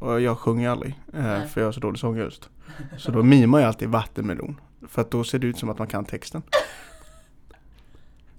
Och 0.00 0.20
jag 0.20 0.38
sjunger 0.38 0.68
aldrig, 0.70 0.98
eh, 1.12 1.44
för 1.44 1.60
jag 1.60 1.66
har 1.66 1.72
så 1.72 1.80
dålig 1.80 1.98
sångröst. 2.00 2.48
Så 2.98 3.10
då 3.12 3.22
mimar 3.22 3.58
jag 3.60 3.68
alltid 3.68 3.88
vattenmelon. 3.88 4.60
För 4.88 5.02
att 5.02 5.10
då 5.10 5.24
ser 5.24 5.38
det 5.38 5.46
ut 5.46 5.58
som 5.58 5.68
att 5.68 5.78
man 5.78 5.88
kan 5.88 6.04
texten. 6.04 6.42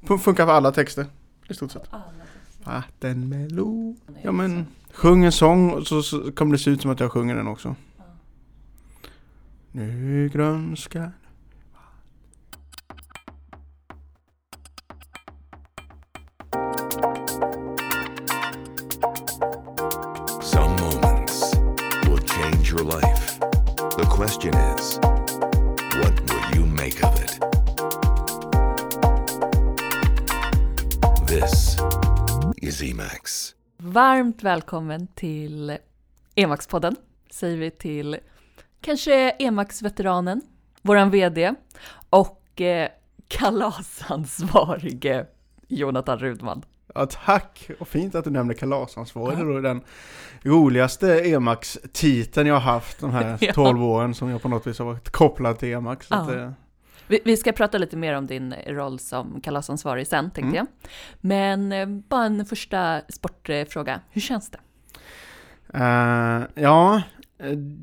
Fun- 0.01 0.17
Funkar 0.17 0.45
för 0.45 0.53
alla 0.53 0.71
texter, 0.71 1.05
i 1.49 1.53
stort 1.53 1.71
sett. 1.71 1.89
Vattenmelon. 2.63 3.97
Ja 4.21 4.31
men, 4.31 4.65
sjung 4.93 5.23
en 5.23 5.31
sång 5.31 5.71
och 5.71 5.87
så, 5.87 6.03
så 6.03 6.31
kommer 6.31 6.51
det 6.51 6.59
se 6.59 6.71
ut 6.71 6.81
som 6.81 6.91
att 6.91 6.99
jag 6.99 7.11
sjunger 7.11 7.35
den 7.35 7.47
också. 7.47 7.75
Nu 9.71 10.29
grönskar 10.33 11.11
your 22.79 22.87
life. 22.87 23.39
The 23.97 24.05
question 24.05 24.53
is, 24.53 24.99
what 26.01 26.13
will 26.29 26.55
you 26.55 26.65
make 26.65 27.03
of 27.03 27.23
it? 27.23 27.39
This 31.27 31.77
is 32.57 32.81
Emacs. 32.81 33.55
Varmt 33.77 34.43
välkommen 34.43 35.07
till 35.07 35.77
Emacs-podden, 36.35 36.95
säger 37.31 37.57
vi 37.57 37.71
till 37.71 38.17
kanske 38.81 39.29
Emacs-veteranen, 39.29 40.41
våran 40.81 41.09
VD 41.09 41.53
och 42.09 42.61
eh, 42.61 42.89
kalasansvarige 43.27 45.25
Jonathan 45.67 46.19
Rudman. 46.19 46.63
Ja, 46.95 47.05
tack! 47.25 47.69
Och 47.79 47.87
fint 47.87 48.15
att 48.15 48.23
du 48.23 48.29
nämner 48.29 48.53
kalasansvarig. 48.53 49.37
Det 49.37 49.43
är 49.57 49.61
den 49.61 49.81
roligaste 50.41 51.19
Emax-titeln 51.19 52.47
jag 52.47 52.53
har 52.55 52.73
haft 52.73 52.99
de 52.99 53.11
här 53.11 53.37
Ja. 53.41 53.53
12 53.53 53.83
åren 53.83 54.13
som 54.15 54.29
jag 54.29 54.41
på 54.41 54.49
något 54.49 54.67
vis 54.67 54.79
har 54.79 54.85
varit 54.85 55.09
kopplad 55.09 55.59
till 55.59 55.73
Emax. 55.73 56.07
Ja. 56.09 56.35
eh, 56.35 56.51
Vi, 57.07 57.19
vi 57.25 57.37
ska 57.37 57.51
prata 57.51 57.77
lite 57.77 57.97
mer 57.97 58.13
om 58.13 58.27
din 58.27 58.53
roll 58.67 58.99
som 58.99 59.41
kalasansvarig 59.41 60.07
sen, 60.07 60.25
tänkte 60.31 60.41
Mm. 60.41 60.55
jag. 60.55 60.67
Men 61.21 61.71
eh, 61.71 61.87
bara 62.09 62.25
en 62.25 62.45
första 62.45 63.01
sportfråga. 63.09 64.01
Hur 64.09 64.21
känns 64.21 64.49
det? 64.51 64.59
eh, 65.73 66.63
ja, 66.63 67.01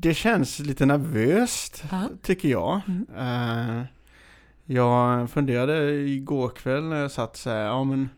det 0.01 0.13
känns 0.13 0.59
lite 0.59 0.85
nervöst 0.85 1.83
Ja. 1.91 2.01
tycker 2.21 2.49
jag. 2.49 2.81
Mm. 2.87 3.05
Eh, 3.17 3.83
jag 4.65 5.29
funderade 5.29 5.91
igår 5.93 6.49
kväll 6.49 6.83
när 6.83 7.01
jag 7.01 7.11
satt 7.11 7.37
så 7.37 7.49
här, 7.49 7.59
ja 7.65 7.83
men 7.83 8.09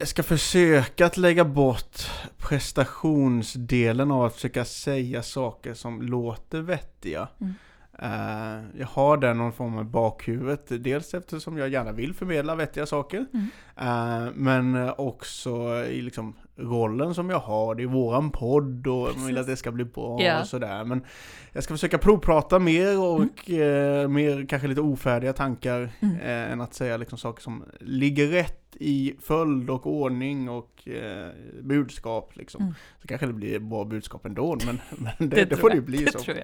jag 0.00 0.08
ska 0.08 0.22
försöka 0.22 1.06
att 1.06 1.16
lägga 1.16 1.44
bort 1.44 2.10
prestationsdelen 2.38 4.10
av 4.10 4.24
att 4.24 4.34
försöka 4.34 4.64
säga 4.64 5.22
saker 5.22 5.74
som 5.74 6.02
låter 6.02 6.60
vettiga. 6.60 7.28
Mm. 7.40 7.54
Eh, 7.98 8.64
jag 8.80 8.86
har 8.86 9.16
den 9.16 9.38
någon 9.38 9.52
form 9.52 9.78
av 9.78 9.84
bakhuvudet, 9.84 10.84
dels 10.84 11.14
eftersom 11.14 11.58
jag 11.58 11.68
gärna 11.68 11.92
vill 11.92 12.14
förmedla 12.14 12.54
vettiga 12.54 12.86
saker, 12.86 13.26
Mm. 13.32 13.46
eh, 13.76 14.32
men 14.34 14.90
också 14.98 15.84
i 15.84 16.02
liksom 16.02 16.36
rollen 16.60 17.14
som 17.14 17.30
jag 17.30 17.38
har, 17.38 17.74
det 17.74 17.82
är 17.82 17.86
våran 17.86 18.30
podd 18.30 18.86
och 18.86 19.08
man 19.16 19.26
vill 19.26 19.38
att 19.38 19.46
det 19.46 19.56
ska 19.56 19.72
bli 19.72 19.84
bra 19.84 20.22
Ja. 20.22 20.40
och 20.40 20.46
sådär. 20.46 20.84
Men 20.84 21.04
jag 21.52 21.64
ska 21.64 21.74
försöka 21.74 21.98
provprata 21.98 22.58
mer 22.58 23.00
och 23.00 23.50
eh, 23.50 24.08
mer 24.08 24.46
kanske 24.48 24.68
lite 24.68 24.80
ofärdiga 24.80 25.32
tankar 25.32 25.90
Mm. 26.00 26.16
eh, 26.16 26.52
än 26.52 26.60
att 26.60 26.74
säga 26.74 26.96
liksom 26.96 27.18
saker 27.18 27.42
som 27.42 27.64
ligger 27.80 28.26
rätt 28.26 28.56
i 28.82 29.14
följd 29.22 29.70
och 29.70 29.86
ordning 29.86 30.48
och 30.48 30.88
eh, 30.88 31.28
budskap 31.62 32.30
liksom. 32.36 32.62
Mm. 32.62 32.74
Så 33.02 33.08
kanske 33.08 33.26
det 33.26 33.32
blir 33.32 33.58
bra 33.58 33.84
budskap 33.84 34.26
ändå, 34.26 34.58
men, 34.66 34.80
men 34.98 35.12
det, 35.30 35.36
det, 35.36 35.46
tror 35.46 35.58
får 35.58 35.68
det 35.70 35.74
jag. 35.76 35.80
ju 35.82 35.86
bli 35.86 36.04
det 36.04 36.12
så. 36.12 36.18
tror 36.18 36.36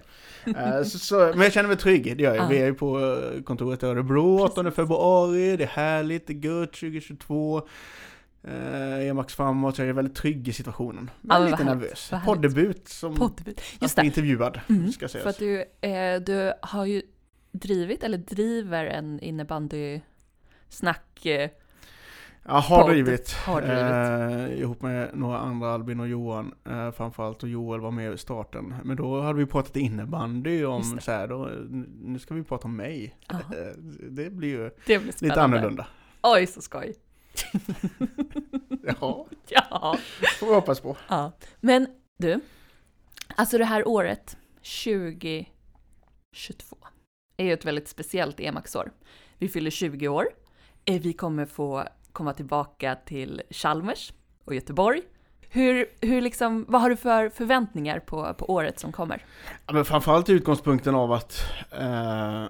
jag. 0.45 0.77
Eh, 0.77 0.83
så, 0.83 0.99
så. 0.99 1.17
Men 1.35 1.41
jag 1.41 1.53
känner 1.53 1.69
mig 1.69 1.77
trygg, 1.77 2.17
det 2.17 2.23
gör 2.23 2.35
jag. 2.35 2.45
Ja. 2.45 2.49
Vi 2.49 2.59
är 2.59 2.67
ju 2.67 2.75
på 2.75 3.01
eh, 3.01 3.43
kontoret 3.43 3.83
i 3.83 3.87
Örebro 3.87 4.39
8 4.41 4.63
Precis. 4.63 4.77
februari, 4.77 5.57
det 5.57 5.65
är 5.65 5.69
härligt, 5.69 6.27
det 6.27 6.33
är 6.33 6.37
gött 6.61 6.73
2022. 6.73 7.63
Eh, 8.47 9.09
Emax 9.09 9.35
framåt, 9.35 9.79
jag 9.79 9.89
är 9.89 9.93
väldigt 9.93 10.15
trygg 10.17 10.49
i 10.49 10.53
situationen. 10.53 11.11
Men 11.21 11.37
Ja, 11.37 11.41
men 11.43 11.51
lite 11.51 11.65
nervös. 11.65 12.13
Poddebut 12.25 12.89
som 12.89 13.15
Poddebut. 13.15 13.59
att 13.59 13.83
Just 13.83 13.95
bli 13.95 14.03
det. 14.03 14.07
intervjuad, 14.07 14.61
Mm, 14.69 14.93
ska 14.93 15.09
sägas. 15.09 15.23
För 15.23 15.31
att 15.31 15.39
du, 15.39 15.65
eh, 15.89 16.21
du 16.21 16.53
har 16.63 16.85
ju 16.87 17.03
drivit, 17.53 18.03
eller 18.05 18.19
driver 18.19 18.85
en 18.85 19.21
innebandy-snack. 19.21 21.27
Eh, 21.27 21.51
Jag 22.49 22.53
har 22.55 22.89
drivit, 22.91 23.33
Har 23.33 23.63
drivit. 23.63 24.51
Eh, 24.53 24.59
ihop 24.63 24.83
med 24.83 25.11
några 25.15 25.39
andra, 25.39 25.73
Albin 25.75 26.01
och 26.01 26.09
Johan 26.09 26.55
eh, 26.69 26.91
framförallt, 26.91 27.43
och 27.43 27.49
Joel 27.49 27.81
var 27.81 27.91
med 27.91 28.13
i 28.15 28.19
starten. 28.19 28.75
Men 28.85 28.97
då 28.97 29.21
hade 29.21 29.39
vi 29.39 29.47
pratat 29.47 29.77
innebandy 29.77 30.65
om 30.65 30.83
så 31.01 31.11
här, 31.13 31.29
då, 31.29 31.51
nu 32.03 32.19
ska 32.19 32.35
vi 32.35 32.43
prata 32.43 32.65
om 32.65 32.77
mig. 32.77 33.17
Ja. 33.29 33.35
Eh, 33.35 33.77
det 34.11 34.31
blir 34.31 34.49
ju 34.49 34.71
det 34.87 34.99
blir 34.99 35.23
lite 35.25 35.43
annorlunda. 35.43 35.87
Oj, 36.23 36.47
så 36.47 36.61
skoj. 36.61 36.95
Ja, 39.01 39.27
Ja. 39.49 39.97
får 40.41 40.47
vi 40.47 40.55
hoppas 40.55 40.81
på. 40.81 40.97
ja. 41.09 41.33
Men 41.61 41.87
du, 42.19 42.41
alltså 43.37 43.59
det 43.59 43.65
här 43.65 43.89
året, 43.89 44.37
2022, 44.85 46.77
är 47.37 47.45
ju 47.45 47.53
ett 47.53 47.65
väldigt 47.65 47.89
speciellt 47.89 48.41
Emax-år. 48.41 48.93
Vi 49.39 49.49
fyller 49.49 49.71
20 49.71 50.09
år. 50.09 50.27
Eh, 50.85 51.01
Vi 51.01 51.13
kommer 51.13 51.47
få 51.47 51.85
komma 52.13 52.33
tillbaka 52.33 52.95
till 53.07 53.43
Chalmers 53.51 54.13
och 54.45 54.55
Göteborg. 54.55 55.03
Hur, 55.49 55.87
hur 56.01 56.21
liksom, 56.21 56.65
vad 56.69 56.81
har 56.81 56.91
du 56.91 56.97
för 56.97 57.29
förväntningar 57.29 57.99
på, 58.01 58.35
på 58.35 58.51
året 58.51 58.79
som 58.79 58.93
kommer? 58.93 59.25
Ja, 59.67 59.73
men 59.73 59.85
framförallt 59.85 60.29
utgångspunkten 60.29 60.95
av 60.95 61.13
att 61.13 61.43
eh, 61.71 62.45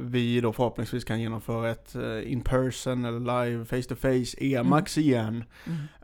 vi 0.00 0.40
då 0.40 0.52
förhoppningsvis 0.52 1.04
kan 1.04 1.20
genomföra 1.20 1.70
ett 1.70 1.94
eh, 1.94 2.32
in 2.32 2.40
person 2.40 3.04
eller 3.04 3.44
live 3.44 3.64
face 3.64 3.82
to 3.88 3.94
face 3.94 4.44
EMAX 4.44 4.98
igen. 4.98 5.44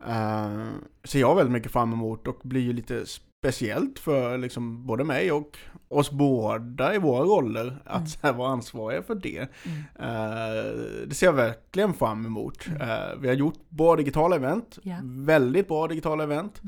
Eh, 0.09 0.67
ser 1.05 1.21
jag 1.21 1.35
väldigt 1.37 1.53
mycket 1.53 1.73
fram 1.73 1.93
emot 1.93 2.27
och 2.29 2.41
blir 2.43 2.61
ju 2.61 2.73
lite 2.73 3.05
speciellt 3.07 3.99
för 3.99 4.39
liksom 4.39 4.87
både 4.87 5.05
mig 5.05 5.33
och 5.33 5.59
oss 5.89 6.11
båda 6.11 6.95
i 6.95 6.99
våra 6.99 7.23
roller 7.25 7.77
att 7.85 7.97
Mm. 7.97 8.09
här 8.23 8.33
vara 8.33 8.51
ansvariga 8.53 9.03
för 9.03 9.15
det. 9.15 9.39
Mm. 9.65 9.79
Eh, 9.99 10.73
det 11.07 11.15
ser 11.15 11.27
jag 11.27 11.33
verkligen 11.33 11.95
fram 11.95 12.27
emot. 12.27 12.67
Mm. 12.67 12.81
Eh, 12.81 13.19
vi 13.21 13.29
har 13.29 13.35
gjort 13.35 13.59
bra 13.69 13.97
digitala 13.97 14.37
event, 14.37 14.79
Ja. 14.83 14.97
väldigt 15.03 15.69
bra 15.69 15.87
digitala 15.89 16.23
event. 16.25 16.63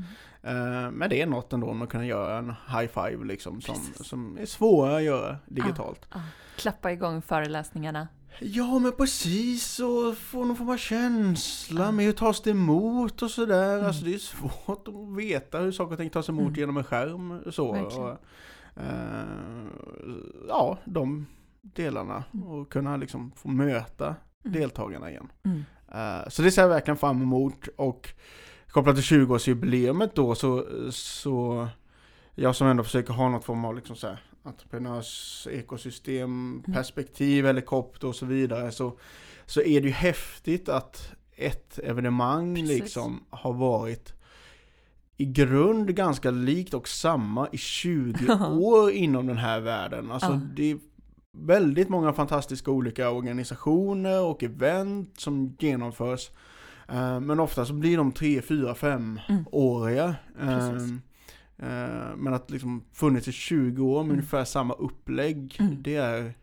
Eh, 0.45 0.91
men 0.91 1.09
det 1.09 1.21
är 1.21 1.25
något 1.25 1.53
ändå 1.53 1.73
med 1.73 1.83
att 1.85 1.89
kunna 1.91 2.05
göra 2.05 2.37
en 2.37 2.49
high 2.49 2.87
five 2.87 3.25
liksom 3.25 3.61
som, 3.61 3.75
Precis. 3.75 4.07
som 4.07 4.37
är 4.37 4.45
svårare 4.45 4.95
att 4.97 5.03
göra 5.03 5.37
digitalt. 5.45 6.05
Ja. 6.13 6.21
Klappa 6.57 6.91
igång 6.91 7.21
föreläsningarna. 7.21 8.07
Ja 8.41 8.79
men 8.79 8.91
precis 8.91 9.79
och 9.79 10.17
få 10.17 10.45
någon 10.45 10.55
form 10.55 10.69
av 10.69 10.77
känsla 10.77 11.91
med 11.91 12.05
hur 12.05 12.11
tas 12.13 12.41
det 12.41 12.49
emot 12.51 13.21
och 13.21 13.31
sådär. 13.31 13.73
Mm. 13.73 13.85
Alltså 13.85 14.05
det 14.05 14.13
är 14.13 14.17
svårt 14.17 14.87
att 14.87 15.17
veta 15.17 15.59
hur 15.59 15.71
saker 15.71 15.91
och 15.91 15.97
ting 15.99 16.09
tas 16.09 16.29
emot 16.29 16.47
Mm. 16.47 16.55
genom 16.59 16.77
en 16.77 16.83
skärm. 16.83 17.51
Så. 17.51 17.67
Och, 17.67 18.09
eh, 18.75 19.65
ja, 20.47 20.77
de 20.85 21.25
delarna 21.61 22.23
Mm. 22.33 22.47
och 22.47 22.69
kunna 22.71 22.97
liksom 22.97 23.31
få 23.35 23.47
möta 23.47 24.05
Mm. 24.05 24.17
deltagarna 24.59 25.09
igen. 25.09 25.31
Eh, 25.93 26.29
Så 26.29 26.41
det 26.41 26.51
ser 26.51 26.61
jag 26.61 26.69
verkligen 26.69 26.97
fram 26.97 27.21
emot 27.21 27.67
och 27.77 28.09
kopplat 28.75 28.95
till 28.95 29.19
20-årsjubileet 29.19 30.09
då 30.13 30.35
så, 30.35 30.65
så 30.91 31.67
jag 32.35 32.55
som 32.55 32.67
ändå 32.67 32.83
försöker 32.83 33.13
ha 33.13 33.29
något 33.29 33.45
form 33.45 33.65
av 33.65 33.75
liksom 33.75 33.95
så 33.95 34.07
här, 34.07 34.23
entreprenörs 34.43 35.47
ekosystem 35.51 36.63
perspektiv, 36.73 37.45
helikopter 37.45 38.07
och 38.07 38.15
så 38.15 38.25
vidare 38.25 38.71
så, 38.71 38.97
så 39.45 39.61
är 39.61 39.81
det 39.81 39.87
ju 39.87 39.93
häftigt 39.93 40.69
att 40.69 41.11
ett 41.35 41.79
evenemang 41.79 42.55
Precis. 42.55 42.79
liksom 42.79 43.23
har 43.29 43.53
varit 43.53 44.13
i 45.17 45.25
grund 45.25 45.95
ganska 45.95 46.31
likt 46.31 46.73
och 46.73 46.87
samma 46.87 47.47
i 47.51 47.57
20 47.57 48.33
år 48.59 48.91
inom 48.91 49.27
den 49.27 49.37
här 49.37 49.59
världen. 49.59 50.11
Alltså 50.11 50.31
Ja. 50.31 50.41
det 50.55 50.71
är 50.71 50.77
väldigt 51.37 51.89
många 51.89 52.13
fantastiska 52.13 52.71
olika 52.71 53.11
organisationer 53.11 54.21
och 54.21 54.43
event 54.43 55.19
som 55.19 55.55
genomförs. 55.59 56.29
Eh, 56.89 57.19
Men 57.19 57.39
ofta 57.39 57.65
så 57.65 57.73
blir 57.73 57.97
de 57.97 58.11
tre, 58.11 58.41
fyra, 58.41 58.75
fem 58.75 59.19
Mm. 59.29 59.43
åriga. 59.51 60.15
Precis. 60.39 60.91
Eh, 61.59 61.83
eh, 61.83 62.15
Men 62.17 62.33
att 62.33 62.51
liksom 62.51 62.83
funnits 62.93 63.27
i 63.27 63.31
20 63.31 63.85
år 63.85 63.97
med 63.97 64.05
Mm. 64.05 64.11
ungefär 64.11 64.43
samma 64.45 64.73
upplägg, 64.73 65.55
Mm. 65.59 65.75
det 65.83 65.95
är 65.95 66.33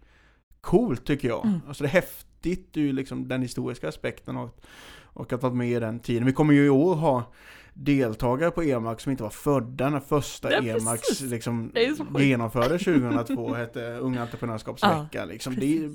coolt 0.61 1.05
tycker 1.05 1.29
jag. 1.29 1.45
Mm. 1.47 1.61
Alltså 1.69 1.85
det 1.85 1.89
är 1.89 1.93
häftigt 1.93 2.77
ur 2.77 2.93
liksom 2.93 3.29
den 3.29 3.43
historiska 3.43 3.89
aspekten 3.89 4.37
och, 4.37 4.61
och 5.03 5.33
att 5.33 5.43
vara 5.43 5.55
med 5.55 5.69
i 5.71 5.79
den 5.81 6.01
tiden. 6.01 6.27
Vi 6.27 6.33
kommer 6.33 6.55
ju 6.55 6.65
i 6.65 6.69
år 6.71 6.95
ha 6.95 7.33
deltagare 7.75 8.51
på 8.51 8.63
EMAX 8.63 9.03
som 9.03 9.11
inte 9.11 9.23
var 9.23 9.31
födda 9.31 9.91
när 9.91 10.01
första 10.01 10.53
Ja, 10.53 10.63
EMAX 10.63 11.09
precis. 11.09 11.31
liksom 11.31 11.73
genomfördes 12.19 12.83
2002, 12.85 13.55
hette 13.55 13.97
Unga 13.97 14.23
Entreprenörskapsvecka. 14.23 15.25
liksom. 15.25 15.55
det, 15.57 15.89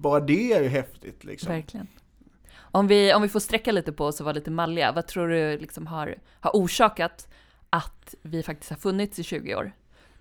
bara 0.00 0.20
det 0.20 0.52
är 0.52 0.62
ju 0.62 0.68
häftigt 0.68 1.24
liksom. 1.24 1.52
Verkligen. 1.52 1.86
Om 2.74 2.86
vi, 2.86 3.14
om 3.14 3.22
vi 3.22 3.28
får 3.28 3.40
sträcka 3.40 3.72
lite 3.72 3.92
på 3.92 4.06
oss 4.06 4.20
och 4.20 4.24
vara 4.24 4.34
lite 4.34 4.50
malliga, 4.50 4.92
vad 4.92 5.06
tror 5.06 5.28
du 5.28 5.58
liksom 5.58 5.86
har, 5.86 6.18
har 6.40 6.50
orsakat 6.54 7.28
att 7.70 8.14
vi 8.22 8.42
faktiskt 8.42 8.70
har 8.70 8.76
funnits 8.76 9.18
i 9.18 9.22
20 9.22 9.54
år. 9.54 9.72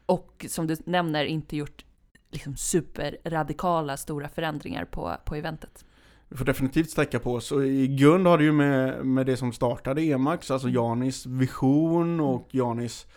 Och 0.05 0.45
som 0.49 0.67
du 0.67 0.75
nämner, 0.85 1.25
inte 1.25 1.57
gjort 1.57 1.85
liksom 2.31 2.57
superradikala 2.57 3.97
stora 3.97 4.29
förändringar 4.29 4.85
på, 4.85 5.17
på 5.25 5.35
eventet. 5.35 5.85
Vi 6.29 6.37
får 6.37 6.45
definitivt 6.45 6.89
sträcka 6.89 7.19
på 7.19 7.33
oss. 7.33 7.51
Och 7.51 7.65
i 7.65 7.87
grund 7.87 8.27
har 8.27 8.37
det 8.37 8.43
ju 8.43 8.51
med, 8.51 9.05
med 9.05 9.25
det 9.25 9.37
som 9.37 9.53
startade 9.53 10.01
Emax, 10.01 10.51
alltså 10.51 10.69
Janis 10.69 11.25
vision 11.25 12.19
och 12.19 12.47
Janis 12.51 13.07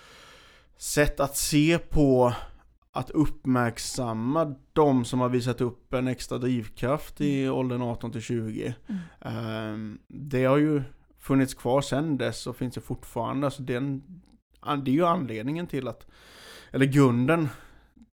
sätt 0.77 1.21
att 1.21 1.37
se 1.37 1.79
på 1.79 2.33
att 2.95 3.11
uppmärksamma 3.11 4.55
de 4.73 5.05
som 5.05 5.21
har 5.21 5.29
visat 5.29 5.61
upp 5.61 5.95
en 5.95 6.09
extra 6.09 6.39
drivkraft 6.39 7.21
i 7.21 7.49
åldern 7.49 7.83
18 7.83 8.13
till 8.13 8.21
20. 8.21 8.75
Mm. 8.89 9.01
Ehm, 9.21 9.99
Det 10.09 10.45
har 10.45 10.57
ju 10.57 10.83
funnits 11.19 11.55
kvar 11.55 11.81
sedan 11.81 12.17
dess 12.17 12.47
och 12.47 12.57
finns 12.57 12.77
ju 12.77 12.81
fortfarande. 12.81 13.47
Alltså 13.47 13.63
den, 13.63 14.03
det 14.85 14.91
är 14.91 14.95
ju 14.95 15.07
anledningen 15.07 15.67
till 15.67 15.89
att, 15.89 16.07
eller 16.73 16.87
grunden 16.87 17.49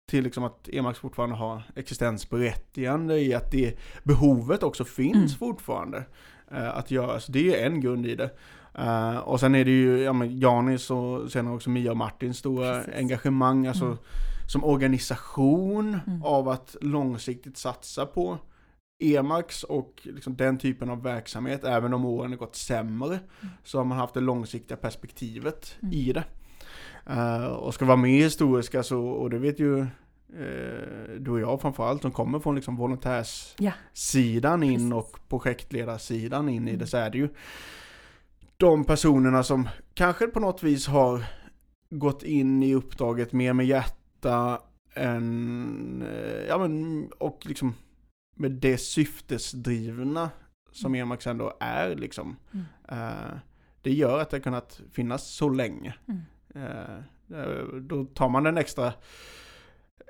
till 0.09 0.25
liksom 0.25 0.45
att 0.45 0.69
Emax 0.73 0.99
fortfarande 0.99 1.37
har 1.37 1.63
existensberättigande 1.77 3.19
i 3.19 3.35
att 3.35 3.51
det 3.51 3.79
behovet 4.05 4.63
också 4.63 4.85
finns 4.85 5.15
Mm. 5.17 5.29
fortfarande 5.29 6.05
eh, 6.51 6.77
att 6.77 6.91
göra. 6.91 7.21
Så 7.21 7.33
det 7.33 7.39
är 7.39 7.43
ju 7.45 7.57
en 7.57 7.81
grund 7.81 8.07
i 8.07 8.15
det. 8.15 8.31
Eh, 8.75 9.17
och 9.17 9.41
sen 9.41 9.55
är 9.55 9.65
det 9.65 9.71
ju 9.71 9.99
ja, 10.03 10.13
men 10.13 10.39
Janis 10.39 10.91
och 10.91 11.33
sen 11.33 11.49
också 11.49 11.71
Mia 11.71 11.91
och 11.91 11.97
Martins 11.97 12.39
stora 12.39 12.75
Precis. 12.75 12.95
engagemang, 12.97 13.67
alltså 13.67 13.85
Mm. 13.85 13.99
Som 14.53 14.65
organisation 14.65 15.99
Mm. 16.07 16.23
av 16.23 16.49
att 16.49 16.77
långsiktigt 16.81 17.57
satsa 17.57 18.07
på 18.07 18.39
Emax 19.03 19.63
och 19.65 20.01
liksom 20.03 20.37
den 20.37 20.59
typen 20.59 20.91
av 20.91 21.03
verksamhet, 21.03 21.65
även 21.65 21.95
om 21.95 22.05
åren 22.05 22.31
har 22.31 22.39
gått 22.39 22.57
sämre, 22.57 23.19
så 23.65 23.79
har 23.79 23.85
man 23.85 23.99
haft 23.99 24.15
det 24.15 24.21
långsiktiga 24.21 24.77
perspektivet 24.77 25.77
Mm. 25.83 25.95
i 25.95 26.13
det. 26.13 26.25
Eh, 27.07 27.45
och 27.47 27.75
ska 27.75 27.85
vara 27.85 27.97
med 27.97 28.11
i 28.11 28.23
historiska 28.23 28.83
så, 28.83 29.01
och 29.07 29.31
det 29.31 29.39
vet 29.39 29.61
ju 29.61 29.81
eh, 29.81 29.87
du 31.21 31.31
och 31.31 31.41
jag 31.41 31.61
framförallt, 31.61 32.03
som 32.03 32.11
kommer 32.11 32.39
från 32.41 32.55
liksom 32.55 32.77
volontärssidan 32.77 34.63
Ja. 34.63 34.71
in 34.73 34.93
och 34.93 35.19
projektledarsidan 35.29 36.49
in 36.49 36.69
i 36.69 36.71
Mm. 36.71 36.79
det, 36.79 36.87
så 36.87 36.97
är 36.97 37.11
det 37.11 37.19
ju 37.19 37.29
de 38.57 38.85
personerna 38.85 39.43
som 39.43 39.69
kanske 39.95 40.27
på 40.27 40.41
något 40.41 40.63
vis 40.63 40.87
har 40.87 41.25
gått 41.91 42.23
in 42.23 42.63
i 42.63 42.75
uppdraget 42.75 43.33
mer 43.33 43.53
med 43.53 43.67
hjärta 43.67 44.00
än, 44.95 46.03
eh, 46.03 46.47
ja 46.49 46.59
men, 46.59 47.07
och 47.19 47.47
liksom 47.47 47.75
med 48.37 48.53
det 48.53 48.79
syftesdrivna 48.79 50.31
som 50.73 50.95
Mm. 50.95 51.03
Emax 51.03 51.27
ändå 51.27 51.57
är 51.61 51.97
liksom. 51.97 52.37
Mm. 52.53 52.67
Eh, 52.89 53.39
det 53.83 53.93
gör 53.93 54.19
att 54.19 54.31
det 54.31 54.37
har 54.37 54.43
kunnat 54.43 54.81
finnas 54.93 55.31
så 55.31 55.49
länge. 55.49 55.95
Mm. 56.09 56.21
Eh, 56.55 56.97
eh, 57.41 57.67
då 57.81 58.05
tar 58.05 58.29
man 58.29 58.45
den 58.45 58.59
extra 58.59 58.93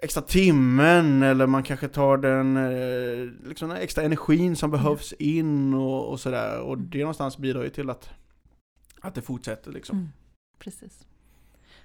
extra 0.03 0.23
timmen 0.23 1.23
eller 1.23 1.47
man 1.47 1.62
kanske 1.62 1.89
tar 1.89 2.17
den 2.17 2.57
eh, 2.57 3.49
liksom 3.49 3.69
den 3.69 3.79
extra 3.79 4.05
energin 4.05 4.57
som 4.57 4.71
behövs 4.71 5.12
in 5.12 5.75
och, 5.75 6.09
och 6.09 6.21
sådär. 6.21 6.61
Och 6.61 6.79
det 6.79 6.99
någonstans 6.99 7.39
bidrar 7.39 7.62
ju 7.62 7.71
till 7.71 7.91
att, 7.91 8.11
att 9.01 9.15
det 9.15 9.23
fortsätter 9.23 9.73
liksom. 9.73 9.99
Mm. 9.99 10.09
Precis. 10.59 11.07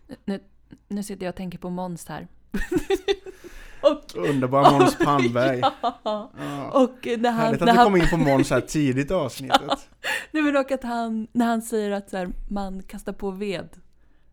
Nu, 0.07 0.15
nu, 0.25 0.39
nu 0.87 1.03
sitter 1.03 1.25
jag 1.25 1.31
och 1.31 1.35
tänker 1.37 1.57
på 1.57 1.69
Måns 1.69 2.07
här. 2.07 2.27
och, 3.81 4.15
Underbar 4.29 4.71
Måns 4.71 4.97
Palmberg. 4.97 5.59
ja, 5.81 5.99
Ja. 6.03 6.71
och 6.71 7.07
när 7.19 7.31
han... 7.31 7.39
Härligt 7.45 7.61
att 7.61 7.65
när 7.65 7.73
du 7.73 7.79
han 7.79 7.85
kom 7.85 7.95
in 7.95 8.09
på 8.09 8.17
Måns 8.17 8.49
här 8.51 8.61
tidigt 8.61 9.11
i 9.11 9.13
avsnittet. 9.23 9.89
Nej 10.31 10.43
men 10.43 10.57
och 10.57 10.71
att 10.71 10.83
han, 10.83 11.27
när 11.31 11.45
han 11.45 11.61
säger 11.61 11.91
att 11.91 12.09
så 12.09 12.17
här, 12.17 12.29
man 12.49 12.83
kastar 12.83 13.13
på 13.13 13.31
ved 13.31 13.69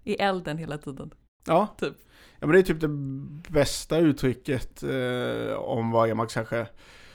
i 0.04 0.14
elden 0.14 0.58
hela 0.58 0.78
tiden. 0.78 1.10
Ja. 1.46 1.74
Typ. 1.78 1.94
ja, 2.40 2.46
men 2.46 2.50
det 2.52 2.58
är 2.58 2.62
typ 2.62 2.80
det 2.80 2.88
bästa 3.52 3.98
uttrycket 3.98 4.82
eh, 4.82 5.54
om 5.54 5.90
vad 5.90 6.10
Emax 6.10 6.34
kanske, 6.34 6.56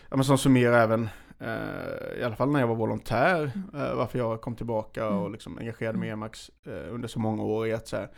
ja 0.10 0.16
men 0.16 0.24
som 0.24 0.38
summerar 0.38 0.80
även, 0.84 1.10
eh, 1.40 2.20
i 2.20 2.24
alla 2.24 2.36
fall 2.36 2.52
när 2.52 2.60
jag 2.60 2.68
var 2.68 2.76
volontär, 2.76 3.52
eh, 3.74 3.96
varför 3.96 4.20
jag 4.20 4.42
kom 4.42 4.56
tillbaka 4.56 5.08
och 5.08 5.20
Mm. 5.20 5.32
liksom 5.32 5.58
engagerade 5.58 5.98
mig 5.98 6.08
i 6.08 6.12
Mm. 6.12 6.20
Emax 6.24 6.52
eh, 6.66 6.94
under 6.94 7.08
så 7.08 7.20
många 7.20 7.44
år 7.44 7.68
i 7.68 7.74
att 7.74 7.88
så 7.88 7.96
här, 7.98 8.10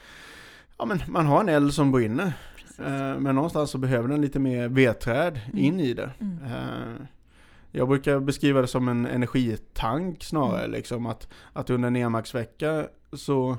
ja 0.80 0.86
men 0.86 1.00
man 1.08 1.26
har 1.26 1.40
en 1.42 1.50
eld 1.50 1.74
som 1.74 1.92
brinner, 1.92 2.34
eh, 2.80 3.20
men 3.20 3.36
någonstans 3.36 3.72
så 3.72 3.78
behöver 3.78 4.08
den 4.08 4.22
lite 4.22 4.40
mer 4.40 4.68
vedträd 4.68 5.40
Mm. 5.54 5.58
in 5.66 5.80
i 5.80 5.94
det. 5.94 6.10
Mm. 6.20 6.40
Eh, 6.44 7.06
Jag 7.72 7.88
brukar 7.88 8.20
beskriva 8.20 8.62
det 8.62 8.68
som 8.68 8.88
en 8.88 9.06
energitank 9.06 10.24
snarare, 10.24 10.60
Mm. 10.66 10.72
liksom 10.72 11.06
att, 11.06 11.28
att 11.54 11.70
under 11.70 11.88
en 11.88 11.96
Emax-vecka 11.96 12.88
så 13.14 13.58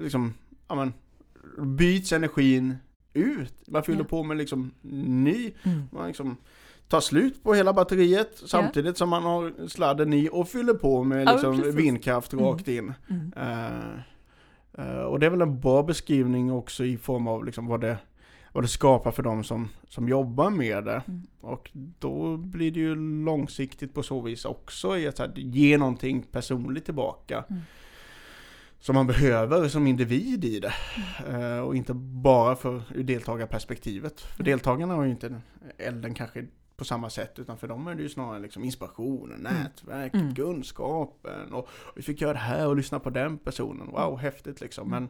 liksom, 0.00 0.34
ja 0.68 0.74
men, 0.74 0.92
byts 1.76 2.12
energin 2.12 2.76
ut. 3.14 3.54
Man 3.68 3.82
fyller 3.82 3.98
Ja. 3.98 4.04
på 4.04 4.22
med 4.22 4.36
liksom 4.36 4.70
ny, 4.82 5.52
Mm. 5.62 5.82
man 5.92 6.06
liksom 6.06 6.36
tar 6.88 7.00
slut 7.00 7.42
på 7.42 7.54
hela 7.54 7.72
batteriet 7.72 8.42
samtidigt 8.46 8.98
som 8.98 9.08
man 9.08 9.22
har 9.22 9.68
sladden 9.68 10.12
i 10.12 10.28
och 10.32 10.48
fyller 10.48 10.74
på 10.74 11.04
med 11.04 11.26
Ja, 11.26 11.32
liksom 11.32 11.56
precis. 11.56 11.74
vindkraft 11.74 12.32
Mm. 12.32 12.44
rakt 12.44 12.68
in. 12.68 12.92
Mm. 13.10 13.32
Eh, 13.36 14.00
och 15.06 15.20
det 15.20 15.26
är 15.26 15.30
väl 15.30 15.42
en 15.42 15.60
bra 15.60 15.82
beskrivning 15.82 16.52
också 16.52 16.84
i 16.84 16.96
form 16.96 17.26
av 17.26 17.44
liksom 17.44 17.66
vad 17.66 17.80
det, 17.80 17.98
vad 18.52 18.64
det 18.64 18.68
skapar 18.68 19.10
för 19.10 19.22
de 19.22 19.44
som, 19.44 19.68
som 19.88 20.08
jobbar 20.08 20.50
med 20.50 20.84
det. 20.84 21.02
Mm. 21.08 21.22
Och 21.40 21.70
då 21.98 22.36
blir 22.36 22.70
det 22.70 22.80
ju 22.80 22.94
långsiktigt 23.24 23.94
på 23.94 24.02
så 24.02 24.20
vis 24.20 24.44
också 24.44 24.98
i 24.98 25.08
att 25.08 25.18
här, 25.18 25.32
ge 25.36 25.78
någonting 25.78 26.22
personligt 26.22 26.84
tillbaka. 26.84 27.44
Mm. 27.50 27.62
Som 28.80 28.94
man 28.94 29.06
behöver 29.06 29.68
som 29.68 29.86
individ 29.86 30.44
i 30.44 30.60
det. 30.60 30.72
Eh, 31.28 31.58
och 31.58 31.76
inte 31.76 31.94
bara 31.94 32.56
för 32.56 32.82
ur 32.94 33.04
deltagarperspektivet. 33.04 34.20
För 34.20 34.42
Mm. 34.42 34.50
deltagarna 34.50 34.94
har 34.94 35.04
ju 35.04 35.10
inte 35.10 35.40
elden 35.78 36.14
kanske 36.14 36.46
på 36.76 36.84
samma 36.84 37.10
sätt 37.10 37.38
utan 37.38 37.58
för 37.58 37.68
dem 37.68 37.86
är 37.86 37.94
det 37.94 38.02
ju 38.02 38.08
snarare 38.08 38.40
liksom 38.40 38.64
inspirationen, 38.64 39.40
nätverket, 39.40 40.20
Mm. 40.20 40.34
kunskapen 40.34 41.52
och, 41.52 41.58
och 41.58 41.92
vi 41.96 42.02
fick 42.02 42.20
göra 42.20 42.32
det 42.32 42.38
här 42.38 42.66
och 42.68 42.76
lyssna 42.76 43.00
på 43.00 43.10
den 43.10 43.38
personen. 43.38 43.86
Wow, 43.90 44.18
häftigt 44.18 44.60
liksom. 44.60 44.90
Men, 44.90 45.08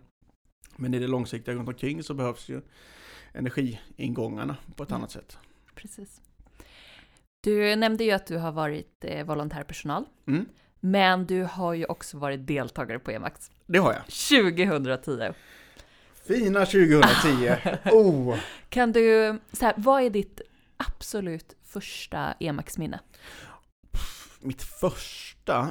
men 0.76 0.94
i 0.94 0.98
det 0.98 1.06
långsiktiga 1.06 1.54
runt 1.54 1.68
omkring 1.68 2.02
så 2.02 2.14
behövs 2.14 2.48
ju 2.48 2.60
energiingångarna 3.32 4.56
på 4.76 4.82
ett 4.82 4.90
Mm. 4.90 5.00
annat 5.00 5.10
sätt. 5.10 5.38
Precis. 5.74 6.20
Du 7.40 7.76
nämnde 7.76 8.04
ju 8.04 8.10
att 8.10 8.26
du 8.26 8.36
har 8.38 8.52
varit 8.52 9.04
eh, 9.04 9.26
volontärpersonal. 9.26 10.04
Mm. 10.26 10.46
Men 10.80 11.26
du 11.26 11.42
har 11.42 11.74
ju 11.74 11.84
också 11.84 12.18
varit 12.18 12.46
deltagare 12.46 12.98
på 12.98 13.10
EMAX 13.10 13.50
Det 13.66 13.78
har 13.78 13.92
jag. 13.92 14.02
2010. 14.06 15.32
Fina 16.26 16.66
2010! 16.66 17.56
oh! 17.92 18.38
Kan 18.68 18.92
du, 18.92 19.38
så 19.52 19.64
här, 19.64 19.74
vad 19.76 20.02
är 20.02 20.10
ditt 20.10 20.40
absolut 20.76 21.56
första 21.72 22.34
EMAX-minne? 22.40 23.00
Mitt 24.40 24.62
första 24.62 25.70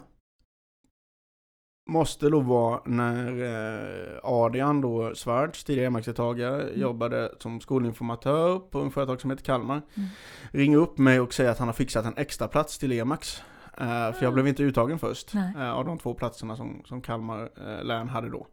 måste 1.89 2.29
då 2.29 2.39
vara 2.39 2.81
när 2.85 3.43
eh, 3.43 4.19
Adrian 4.23 4.81
då, 4.81 5.15
Svarts, 5.15 5.63
tidigare 5.63 5.87
Emax-deltagare, 5.87 6.61
Mm. 6.63 6.79
jobbade 6.81 7.31
som 7.39 7.61
skolinformatör 7.61 8.59
på 8.59 8.79
en 8.81 8.91
företagsamhet 8.91 9.41
i 9.41 9.43
Kalmar. 9.43 9.81
Mm. 9.95 10.09
Ringer 10.51 10.77
upp 10.77 10.97
mig 10.97 11.19
och 11.19 11.33
säger 11.33 11.51
att 11.51 11.57
han 11.59 11.67
har 11.67 11.73
fixat 11.73 12.05
en 12.05 12.17
extra 12.17 12.47
plats 12.47 12.77
till 12.77 12.91
Emax. 12.91 13.41
Eh, 13.77 13.87
för 13.87 14.17
jag 14.21 14.25
Ah. 14.25 14.31
blev 14.31 14.47
inte 14.47 14.63
uttagen 14.63 14.99
först 14.99 15.33
Nej. 15.33 15.53
eh, 15.57 15.71
av 15.71 15.85
de 15.85 15.97
två 15.99 16.13
platserna 16.13 16.55
som, 16.55 16.81
som 16.85 17.01
Kalmar 17.01 17.49
län 17.83 18.09
hade 18.09 18.29
då. 18.29 18.47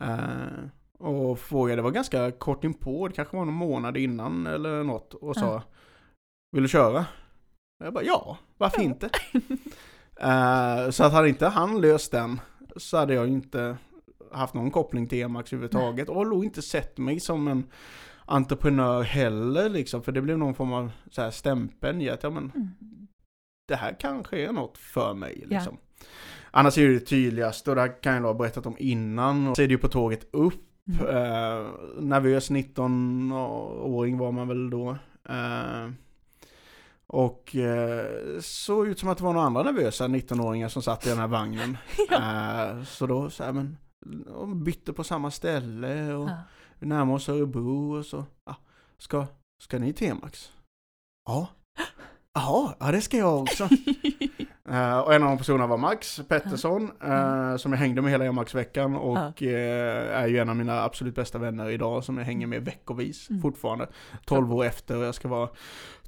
Eh, 0.00 0.68
och 0.98 1.38
frågade, 1.38 1.76
det 1.76 1.82
var 1.82 1.90
ganska 1.90 2.30
kort 2.30 2.64
inpå, 2.64 3.08
det 3.08 3.14
kanske 3.14 3.36
var 3.36 3.44
någon 3.44 3.54
månad 3.54 3.96
innan 3.96 4.46
eller 4.46 4.82
något, 4.84 5.14
och 5.14 5.36
sa 5.36 5.46
Ah. 5.56 5.62
Vill 6.56 6.62
du 6.62 6.68
köra? 6.68 7.06
Jag 7.84 7.92
bara, 7.94 8.04
ja, 8.04 8.38
varför 8.58 8.78
Ja. 8.78 8.84
inte? 8.84 9.10
Eh, 10.20 10.90
så 10.90 11.04
att 11.04 11.12
hade 11.12 11.28
inte 11.28 11.46
han 11.46 11.80
löst 11.80 12.12
den 12.12 12.40
så 12.76 12.96
hade 12.96 13.14
jag 13.14 13.28
inte 13.28 13.76
haft 14.32 14.54
någon 14.54 14.70
koppling 14.70 15.06
till 15.06 15.22
Emax 15.22 15.52
överhuvudtaget 15.52 16.08
och 16.08 16.26
nog 16.26 16.44
inte 16.44 16.62
sett 16.62 16.98
mig 16.98 17.20
som 17.20 17.48
en 17.48 17.64
entreprenör 18.24 19.02
heller 19.02 19.68
liksom. 19.68 20.02
För 20.02 20.12
det 20.12 20.22
blev 20.22 20.38
någon 20.38 20.54
form 20.54 20.72
av 20.72 20.90
så 21.10 21.22
här 21.22 21.30
stämpeln 21.30 22.00
i 22.02 22.10
att 22.10 22.22
ja, 22.22 22.30
men, 22.30 22.52
Mm. 22.54 22.68
det 23.68 23.76
här 23.76 23.96
kanske 24.00 24.38
är 24.38 24.52
något 24.52 24.78
för 24.78 25.14
mig 25.14 25.44
liksom. 25.46 25.76
Annars 26.50 26.78
är 26.78 26.88
det 26.88 27.00
tydligaste 27.00 27.70
och 27.70 27.76
det 27.76 27.82
här 27.82 28.02
kan 28.02 28.14
jag 28.14 28.22
ha 28.22 28.34
berättat 28.34 28.66
om 28.66 28.76
innan. 28.78 29.48
Och 29.48 29.56
så 29.56 29.62
är 29.62 29.66
det 29.66 29.72
ju 29.74 29.78
på 29.78 29.88
tåget 29.88 30.28
upp. 30.32 30.62
Mm. 31.00 31.16
Eh, 31.16 31.66
nervös 32.00 32.50
19-åring 32.50 34.18
var 34.18 34.32
man 34.32 34.48
väl 34.48 34.70
då. 34.70 34.90
Eh, 35.28 35.90
och 37.12 37.56
eh, 37.56 38.40
såg 38.40 38.88
ut 38.88 38.98
som 38.98 39.08
att 39.08 39.18
det 39.18 39.24
var 39.24 39.32
några 39.32 39.46
andra 39.46 39.62
nervösa 39.62 40.06
19-åringar 40.08 40.68
som 40.68 40.82
satt 40.82 41.06
i 41.06 41.08
den 41.08 41.18
här 41.18 41.26
vagnen. 41.28 41.76
Eh, 42.10 42.82
så 42.84 43.06
då 43.06 43.30
så 43.30 43.44
här, 43.44 43.52
men, 43.52 43.76
de 44.26 44.64
bytte 44.64 44.92
på 44.92 45.04
samma 45.04 45.30
ställe 45.30 46.14
och 46.14 46.28
Ja. 46.28 46.38
vi 46.78 46.86
närmar 46.86 47.14
oss 47.14 47.28
Örebro 47.28 47.98
och 47.98 48.06
så. 48.06 48.24
Ja, 48.44 48.56
ska, 48.98 49.26
ska 49.62 49.78
ni 49.78 49.92
till 49.92 50.08
Emax? 50.10 50.52
Ja. 51.26 51.48
Jaha, 52.36 52.74
ja 52.80 52.92
det 52.92 53.00
ska 53.00 53.16
jag 53.16 53.42
också. 53.42 53.68
Eh, 54.70 54.98
och 54.98 55.14
en 55.14 55.22
av 55.22 55.28
de 55.28 55.38
personerna 55.38 55.66
var 55.66 55.76
Max 55.76 56.20
Pettersson, 56.28 56.90
eh, 57.04 57.56
som 57.56 57.72
jag 57.72 57.78
hängde 57.78 58.02
med 58.02 58.10
hela 58.10 58.24
Emax-veckan 58.24 58.96
och 58.96 59.42
eh, 59.42 60.18
är 60.22 60.26
ju 60.26 60.38
en 60.38 60.48
av 60.48 60.56
mina 60.56 60.82
absolut 60.84 61.14
bästa 61.14 61.38
vänner 61.38 61.70
idag 61.70 62.04
som 62.04 62.18
jag 62.18 62.24
hänger 62.24 62.46
med 62.46 62.64
veckovis 62.64 63.30
Mm. 63.30 63.42
fortfarande. 63.42 63.88
12 64.24 64.54
år 64.54 64.64
efter 64.64 64.96
och 64.96 65.04
jag 65.04 65.14
ska 65.14 65.28
vara 65.28 65.48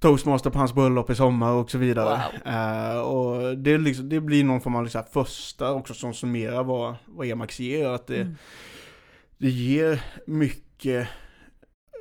toastmaster 0.00 0.50
på 0.50 0.58
hans 0.58 0.74
bröllop 0.74 1.10
i 1.10 1.14
sommar 1.14 1.52
och 1.52 1.70
så 1.70 1.78
vidare. 1.78 2.20
Eh, 2.44 2.98
och 3.00 3.58
det, 3.58 3.78
liksom, 3.78 4.08
det 4.08 4.20
blir 4.20 4.44
någon 4.44 4.60
form 4.60 4.74
av 4.76 4.82
liksom 4.84 5.02
första 5.12 5.72
också 5.72 5.94
som 5.94 6.14
summerar 6.14 6.64
vad, 6.64 6.94
vad 7.06 7.26
Emax 7.26 7.60
ger. 7.60 7.88
Att 7.88 8.06
det, 8.06 8.20
Mm. 8.20 8.34
det 9.38 9.50
ger 9.50 10.02
mycket 10.26 11.08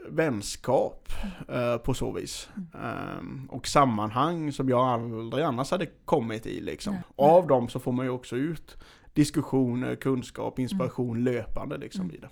vänskap 0.10 1.10
eh, 1.50 1.78
på 1.78 1.94
så 1.94 2.12
vis. 2.12 2.50
Ehm, 2.84 3.48
och 3.52 3.68
sammanhang 3.68 4.52
som 4.52 4.70
jag 4.70 4.80
aldrig 4.80 5.44
annars 5.46 5.72
hade 5.72 5.86
kommit 6.06 6.46
i 6.46 6.62
liksom. 6.62 6.94
Nej. 6.94 7.04
Av 7.16 7.48
dem 7.48 7.70
så 7.70 7.80
får 7.80 7.92
man 7.92 8.06
ju 8.06 8.12
också 8.12 8.36
ut 8.36 8.78
diskussioner, 9.14 9.96
kunskap, 9.96 10.60
inspiration 10.60 11.24
löpande 11.24 11.78
liksom 11.78 12.02
Mm. 12.02 12.16
i 12.16 12.20
det. 12.20 12.30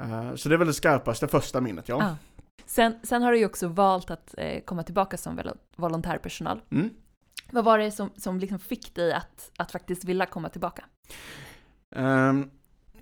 Eh, 0.00 0.34
så 0.34 0.48
det 0.48 0.54
är 0.54 0.58
väl 0.58 0.66
det 0.66 0.74
skarpaste 0.74 1.28
första 1.28 1.60
minnet, 1.60 1.88
ja. 1.88 1.96
Ja. 2.00 2.16
Sen, 2.66 2.94
sen 3.02 3.22
har 3.22 3.32
du 3.32 3.38
ju 3.38 3.46
också 3.46 3.68
valt 3.68 4.10
att 4.10 4.34
eh, 4.38 4.60
komma 4.64 4.82
tillbaka 4.82 5.16
som 5.16 5.36
vol- 5.36 5.58
volontärpersonal. 5.76 6.60
Mm. 6.70 6.90
Vad 7.52 7.64
var 7.64 7.78
det 7.78 7.90
som, 7.90 8.10
som 8.16 8.38
liksom 8.38 8.58
fick 8.58 8.94
dig 8.94 9.12
att, 9.12 9.50
att 9.56 9.72
faktiskt 9.72 10.04
vilja 10.04 10.26
komma 10.26 10.48
tillbaka? 10.48 10.84
Ehm, 11.96 12.50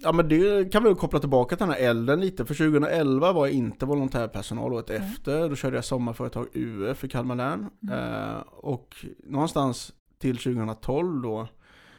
ja 0.03 0.13
men 0.13 0.29
det 0.29 0.73
kan 0.73 0.85
vi 0.85 0.95
koppla 0.95 1.19
tillbaka 1.21 1.57
till 1.57 1.67
den 1.67 1.75
här 1.75 1.83
elden 1.83 2.21
lite, 2.21 2.45
för 2.45 2.55
2011 2.55 3.33
var 3.33 3.47
jag 3.47 3.55
inte 3.55 3.87
volontärpersonal 3.87 4.73
året 4.73 4.91
Mm. 4.91 5.03
efter, 5.03 5.49
då 5.49 5.57
körde 5.57 5.77
jag 5.77 5.85
sommarföretag 5.85 6.47
UF 6.53 7.05
i 7.05 7.09
Kalmar 7.09 7.37
län. 7.37 7.71
Mm. 7.83 7.99
Eh, 7.99 8.39
och 8.47 8.97
någonstans 9.25 9.93
till 10.19 10.37
2012 10.39 11.23
då, 11.23 11.49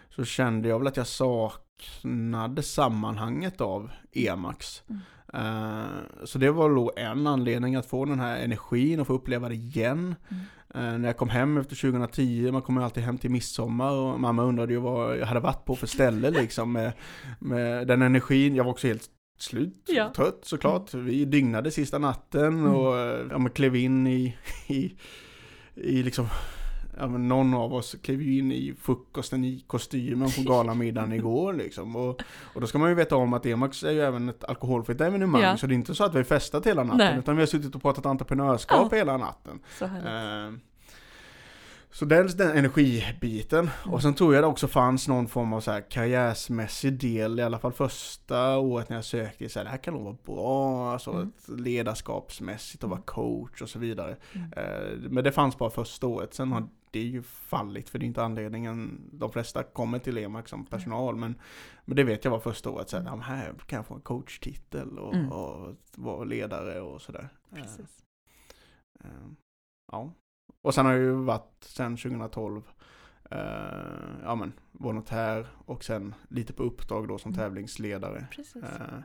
så 0.09 0.23
kände 0.23 0.69
jag 0.69 0.79
väl 0.79 0.87
att 0.87 0.97
jag 0.97 1.07
saknade 1.07 2.63
sammanhanget 2.63 3.61
av 3.61 3.91
EMAX. 4.11 4.83
Mm. 4.89 5.01
Eh, 5.33 5.85
så 6.23 6.37
det 6.37 6.51
var 6.51 6.69
då 6.69 6.91
en 6.95 7.27
anledning 7.27 7.75
att 7.75 7.85
få 7.85 8.05
den 8.05 8.19
här 8.19 8.37
energin 8.37 8.99
och 8.99 9.07
få 9.07 9.13
uppleva 9.13 9.49
det 9.49 9.55
igen. 9.55 10.15
Mm. 10.29 10.43
Eh, 10.75 10.81
när 10.97 11.05
jag 11.09 11.17
kom 11.17 11.29
hem 11.29 11.57
efter 11.57 11.75
2010, 11.75 12.51
man 12.51 12.61
kommer 12.61 12.81
alltid 12.81 13.03
hem 13.03 13.17
till 13.17 13.31
midsommar 13.31 13.91
och 13.91 14.19
mamma 14.19 14.43
undrade 14.43 14.73
ju 14.73 14.79
vad 14.79 15.17
jag 15.17 15.25
hade 15.25 15.39
varit 15.39 15.65
på 15.65 15.75
för 15.75 15.87
ställe 15.87 16.29
liksom 16.41 16.71
med, 16.71 16.91
med 17.39 17.87
den 17.87 18.01
energin. 18.01 18.55
Jag 18.55 18.63
var 18.63 18.71
också 18.71 18.87
helt 18.87 19.09
slut, 19.39 19.83
Ja. 19.87 20.13
trött 20.15 20.39
såklart. 20.43 20.93
Vi 20.93 21.25
dygnade 21.25 21.71
sista 21.71 21.97
natten 21.97 22.43
Mm. 22.43 22.75
och 22.75 22.97
eh, 22.97 23.25
ja, 23.29 23.49
klev 23.49 23.75
in 23.75 24.07
i, 24.07 24.37
i, 24.67 24.93
i 25.75 26.03
liksom 26.03 26.27
Ja, 26.99 27.07
någon 27.07 27.53
av 27.53 27.73
oss 27.73 27.95
klev 28.01 28.21
ju 28.21 28.39
in 28.39 28.51
i 28.51 28.73
frukosten 28.81 29.45
i 29.45 29.63
kostymen 29.67 30.29
på 30.31 30.41
galamiddagen 30.41 31.13
igår 31.13 31.53
liksom. 31.53 31.95
Och, 31.95 32.21
och 32.53 32.61
då 32.61 32.67
ska 32.67 32.77
man 32.79 32.89
ju 32.89 32.95
veta 32.95 33.15
om 33.15 33.33
att 33.33 33.45
Emax 33.45 33.83
är 33.83 33.91
ju 33.91 34.01
även 34.01 34.29
ett 34.29 34.43
alkoholfritt 34.43 35.01
evenemang. 35.01 35.41
Ja. 35.41 35.57
Så 35.57 35.67
det 35.67 35.73
är 35.73 35.75
inte 35.75 35.95
så 35.95 36.03
att 36.03 36.13
vi 36.13 36.17
har 36.17 36.23
festat 36.23 36.65
hela 36.65 36.83
natten. 36.83 36.97
Nej. 36.97 37.19
Utan 37.19 37.35
vi 37.35 37.41
har 37.41 37.47
suttit 37.47 37.75
och 37.75 37.81
pratat 37.81 38.05
entreprenörskap 38.05 38.93
hela 38.93 39.17
natten. 39.17 39.59
Så. 39.79 39.85
Eh, 39.85 40.51
Så 41.91 42.05
dels 42.05 42.33
den 42.33 42.57
energibiten. 42.57 43.69
Och 43.85 44.01
sen 44.01 44.13
tror 44.13 44.35
jag 44.35 44.43
det 44.43 44.47
också 44.47 44.67
fanns 44.67 45.07
någon 45.07 45.27
form 45.27 45.53
av 45.53 45.61
så 45.61 45.71
här 45.71 45.81
karriärsmässig 45.89 46.93
del, 46.99 47.39
i 47.39 47.43
alla 47.43 47.59
fall 47.59 47.71
första 47.73 48.57
året 48.57 48.89
när 48.89 48.97
jag 48.97 49.05
sökte, 49.05 49.49
så 49.49 49.59
här, 49.59 49.63
det 49.63 49.69
här 49.69 49.77
kan 49.77 49.93
nog 49.93 50.03
vara 50.03 50.15
bra, 50.25 50.91
alltså 50.93 51.11
Mm. 51.11 51.31
ledarskapsmässigt 51.47 52.83
och 52.83 52.89
vara 52.89 53.01
coach 53.01 53.61
och 53.61 53.69
så 53.69 53.79
vidare. 53.79 54.15
Mm. 54.33 54.53
Eh, 54.57 55.09
Men 55.09 55.23
det 55.23 55.31
fanns 55.31 55.57
bara 55.57 55.69
första 55.69 56.07
året, 56.07 56.33
sen 56.33 56.51
har 56.51 56.67
det 56.91 56.99
ju 56.99 57.21
fallit, 57.23 57.89
för 57.89 57.99
det 57.99 58.05
är 58.05 58.07
inte 58.07 58.23
anledningen, 58.23 59.09
de 59.13 59.31
flesta 59.31 59.63
kommer 59.63 59.99
till 59.99 60.17
EMAX 60.17 60.49
som 60.49 60.65
personal, 60.65 61.15
men, 61.15 61.35
men 61.85 61.95
det 61.95 62.03
vet 62.03 62.23
jag 62.25 62.31
var 62.31 62.39
första 62.39 62.69
året, 62.69 62.89
så 62.89 62.97
här, 62.97 63.03
ja, 63.05 63.11
men 63.15 63.21
här 63.25 63.53
kan 63.65 63.77
jag 63.77 63.85
få 63.85 63.93
en 63.93 64.01
coachtitel 64.01 64.99
och, 64.99 65.13
Mm. 65.15 65.31
och 65.31 65.75
vara 65.95 66.23
ledare 66.23 66.81
och 66.81 67.01
sådär. 67.01 67.29
Eh, 67.51 67.55
Precis. 67.63 68.03
Eh, 69.03 69.09
Ja. 69.91 70.11
Och 70.61 70.73
sen 70.73 70.85
har 70.85 70.93
jag 70.93 71.01
ju 71.01 71.11
varit 71.11 71.63
sen 71.63 71.97
2012 71.97 72.61
eh, 73.31 73.37
ja 74.23 74.35
men 74.35 74.53
volontär 74.71 75.47
och 75.65 75.83
sen 75.83 76.15
lite 76.29 76.53
på 76.53 76.63
uppdrag 76.63 77.07
då 77.07 77.17
som 77.17 77.31
Mm. 77.31 77.39
tävlingsledare 77.39 78.27
Precis. 78.31 78.63
eh, 78.63 78.99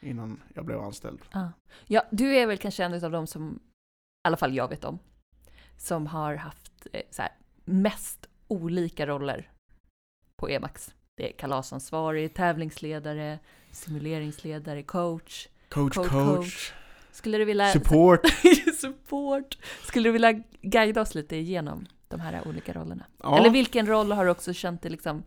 innan 0.00 0.42
jag 0.54 0.64
blev 0.64 0.80
anställd. 0.80 1.20
Ja. 1.32 1.52
ja, 1.86 2.02
du 2.10 2.36
är 2.36 2.46
väl 2.46 2.58
kanske 2.58 2.84
en 2.84 3.04
av 3.04 3.10
de 3.10 3.26
som, 3.26 3.54
i 3.54 4.28
alla 4.28 4.36
fall 4.36 4.54
jag 4.54 4.68
vet 4.68 4.84
om, 4.84 4.98
som 5.78 6.06
har 6.06 6.34
haft 6.34 6.86
eh, 6.92 7.02
så 7.10 7.22
här, 7.22 7.32
mest 7.64 8.26
olika 8.48 9.06
roller 9.06 9.50
på 10.36 10.48
Emax. 10.48 10.94
Det 11.16 11.28
är 11.28 11.36
kalasansvarig, 11.36 12.34
tävlingsledare, 12.34 13.38
simuleringsledare, 13.72 14.82
coach. 14.82 15.48
Coach, 15.68 15.94
Coach, 15.94 16.08
coach. 16.08 16.72
Skulle 17.10 17.38
du 17.38 17.44
vilja... 17.44 17.72
support. 17.72 18.20
support. 18.80 19.58
Skulle 19.82 20.08
du 20.08 20.12
vilja 20.12 20.42
guida 20.62 21.00
oss 21.00 21.14
lite 21.14 21.36
igenom 21.36 21.86
de 22.08 22.20
här 22.20 22.48
olika 22.48 22.72
rollerna? 22.72 23.04
Ja. 23.22 23.38
Eller 23.38 23.50
vilken 23.50 23.86
roll 23.86 24.12
har 24.12 24.24
du 24.24 24.30
också 24.30 24.52
känt 24.52 24.82
det 24.82 24.88
liksom, 24.88 25.22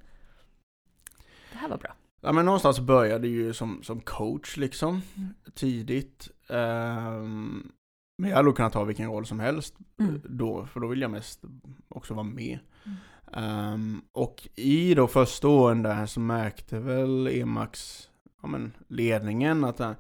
det 1.52 1.58
här 1.58 1.70
var 1.70 1.78
bra? 1.78 1.96
ja 2.22 2.32
men 2.32 2.46
någonstans 2.46 2.80
började 2.80 3.28
ju 3.28 3.54
som, 3.54 3.84
som 3.84 4.02
coach 4.02 4.58
liksom 4.58 5.02
Mm. 5.18 5.34
tidigt. 5.54 6.30
Ehm, 6.50 7.72
men 8.22 8.30
jag 8.30 8.38
hade 8.38 8.46
nog 8.46 8.56
kunnat 8.56 8.74
ta 8.74 8.84
vilken 8.84 9.10
roll 9.10 9.26
som 9.26 9.40
helst 9.40 9.76
Mm. 10.00 10.22
då, 10.24 10.66
för 10.66 10.80
då 10.80 10.88
vill 10.88 11.02
jag 11.02 11.12
mest 11.12 11.42
också 11.88 12.14
vara 12.14 12.24
med. 12.24 12.60
Mm. 12.86 12.98
Ehm, 13.34 14.02
och 14.12 14.48
i 14.56 14.94
då 14.94 15.08
första 15.08 15.48
åren 15.48 15.84
där 15.84 16.06
så 16.06 16.20
märkte 16.20 16.80
väl 16.80 17.28
Emax, 17.28 18.02
ja 18.42 18.48
men 18.48 18.72
ledningen 18.88 19.64
att 19.64 19.82
uh, 19.82 19.92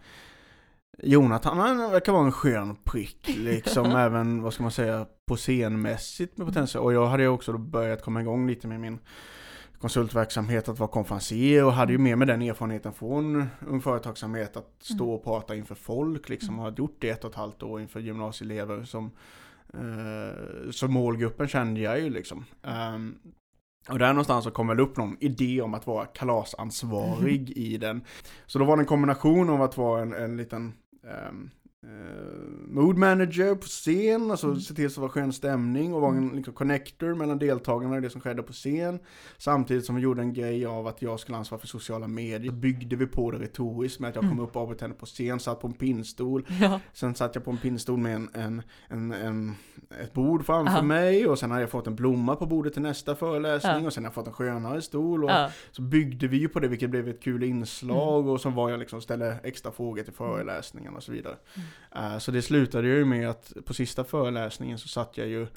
Jonathan 1.04 1.58
han 1.58 1.78
verkar 1.78 2.12
vara 2.12 2.26
en 2.26 2.32
skön 2.32 2.76
prick 2.84 3.28
liksom, 3.38 3.86
även 3.96 4.42
vad 4.42 4.54
ska 4.54 4.64
man 4.64 4.72
säga, 4.72 5.06
på 5.26 5.38
scenmässigt 5.38 6.38
med 6.38 6.48
potential. 6.48 6.84
Och 6.84 6.94
jag 6.94 7.08
hade 7.08 7.24
ju 7.24 7.30
också 7.30 7.52
då 7.52 7.58
börjat 7.58 8.04
komma 8.04 8.22
igång 8.22 8.48
lite 8.48 8.68
med 8.68 8.80
min 8.80 9.00
konsultverksamhet, 9.82 10.70
att 10.70 10.80
vara 10.80 10.90
konferencier 10.90 11.66
och 11.66 11.74
hade 11.74 11.92
ju 11.92 11.98
med 11.98 12.18
mig 12.18 12.28
den 12.28 12.42
erfarenheten 12.42 12.94
från 12.94 13.46
Ung 13.68 13.82
Företagsamhet 13.82 14.58
att 14.58 14.76
stå 14.80 15.14
och 15.14 15.24
prata 15.24 15.56
inför 15.56 15.76
folk 15.76 16.30
liksom. 16.30 16.60
Och 16.60 16.66
hade 16.66 16.82
gjort 16.82 16.98
det 17.00 17.10
ett 17.10 17.24
och 17.24 17.30
ett 17.30 17.36
halvt 17.36 17.64
år 17.64 17.82
inför 17.82 18.00
gymnasieelever 18.00 18.84
som 18.84 19.12
eh, 19.74 20.72
så 20.72 20.88
målgruppen 20.88 21.48
kände 21.48 21.82
jag 21.82 22.00
ju 22.00 22.10
liksom. 22.10 22.46
Ehm, 22.64 23.16
och 23.90 24.00
där 24.00 24.08
någonstans 24.08 24.46
så 24.46 24.52
kom 24.52 24.68
väl 24.68 24.80
upp 24.80 24.98
någon 24.98 25.18
idé 25.20 25.62
om 25.62 25.74
att 25.74 25.88
vara 25.88 26.06
kalasansvarig 26.06 27.50
i 27.50 27.78
den. 27.78 28.02
Så 28.46 28.60
då 28.60 28.66
var 28.66 28.78
det 28.78 28.82
en 28.82 28.88
kombination 28.88 29.50
av 29.50 29.62
att 29.62 29.78
vara 29.78 30.02
en, 30.02 30.14
en 30.14 30.38
liten 30.38 30.74
ehm, 31.04 31.50
eh, 31.84 31.90
mood 32.68 32.98
manager 32.98 33.56
på 33.56 33.66
scen, 33.68 34.32
alltså 34.32 34.48
Mm. 34.48 34.60
se 34.60 34.74
till 34.74 34.90
så 34.90 35.00
det 35.00 35.02
var 35.02 35.10
skön 35.10 35.34
stämning 35.34 35.94
och 35.94 36.02
vara 36.02 36.16
en 36.16 36.30
liksom, 36.30 36.54
connector 36.54 37.16
mellan 37.16 37.40
deltagarna 37.40 37.98
i 37.98 38.02
det 38.02 38.10
som 38.10 38.22
skedde 38.22 38.44
på 38.44 38.54
scen. 38.54 39.00
Samtidigt 39.38 39.86
som 39.86 39.96
vi 39.96 40.02
gjorde 40.02 40.22
en 40.22 40.34
grej 40.34 40.66
av 40.66 40.88
att 40.88 41.02
jag 41.02 41.20
skulle 41.20 41.38
ansvara 41.38 41.60
för 41.60 41.68
sociala 41.68 42.08
medier. 42.08 42.52
Byggde 42.52 42.96
vi 42.96 43.08
på 43.08 43.32
det 43.32 43.40
retoriskt 43.40 44.00
med 44.00 44.10
att 44.10 44.16
jag 44.16 44.22
kom 44.24 44.32
Mm. 44.32 44.44
upp 44.44 44.56
och 44.56 44.78
till 44.78 44.90
på 44.94 45.06
scen, 45.06 45.40
satt 45.40 45.60
på 45.62 45.68
en 45.68 45.74
pinnstol. 45.74 46.46
Ja. 46.62 46.80
Sen 46.94 47.16
satt 47.16 47.36
jag 47.36 47.46
på 47.46 47.52
en 47.52 47.58
pinnstol 47.58 47.98
med 47.98 48.16
en, 48.16 48.30
en, 48.34 48.64
en, 48.90 49.12
en, 49.12 49.56
ett 50.02 50.14
bord 50.14 50.46
framför 50.46 50.76
Ja. 50.76 50.82
mig 50.82 51.28
och 51.28 51.40
sen 51.40 51.52
hade 51.52 51.62
jag 51.64 51.70
fått 51.70 51.88
en 51.88 51.96
blomma 51.96 52.36
på 52.36 52.46
bordet 52.46 52.74
till 52.74 52.82
nästa 52.82 53.16
föreläsning 53.16 53.72
Ja. 53.82 53.86
och 53.88 53.94
sen 53.94 54.04
har 54.04 54.08
jag 54.08 54.14
fått 54.16 54.28
en 54.28 54.34
skönare 54.34 54.82
stol. 54.82 55.24
Och 55.24 55.30
Ja. 55.32 55.52
Så 55.72 55.82
byggde 55.82 56.28
vi 56.28 56.38
ju 56.38 56.48
på 56.50 56.60
det 56.60 56.68
vilket 56.68 56.90
blev 56.90 57.08
ett 57.08 57.22
kul 57.24 57.44
inslag 57.44 58.20
Mm. 58.22 58.30
och 58.32 58.42
så 58.42 58.50
var 58.50 58.70
jag 58.70 58.80
liksom 58.80 59.02
ställde 59.02 59.36
extra 59.44 59.72
frågor 59.72 60.04
till 60.04 60.14
föreläsningen 60.14 60.96
och 60.96 61.04
så 61.04 61.12
vidare. 61.12 61.36
Mm. 61.56 61.68
Eh, 61.96 62.18
så 62.18 62.32
det 62.32 62.42
slutade 62.42 62.88
ju 62.88 63.06
med 63.06 63.30
att 63.30 63.54
på 63.66 63.74
sista 63.74 64.04
föreläsningen 64.04 64.78
så 64.78 64.88
satt 64.88 65.18
jag 65.18 65.28
ju 65.28 65.48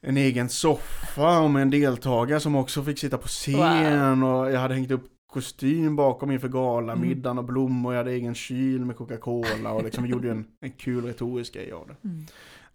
en 0.00 0.16
egen 0.16 0.48
soffa 0.48 1.40
och 1.40 1.50
med 1.50 1.62
en 1.62 1.70
deltagare 1.70 2.40
som 2.40 2.56
också 2.56 2.84
fick 2.84 2.98
sitta 2.98 3.18
på 3.18 3.28
scen 3.28 4.22
och 4.22 4.52
jag 4.52 4.60
hade 4.60 4.74
hängt 4.74 4.90
upp 4.90 5.06
kostym 5.32 5.96
bakom 5.96 6.30
inför 6.30 6.48
galamiddagen 6.48 7.38
och 7.38 7.44
blommor, 7.44 7.92
jag 7.92 7.98
hade 7.98 8.12
egen 8.12 8.34
kyl 8.34 8.84
med 8.84 8.96
Coca-Cola 8.96 9.72
och 9.72 9.84
liksom 9.84 10.06
gjorde 10.06 10.30
en, 10.30 10.44
en 10.60 10.70
kul 10.70 11.04
retorisk 11.04 11.54
grej 11.54 11.72
av 11.72 11.88
det. 11.88 12.08
Mm. 12.08 12.26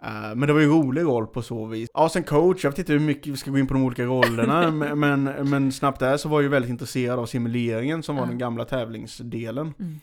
Eh, 0.04 0.36
men 0.36 0.48
det 0.48 0.54
var 0.54 0.60
ju 0.60 0.66
en 0.66 0.72
rolig 0.72 1.02
roll 1.02 1.28
på 1.28 1.42
så 1.42 1.66
vis. 1.66 1.90
Ja, 1.94 2.10
sen 2.10 2.24
coach, 2.24 2.64
jag 2.64 2.72
vet 2.72 2.80
inte 2.80 2.94
hur 2.94 3.00
mycket 3.00 3.34
vi 3.34 3.38
ska 3.38 3.52
gå 3.52 3.58
in 3.58 3.68
på 3.68 3.74
de 3.74 3.84
olika 3.84 4.04
rollerna, 4.04 4.72
men, 4.96 5.24
men, 5.24 5.72
snabbt 5.72 6.00
där 6.00 6.18
så 6.18 6.30
var 6.30 6.38
jag 6.38 6.44
ju 6.44 6.50
väldigt 6.50 6.72
intresserad 6.72 7.20
av 7.20 7.26
simuleringen 7.26 8.04
som 8.04 8.16
var 8.16 8.24
Ja. 8.24 8.30
den 8.30 8.38
gamla 8.38 8.66
tävlingsdelen. 8.66 9.74
Mm. 9.80 10.00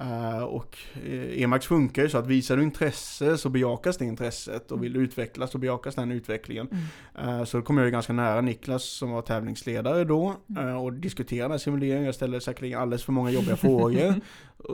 Eh, 0.00 0.42
och 0.42 0.78
eh, 1.06 1.42
Emax 1.42 1.66
funkar 1.66 2.02
ju 2.02 2.08
så 2.08 2.18
att 2.18 2.26
visar 2.26 2.56
du 2.56 2.62
intresse 2.62 3.38
så 3.38 3.48
bejakas 3.48 3.96
det 3.96 4.04
intresset 4.04 4.72
och 4.72 4.84
vill 4.84 4.92
du 4.92 5.00
utvecklas 5.00 5.50
så 5.50 5.58
bejakas 5.58 5.94
den 5.94 6.12
utvecklingen. 6.12 6.68
Mm. 7.16 7.28
Eh, 7.38 7.44
så 7.44 7.62
kom 7.62 7.76
jag 7.78 7.84
ju 7.86 7.90
ganska 7.92 8.12
nära 8.12 8.40
Niklas 8.40 8.84
som 8.84 9.10
var 9.10 9.22
tävlingsledare 9.22 10.04
då 10.04 10.34
Mm. 10.50 10.76
och 10.76 10.92
diskuterade 10.92 11.58
simuleringen. 11.58 12.04
Jag 12.04 12.14
ställde 12.14 12.40
säkerligen 12.40 12.80
alldeles 12.80 13.04
för 13.04 13.12
många 13.12 13.30
jobbiga 13.30 13.56
frågor. 13.66 14.14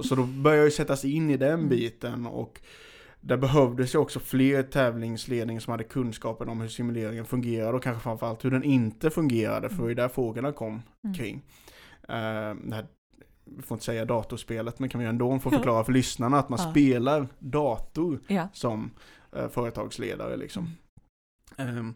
Så 0.03 0.15
då 0.15 0.23
började 0.23 0.59
jag 0.59 0.65
ju 0.65 0.71
sätta 0.71 0.97
sig 0.97 1.13
in 1.13 1.31
i 1.31 1.37
den 1.37 1.53
Mm. 1.53 1.69
biten 1.69 2.27
och 2.27 2.61
där 3.21 3.37
behövdes 3.37 3.95
ju 3.95 3.99
också 3.99 4.21
fler 4.21 4.63
tävlingsledningar 4.63 5.61
som 5.61 5.71
hade 5.71 5.85
kunskapen 5.85 6.49
om 6.49 6.61
hur 6.61 6.69
simuleringen 6.69 7.25
fungerade 7.25 7.77
och 7.77 7.83
kanske 7.83 8.03
framförallt 8.03 8.45
hur 8.45 8.51
den 8.51 8.65
inte 8.65 9.11
fungerade, 9.11 9.69
för 9.69 9.77
det 9.77 9.83
var 9.83 9.89
ju 9.89 9.95
där 9.95 10.09
frågorna 10.09 10.53
kom 10.53 10.83
Mm. 11.05 11.15
kring. 11.15 11.43
Det 12.07 12.13
här, 12.75 12.87
vi 13.45 13.63
får 13.63 13.75
inte 13.75 13.85
säga 13.85 14.05
datorspelet, 14.05 14.79
men 14.79 14.89
kan 14.89 15.01
vi 15.01 15.07
ändå 15.07 15.39
få 15.39 15.51
förklara 15.51 15.85
för 15.85 15.93
lyssnarna 15.93 16.39
att 16.39 16.49
man 16.49 16.59
Ja. 16.63 16.71
spelar 16.71 17.29
dator 17.39 18.21
Ja. 18.27 18.49
som 18.53 18.91
eh, 19.33 19.49
företagsledare 19.49 20.37
liksom. 20.37 20.69
Mm. 21.57 21.79
Ehm, 21.79 21.95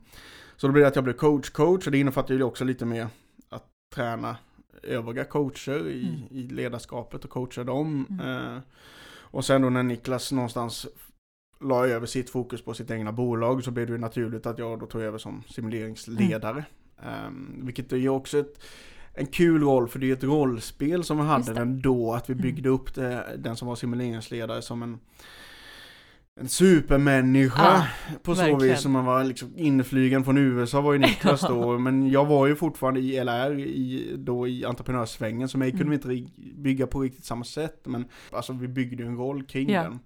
så 0.57 0.67
då 0.67 0.73
blir 0.73 0.83
det 0.83 0.88
att 0.88 0.95
jag 0.95 1.05
blir 1.05 1.14
coach-coach 1.14 1.87
och 1.87 1.93
det 1.93 1.99
innefattar 1.99 2.35
ju 2.35 2.43
också 2.43 2.64
lite 2.64 2.85
mer 2.87 3.09
att 3.49 3.67
träna 3.95 4.37
övriga 4.83 5.25
coacher 5.25 5.88
i, 5.88 6.09
Mm. 6.09 6.21
i 6.31 6.43
ledarskapet 6.43 7.25
och 7.25 7.31
coacha 7.31 7.64
dem. 7.64 8.07
Mm. 8.11 8.55
Eh, 8.55 8.59
och 9.31 9.45
sen 9.45 9.62
då 9.62 9.71
när 9.71 9.83
Niklas 9.83 10.33
någonstans 10.33 10.87
la 11.61 11.87
över 11.87 12.07
sitt 12.07 12.31
fokus 12.31 12.62
på 12.62 12.75
sitt 12.75 12.90
egna 12.90 13.12
bolag 13.12 13.64
så 13.64 13.71
blev 13.71 13.87
det 13.87 13.93
ju 13.93 13.99
naturligt 13.99 14.47
att 14.47 14.59
jag 14.59 14.78
då 14.81 14.87
tog 14.87 15.02
över 15.02 15.19
som 15.19 15.43
simuleringsledare. 15.49 16.64
Ehm, 17.02 17.61
vilket 17.64 17.93
är 17.93 17.97
ju 17.97 18.09
också 18.09 18.38
ett, 18.38 18.61
en 19.18 19.26
kul 19.26 19.62
roll 19.62 19.88
för 19.88 19.98
det 19.98 20.10
är 20.10 20.12
ett 20.12 20.25
rollspel 20.25 21.04
som 21.04 21.16
vi 21.16 21.22
hade 21.25 21.54
den 21.54 21.80
då, 21.82 22.12
att 22.12 22.30
vi 22.30 22.32
Mm. 22.32 22.42
byggde 22.42 22.68
upp 22.68 22.94
det, 22.94 23.25
den 23.38 23.56
som 23.56 23.68
var 23.68 23.75
simuleringsledare 23.76 24.62
som 24.62 24.82
en 24.82 24.98
en 26.40 26.48
supermänniska 26.48 27.62
Ja, 27.62 27.87
på 28.22 28.34
så 28.34 28.40
verkligen. 28.40 28.75
vis 28.75 28.80
som 28.82 28.92
man 28.92 29.04
var 29.04 29.25
liksom 29.25 29.52
inflygen 29.56 30.25
från 30.25 30.38
USA 30.38 30.80
var 30.80 30.92
ju 30.92 30.98
Niklas 30.98 31.40
då, 31.48 31.78
men 31.78 32.10
jag 32.10 32.25
var 32.26 32.46
ju 32.46 32.56
fortfarande 32.56 33.00
i 33.00 33.25
LR, 33.25 33.58
i, 33.58 34.12
då 34.18 34.48
i 34.48 34.64
entreprenörssvängen, 34.64 35.48
så 35.48 35.58
mig 35.58 35.70
kunde 35.70 35.84
Mm. 35.96 36.00
vi 36.08 36.16
inte 36.16 36.32
bygga 36.56 36.87
på 36.87 37.00
riktigt 37.00 37.25
samma 37.25 37.44
sätt, 37.44 37.80
men 37.84 38.04
alltså 38.32 38.52
vi 38.52 38.68
byggde 38.68 39.02
ju 39.02 39.08
en 39.08 39.16
roll 39.16 39.42
kring 39.44 39.70
Ja. 39.70 39.82
den. 39.82 39.98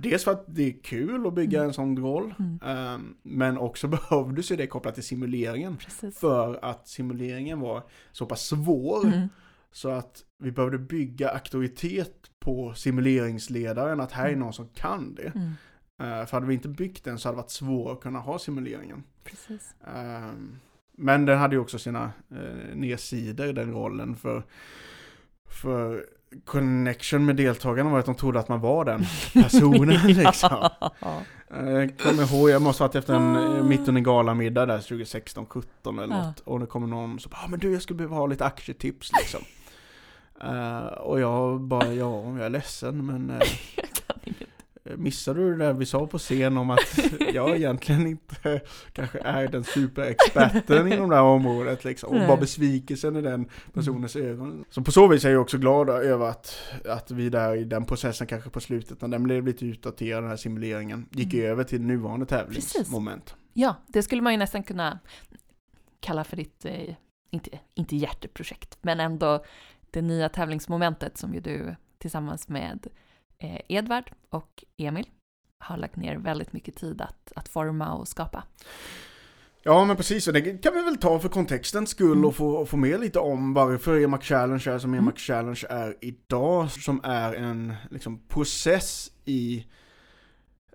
Dels 0.00 0.24
för 0.24 0.32
att 0.32 0.44
det 0.48 0.62
är 0.62 0.82
kul 0.82 1.26
att 1.26 1.34
bygga 1.34 1.58
Mm. 1.58 1.68
en 1.68 1.74
sån 1.74 1.98
roll, 2.02 2.34
Mm. 2.38 2.58
ehm, 2.64 3.14
men 3.22 3.58
också 3.58 3.88
behövdes 4.10 4.52
ju 4.52 4.56
det 4.56 4.66
kopplat 4.66 4.94
till 4.94 5.04
simuleringen. 5.04 5.76
Precis. 5.76 6.18
För 6.18 6.64
att 6.64 6.88
simuleringen 6.88 7.60
var 7.60 7.82
så 8.12 8.26
pass 8.26 8.46
svår, 8.46 9.06
Mm. 9.06 9.28
så 9.72 9.88
att 9.90 10.24
vi 10.38 10.50
behövde 10.52 10.78
bygga 10.78 11.30
auktoritet 11.30 12.30
på 12.38 12.74
simuleringsledaren, 12.74 14.00
att 14.00 14.12
här 14.12 14.24
är 14.24 14.28
Mm. 14.28 14.40
någon 14.40 14.52
som 14.52 14.68
kan 14.68 15.14
det. 15.14 15.26
Eh, 16.04 16.26
För 16.26 16.32
hade 16.32 16.46
vi 16.46 16.54
inte 16.54 16.68
byggt 16.68 17.04
den 17.04 17.18
så 17.18 17.28
hade 17.28 17.36
det 17.36 17.42
varit 17.42 17.50
svårt 17.50 17.92
att 17.96 18.02
kunna 18.02 18.18
ha 18.18 18.38
simuleringen. 18.38 19.02
Ehm, 19.86 20.56
Men 20.92 21.26
den 21.26 21.38
hade 21.38 21.54
ju 21.54 21.60
också 21.60 21.78
sina 21.78 22.12
eh, 22.30 22.74
nedsidor, 22.76 23.52
den 23.52 23.72
rollen. 23.72 24.16
För, 24.16 24.42
för 25.50 26.06
connection 26.44 27.24
med 27.26 27.36
deltagarna 27.36 27.90
var 27.90 27.98
att 27.98 28.06
de 28.06 28.14
trodde 28.14 28.40
att 28.40 28.48
man 28.48 28.60
var 28.60 28.84
den 28.84 29.04
personen 29.42 30.06
liksom. 30.06 30.68
Ja. 31.00 31.22
Eh, 31.56 31.68
Jag 31.70 31.98
kommer 31.98 32.34
ihåg, 32.34 32.50
jag 32.50 32.62
måste 32.62 32.82
ha 32.82 32.88
varit 32.88 32.94
efter 32.94 33.14
en 33.14 33.36
Ah. 33.36 33.56
eh, 33.56 33.64
mitt 33.64 33.88
under 33.88 34.02
galamiddag 34.02 34.66
där 34.66 34.78
2016, 34.78 35.46
17 35.46 35.98
eller 35.98 36.16
Ja. 36.16 36.26
något. 36.26 36.40
Och 36.40 36.60
det 36.60 36.66
kommer 36.66 36.86
någon 36.86 37.20
som 37.20 37.30
bara, 37.30 37.40
ah, 37.44 37.48
men 37.48 37.60
du 37.60 37.72
jag 37.72 37.82
skulle 37.82 37.96
behöva 37.96 38.16
ha 38.16 38.26
lite 38.26 38.44
aktietips 38.44 39.10
liksom. 39.20 39.40
Eh, 40.44 40.78
och 40.86 41.20
jag 41.20 41.60
bara, 41.60 41.86
ja, 41.86 42.24
jag 42.24 42.38
är 42.40 42.50
ledsen 42.50 43.06
men 43.06 43.28
Jag 43.38 43.46
inget. 43.76 43.89
Missade 44.96 45.40
du 45.40 45.50
det 45.56 45.64
där 45.64 45.72
vi 45.72 45.86
sa 45.86 46.06
på 46.06 46.18
scen 46.18 46.56
om 46.56 46.70
att 46.70 46.98
jag 47.34 47.56
egentligen 47.56 48.06
inte 48.06 48.60
kanske 48.92 49.18
är 49.18 49.48
den 49.48 49.64
superexperten 49.64 50.92
inom 50.92 51.10
det 51.10 51.16
här 51.16 51.22
området 51.22 51.84
liksom. 51.84 52.10
Och 52.10 52.26
bara 52.26 52.36
besvikelsen 52.36 53.16
i 53.16 53.20
den 53.22 53.48
personens 53.72 54.16
ögon. 54.16 54.64
Så 54.70 54.82
på 54.82 54.92
så 54.92 55.08
vis 55.08 55.24
är 55.24 55.30
jag 55.30 55.42
också 55.42 55.58
glad 55.58 55.88
över 55.88 56.26
att, 56.26 56.58
att 56.84 57.10
vi 57.10 57.28
där 57.28 57.56
i 57.56 57.64
den 57.64 57.84
processen 57.84 58.26
kanske 58.26 58.50
på 58.50 58.60
slutet 58.60 59.00
när 59.00 59.08
den 59.08 59.22
blev 59.22 59.46
lite 59.46 59.66
utdaterad 59.66 60.22
den 60.22 60.30
här 60.30 60.36
simuleringen 60.36 61.06
gick 61.10 61.34
Mm. 61.34 61.46
över 61.46 61.64
till 61.64 61.80
nuvarande 61.80 62.26
tävlingsmoment. 62.26 63.34
Ja, 63.52 63.74
det 63.86 64.02
skulle 64.02 64.22
man 64.22 64.32
ju 64.32 64.38
nästan 64.38 64.62
kunna 64.62 64.98
kalla 66.00 66.24
för 66.24 66.36
ditt, 66.36 66.64
eh, 66.64 66.94
inte, 67.30 67.50
inte 67.74 67.96
hjärteprojekt, 67.96 68.78
men 68.82 69.00
ändå 69.00 69.44
det 69.90 70.02
nya 70.02 70.28
tävlingsmomentet 70.28 71.18
som 71.18 71.34
ju 71.34 71.40
du 71.40 71.74
tillsammans 71.98 72.48
med 72.48 72.86
Edvard 73.68 74.10
och 74.30 74.64
Emil 74.76 75.06
har 75.58 75.76
lagt 75.76 75.96
ner 75.96 76.16
väldigt 76.16 76.52
mycket 76.52 76.76
tid 76.76 77.00
att, 77.00 77.32
att 77.36 77.48
forma 77.48 77.92
och 77.94 78.08
skapa. 78.08 78.44
Ja 79.62 79.84
men 79.84 79.96
precis, 79.96 80.26
och 80.26 80.32
det 80.32 80.62
kan 80.62 80.74
vi 80.74 80.82
väl 80.82 80.96
ta 80.96 81.18
för 81.18 81.28
kontextens 81.28 81.90
skull 81.90 82.12
Mm. 82.12 82.24
och 82.24 82.36
få, 82.36 82.66
få 82.66 82.76
med 82.76 83.00
lite 83.00 83.18
om 83.18 83.54
varför 83.54 84.00
EMAC 84.00 84.22
Challenge 84.24 84.64
är 84.70 84.78
som 84.78 84.94
Mm. 84.94 85.04
EMAC 85.04 85.18
Challenge 85.18 85.64
är 85.70 85.96
idag. 86.00 86.70
Som 86.70 87.00
är 87.04 87.32
en 87.34 87.74
liksom, 87.90 88.18
process 88.28 89.12
i, 89.24 89.66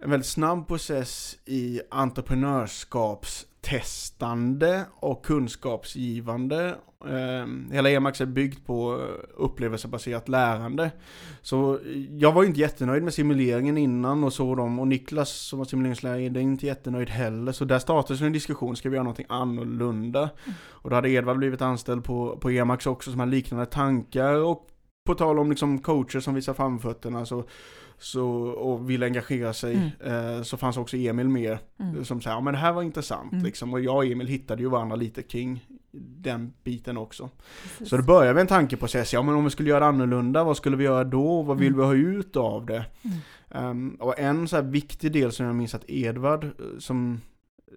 en 0.02 0.10
väldigt 0.10 0.28
snabb 0.30 0.68
process 0.68 1.38
i 1.46 1.82
testande 3.66 4.86
och 5.00 5.26
kunskapsgivande. 5.26 6.76
Ehm, 7.10 7.72
hela 7.72 7.90
EMAX 7.90 8.22
är 8.22 8.26
byggt 8.26 8.66
på 8.66 9.02
eh, 9.02 9.44
upplevelsebaserat 9.44 10.30
lärande. 10.30 10.92
Så 11.42 11.74
eh, 11.74 11.80
jag 12.18 12.32
var 12.32 12.42
ju 12.42 12.48
inte 12.48 12.60
jättenöjd 12.60 13.04
med 13.04 13.14
simuleringen 13.14 13.78
innan 13.78 14.24
och 14.24 14.34
så 14.34 14.56
dem 14.56 14.80
och 14.80 14.88
Niklas 14.88 15.30
som 15.30 15.60
var 15.60 15.66
simuleringslärare 15.66 16.22
är 16.22 16.38
inte 16.38 16.66
jättenöjd 16.66 17.10
heller. 17.10 17.52
Så 17.52 17.66
där 17.66 17.80
startades 17.80 18.22
en 18.22 18.34
diskussion, 18.34 18.76
ska 18.76 18.90
vi 18.90 18.96
göra 18.96 19.04
någonting 19.04 19.26
annorlunda? 19.30 20.30
Och 20.70 20.90
då 20.90 20.96
hade 20.96 21.10
Edvard 21.10 21.38
blivit 21.38 21.62
anställd 21.62 22.04
på, 22.04 22.38
på 22.38 22.52
EMAX 22.52 22.88
också 22.88 23.12
som 23.12 23.20
hade 23.20 23.32
liknande 23.32 23.66
tankar 23.66 24.34
och 24.34 24.68
på 25.06 25.16
tal 25.16 25.40
om 25.40 25.50
liksom 25.50 25.80
coacher 25.80 26.20
som 26.20 26.34
visar 26.34 26.54
framfötterna 26.54 27.26
så, 27.26 27.44
så, 28.00 28.28
och 28.40 28.90
vill 28.90 29.04
engagera 29.04 29.54
sig 29.54 29.92
eh, 30.06 30.42
så 30.42 30.58
fanns 30.58 30.78
också 30.78 30.98
Emil 30.98 31.30
med 31.30 31.58
Mm. 31.80 32.06
som 32.06 32.22
säger 32.22 32.36
ja 32.38 32.42
men 32.42 32.54
det 32.54 32.60
här 32.60 32.74
var 32.74 32.82
intressant 32.84 33.32
Mm. 33.32 33.44
liksom. 33.46 33.74
Och 33.74 33.80
jag 33.82 33.96
och 33.96 34.06
Emil 34.06 34.28
hittade 34.28 34.62
ju 34.64 34.70
varandra 34.70 34.96
lite 34.96 35.22
kring 35.24 35.66
den 36.18 36.54
biten 36.64 36.98
också. 36.98 37.30
Precis. 37.64 37.90
Så 37.90 37.98
det 37.98 38.04
började 38.04 38.34
med 38.34 38.42
en 38.42 38.48
tankeprocess, 38.48 39.14
ja 39.14 39.22
men 39.22 39.36
om 39.36 39.44
vi 39.44 39.50
skulle 39.50 39.70
göra 39.70 39.86
annorlunda, 39.86 40.44
vad 40.44 40.58
skulle 40.58 40.78
vi 40.78 40.84
göra 40.84 41.04
då? 41.04 41.42
Vad 41.42 41.58
vill 41.58 41.68
Mm. 41.74 41.80
vi 41.80 41.86
ha 41.86 41.94
ut 41.94 42.36
av 42.36 42.66
det? 42.66 42.86
Mm. 43.02 43.18
Ehm, 43.52 43.96
och 44.00 44.20
en 44.20 44.48
så 44.48 44.56
här 44.56 44.64
viktig 44.64 45.12
del 45.12 45.32
som 45.32 45.46
jag 45.46 45.56
minns 45.56 45.76
att 45.76 45.90
Edvard, 45.90 46.44
eh, 46.44 46.50
som 46.80 47.22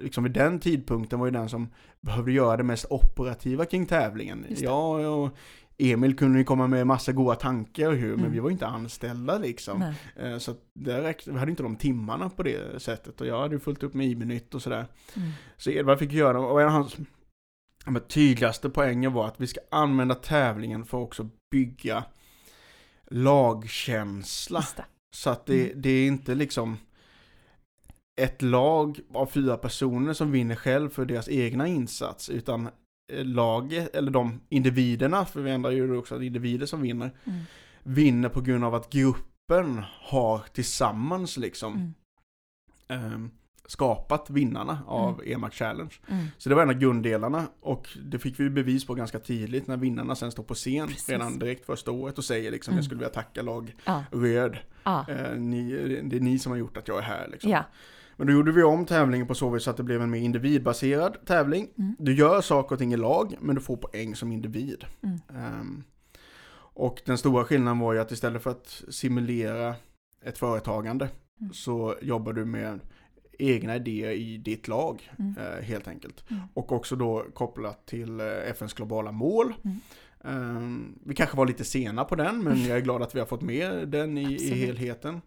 liksom 0.01 0.25
vid 0.25 0.33
den 0.33 0.61
tidpunkten 0.61 1.19
var 1.19 1.27
ju 1.27 1.33
den 1.33 1.49
som 1.49 1.69
behövde 2.01 2.33
göra 2.33 2.57
det 2.57 2.63
mest 2.63 2.87
operativa 2.91 3.65
kring 3.65 3.87
tävlingen. 3.87 4.47
Jag 4.49 5.19
och 5.23 5.31
Emil 5.79 6.17
kunde 6.17 6.39
ju 6.39 6.45
komma 6.45 6.67
med 6.67 6.87
massa 6.87 7.13
goda 7.13 7.35
tankar 7.35 7.89
och 7.89 7.97
hur, 7.97 8.11
men 8.11 8.19
Mm. 8.21 8.33
vi 8.33 8.39
var 8.39 8.49
ju 8.49 8.53
inte 8.53 8.67
anställda 8.67 9.39
liksom. 9.39 9.79
Nej. 9.79 9.95
Eh, 10.33 10.39
Så 10.39 10.55
det 10.75 11.03
räckte, 11.03 11.33
vi 11.33 11.39
hade 11.39 11.51
inte 11.51 11.63
de 11.63 11.77
timmarna 11.77 12.31
på 12.31 12.43
det 12.43 12.83
sättet 12.83 13.21
och 13.21 13.27
jag 13.27 13.41
hade 13.41 13.55
ju 13.55 13.61
fullt 13.61 13.83
upp 13.83 13.95
med 13.95 14.07
IB-nytt 14.07 14.55
och 14.55 14.63
sådär. 14.63 14.87
Mm. 15.17 15.31
Så 15.57 15.71
Edvard 15.71 15.99
fick 15.99 16.13
göra, 16.13 16.41
och 16.41 16.61
en 16.61 16.67
av 16.67 16.73
hans 16.73 16.97
men 17.87 18.03
tydligaste 18.03 18.71
poänger 18.71 19.11
var 19.11 19.27
att 19.27 19.41
vi 19.41 19.47
ska 19.47 19.61
använda 19.71 20.15
tävlingen 20.15 20.85
för 20.85 20.99
att 20.99 21.05
också 21.07 21.29
bygga 21.51 22.05
lagkänsla. 23.11 24.65
Så 25.17 25.31
att 25.31 25.47
det, 25.47 25.65
Mm. 25.71 25.83
det 25.83 25.91
är 25.91 26.07
inte 26.07 26.35
liksom 26.35 26.77
ett 28.21 28.43
lag 28.43 29.01
av 29.15 29.27
fyra 29.27 29.57
personer 29.57 30.13
som 30.13 30.33
vinner 30.33 30.55
själv 30.55 30.89
för 30.91 31.05
deras 31.05 31.29
egna 31.29 31.67
insats, 31.67 32.31
utan 32.31 32.69
laget, 33.09 33.95
eller 33.97 34.11
de 34.11 34.41
individerna, 34.49 35.25
för 35.25 35.41
vi 35.41 35.51
ändrar 35.51 35.71
ju 35.71 35.97
också 35.97 36.15
att 36.17 36.23
individer 36.23 36.67
som 36.67 36.83
vinner, 36.83 37.11
Mm. 37.25 37.41
vinner 37.83 38.29
på 38.29 38.41
grund 38.41 38.65
av 38.65 38.75
att 38.75 38.91
gruppen 38.93 39.83
har 40.01 40.39
tillsammans 40.53 41.37
liksom 41.37 41.75
Mm. 41.75 41.95
ehm, 43.15 43.31
skapat 43.67 44.31
vinnarna 44.31 44.79
av 44.87 45.23
EMAC 45.27 45.55
Challenge. 45.55 45.95
Mm. 46.09 46.27
Så 46.39 46.49
det 46.49 46.55
var 46.55 46.63
en 46.63 46.69
av 46.71 46.75
grunddelarna 46.79 47.47
och 47.61 47.89
det 48.03 48.19
fick 48.19 48.41
vi 48.41 48.51
bevis 48.51 48.87
på 48.87 48.95
ganska 48.95 49.19
tidigt 49.19 49.67
när 49.67 49.77
vinnarna 49.77 50.15
sen 50.15 50.33
står 50.33 50.43
på 50.43 50.55
scen 50.55 50.89
Precis. 50.89 51.09
redan 51.09 51.39
direkt 51.39 51.67
första 51.67 51.91
året 51.91 52.19
och 52.19 52.25
säger 52.25 52.51
liksom 52.51 52.73
Mm. 52.73 52.79
jag 52.79 52.85
skulle 52.85 52.99
vilja 52.99 53.15
tacka 53.15 53.43
lag 53.43 53.75
Ja. 53.85 54.05
Röd. 54.13 54.57
Ja. 54.85 55.05
Eh, 55.09 55.37
ni, 55.37 55.71
det 56.05 56.17
är 56.17 56.21
ni 56.21 56.39
som 56.39 56.53
har 56.53 56.57
gjort 56.59 56.77
att 56.77 56.89
jag 56.89 56.99
är 56.99 57.03
här 57.03 57.29
liksom. 57.33 57.51
Ja. 57.51 57.65
Men 58.19 58.27
då 58.27 58.33
gjorde 58.33 58.53
vi 58.53 58.63
om 58.63 58.87
tävlingen 58.87 59.27
på 59.27 59.35
så 59.35 59.51
vis 59.51 59.69
att 59.69 59.77
det 59.77 59.83
blev 59.83 60.03
en 60.03 60.11
mer 60.11 60.19
individbaserad 60.19 61.17
tävling. 61.27 61.69
Mm. 61.79 61.97
Du 61.99 62.15
gör 62.15 62.41
saker 62.41 62.75
och 62.75 62.79
ting 62.79 62.93
i 62.93 62.97
lag 62.97 63.37
men 63.41 63.55
du 63.55 63.61
får 63.61 63.77
poäng 63.77 64.17
som 64.17 64.33
individ. 64.33 64.85
Mm. 65.03 65.19
Ehm, 65.37 65.85
och 66.75 67.01
den 67.05 67.19
stora 67.19 67.45
skillnaden 67.45 67.79
var 67.79 67.93
ju 67.93 67.99
att 67.99 68.13
istället 68.13 68.43
för 68.43 68.51
att 68.51 68.83
simulera 68.89 69.75
ett 70.25 70.39
företagande 70.39 71.09
Mm. 71.41 71.53
så 71.53 71.97
jobbar 72.03 72.33
du 72.33 72.45
med 72.45 72.81
egna 73.39 73.77
idéer 73.77 74.11
i 74.11 74.39
ditt 74.39 74.69
lag 74.69 75.11
eh, 75.39 75.65
helt 75.65 75.89
enkelt. 75.89 76.25
Mm. 76.31 76.43
Och 76.55 76.73
också 76.73 76.97
då 76.97 77.27
kopplat 77.35 77.87
till 77.87 78.21
eh, 78.21 78.27
FNs 78.27 78.75
globala 78.75 79.13
mål. 79.13 79.55
Ehm, 80.25 80.99
vi 81.05 81.15
kanske 81.15 81.37
var 81.37 81.47
lite 81.47 81.65
sena 81.65 82.05
på 82.05 82.15
den 82.15 82.45
men 82.45 82.65
jag 82.65 82.77
är 82.77 82.83
glad 82.83 83.03
att 83.03 83.15
vi 83.15 83.19
har 83.19 83.27
fått 83.27 83.43
med 83.43 83.89
den 83.89 84.19
i, 84.19 84.35
i 84.35 84.55
helheten. 84.55 85.21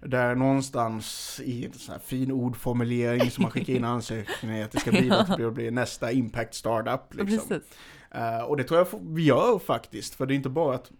Där 0.00 0.34
någonstans 0.34 1.40
i 1.44 1.64
en 1.66 1.72
sån 1.72 1.92
här 1.92 2.00
fin 2.00 2.32
ordformulering 2.32 3.30
som 3.30 3.42
man 3.42 3.50
skickar 3.50 3.72
in 3.72 3.84
ansökningar 3.94 4.64
att 4.64 4.70
det 4.72 4.80
ska 4.80 4.90
bidra 4.90 5.24
till 5.24 5.46
att 5.46 5.54
bli 5.54 5.70
nästa 5.70 6.12
impact 6.12 6.54
startup. 6.54 7.14
Liksom. 7.14 7.60
Eh, 8.10 8.40
och 8.44 8.56
det 8.56 8.64
tror 8.64 8.78
jag 8.78 9.00
vi 9.02 9.24
gör 9.24 9.58
faktiskt, 9.58 10.14
för 10.14 10.26
det 10.26 10.34
är 10.34 10.36
inte 10.36 10.48
bara 10.48 10.74
att 10.74 10.90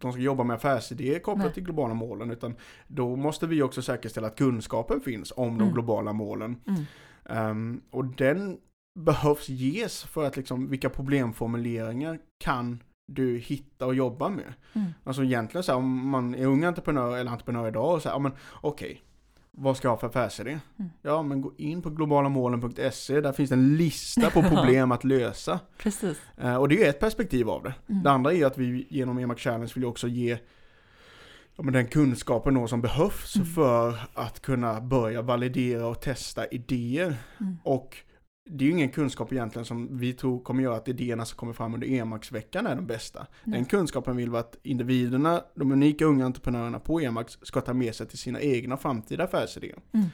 de 0.00 0.12
ska 0.12 0.20
jobba 0.22 0.44
med 0.44 0.56
affärsidéer 0.56 1.18
kopplat 1.18 1.44
Nej. 1.44 1.54
till 1.54 1.62
globala 1.64 1.94
målen, 1.94 2.30
utan 2.30 2.54
då 2.86 3.16
måste 3.16 3.46
vi 3.46 3.62
också 3.62 3.82
säkerställa 3.82 4.26
att 4.26 4.36
kunskapen 4.38 5.00
finns 5.00 5.32
om 5.36 5.48
de 5.58 5.62
Mm. 5.62 5.74
globala 5.74 6.12
målen. 6.12 6.56
Mm. 6.66 6.84
Ehm, 7.28 7.80
och 7.90 8.04
den 8.04 8.58
behövs 8.98 9.48
ges 9.48 10.02
för 10.04 10.24
att 10.26 10.36
liksom, 10.36 10.70
vilka 10.70 10.90
problemformuleringar 10.90 12.18
kan 12.38 12.82
du 13.08 13.38
hitta 13.38 13.86
och 13.86 13.94
jobba 13.94 14.28
med? 14.28 14.54
Mm. 14.72 14.88
Alltså 15.04 15.24
egentligen 15.24 15.62
så 15.62 15.72
här, 15.72 15.78
om 15.78 16.08
man 16.08 16.34
är 16.34 16.46
ung 16.46 16.64
entreprenör 16.64 17.16
eller 17.16 17.30
entreprenör 17.30 17.68
idag 17.68 17.94
och 17.94 18.02
så 18.02 18.08
här, 18.08 18.16
ja 18.16 18.18
men 18.18 18.32
okej, 18.60 19.02
vad 19.50 19.76
ska 19.76 19.88
jag 19.88 19.92
ha 19.92 19.98
för 19.98 20.06
affärsidé? 20.06 20.50
Mm. 20.78 20.90
Ja 21.02 21.22
men 21.22 21.40
gå 21.40 21.52
in 21.56 21.82
på 21.82 21.90
globalamålen.se, 21.90 23.20
där 23.20 23.32
finns 23.32 23.52
en 23.52 23.76
lista 23.76 24.30
på 24.30 24.42
problem 24.54 24.92
att 24.92 25.04
lösa. 25.04 25.60
Precis. 25.78 26.18
Eh, 26.36 26.56
och 26.56 26.68
det 26.68 26.74
är 26.74 26.78
ju 26.78 26.84
ett 26.84 27.00
perspektiv 27.00 27.48
av 27.50 27.62
det. 27.62 27.74
Mm. 27.88 28.02
Det 28.02 28.10
andra 28.10 28.32
är 28.32 28.46
att 28.46 28.58
vi 28.58 28.86
genom 28.90 29.18
EMAC 29.18 29.38
Challenge 29.38 29.72
vill 29.74 29.84
också 29.84 30.08
ge 30.08 30.38
ja, 31.56 31.62
men 31.62 31.72
den 31.72 31.86
kunskapen 31.86 32.54
då 32.54 32.66
som 32.66 32.80
behövs 32.82 33.36
Mm. 33.36 33.46
för 33.48 33.98
att 34.14 34.40
kunna 34.42 34.80
börja 34.80 35.22
validera 35.22 35.86
och 35.86 36.00
testa 36.00 36.46
idéer. 36.46 37.16
Mm. 37.40 37.56
Och 37.64 37.96
det 38.50 38.64
är 38.64 38.66
ju 38.66 38.72
ingen 38.72 38.88
kunskap 38.88 39.32
egentligen 39.32 39.64
som 39.64 39.98
vi 39.98 40.12
tror 40.12 40.40
kommer 40.40 40.62
göra 40.62 40.76
att 40.76 40.88
idéerna 40.88 41.24
som 41.24 41.36
kommer 41.36 41.52
fram 41.52 41.74
under 41.74 41.86
EMAX-veckan 41.86 42.66
är 42.66 42.76
de 42.76 42.86
bästa. 42.86 43.26
Nej. 43.44 43.58
Den 43.58 43.64
kunskapen 43.64 44.16
vill 44.16 44.30
vi 44.30 44.36
att 44.36 44.56
individerna, 44.62 45.42
de 45.54 45.72
unika 45.72 46.04
unga 46.04 46.26
entreprenörerna 46.26 46.78
på 46.80 47.00
EMAX 47.00 47.38
ska 47.42 47.60
ta 47.60 47.74
med 47.74 47.94
sig 47.94 48.06
till 48.06 48.18
sina 48.18 48.40
egna 48.40 48.76
framtida 48.76 49.24
affärsidéer. 49.24 49.78
Mm. 49.92 50.06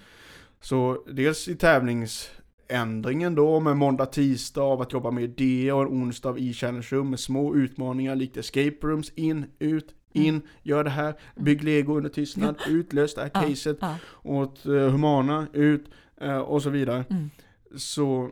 Så 0.60 1.04
dels 1.12 1.48
i 1.48 1.54
tävlingsändringen 1.54 3.34
då 3.34 3.60
med 3.60 3.76
måndag, 3.76 4.06
tisdag 4.06 4.62
av 4.62 4.80
att 4.80 4.92
jobba 4.92 5.10
med 5.10 5.24
idéer 5.24 5.74
och 5.74 5.82
en 5.82 5.88
onsdag 5.88 6.28
av 6.28 6.38
e-challenge 6.38 6.88
room 6.90 7.10
med 7.10 7.20
små 7.20 7.54
utmaningar 7.54 8.16
likt 8.16 8.36
escape 8.36 8.76
rooms, 8.82 9.10
in, 9.14 9.44
ut, 9.58 9.94
in, 10.12 10.42
gör 10.62 10.84
det 10.84 10.90
här, 10.90 11.14
bygg 11.36 11.64
lego 11.64 11.96
under 11.96 12.10
tystnad, 12.10 12.56
utlös 12.68 13.14
det 13.14 13.20
här 13.20 13.30
Ja, 13.34 13.40
caset 13.42 13.78
ja. 13.80 13.96
åt 14.22 14.66
eh, 14.66 14.72
Humana, 14.72 15.46
ut 15.52 15.84
eh, 16.20 16.38
och 16.38 16.62
så 16.62 16.70
vidare. 16.70 17.04
Mm. 17.10 17.30
Så, 17.76 18.30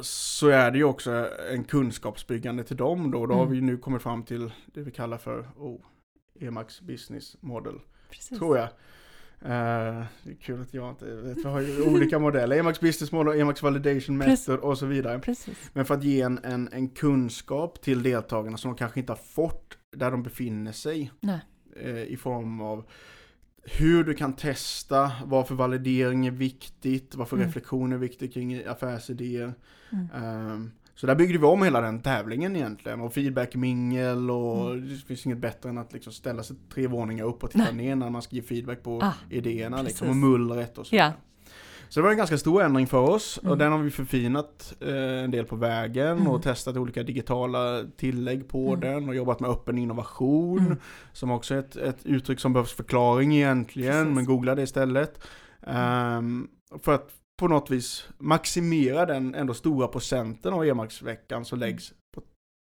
så 0.00 0.48
är 0.48 0.70
det 0.70 0.78
ju 0.78 0.84
också 0.84 1.28
en 1.52 1.64
kunskapsbyggande 1.64 2.64
till 2.64 2.76
dem 2.76 3.10
då. 3.10 3.26
Då 3.26 3.34
har 3.34 3.42
Mm. 3.42 3.54
vi 3.54 3.60
nu 3.60 3.76
kommit 3.78 4.02
fram 4.02 4.22
till 4.22 4.52
det 4.66 4.80
vi 4.82 4.90
kallar 4.90 5.18
för 5.18 5.48
oh, 5.56 5.80
EMAX 6.40 6.80
Business 6.80 7.36
Model, 7.40 7.74
Precis. 8.10 8.38
tror 8.38 8.56
jag. 8.56 8.68
Eh, 9.42 10.04
det 10.22 10.30
är 10.30 10.36
kul 10.40 10.60
att 10.62 10.74
jag 10.74 10.90
inte 10.90 11.14
vet, 11.14 11.36
vi 11.36 11.42
har 11.48 11.60
ju 11.60 11.82
olika 11.82 12.18
modeller. 12.18 12.56
EMAX 12.60 12.80
Business 12.80 13.12
Model, 13.12 13.40
EMAX 13.40 13.62
Validation. 13.62 14.16
Method 14.18 14.58
och 14.58 14.78
så 14.78 14.86
vidare. 14.86 15.18
Precis. 15.18 15.70
Men 15.72 15.84
för 15.84 15.94
att 15.94 16.04
ge 16.04 16.20
en, 16.20 16.38
en, 16.44 16.68
en 16.72 16.88
kunskap 16.88 17.80
till 17.82 18.02
deltagarna 18.02 18.56
som 18.56 18.70
de 18.70 18.76
kanske 18.78 19.00
inte 19.00 19.12
har 19.12 19.16
fått 19.16 19.78
där 19.96 20.10
de 20.10 20.22
befinner 20.22 20.72
sig. 20.72 21.10
Eh, 21.76 22.02
I 22.02 22.16
form 22.16 22.60
av 22.60 22.84
hur 23.66 24.04
du 24.04 24.14
kan 24.14 24.32
testa, 24.32 25.12
varför 25.24 25.54
validering 25.54 26.26
är 26.26 26.30
viktigt, 26.30 27.14
varför 27.14 27.36
Mm. 27.36 27.46
reflektion 27.48 27.92
är 27.92 27.96
viktigt 27.96 28.34
kring 28.34 28.66
affärsidéer. 28.66 29.54
Mm. 29.92 30.08
Ehm, 30.14 30.70
så 30.94 31.06
där 31.06 31.14
byggde 31.14 31.38
vi 31.38 31.44
om 31.44 31.62
hela 31.62 31.80
den 31.80 32.00
tävlingen 32.00 32.56
egentligen 32.56 33.00
och 33.00 33.14
feedbackmingel 33.14 34.30
och 34.30 34.70
Mm. 34.74 34.88
det 34.88 34.96
finns 34.96 35.26
inget 35.26 35.38
bättre 35.38 35.68
än 35.68 35.78
att 35.78 35.92
liksom 35.92 36.12
ställa 36.12 36.42
sig 36.42 36.56
tre 36.74 36.86
våningar 36.86 37.24
upp 37.24 37.44
och 37.44 37.50
titta 37.50 37.64
Nej. 37.64 37.74
ner 37.74 37.96
när 37.96 38.10
man 38.10 38.22
ska 38.22 38.36
ge 38.36 38.42
feedback 38.42 38.82
på 38.82 39.00
Ah, 39.02 39.12
idéerna 39.30 39.82
liksom, 39.82 40.08
och 40.08 40.16
mullret 40.16 40.78
och 40.78 40.86
så. 40.86 40.96
Ja. 40.96 41.12
Så 41.88 42.00
det 42.00 42.04
var 42.04 42.10
en 42.10 42.16
ganska 42.16 42.38
stor 42.38 42.62
ändring 42.62 42.86
för 42.86 42.98
oss 42.98 43.36
och 43.38 43.44
Mm. 43.46 43.58
den 43.58 43.72
har 43.72 43.78
vi 43.78 43.90
förfinat 43.90 44.74
eh, 44.80 45.24
en 45.24 45.30
del 45.30 45.44
på 45.44 45.56
vägen 45.56 46.06
Mm. 46.16 46.28
och 46.28 46.42
testat 46.42 46.76
olika 46.76 47.02
digitala 47.02 47.84
tillägg 47.96 48.48
på 48.48 48.68
Mm. 48.68 48.80
den 48.80 49.08
och 49.08 49.14
jobbat 49.14 49.40
med 49.40 49.50
öppen 49.50 49.78
innovation 49.78 50.58
Mm. 50.58 50.76
som 51.12 51.30
också 51.30 51.54
är 51.54 51.58
ett, 51.58 51.76
ett 51.76 52.06
uttryck 52.06 52.40
som 52.40 52.52
behövs 52.52 52.72
förklaring 52.72 53.36
egentligen 53.36 53.92
Precis. 54.04 54.14
men 54.14 54.24
googla 54.24 54.54
det 54.54 54.62
istället. 54.62 55.20
Ehm, 55.66 56.48
för 56.82 56.94
att 56.94 57.10
på 57.38 57.48
något 57.48 57.70
vis 57.70 58.08
maximera 58.18 59.06
den 59.06 59.34
ändå 59.34 59.54
stora 59.54 59.88
procenten 59.88 60.52
av 60.52 60.64
EMAX-veckan 60.64 61.44
som 61.44 61.58
läggs 61.58 61.92
på, 62.14 62.22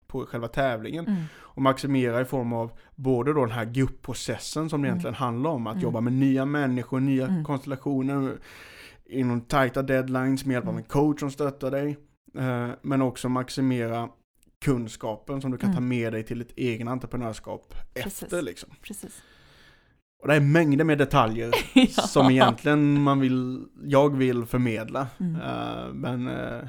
på 0.07 0.25
själva 0.25 0.47
tävlingen 0.47 1.07
Mm. 1.07 1.23
och 1.37 1.61
maximera 1.61 2.21
i 2.21 2.25
form 2.25 2.53
av 2.53 2.71
både 2.95 3.33
då 3.33 3.41
den 3.45 3.51
här 3.55 3.65
gruppprocessen 3.65 4.69
som 4.69 4.81
det 4.81 4.87
Mm. 4.87 4.95
egentligen 4.95 5.15
handlar 5.15 5.49
om, 5.49 5.67
att 5.67 5.73
Mm. 5.73 5.83
jobba 5.83 6.01
med 6.01 6.13
nya 6.13 6.45
människor, 6.45 6.99
nya 6.99 7.27
Mm. 7.27 7.45
konstellationer 7.45 8.37
inom 9.09 9.41
tajta 9.41 9.81
deadlines 9.83 10.45
med 10.45 10.53
hjälp 10.53 10.65
av 10.65 10.69
Mm. 10.73 10.83
en 10.83 10.89
coach 10.89 11.19
som 11.19 11.31
stöttar 11.31 11.71
dig. 11.71 11.97
Eh, 12.37 12.69
men 12.81 13.01
också 13.01 13.29
maximera 13.29 14.09
kunskapen 14.65 15.41
som 15.41 15.51
du 15.51 15.57
kan 15.57 15.71
ta 15.71 15.77
Mm. 15.77 15.89
med 15.89 16.13
dig 16.13 16.23
till 16.23 16.41
ett 16.41 16.51
egen 16.55 16.87
entreprenörskap 16.87 17.73
Precis. 17.93 18.23
efter 18.23 18.41
liksom. 18.41 18.69
Precis. 18.81 19.21
Och 20.21 20.27
det 20.27 20.35
är 20.35 20.39
mängder 20.39 20.85
med 20.85 20.97
detaljer 20.97 21.51
Ja. 21.73 21.87
som 21.87 22.29
egentligen 22.31 23.01
man 23.01 23.19
vill, 23.19 23.65
jag 23.83 24.17
vill 24.17 24.45
förmedla. 24.45 25.07
Mm. 25.19 25.35
Eh, 25.41 25.93
men 25.93 26.27
eh, 26.27 26.59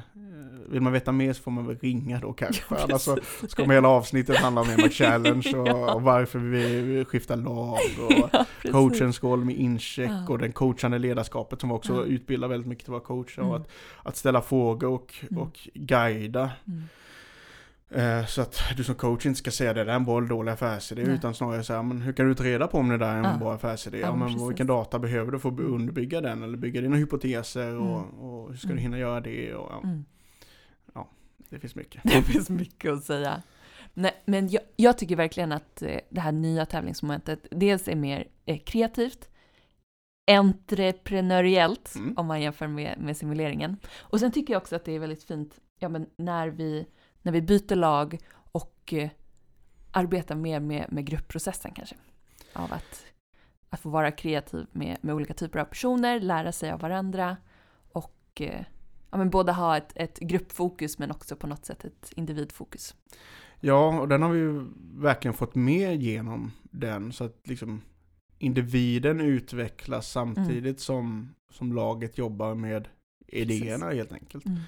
vill 0.69 0.81
man 0.81 0.93
veta 0.93 1.11
mer 1.11 1.33
så 1.33 1.43
får 1.43 1.51
man 1.51 1.67
väl 1.67 1.77
ringa 1.81 2.19
då 2.19 2.33
kanske. 2.33 2.63
Ja, 2.69 2.77
Annars 2.83 3.01
så 3.01 3.15
precis. 3.15 3.53
kommer 3.55 3.73
hela 3.73 3.87
avsnittet 3.87 4.37
handla 4.37 4.61
om 4.61 4.69
EMAC 4.69 4.91
Challenge 4.97 5.53
och, 5.57 5.67
Ja. 5.67 5.93
och 5.93 6.01
varför 6.01 6.39
vi, 6.39 7.05
skiftar 7.05 7.35
lag 7.35 7.77
och 8.09 8.29
Ja, 8.33 8.45
coachens 8.71 9.23
roll 9.23 9.45
med 9.45 9.55
incheck 9.55 10.29
och 10.29 10.37
den 10.39 10.51
coachande 10.51 10.99
ledarskapet 10.99 11.61
som 11.61 11.71
också 11.71 12.05
utbildar 12.05 12.47
väldigt 12.47 12.67
mycket 12.67 12.83
till 12.85 12.91
våra 12.91 13.01
coacher. 13.03 13.39
Mm. 13.39 13.49
Och 13.51 13.55
att, 13.57 13.67
att 14.03 14.17
ställa 14.17 14.41
frågor 14.41 14.89
och, 14.89 15.13
Mm. 15.29 15.43
och 15.43 15.59
guida. 15.73 16.49
Mm. 16.67 16.83
Eh, 17.95 18.25
så 18.25 18.41
att 18.41 18.61
du 18.77 18.83
som 18.83 18.95
coach 18.95 19.25
inte 19.25 19.37
ska 19.39 19.51
säga 19.51 19.73
det 19.73 19.83
där 19.83 19.91
är 19.91 19.95
en 19.95 20.07
eller 20.07 20.27
dålig 20.27 20.51
affärsidé 20.51 21.03
Nej. 21.03 21.15
utan 21.15 21.33
snarare 21.33 21.63
säga 21.63 21.83
men 21.83 22.01
hur 22.01 22.13
kan 22.13 22.27
du 22.27 22.35
ta 22.35 22.43
reda 22.43 22.67
på 22.67 22.77
om 22.77 22.89
det 22.89 22.97
där 22.97 23.13
är 23.13 23.17
en 23.17 23.23
Ja. 23.23 23.37
bra 23.37 23.53
affärsidé? 23.53 23.99
Ja, 23.99 24.07
Ja, 24.07 24.15
men 24.15 24.27
precis. 24.27 24.49
vilken 24.49 24.67
data 24.67 24.99
behöver 24.99 25.31
du 25.31 25.39
för 25.39 25.49
att 25.49 25.59
underbygga 25.59 26.21
den 26.21 26.43
eller 26.43 26.57
bygga 26.57 26.81
dina 26.81 26.95
hypoteser 26.95 27.75
och, 27.77 27.99
och 28.19 28.49
hur 28.49 28.57
ska 28.57 28.67
du 28.67 28.71
Mm. 28.73 28.83
hinna 28.83 28.97
göra 28.97 29.19
det? 29.21 29.53
Och, 29.55 29.71
ja, 29.71 29.81
Mm. 29.83 30.05
Det 31.49 31.59
finns 31.59 31.75
mycket. 31.75 32.03
Det 32.03 32.21
finns 32.21 32.49
mycket 32.49 32.91
att 32.91 33.03
säga. 33.03 33.41
Nej, 33.93 34.11
men 34.25 34.49
jag, 34.49 34.61
jag 34.75 34.97
tycker 34.97 35.15
verkligen 35.15 35.51
att 35.51 35.81
eh, 35.81 35.99
det 36.09 36.21
här 36.21 36.31
nya 36.31 36.65
tävlingsmomentet 36.65 37.47
dels 37.51 37.87
är 37.87 37.95
mer 37.95 38.27
eh, 38.45 38.57
kreativt, 38.59 39.29
entreprenöriellt, 40.31 41.95
Mm. 41.95 42.13
om 42.17 42.25
man 42.25 42.41
jämför 42.41 42.67
med, 42.67 42.99
med 42.99 43.17
simuleringen. 43.17 43.77
Och 43.99 44.19
sen 44.19 44.31
tycker 44.31 44.53
jag 44.53 44.61
också 44.61 44.75
att 44.75 44.85
det 44.85 44.91
är 44.95 44.99
väldigt 44.99 45.23
fint 45.23 45.59
ja, 45.79 45.89
men 45.89 46.05
när, 46.17 46.47
vi, 46.47 46.85
när 47.21 47.31
vi 47.31 47.41
byter 47.41 47.75
lag 47.75 48.19
och 48.33 48.93
eh, 48.93 49.09
arbetar 49.91 50.35
mer 50.35 50.59
med, 50.59 50.85
med 50.91 51.05
gruppprocessen 51.05 51.71
kanske. 51.71 51.95
Av 52.53 52.73
att, 52.73 53.05
att 53.69 53.79
få 53.79 53.89
vara 53.89 54.11
kreativ 54.11 54.65
med, 54.71 54.97
med 55.01 55.15
olika 55.15 55.33
typer 55.33 55.59
av 55.59 55.65
personer, 55.65 56.19
lära 56.19 56.51
sig 56.51 56.71
av 56.71 56.79
varandra 56.79 57.37
och 57.91 58.41
eh, 58.41 58.65
ja, 59.11 59.17
men 59.17 59.29
både 59.29 59.51
ha 59.51 59.77
ett, 59.77 59.91
ett 59.95 60.19
gruppfokus 60.19 60.99
men 60.99 61.11
också 61.11 61.35
på 61.35 61.47
något 61.47 61.65
sätt 61.65 61.85
ett 61.85 62.13
individfokus. 62.15 62.95
Ja, 63.59 63.99
och 63.99 64.07
den 64.07 64.21
har 64.21 64.29
vi 64.29 64.39
ju 64.39 64.65
verkligen 64.95 65.33
fått 65.33 65.55
med 65.55 66.01
genom 66.01 66.51
den 66.63 67.13
så 67.13 67.23
att 67.23 67.47
liksom 67.47 67.81
individen 68.37 69.21
utvecklas 69.21 70.11
samtidigt 70.11 70.79
som, 70.79 71.33
som 71.49 71.73
laget 71.73 72.17
jobbar 72.17 72.55
med 72.55 72.87
idéerna 73.27 73.89
helt 73.89 74.13
enkelt. 74.13 74.45
Mm. 74.45 74.59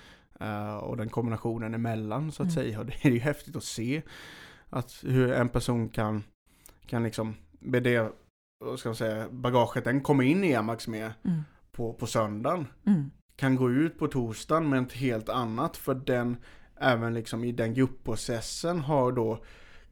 Eh, 0.44 0.76
och 0.76 0.98
den 0.98 1.10
kombinationen 1.10 1.74
emellan 1.74 2.32
så 2.32 2.44
att 2.44 2.50
Mm. 2.50 2.64
säga. 2.64 2.80
Och 2.80 2.86
det 2.86 3.06
är 3.06 3.10
ju 3.12 3.20
häftigt 3.20 3.56
att 3.56 3.64
se 3.64 4.02
att 4.70 5.00
hur 5.04 5.32
en 5.32 5.50
person 5.50 5.90
kan, 5.90 6.24
kan 6.86 7.04
liksom 7.04 7.36
med 7.60 7.84
det 7.84 8.12
ska 8.78 8.90
man 8.90 8.96
säga, 8.96 9.28
bagaget 9.32 9.84
den 9.84 10.02
kommer 10.02 10.24
in 10.24 10.44
i 10.44 10.56
Amax 10.56 10.88
med 10.88 11.14
Mm. 11.26 11.42
på, 11.72 11.94
på 11.94 12.08
söndagen. 12.08 12.68
Mm. 12.86 13.12
Kan 13.36 13.56
gå 13.56 13.72
ut 13.72 14.00
på 14.00 14.08
torsdagen 14.08 14.70
med 14.70 14.82
ett 14.84 14.94
helt 14.94 15.30
annat 15.30 15.78
för 15.78 15.94
den 15.96 16.38
även 16.80 17.14
liksom 17.14 17.44
i 17.44 17.52
den 17.52 17.74
gruppprocessen 17.74 18.80
har 18.80 19.12
då 19.12 19.44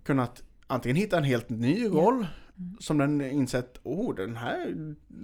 kunnat 0.03 0.43
antingen 0.67 0.95
hitta 0.95 1.17
en 1.17 1.23
helt 1.23 1.49
ny 1.49 1.85
roll 1.87 2.27
Mm. 2.57 2.77
som 2.79 2.97
den 2.97 3.21
insett, 3.21 3.79
oh 3.83 4.15
den 4.15 4.35
här, 4.37 4.75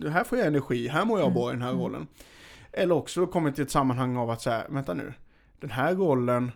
här 0.09 0.23
får 0.23 0.37
jag 0.37 0.47
energi, 0.47 0.87
här 0.87 1.05
mår 1.05 1.19
jag 1.19 1.25
Mm. 1.25 1.33
bra 1.35 1.49
i 1.49 1.53
den 1.53 1.61
här 1.61 1.69
Mm. 1.71 1.81
rollen. 1.83 2.07
Eller 2.71 2.95
också 2.95 3.27
kommit 3.27 3.55
till 3.55 3.63
ett 3.63 3.71
sammanhang 3.71 4.17
av 4.17 4.29
att 4.29 4.41
säga, 4.41 4.65
vänta 4.69 4.93
nu, 4.93 5.13
den 5.59 5.69
här 5.69 5.95
rollen 5.95 6.51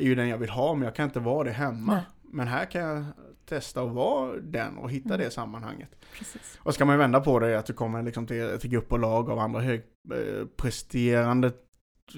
är 0.00 0.04
ju 0.04 0.14
den 0.14 0.28
jag 0.28 0.38
vill 0.38 0.50
ha 0.50 0.74
men 0.74 0.84
jag 0.84 0.94
kan 0.94 1.04
inte 1.04 1.20
vara 1.20 1.44
det 1.44 1.50
hemma. 1.50 1.94
Nej. 1.94 2.02
Men 2.22 2.48
här 2.48 2.64
kan 2.64 2.80
jag 2.80 3.04
testa 3.46 3.82
att 3.82 3.92
vara 3.92 4.36
den 4.36 4.78
och 4.78 4.90
hitta 4.90 5.14
Mm. 5.14 5.20
det 5.20 5.30
sammanhanget. 5.30 5.88
Precis. 6.18 6.58
Och 6.62 6.74
ska 6.74 6.84
man 6.84 6.94
ju 6.94 6.98
vända 6.98 7.20
på 7.20 7.38
det 7.38 7.58
att 7.58 7.66
du 7.66 7.72
kommer 7.72 8.02
liksom 8.02 8.26
till, 8.26 8.58
till 8.60 8.70
grupp 8.70 8.92
och 8.92 8.98
lag 8.98 9.30
av 9.30 9.38
andra 9.38 9.60
högpresterande 9.60 11.52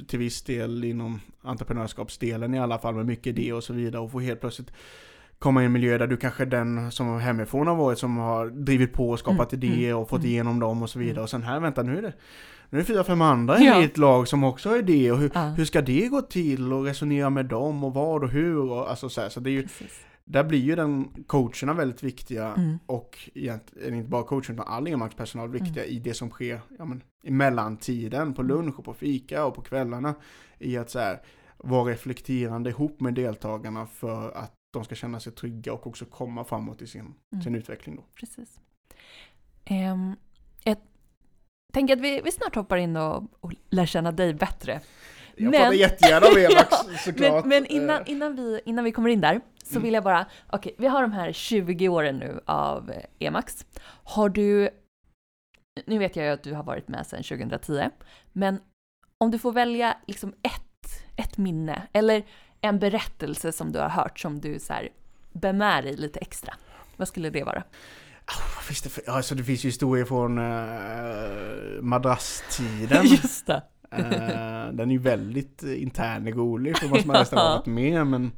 till 0.09 0.19
viss 0.19 0.43
del 0.43 0.85
inom 0.85 1.21
entreprenörskapsdelen 1.43 2.55
i 2.55 2.59
alla 2.59 2.79
fall 2.79 2.95
med 2.95 3.07
mycket 3.07 3.27
idéer 3.27 3.55
och 3.55 3.65
så 3.65 3.73
vidare 3.73 4.03
och 4.03 4.13
får 4.13 4.21
helt 4.21 4.41
plötsligt 4.41 4.73
komma 5.39 5.63
i 5.63 5.67
en 5.67 5.73
miljö 5.73 5.99
där 5.99 6.07
du 6.07 6.17
kanske 6.17 6.43
är 6.43 6.47
den 6.47 6.93
som 6.93 7.21
hemifrån 7.21 7.67
har 7.67 7.75
varit 7.75 7.99
som 7.99 8.17
har 8.17 8.47
drivit 8.47 8.93
på 8.93 9.11
och 9.11 9.19
skapat 9.19 9.53
Mm, 9.53 9.65
idéer 9.65 9.91
mm, 9.91 10.03
och 10.03 10.09
fått 10.09 10.21
mm. 10.21 10.31
igenom 10.31 10.61
dem 10.61 10.83
och 10.83 10.91
så 10.91 10.99
vidare. 10.99 11.13
Mm. 11.13 11.23
Och 11.23 11.31
sen 11.31 11.43
här, 11.43 11.61
vänta 11.61 11.83
nu 11.83 11.99
är 11.99 12.03
det 12.03 12.13
nu 12.71 12.79
är 12.79 12.83
det 12.83 12.87
fyra, 12.87 13.05
fem 13.05 13.21
andra 13.23 13.59
Ja. 13.61 13.83
i 13.83 13.85
ett 13.85 13.99
lag 13.99 14.29
som 14.29 14.45
också 14.45 14.69
har 14.69 14.77
idéer. 14.79 15.15
Hur, 15.15 15.31
Ja. 15.35 15.41
hur 15.49 15.65
ska 15.65 15.83
det 15.83 16.09
gå 16.09 16.23
till? 16.23 16.73
Och 16.73 16.85
resonera 16.85 17.31
med 17.31 17.47
dem 17.47 17.85
och 17.85 17.95
vad 17.95 18.23
och 18.25 18.31
hur? 18.31 18.59
Och, 18.71 18.91
alltså 18.91 19.09
så, 19.09 19.21
här, 19.21 19.29
så 19.29 19.41
det 19.41 19.51
är 19.51 19.53
ju, 19.53 19.63
Precis. 19.63 20.01
där 20.25 20.45
blir 20.45 20.59
ju 20.59 20.77
den 20.77 21.25
coacherna 21.27 21.73
väldigt 21.75 22.03
viktiga. 22.03 22.55
Mm. 22.55 22.79
Och 22.87 23.19
egentligen 23.35 23.95
inte 23.95 24.09
bara 24.11 24.23
coachen 24.23 24.55
utan 24.55 24.67
all 24.69 24.87
enmanspersonal 24.87 25.49
Mm. 25.49 25.63
viktiga 25.65 25.85
i 25.85 25.99
det 25.99 26.15
som 26.15 26.31
sker 26.31 26.61
ja, 26.79 26.85
men, 26.85 27.03
i 27.23 27.31
mellantiden, 27.31 28.35
på 28.35 28.43
lunch 28.43 28.79
och 28.79 28.85
på 28.85 28.95
fika 28.95 29.45
och 29.47 29.55
på 29.55 29.63
kvällarna. 29.63 30.15
I 30.59 30.77
att 30.77 30.91
så 30.91 30.99
här, 30.99 31.21
vara 31.57 31.91
reflekterande 31.93 32.71
ihop 32.71 33.01
med 33.01 33.15
deltagarna 33.15 33.87
för 33.87 34.31
att 34.31 34.53
de 34.73 34.85
ska 34.85 34.95
känna 34.95 35.21
sig 35.21 35.33
trygga 35.33 35.73
och 35.73 35.87
också 35.87 36.05
komma 36.05 36.45
framåt 36.45 36.83
i 36.83 36.87
sin, 36.87 37.15
Mm. 37.33 37.43
sin 37.43 37.55
utveckling. 37.55 37.97
Då. 37.97 38.03
Precis. 38.15 38.59
Um, 39.71 40.17
jag 40.65 40.77
tänker 41.73 41.97
att 41.97 42.01
vi, 42.01 42.21
vi 42.25 42.33
snart 42.33 42.55
hoppar 42.55 42.77
in 42.77 42.97
och, 42.97 43.23
och 43.41 43.53
lär 43.71 43.87
känna 43.87 44.13
dig 44.13 44.35
bättre. 44.35 44.81
Jag 45.37 45.51
Men- 45.51 45.61
pratar 45.61 45.73
jättegärna 45.73 46.27
om 46.27 46.37
Emax 46.39 46.69
Ja, 46.71 46.99
såklart. 47.05 47.45
Men, 47.45 47.49
men 47.49 47.67
innan, 47.67 48.03
Eh, 48.03 48.11
innan, 48.11 48.37
vi, 48.37 48.61
innan 48.65 48.85
vi 48.85 48.93
kommer 48.93 49.11
in 49.11 49.21
där 49.21 49.41
så 49.65 49.71
Mm. 49.71 49.83
vill 49.83 49.95
jag 49.95 50.05
bara, 50.05 50.27
okej, 50.53 50.75
vi 50.79 50.87
har 50.87 51.03
de 51.03 51.13
här 51.13 51.33
20 51.33 51.89
åren 51.89 52.17
nu 52.19 52.41
av 52.45 52.91
eh, 52.91 53.03
Emax. 53.27 53.67
Har 54.05 54.29
du, 54.29 54.69
nu 55.87 55.99
vet 55.99 56.17
jag 56.17 56.27
ju 56.27 56.33
att 56.33 56.43
du 56.43 56.55
har 56.55 56.63
varit 56.63 56.89
med 56.89 57.07
sedan 57.07 57.23
2010, 57.23 57.83
men 58.33 58.61
om 59.19 59.31
du 59.31 59.39
får 59.39 59.53
välja 59.53 59.97
liksom 60.07 60.33
ett, 60.43 61.05
ett 61.17 61.39
minne 61.39 61.83
eller 61.93 62.23
en 62.61 62.79
berättelse 62.79 63.53
som 63.53 63.73
du 63.73 63.79
har 63.79 63.89
hört 63.89 64.19
som 64.21 64.41
du 64.41 64.59
så 64.59 64.73
här 64.73 64.89
bär 65.33 65.53
med 65.53 65.85
dig 65.85 65.97
lite 65.97 66.19
extra, 66.21 66.55
vad 66.97 67.09
skulle 67.09 67.31
det 67.31 67.45
vara? 67.45 67.63
Vad 68.57 68.65
finns 68.65 68.83
det, 68.83 68.89
för, 68.89 69.11
alltså, 69.11 69.35
det 69.35 69.45
finns 69.45 69.65
ju 69.65 69.69
historier 69.69 70.05
från 70.05 70.39
uh, 70.39 71.83
madrasstiden. 71.83 73.07
Just 73.07 73.47
det. 73.47 73.63
Eh, 73.93 74.73
den 74.73 74.91
är 74.91 74.93
ju 74.93 74.99
väldigt 74.99 75.63
eh, 75.63 75.83
intern 75.83 76.27
och 76.29 76.37
rolig 76.37 76.79
för 76.79 76.89
vad 76.89 77.01
som 77.01 77.11
har 77.11 77.19
nästan 77.19 77.39
Ja. 77.39 77.57
varit 77.57 77.67
med. 77.67 78.07
Men 78.07 78.33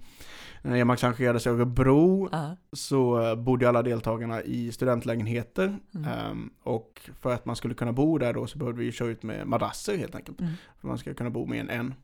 när 0.63 0.77
Emax 0.77 1.05
arrangerades 1.05 1.47
i 1.47 1.49
Örebro 1.49 2.29
Ja. 2.33 2.57
så 2.73 3.37
bodde 3.37 3.69
alla 3.69 3.83
deltagarna 3.83 4.43
i 4.43 4.73
studentlägenheter. 4.73 5.79
Mm. 5.95 6.09
Ehm, 6.09 6.51
och 6.63 7.11
för 7.21 7.35
att 7.35 7.45
man 7.47 7.57
skulle 7.57 7.75
kunna 7.75 7.93
bo 7.93 8.19
där 8.19 8.33
då 8.33 8.47
så 8.47 8.59
behövde 8.59 8.81
vi 8.81 8.93
köra 8.93 9.09
ut 9.09 9.23
med 9.23 9.47
madrasser 9.47 9.97
helt 9.97 10.15
enkelt. 10.15 10.41
Mm. 10.41 10.53
För 10.81 10.89
man 10.89 10.99
ska 10.99 11.15
kunna 11.15 11.31
bo 11.31 11.47
med 11.47 11.61
en 11.61 11.71
en. 11.71 11.95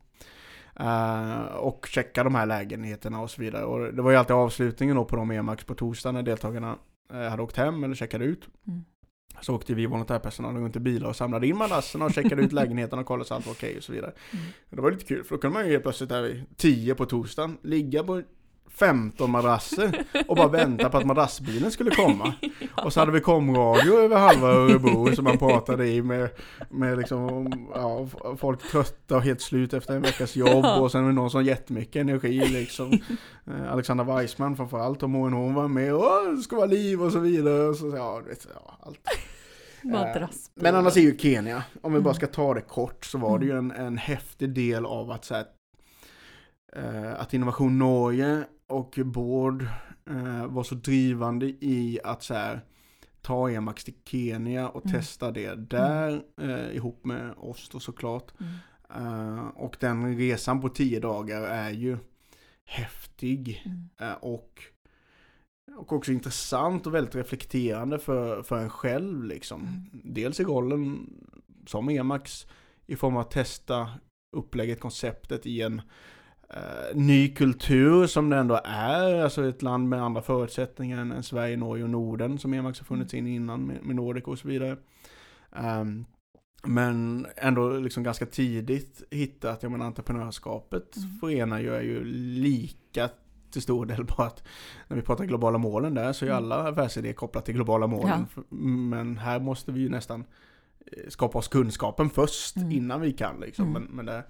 Eh, 0.75 1.43
och 1.55 1.87
checka 1.89 2.23
de 2.23 2.35
här 2.35 2.45
lägenheterna 2.45 3.21
och 3.21 3.31
så 3.31 3.41
vidare. 3.41 3.63
Och 3.65 3.93
det 3.93 4.01
var 4.01 4.11
ju 4.11 4.17
alltid 4.17 4.35
avslutningen 4.35 4.95
då 4.95 5.05
på 5.05 5.15
de 5.15 5.31
Emax 5.31 5.63
på 5.63 5.75
torsdag 5.75 6.11
när 6.11 6.23
deltagarna 6.23 6.75
hade 7.13 7.41
åkt 7.41 7.57
hem 7.57 7.83
eller 7.83 7.95
checkade 7.95 8.25
ut. 8.25 8.47
Mm. 8.67 8.83
Så 9.41 9.55
åkte 9.55 9.73
vi 9.73 9.85
volontärpersonal 9.85 10.55
runt 10.55 10.75
i 10.75 10.79
bilar 10.79 11.09
och 11.09 11.15
samlade 11.15 11.47
in 11.47 11.57
madrasserna 11.57 12.05
och 12.05 12.13
checkade 12.13 12.41
ut 12.41 12.51
lägenheterna 12.51 13.01
och 13.01 13.07
kollade 13.07 13.27
så 13.27 13.33
allt 13.33 13.45
var 13.45 13.53
okej 13.53 13.77
och 13.77 13.83
så 13.83 13.91
vidare. 13.91 14.13
Mm. 14.31 14.45
Det 14.69 14.81
var 14.81 14.91
lite 14.91 15.05
kul 15.05 15.23
för 15.23 15.35
då 15.35 15.41
kunde 15.41 15.53
man 15.53 15.65
ju 15.65 15.71
helt 15.71 15.83
plötsligt 15.83 16.09
där 16.09 16.21
vid 16.21 16.45
10 16.57 16.95
på 16.95 17.05
torsdagen 17.05 17.57
ligga 17.61 18.03
på 18.03 18.21
15 18.69 19.31
madrasser 19.31 20.03
och 20.27 20.35
bara 20.35 20.47
vänta 20.47 20.89
på 20.89 20.97
att 20.97 21.05
madrassbilen 21.05 21.71
skulle 21.71 21.91
komma. 21.91 22.33
Och 22.83 22.93
så 22.93 22.99
hade 22.99 23.11
vi 23.11 23.19
komradio 23.21 23.93
över 23.93 24.17
halva 24.17 24.47
Örebro 24.47 25.15
som 25.15 25.23
man 25.23 25.37
pratade 25.37 25.87
i 25.87 26.01
med, 26.01 26.29
med 26.69 26.97
liksom, 26.97 27.51
ja, 27.75 28.07
folk 28.37 28.71
trötta 28.71 29.15
och 29.15 29.21
helt 29.21 29.41
slut 29.41 29.73
efter 29.73 29.95
en 29.95 30.01
veckas 30.01 30.35
jobb 30.35 30.65
och 30.65 30.91
sen 30.91 31.01
var 31.03 31.09
det 31.09 31.15
någon 31.15 31.31
som 31.31 31.43
jättemycket 31.43 31.95
energi 31.95 32.39
liksom. 32.47 32.91
Eh, 33.47 33.71
Alexandra 33.71 34.03
Weissman 34.15 34.55
framförallt 34.57 35.03
och 35.03 35.09
Moen 35.09 35.33
hon 35.33 35.53
var 35.53 35.67
med 35.67 35.93
och 35.93 36.35
det 36.35 36.41
ska 36.41 36.55
vara 36.55 36.65
liv 36.65 37.01
och 37.03 37.11
så 37.11 37.19
vidare. 37.19 37.63
Och 37.67 37.75
så, 37.75 37.93
ja, 37.95 38.21
vet, 38.27 38.47
ja, 38.55 38.77
allt. 38.79 38.99
Madrass. 39.83 40.51
Men 40.55 40.75
annars 40.75 40.97
är 40.97 41.01
ju 41.01 41.17
Kenya, 41.17 41.63
om 41.81 41.93
vi 41.93 41.99
bara 41.99 42.09
Mm. 42.09 42.13
ska 42.15 42.27
ta 42.27 42.53
det 42.53 42.61
kort, 42.61 43.05
så 43.05 43.17
var 43.17 43.39
det 43.39 43.45
ju 43.45 43.57
en, 43.57 43.71
en 43.71 43.97
häftig 43.97 44.49
del 44.49 44.85
av 44.85 45.11
att 45.11 45.25
så 45.25 45.35
här, 45.35 45.45
eh, 46.75 47.21
att 47.21 47.33
Innovation 47.33 47.77
Norge 47.79 48.43
och 48.69 48.99
Bård 49.05 49.61
eh, 50.09 50.45
var 50.47 50.63
så 50.63 50.75
drivande 50.75 51.45
i 51.45 51.99
att 52.03 52.23
så 52.23 52.33
här, 52.33 52.61
ta 53.21 53.49
Emax 53.49 53.83
till 53.83 53.93
Kenya 54.05 54.69
och 54.69 54.85
Mm. 54.85 54.99
testa 54.99 55.31
det 55.31 55.55
där 55.55 56.23
eh, 56.41 56.75
ihop 56.75 57.05
med 57.05 57.33
oss 57.37 57.69
då 57.69 57.79
såklart. 57.79 58.31
Mm. 58.39 58.53
Eh, 59.05 59.47
och 59.47 59.77
den 59.79 60.17
resan 60.17 60.61
på 60.61 60.69
tio 60.69 60.99
dagar 60.99 61.41
är 61.41 61.69
ju 61.69 61.97
häftig 62.65 63.63
Mm. 63.65 63.89
eh, 64.01 64.13
och, 64.17 64.63
och 65.77 65.93
också 65.93 66.11
intressant 66.11 66.87
och 66.87 66.93
väldigt 66.93 67.15
reflekterande 67.15 67.99
för, 67.99 68.43
för 68.43 68.57
en 68.57 68.69
själv 68.69 69.23
liksom. 69.23 69.61
Mm. 69.61 70.13
Dels 70.13 70.39
i 70.39 70.43
rollen 70.43 71.09
som 71.67 71.89
Emax 71.89 72.47
i 72.85 72.95
form 72.95 73.15
av 73.15 73.21
att 73.21 73.31
testa 73.31 73.89
upplägget, 74.37 74.79
konceptet 74.79 75.45
i 75.45 75.61
en 75.61 75.81
eh, 76.53 76.95
ny 76.95 77.29
kultur 77.35 78.07
som 78.07 78.29
det 78.29 78.37
ändå 78.37 78.59
är, 78.65 79.23
alltså 79.23 79.49
ett 79.49 79.61
land 79.61 79.89
med 79.89 80.03
andra 80.03 80.21
förutsättningar 80.21 80.97
än, 81.01 81.11
än 81.11 81.23
Sverige, 81.23 81.57
Norge 81.57 81.83
och 81.83 81.89
Norden 81.89 82.37
som 82.37 82.53
Emax 82.53 82.79
har 82.79 82.85
funnits 82.85 83.13
in 83.13 83.27
innan 83.27 83.65
med, 83.65 83.83
med 83.83 83.95
Nordic 83.95 84.23
och 84.23 84.39
så 84.39 84.47
vidare. 84.47 84.77
Ehm, 85.55 86.05
men 86.63 87.27
ändå 87.35 87.69
liksom 87.69 88.03
ganska 88.03 88.25
tidigt 88.25 89.03
hittat, 89.11 89.63
jag 89.63 89.71
menar 89.71 89.85
entreprenörskapet 89.85 90.97
Mm. 90.97 91.09
förenar 91.17 91.59
ju 91.59 91.75
är 91.75 91.81
ju 91.81 92.03
lika 92.03 93.09
till 93.51 93.61
stor 93.61 93.85
del 93.85 94.05
bara 94.05 94.27
att 94.27 94.43
när 94.87 94.95
vi 94.97 95.01
pratar 95.03 95.25
globala 95.25 95.57
målen 95.57 95.93
där 95.93 96.13
så 96.13 96.25
är 96.25 96.29
Mm. 96.29 96.43
alla 96.43 96.69
affärsidéer 96.69 97.13
kopplat 97.13 97.45
till 97.45 97.53
globala 97.55 97.87
målen. 97.87 98.25
Men 98.89 99.17
här 99.17 99.39
måste 99.39 99.71
vi 99.71 99.79
ju 99.81 99.89
nästan 99.89 100.23
eh, 100.85 101.09
skapa 101.09 101.37
oss 101.37 101.47
kunskapen 101.47 102.09
först 102.09 102.55
Mm. 102.57 102.71
innan 102.71 103.01
vi 103.01 103.11
kan 103.13 103.39
liksom. 103.39 103.67
Mm. 103.69 103.83
Men, 103.83 103.95
men 103.95 104.05
det, 104.05 104.23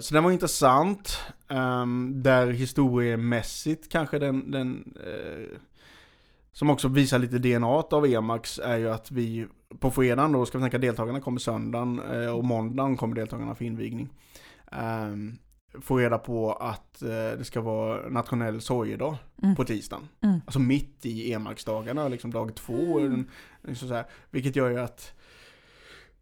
så 0.00 0.14
den 0.14 0.24
var 0.24 0.30
intressant. 0.30 1.18
ehm, 1.48 2.22
där 2.22 2.46
historiemässigt 2.46 3.88
kanske 3.88 4.18
den, 4.18 4.50
den 4.50 4.94
eh, 5.06 5.58
som 6.52 6.70
också 6.70 6.88
visar 6.88 7.18
lite 7.18 7.38
DNA 7.38 7.66
av 7.66 8.06
Emax 8.06 8.58
är 8.58 8.76
ju 8.76 8.90
att 8.90 9.10
vi 9.10 9.46
på 9.80 9.90
fredagen 9.90 10.32
då 10.32 10.46
ska 10.46 10.58
vi 10.58 10.62
tänka 10.62 10.78
deltagarna 10.78 11.20
kommer 11.20 11.40
söndagen 11.40 12.00
eh, 12.12 12.28
och 12.36 12.44
måndagen 12.44 12.96
kommer 12.96 13.14
deltagarna 13.14 13.54
för 13.54 13.64
invigning. 13.64 14.08
Um, 14.72 15.38
får 15.80 15.98
reda 15.98 16.18
på 16.18 16.52
att 16.52 17.02
eh, 17.02 17.08
det 17.08 17.44
ska 17.44 17.60
vara 17.60 18.08
nationell 18.08 18.60
sorgedag 18.60 19.16
Mm. 19.42 19.56
på 19.56 19.64
tisdagen. 19.64 20.08
Mm. 20.20 20.40
Alltså 20.46 20.58
mitt 20.58 21.06
i 21.06 21.32
Emax-dagarna, 21.32 22.08
liksom 22.08 22.30
dag 22.32 22.54
två. 22.54 22.98
Mm. 22.98 23.28
Liksom 23.62 23.88
så 23.88 23.94
här, 23.94 24.04
vilket 24.30 24.56
gör 24.56 24.70
ju 24.70 24.80
att... 24.80 25.12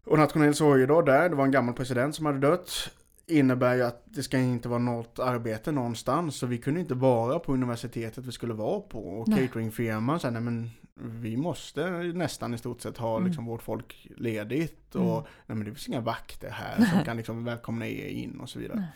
Och 0.05 0.17
nationell 0.17 0.55
sorgedag 0.55 1.05
där, 1.05 1.29
det 1.29 1.35
var 1.35 1.45
en 1.45 1.51
gammal 1.51 1.75
president 1.75 2.15
som 2.15 2.25
hade 2.25 2.39
dött. 2.39 2.91
Innebär 3.29 3.75
ju 3.75 3.83
att 3.83 4.03
det 4.05 4.23
ska 4.23 4.37
inte 4.39 4.69
vara 4.69 4.79
något 4.79 5.19
arbete 5.19 5.71
någonstans. 5.71 6.35
Så 6.35 6.45
vi 6.47 6.57
kunde 6.57 6.79
inte 6.79 6.93
vara 6.95 7.39
på 7.39 7.53
universitetet 7.53 8.25
vi 8.25 8.31
skulle 8.31 8.53
vara 8.53 8.79
på. 8.79 8.99
Och 8.99 9.27
Nej. 9.27 9.47
cateringfirman 9.47 10.19
sa 10.19 10.29
nej 10.29 10.41
men 10.41 10.69
vi 10.95 11.37
måste 11.37 11.89
nästan 12.13 12.53
i 12.53 12.57
stort 12.57 12.81
sett 12.81 12.97
ha 12.97 13.15
Mm. 13.17 13.27
liksom 13.27 13.45
vårt 13.45 13.61
folk 13.63 14.07
ledigt. 14.17 14.95
Och 14.95 15.01
Mm. 15.17 15.23
nej 15.45 15.57
men 15.57 15.59
det 15.59 15.65
finns 15.65 15.87
inga 15.87 16.01
vakter 16.01 16.49
här 16.49 16.85
som 16.85 17.03
kan 17.03 17.17
liksom 17.17 17.43
välkomna 17.43 17.87
er 17.87 18.07
in 18.07 18.39
och 18.39 18.49
så 18.49 18.59
vidare. 18.59 18.77
Nej. 18.79 18.87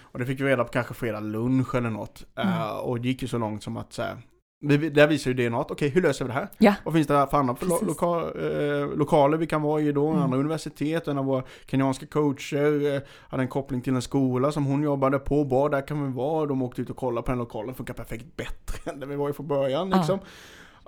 Och 0.00 0.18
det 0.18 0.26
fick 0.26 0.40
vi 0.40 0.44
reda 0.44 0.64
på 0.64 0.70
kanske 0.70 0.94
fredag 0.94 1.20
lunch 1.20 1.74
eller 1.74 1.90
något. 1.90 2.26
Mm. 2.34 2.48
Eh, 2.52 2.70
och 2.76 2.98
gick 2.98 3.22
ju 3.22 3.28
så 3.28 3.38
långt 3.38 3.62
som 3.62 3.76
att 3.76 3.92
så 3.92 4.02
här, 4.02 4.16
vi, 4.62 4.90
där 4.90 5.06
visar 5.06 5.30
ju 5.30 5.48
DNA 5.48 5.60
att 5.60 5.70
okej, 5.70 5.88
hur 5.88 6.02
löser 6.02 6.24
vi 6.24 6.28
det 6.28 6.34
här? 6.34 6.48
Ja. 6.58 6.74
Vad 6.84 6.94
finns 6.94 7.06
det 7.06 7.26
för 7.30 7.36
andra 7.36 7.56
lo 7.60 7.78
loka 7.86 8.38
eh, 8.40 8.96
lokaler 8.96 9.36
vi 9.38 9.46
kan 9.46 9.62
vara 9.62 9.80
i 9.82 9.92
då? 9.92 10.08
Mm. 10.08 10.22
Andra 10.22 10.38
universitet, 10.38 11.08
en 11.08 11.18
av 11.18 11.24
våra 11.24 11.42
kenyanska 11.66 12.06
coacher 12.06 12.94
eh, 12.94 13.00
hade 13.28 13.42
en 13.42 13.48
koppling 13.48 13.80
till 13.80 13.94
en 13.94 14.02
skola 14.02 14.52
som 14.52 14.64
hon 14.64 14.82
jobbade 14.82 15.18
på. 15.18 15.44
Bara 15.44 15.68
där 15.68 15.86
kan 15.86 16.06
vi 16.06 16.12
vara. 16.12 16.46
De 16.46 16.62
åkte 16.62 16.82
ut 16.82 16.90
och 16.90 16.96
kollade 16.96 17.24
på 17.24 17.30
den 17.32 17.38
lokalen, 17.38 17.74
funkar 17.74 17.94
perfekt 17.94 18.36
bättre 18.36 18.90
än 18.92 19.00
där 19.00 19.06
vi 19.06 19.16
var 19.16 19.30
i 19.30 19.32
från 19.32 19.48
början 19.48 19.90
Ja. 19.90 19.96
liksom. 19.96 20.18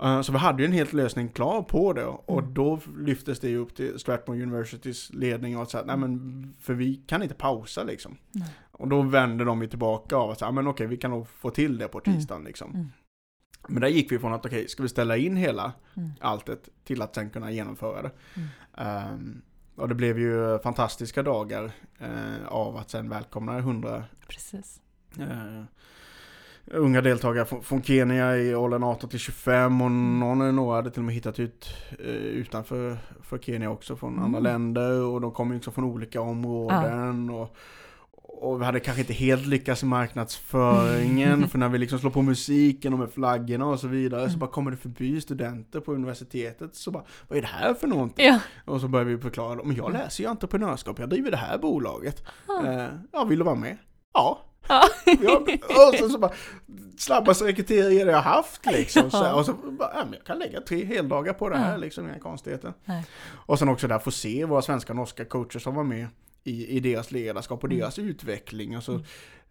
Eh, 0.03 0.21
Så 0.23 0.33
vi 0.33 0.39
hade 0.39 0.63
ju 0.63 0.67
en 0.67 0.73
helt 0.73 0.93
lösning 0.93 1.29
klar 1.29 1.63
på 1.63 1.93
det 1.93 2.05
och 2.05 2.39
Mm. 2.39 2.55
då 2.55 2.79
lyftes 2.99 3.41
det 3.41 3.57
upp 3.57 3.75
till 3.77 3.99
Strathmore 3.99 4.43
Universitys 4.43 5.11
ledning 5.13 5.57
och 5.57 5.63
att 5.63 5.71
säga, 5.71 5.85
nej 5.87 5.97
men 5.97 6.55
för 6.61 6.75
vi 6.75 6.95
kan 7.07 7.23
inte 7.23 7.35
pausa 7.35 7.83
liksom. 7.83 8.17
Nej. 8.33 8.49
Och 8.73 8.89
då 8.89 9.03
vände 9.03 9.45
de 9.45 9.63
ju 9.63 9.69
tillbaka 9.69 10.17
av 10.17 10.31
att 10.31 10.39
säga, 10.39 10.51
men 10.53 10.67
okej 10.67 10.87
vi 10.87 10.97
kan 10.97 11.11
nog 11.11 11.29
få 11.29 11.51
till 11.51 11.79
det 11.79 11.89
på 11.89 12.01
Mm. 12.07 12.19
tisdagen 12.19 12.45
liksom. 12.45 12.91
Men 13.69 13.81
där 13.81 13.89
gick 13.89 14.13
vi 14.13 14.19
från 14.19 14.33
att 14.33 14.47
okej, 14.47 14.69
ska 14.69 14.83
vi 14.83 14.89
ställa 14.89 15.17
in 15.17 15.37
hela 15.37 15.73
Mm. 15.97 16.11
alltet 16.21 16.69
till 16.85 17.03
att 17.03 17.15
sen 17.15 17.31
kunna 17.31 17.51
genomföra 17.51 18.03
det. 18.03 18.11
Mm. 18.37 18.49
Ehm, 18.77 19.43
och 19.77 19.89
det 19.89 19.95
blev 19.95 20.19
ju 20.19 20.59
fantastiska 20.59 21.23
dagar 21.23 21.71
eh, 21.99 22.47
av 22.49 22.77
att 22.77 22.91
sen 22.91 23.09
välkomna 23.09 23.59
100 23.59 24.05
Precis. 24.29 24.81
eh, 25.19 25.63
unga 26.67 27.01
deltagare 27.01 27.45
från, 27.45 27.63
från 27.63 27.83
Kenya 27.83 28.37
i 28.37 28.55
åldern 28.55 28.83
18 28.83 29.11
till 29.11 29.19
25 29.19 29.81
och 29.81 29.87
Mm. 29.87 30.21
någon 30.21 30.41
eller 30.41 30.53
några 30.53 30.77
hade 30.77 30.91
till 30.91 31.01
och 31.01 31.05
med 31.05 31.15
hittat 31.15 31.39
ut 31.39 31.69
eh, 31.99 32.07
utanför 32.15 32.99
för 33.23 33.39
Kenya 33.39 33.71
också 33.71 33.97
från 33.97 34.13
Mm. 34.13 34.25
andra 34.25 34.41
länder 34.41 35.01
och 35.03 35.21
de 35.21 35.33
kom 35.33 35.51
ju 35.51 35.57
också 35.57 35.71
från 35.71 35.85
olika 35.85 36.21
områden 36.21 37.31
och, 37.31 37.57
och 38.35 38.61
vi 38.61 38.65
hade 38.65 38.81
kanske 38.81 39.01
inte 39.01 39.13
helt 39.13 39.47
lyckats 39.47 39.83
i 39.83 39.87
marknadsföringen, 39.87 41.49
för 41.49 41.59
när 41.59 41.69
vi 41.69 41.79
liksom 41.79 41.99
slår 41.99 42.11
på 42.11 42.23
musiken 42.23 42.93
och 42.93 42.99
med 42.99 43.11
flaggorna 43.11 43.67
och 43.67 43.81
så 43.81 43.89
vidare, 43.89 44.31
så 44.31 44.39
bara 44.39 44.51
kommer 44.51 44.71
det 44.71 44.77
förbi 44.77 45.21
studenter 45.21 45.81
på 45.81 45.93
universitetet, 45.93 46.75
så 46.75 46.91
bara, 46.91 47.05
vad 47.29 47.39
är 47.39 47.43
det 47.43 47.49
här 47.49 47.75
för 47.75 47.87
någonting? 47.87 48.27
Ja. 48.27 48.41
Och 48.65 48.81
så 48.81 48.89
börjar 48.89 49.05
vi 49.07 49.19
förklara, 49.19 49.61
men 49.65 49.77
jag 49.77 49.93
läser 49.93 50.25
ju 50.25 50.31
entreprenörskap, 50.31 50.99
jag 50.99 51.09
driver 51.09 51.31
det 51.31 51.37
här 51.37 51.59
bolaget. 51.59 52.23
Eh, 52.65 52.87
ja, 53.13 53.25
vill 53.25 53.39
du 53.39 53.45
vara 53.45 53.55
med? 53.55 53.77
Ja. 54.15 54.41
Ja. 54.69 54.83
och 55.89 55.95
så, 55.99 56.09
så 56.09 56.19
bara, 56.19 56.33
snabbaste 56.99 57.45
rekryteringar 57.45 58.07
jag 58.07 58.23
haft 58.23 58.67
liksom. 58.67 59.11
Så, 59.11 59.17
Ja. 59.17 59.35
och 59.35 59.47
så 59.47 59.53
bara, 59.53 59.91
ja, 59.95 60.05
men 60.05 60.13
jag 60.13 60.25
kan 60.25 60.39
lägga 60.39 60.61
tre 60.61 60.85
heldagar 60.85 61.33
på 61.33 61.49
det 61.49 61.57
här 61.57 61.79
liksom, 61.79 62.09
inga 62.09 62.19
konstigheter. 62.19 62.73
Nej. 62.85 63.07
Och 63.31 63.59
sen 63.59 63.69
också 63.69 63.89
där 63.89 63.99
få 63.99 64.11
se 64.11 64.45
våra 64.45 64.63
svenska 64.63 64.93
och 64.93 64.97
norska 64.97 65.25
coacher 65.25 65.59
som 65.59 65.75
var 65.75 65.85
med 65.85 66.07
i, 66.45 66.67
i 66.77 66.81
deras 66.81 67.11
ledarskap 67.13 67.59
och 67.65 67.71
Mm. 67.71 67.79
deras 67.81 67.99
utveckling. 67.99 68.75
Alltså, 68.75 69.05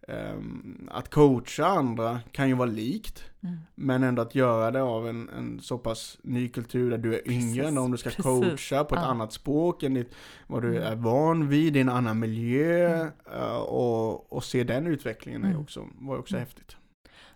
ehm, 0.07 0.89
att 0.91 1.09
coacha 1.09 1.65
andra 1.65 2.19
kan 2.31 2.47
ju 2.47 2.53
vara 2.55 2.69
likt, 2.69 3.23
Mm. 3.43 3.57
men 3.75 4.03
ändå 4.03 4.21
att 4.21 4.35
göra 4.35 4.71
det 4.71 4.81
av 4.81 5.07
en, 5.09 5.29
en 5.29 5.59
så 5.59 5.77
pass 5.77 6.17
ny 6.23 6.49
kultur 6.49 6.91
där 6.91 6.97
du 6.97 7.15
är 7.15 7.27
yngre 7.31 7.41
Precis, 7.63 7.67
än 7.71 7.77
om 7.77 7.91
du 7.91 7.97
ska 7.97 8.09
precis. 8.09 8.23
coacha 8.25 8.83
på 8.83 8.95
ett 8.95 9.01
Ja. 9.01 9.07
annat 9.07 9.33
språk 9.33 9.83
än 9.83 9.93
ditt, 9.93 10.11
vad 10.47 10.61
du 10.61 10.77
Mm. 10.77 10.83
är 10.91 10.95
van 10.95 11.47
vid, 11.49 11.77
i 11.77 11.79
en 11.79 11.89
annan 11.89 12.19
miljö 12.19 13.07
eh, 13.33 13.55
och, 13.57 14.33
och 14.33 14.43
se 14.43 14.63
den 14.63 14.87
utvecklingen 14.87 15.43
är 15.43 15.59
också, 15.59 15.87
var 15.93 16.17
också 16.17 16.37
häftigt. 16.37 16.75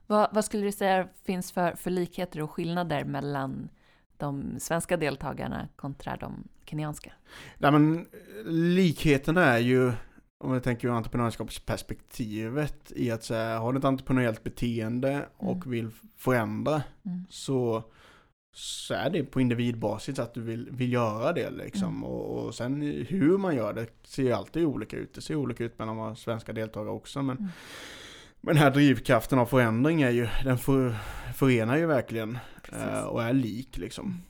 Vad, 0.07 0.29
vad 0.33 0.45
skulle 0.45 0.63
du 0.63 0.71
säga 0.71 1.07
finns 1.25 1.51
för, 1.51 1.71
för 1.75 1.91
likheter 1.91 2.41
och 2.41 2.51
skillnader 2.51 3.03
mellan 3.05 3.69
de 4.17 4.59
svenska 4.59 4.97
deltagarna 4.97 5.67
kontra 5.75 6.17
de 6.17 6.47
kenyanska? 6.65 7.11
Nej 7.57 7.71
men 7.71 8.05
likheten 8.75 9.37
är 9.37 9.57
ju, 9.57 9.91
om 10.43 10.53
vi 10.53 10.61
tänker 10.61 10.87
ur 10.87 10.91
entreprenörskapsperspektivet, 10.91 12.91
i 12.95 13.11
att 13.11 13.23
säga, 13.23 13.59
har 13.59 13.73
du 13.73 13.79
ett 13.79 13.85
entreprenöriellt 13.85 14.43
beteende 14.43 15.25
och 15.37 15.55
Mm. 15.55 15.69
vill 15.71 15.89
förändra 16.17 16.81
Mm. 17.05 17.25
så, 17.29 17.83
så 18.55 18.93
är 18.93 19.09
det 19.09 19.23
på 19.23 19.41
individbasis 19.41 20.19
att 20.19 20.33
du 20.33 20.41
vill, 20.41 20.69
vill 20.71 20.93
göra 20.93 21.33
det 21.33 21.49
liksom. 21.49 21.87
Mm. 21.89 22.03
Och, 22.03 22.45
och 22.45 22.55
sen 22.55 22.81
hur 23.09 23.37
man 23.37 23.55
gör 23.55 23.73
det 23.73 23.87
ser 24.03 24.23
ju 24.23 24.31
alltid 24.31 24.65
olika 24.65 24.97
ut. 24.97 25.13
Det 25.13 25.21
ser 25.21 25.35
olika 25.35 25.63
ut 25.63 25.79
mellan 25.79 25.97
våra 25.97 26.15
svenska 26.15 26.53
deltagare 26.53 26.91
också. 26.91 27.21
Men, 27.21 27.37
Mm. 27.37 27.49
men 28.41 28.55
den 28.55 28.63
här 28.63 28.71
drivkraften 28.71 29.39
av 29.39 29.45
förändring 29.45 30.01
är 30.01 30.09
ju, 30.11 30.27
den 30.43 30.57
för, 30.57 30.95
förenar 31.35 31.77
ju 31.77 31.85
verkligen. 31.85 32.37
Eh, 32.73 33.03
och 33.03 33.23
är 33.23 33.33
lik 33.33 33.77
liksom. 33.77 34.21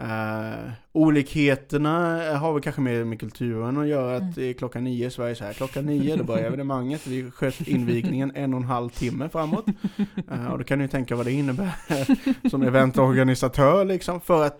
Uh, 0.00 0.70
olikheterna 0.92 1.90
har 2.38 2.52
väl 2.52 2.62
kanske 2.62 2.80
mer 2.80 3.04
med 3.04 3.20
kulturen 3.20 3.76
att 3.78 3.86
göra, 3.88 4.16
att 4.16 4.36
Mm. 4.38 4.54
klockan 4.54 4.84
nio 4.84 5.06
i 5.06 5.10
Sverige 5.10 5.34
så 5.34 5.44
här, 5.44 5.52
klockan 5.52 5.86
nio 5.86 6.16
då 6.16 6.24
börjar 6.24 6.44
evenemanget, 6.46 7.06
vi 7.06 7.30
sköt 7.30 7.60
invigningen 7.68 8.32
en 8.34 8.54
och 8.54 8.60
en 8.60 8.66
halv 8.66 8.88
timme 8.88 9.28
framåt. 9.28 9.66
Eh, 10.30 10.46
och 10.46 10.58
då 10.58 10.64
kan 10.64 10.78
ni 10.78 10.84
ju 10.84 10.88
tänka 10.88 11.16
vad 11.16 11.26
det 11.26 11.32
innebär 11.32 11.72
som 12.48 12.62
eventorganisatör 12.62 13.84
liksom, 13.84 14.20
för 14.20 14.46
att 14.46 14.58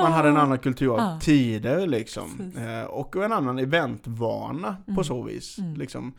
man 0.00 0.12
hade 0.12 0.28
en 0.28 0.36
annan 0.36 0.58
kultur 0.58 0.96
av 1.00 1.20
tider 1.20 1.86
liksom. 1.86 2.52
Eh, 2.56 2.86
och 2.86 3.16
en 3.16 3.32
annan 3.32 3.58
eventvana 3.58 4.76
på 4.86 4.90
Mm. 4.92 5.04
så 5.04 5.22
vis. 5.22 5.58
Mm. 5.58 5.74
Liksom. 5.76 6.12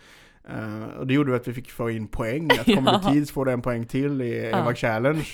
Eh, 0.49 0.83
och 0.83 1.07
det 1.07 1.13
gjorde 1.13 1.35
att 1.35 1.47
vi 1.47 1.53
fick 1.53 1.71
få 1.71 1.89
in 1.89 2.07
poäng, 2.07 2.49
att 2.51 2.65
kommer 2.65 2.91
Ja. 2.91 3.01
du 3.03 3.13
tid 3.13 3.27
så 3.27 3.33
får 3.33 3.45
du 3.45 3.51
en 3.51 3.61
poäng 3.61 3.85
till 3.85 4.21
i 4.21 4.49
Ja. 4.51 4.59
Eva 4.59 4.75
Challenge. 4.75 5.27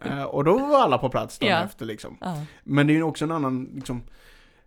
Eh, 0.00 0.22
och 0.22 0.44
då 0.44 0.58
var 0.58 0.78
alla 0.80 0.98
på 0.98 1.08
plats 1.08 1.38
dagen 1.38 1.50
Ja. 1.50 1.64
efter 1.64 1.86
liksom. 1.86 2.16
Ja. 2.20 2.44
Men 2.64 2.86
det 2.86 2.92
är 2.92 2.94
ju 2.94 3.02
också 3.02 3.24
en 3.24 3.30
annan 3.30 3.64
liksom, 3.74 4.02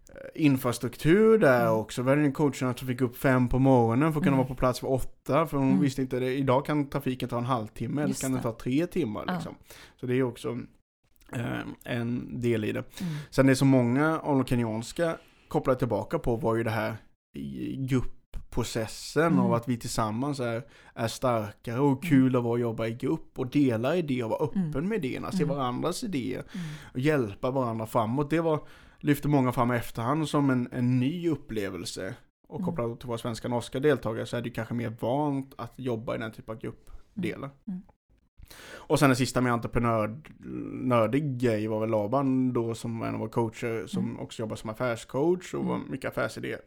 eh, 0.10 0.16
infrastruktur 0.46 1.38
där 1.38 1.62
Mm. 1.62 1.74
också. 1.74 2.02
Vi 2.02 2.10
hade 2.10 2.22
en 2.22 2.34
coach 2.34 2.60
som 2.60 2.74
fick 2.74 3.02
upp 3.02 3.18
fem 3.18 3.50
på 3.50 3.60
morgonen 3.60 4.14
för 4.14 4.20
att 4.20 4.24
kunna 4.24 4.36
Mm. 4.36 4.38
vara 4.38 4.48
på 4.48 4.56
plats 4.56 4.80
för 4.80 4.92
åtta. 4.92 5.48
För 5.48 5.58
hon 5.58 5.68
Mm. 5.70 5.82
visste 5.82 6.02
inte, 6.02 6.20
det. 6.20 6.34
idag 6.34 6.66
kan 6.66 6.90
trafiken 6.90 7.30
ta 7.30 7.38
en 7.38 7.46
halvtimme 7.46 8.02
eller 8.04 8.22
kan 8.22 8.32
det 8.32 8.38
det. 8.38 8.44
ta 8.44 8.52
tre 8.52 8.88
timmar. 8.88 9.26
Liksom. 9.36 9.56
Så 10.00 10.06
det 10.06 10.14
är 10.14 10.16
ju 10.16 10.24
också 10.24 10.58
eh, 11.34 11.44
en 11.84 12.42
del 12.42 12.66
i 12.66 12.72
det. 12.72 12.80
Mm. 13.02 13.14
Sen 13.30 13.48
det 13.48 13.56
som 13.56 13.68
många 13.68 14.20
av 14.20 14.36
de 14.38 14.46
kenyanska 14.46 15.18
kopplar 15.48 15.76
tillbaka 15.76 16.20
på 16.20 16.36
var 16.36 16.56
ju 16.56 16.64
det 16.64 16.70
här 16.70 16.96
i 17.36 17.76
gruppprocessen 18.56 19.24
Mm. 19.34 19.40
av 19.40 19.54
att 19.54 19.68
vi 19.68 19.78
tillsammans 19.78 20.40
är, 20.40 20.64
är 20.94 21.08
starkare 21.08 21.80
och 21.80 22.04
kul 22.04 22.36
att 22.36 22.44
vara 22.44 22.52
och 22.54 22.60
jobba 22.60 22.88
i 22.88 22.94
grupp 22.94 23.40
och 23.40 23.48
dela 23.48 23.96
idéer 23.96 24.24
och 24.24 24.30
vara 24.30 24.44
öppen 24.44 24.66
Mm. 24.76 24.88
med 24.90 25.06
idéerna, 25.06 25.32
se 25.32 25.44
Mm. 25.44 25.56
varandras 25.58 26.04
idéer 26.04 26.40
Mm. 26.54 26.66
och 26.94 27.00
hjälpa 27.00 27.52
varandra 27.52 27.86
framåt. 27.86 28.30
Det 28.30 28.42
var, 28.42 28.60
lyfte 29.00 29.28
många 29.28 29.52
fram 29.52 29.72
i 29.72 29.76
efterhand 29.76 30.30
som 30.30 30.50
en, 30.50 30.68
en 30.72 31.00
ny 31.00 31.30
upplevelse. 31.30 32.16
Och 32.48 32.60
Mm. 32.60 32.66
kopplat 32.66 33.00
till 33.00 33.08
våra 33.08 33.18
svenska 33.18 33.48
och 33.48 33.52
norska 33.52 33.80
deltagare 33.80 34.26
så 34.26 34.38
är 34.38 34.42
det 34.42 34.50
kanske 34.50 34.74
mer 34.74 34.96
vant 35.00 35.54
att 35.58 35.74
jobba 35.76 36.16
i 36.16 36.18
den 36.18 36.32
typen 36.32 36.56
av 36.56 36.62
gruppdelar. 36.62 37.50
Mm. 37.68 37.82
Och 38.88 39.00
sen 39.00 39.10
den 39.10 39.16
sista 39.16 39.42
med 39.42 39.54
entreprenörnördig 39.54 41.38
grej 41.40 41.68
var 41.68 41.80
väl 41.80 41.90
Laban 41.90 42.54
då 42.54 42.76
som 42.76 43.00
var 43.00 43.08
en 43.08 43.14
av 43.14 43.20
våra 43.20 43.30
coacher 43.30 43.88
som 43.88 44.04
Mm. 44.04 44.20
också 44.20 44.42
jobbar 44.42 44.56
som 44.56 44.70
affärscoach 44.70 45.54
och 45.54 45.66
var 45.66 45.76
Mm. 45.76 45.92
mycket 45.92 46.12
affärsidé 46.12 46.58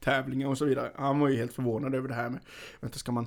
tävlingar 0.00 0.48
och 0.48 0.58
så 0.58 0.64
vidare. 0.64 0.90
Han 0.94 1.18
var 1.18 1.28
ju 1.28 1.36
helt 1.36 1.52
förvånad 1.52 1.94
över 1.94 2.08
det 2.08 2.14
här 2.14 2.30
med, 2.30 2.40
vänta 2.80 2.98
ska 2.98 3.12
man 3.12 3.24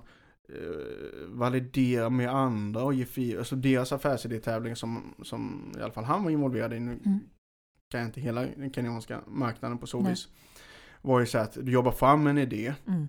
eh, 0.49 1.27
validera 1.27 2.09
med 2.09 2.29
andra 2.35 2.83
och 2.83 2.93
ge 2.93 3.05
feedback, 3.05 3.39
alltså 3.39 3.55
deras 3.55 3.91
affärsidétävlingar 3.91 4.75
som, 4.75 5.15
som 5.23 5.71
i 5.77 5.81
alla 5.81 5.93
fall 5.93 6.03
han 6.03 6.23
var 6.23 6.31
involverad 6.31 6.73
i, 6.73 6.79
nu 6.79 6.91
Mm. 7.05 7.19
kan 7.91 7.99
jag 7.99 8.07
inte 8.07 8.21
hela 8.21 8.41
den 8.41 8.73
kenyanska 8.73 9.21
marknaden 9.27 9.77
på 9.77 9.87
så 9.87 9.99
Nej. 10.01 10.11
vis, 10.11 10.27
var 11.01 11.19
ju 11.19 11.25
så 11.25 11.37
att 11.37 11.53
du 11.65 11.71
jobbar 11.71 11.91
fram 11.91 12.27
en 12.27 12.37
idé, 12.37 12.73
Mm. 12.87 13.07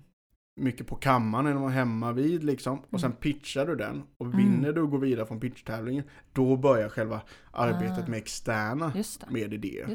mycket 0.60 0.86
på 0.86 0.94
kammaren 0.94 1.46
eller 1.46 1.68
hemma 1.68 2.12
vid 2.12 2.44
liksom. 2.44 2.82
Och 2.90 3.00
sen 3.00 3.10
Mm. 3.10 3.20
pitchar 3.20 3.66
du 3.66 3.76
den. 3.76 4.02
Och 4.16 4.26
Mm. 4.26 4.36
vinner 4.38 4.72
du 4.72 4.80
och 4.80 4.90
går 4.90 4.98
vidare 4.98 5.26
från 5.26 5.40
pitchtävlingen. 5.40 6.04
Då 6.32 6.56
börjar 6.56 6.88
själva 6.88 7.22
arbetet 7.50 8.04
Ah. 8.04 8.10
med 8.10 8.18
externa 8.18 8.92
med 9.30 9.54
idéer. 9.54 9.86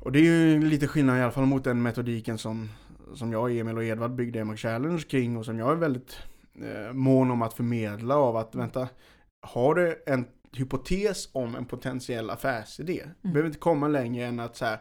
Och 0.00 0.12
det 0.12 0.18
är 0.18 0.22
ju 0.22 0.62
lite 0.62 0.86
skillnad 0.86 1.18
i 1.18 1.22
alla 1.22 1.32
fall 1.32 1.46
mot 1.46 1.64
den 1.64 1.82
metodiken 1.82 2.38
som, 2.38 2.68
som 3.14 3.32
jag, 3.32 3.56
Emil 3.56 3.76
och 3.76 3.84
Edvard 3.84 4.14
byggde 4.14 4.40
Emac 4.40 4.56
Challenge 4.56 5.02
kring. 5.02 5.36
Och 5.36 5.44
som 5.44 5.58
jag 5.58 5.72
är 5.72 5.76
väldigt 5.76 6.16
eh, 6.54 6.92
mån 6.92 7.30
om 7.30 7.42
att 7.42 7.54
förmedla 7.54 8.16
av 8.16 8.36
att 8.36 8.54
vänta. 8.54 8.88
Har 9.40 9.74
du 9.74 10.02
en 10.06 10.26
hypotes 10.56 11.28
om 11.32 11.56
en 11.56 11.64
potentiell 11.64 12.30
affärsidé. 12.30 13.02
Du 13.22 13.28
behöver 13.28 13.46
inte 13.46 13.58
komma 13.58 13.88
längre 13.88 14.26
än 14.26 14.40
att 14.40 14.56
så 14.56 14.64
här, 14.64 14.78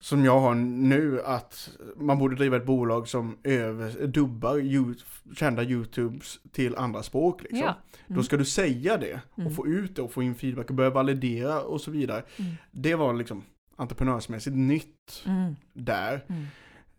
som 0.00 0.24
jag 0.24 0.40
har 0.40 0.54
nu, 0.54 1.22
att 1.22 1.70
man 1.96 2.18
borde 2.18 2.36
driva 2.36 2.56
ett 2.56 2.66
bolag 2.66 3.08
som 3.08 3.38
över, 3.44 4.06
dubbar 4.06 4.58
you, 4.58 4.94
kända 5.36 5.64
YouTubes 5.64 6.38
till 6.52 6.76
andra 6.76 7.02
språk. 7.02 7.42
Liksom. 7.42 7.58
Ja. 7.58 7.74
Då 8.06 8.22
ska 8.22 8.36
du 8.36 8.44
säga 8.44 8.96
det 8.96 9.20
och 9.30 9.38
Mm. 9.38 9.54
få 9.54 9.66
ut 9.66 9.96
det 9.96 10.02
och 10.02 10.12
få 10.12 10.22
in 10.22 10.34
feedback 10.34 10.68
och 10.70 10.74
börja 10.76 10.90
validera 10.90 11.62
och 11.62 11.80
så 11.80 11.90
vidare. 11.90 12.22
Mm. 12.36 12.52
Det 12.70 12.94
var 12.94 13.14
liksom 13.14 13.42
entreprenörsmässigt 13.78 14.56
nytt 14.56 15.22
Mm. 15.26 15.56
där. 15.72 16.24
Mm. 16.28 16.44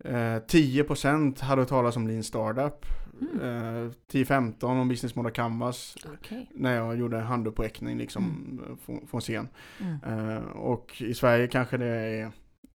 Eh, 0.06 0.42
10% 0.48 1.40
hade 1.42 1.62
hört 1.62 1.70
talas 1.70 1.96
om 1.96 2.08
Lean 2.08 2.24
Startup. 2.24 2.86
Mm. 3.22 3.86
Eh, 3.86 3.92
10-15 4.12 4.64
om 4.82 4.88
Business 4.88 5.16
Model 5.16 5.32
Canvas. 5.32 5.96
Okej. 6.20 6.52
När 6.56 6.76
jag 6.76 6.98
gjorde 6.98 7.18
handuppräckning 7.18 7.98
liksom 7.98 8.24
Mm. 8.24 8.64
eh, 8.72 8.78
från, 8.86 9.08
från 9.08 9.22
scen. 9.22 9.48
Mm. 9.80 10.30
Eh, 10.30 10.44
och 10.44 11.02
i 11.02 11.14
Sverige 11.14 11.48
kanske 11.48 11.78
det 11.78 11.86
är 11.88 12.32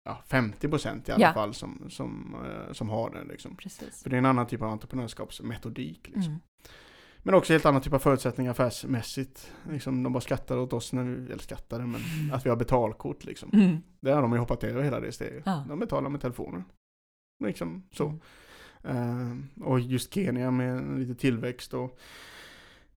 ja, 0.04 0.22
50% 0.28 1.08
i 1.08 1.12
alla 1.12 1.22
Ja. 1.26 1.32
fall 1.32 1.54
som, 1.54 1.86
som, 1.90 2.36
eh, 2.44 2.72
som 2.72 2.88
har 2.88 3.10
det. 3.10 3.24
Liksom. 3.24 3.56
Precis. 3.56 4.02
För 4.02 4.10
det 4.10 4.16
är 4.16 4.18
en 4.18 4.26
annan 4.26 4.46
typ 4.46 4.62
av 4.62 4.68
entreprenörskapsmetodik. 4.68 6.00
Liksom. 6.04 6.22
Mm. 6.32 6.40
Men 7.22 7.34
också 7.34 7.52
helt 7.52 7.66
annan 7.66 7.82
typ 7.82 7.92
av 7.92 7.98
förutsättningar 7.98 8.50
affärsmässigt. 8.50 9.52
Liksom, 9.70 10.02
de 10.02 10.12
bara 10.12 10.20
skrattade 10.20 10.60
åt 10.60 10.72
oss 10.72 10.92
när 10.92 11.02
vi, 11.04 11.12
eller 11.26 11.42
skrattade, 11.42 11.86
men 11.86 12.00
att 12.32 12.46
vi 12.46 12.50
har 12.50 12.56
betalkort 12.56 13.24
liksom. 13.24 13.50
Mm. 13.52 13.76
Det 14.00 14.10
har 14.10 14.22
de 14.22 14.32
ju 14.32 14.38
hoppat 14.38 14.64
över 14.64 14.82
hela 14.82 15.00
det 15.00 15.12
steget. 15.12 15.42
Ja. 15.46 15.64
De 15.68 15.78
betalar 15.78 16.10
med 16.10 16.20
telefonen. 16.20 16.64
Liksom 17.44 17.82
så. 17.92 18.18
Mm. 18.84 19.48
Eh, 19.58 19.66
och 19.68 19.80
just 19.80 20.14
Kenya 20.14 20.50
med 20.50 20.98
lite 20.98 21.14
tillväxt 21.14 21.74
och 21.74 21.98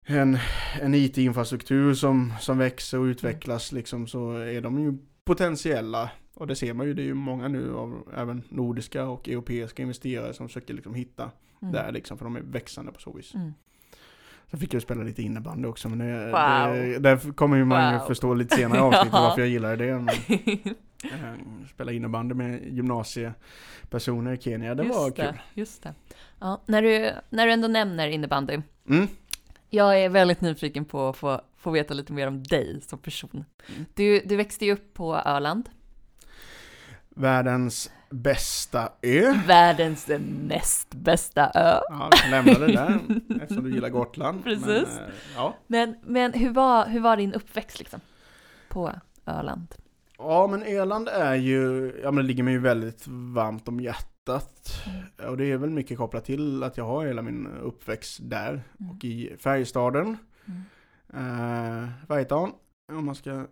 en, 0.04 0.38
en 0.80 0.94
IT-infrastruktur 0.94 1.94
som, 1.94 2.32
som 2.40 2.58
växer 2.58 2.98
och 2.98 3.04
utvecklas 3.04 3.72
liksom 3.72 4.06
så 4.06 4.32
är 4.32 4.60
de 4.60 4.78
ju 4.78 4.98
potentiella. 5.24 6.10
Och 6.34 6.46
det 6.46 6.56
ser 6.56 6.74
man 6.74 6.86
ju, 6.86 6.94
det 6.94 7.02
är 7.02 7.06
ju 7.06 7.14
många 7.14 7.48
nu 7.48 7.74
av 7.74 8.08
även 8.16 8.42
nordiska 8.48 9.06
och 9.06 9.28
europeiska 9.28 9.82
investerare 9.82 10.34
som 10.34 10.48
försöker 10.48 10.74
liksom 10.74 10.94
hitta 10.94 11.30
Mm. 11.62 11.72
där 11.74 11.92
liksom, 11.92 12.18
för 12.18 12.24
de 12.24 12.36
är 12.36 12.40
växande 12.40 12.92
på 12.92 13.00
så 13.00 13.12
vis. 13.12 13.32
Sen 14.50 14.60
fick 14.60 14.74
jag 14.74 14.82
spela 14.82 15.02
lite 15.02 15.22
innebandy 15.22 15.68
också, 15.68 15.88
men 15.88 15.98
det, 15.98 16.26
Wow. 16.26 17.02
det, 17.02 17.36
kommer 17.36 17.56
ju 17.56 17.64
man 17.64 17.92
Wow. 17.98 18.06
förstå 18.06 18.34
lite 18.34 18.56
senare 18.56 18.78
i 18.78 18.80
avsnittet 18.82 19.08
Ja. 19.12 19.20
varför 19.22 19.40
jag 19.40 19.48
gillar 19.48 19.76
det. 19.76 19.92
Men, 19.98 20.08
eh, 21.04 21.40
spela 21.74 21.92
innebandy 21.92 22.34
med 22.34 22.62
gymnasiepersoner 22.74 24.32
i 24.32 24.36
Kenya, 24.40 24.74
det 24.74 24.82
var 24.82 25.04
just 25.04 25.16
kul. 25.16 25.24
det, 25.24 25.60
just 25.60 25.82
det. 25.82 25.94
Ja, 26.38 26.62
när, 26.66 26.82
du, 26.82 27.10
när 27.30 27.46
du 27.46 27.52
ändå 27.52 27.68
nämner 27.68 28.08
innebandy, 28.08 28.60
Mm. 28.88 29.08
jag 29.70 30.00
är 30.00 30.08
väldigt 30.08 30.40
nyfiken 30.40 30.84
på 30.84 31.08
att 31.08 31.16
få, 31.16 31.40
få 31.56 31.70
veta 31.70 31.94
lite 31.94 32.12
mer 32.12 32.26
om 32.28 32.42
dig 32.42 32.80
som 32.80 32.98
person. 32.98 33.44
Mm. 33.68 33.84
Du, 33.94 34.20
du 34.20 34.36
växte 34.36 34.64
ju 34.64 34.72
upp 34.72 34.94
på 34.94 35.16
Öland. 35.16 35.68
Världens 37.08 37.90
bästa 38.22 38.92
ö. 39.02 39.34
Världens 39.46 40.10
näst 40.48 40.94
bästa 40.94 41.50
ö. 41.54 41.80
Ja, 41.88 42.10
vi 42.12 42.18
kan 42.18 42.30
lämna 42.30 42.66
det 42.66 42.72
där 42.72 43.00
eftersom 43.42 43.64
du 43.64 43.74
gillar 43.74 43.88
Gotland. 43.88 44.44
Precis. 44.44 44.66
Men, 44.66 45.04
eh, 45.04 45.14
ja. 45.36 45.56
Men, 45.66 45.96
men 46.02 46.32
hur, 46.32 46.50
var, 46.50 46.86
hur 46.86 47.00
var 47.00 47.16
din 47.16 47.34
uppväxt 47.34 47.78
liksom? 47.78 48.00
På 48.68 48.92
Öland? 49.26 49.74
ja, 50.18 50.46
men 50.46 50.62
Öland 50.62 51.08
är 51.08 51.34
ju, 51.34 51.92
ja 52.02 52.10
men 52.10 52.24
det 52.24 52.28
ligger 52.28 52.42
mig 52.42 52.52
ju 52.52 52.60
väldigt 52.60 53.06
varmt 53.08 53.68
om 53.68 53.80
hjärtat. 53.80 54.82
Mm. 54.86 55.30
Och 55.30 55.36
det 55.36 55.52
är 55.52 55.56
väl 55.56 55.70
mycket 55.70 55.98
kopplat 55.98 56.24
till 56.24 56.62
att 56.62 56.76
jag 56.76 56.84
har 56.84 57.06
hela 57.06 57.22
min 57.22 57.46
uppväxt 57.46 58.20
där. 58.22 58.50
Mm. 58.50 58.90
Och 58.90 59.04
i 59.04 59.36
Färjestaden. 59.38 60.16
Mm. 60.46 60.62
Uh, 61.14 61.88
Färjestaden, 62.08 62.52
om 62.92 63.04
man 63.04 63.14
ska 63.14 63.46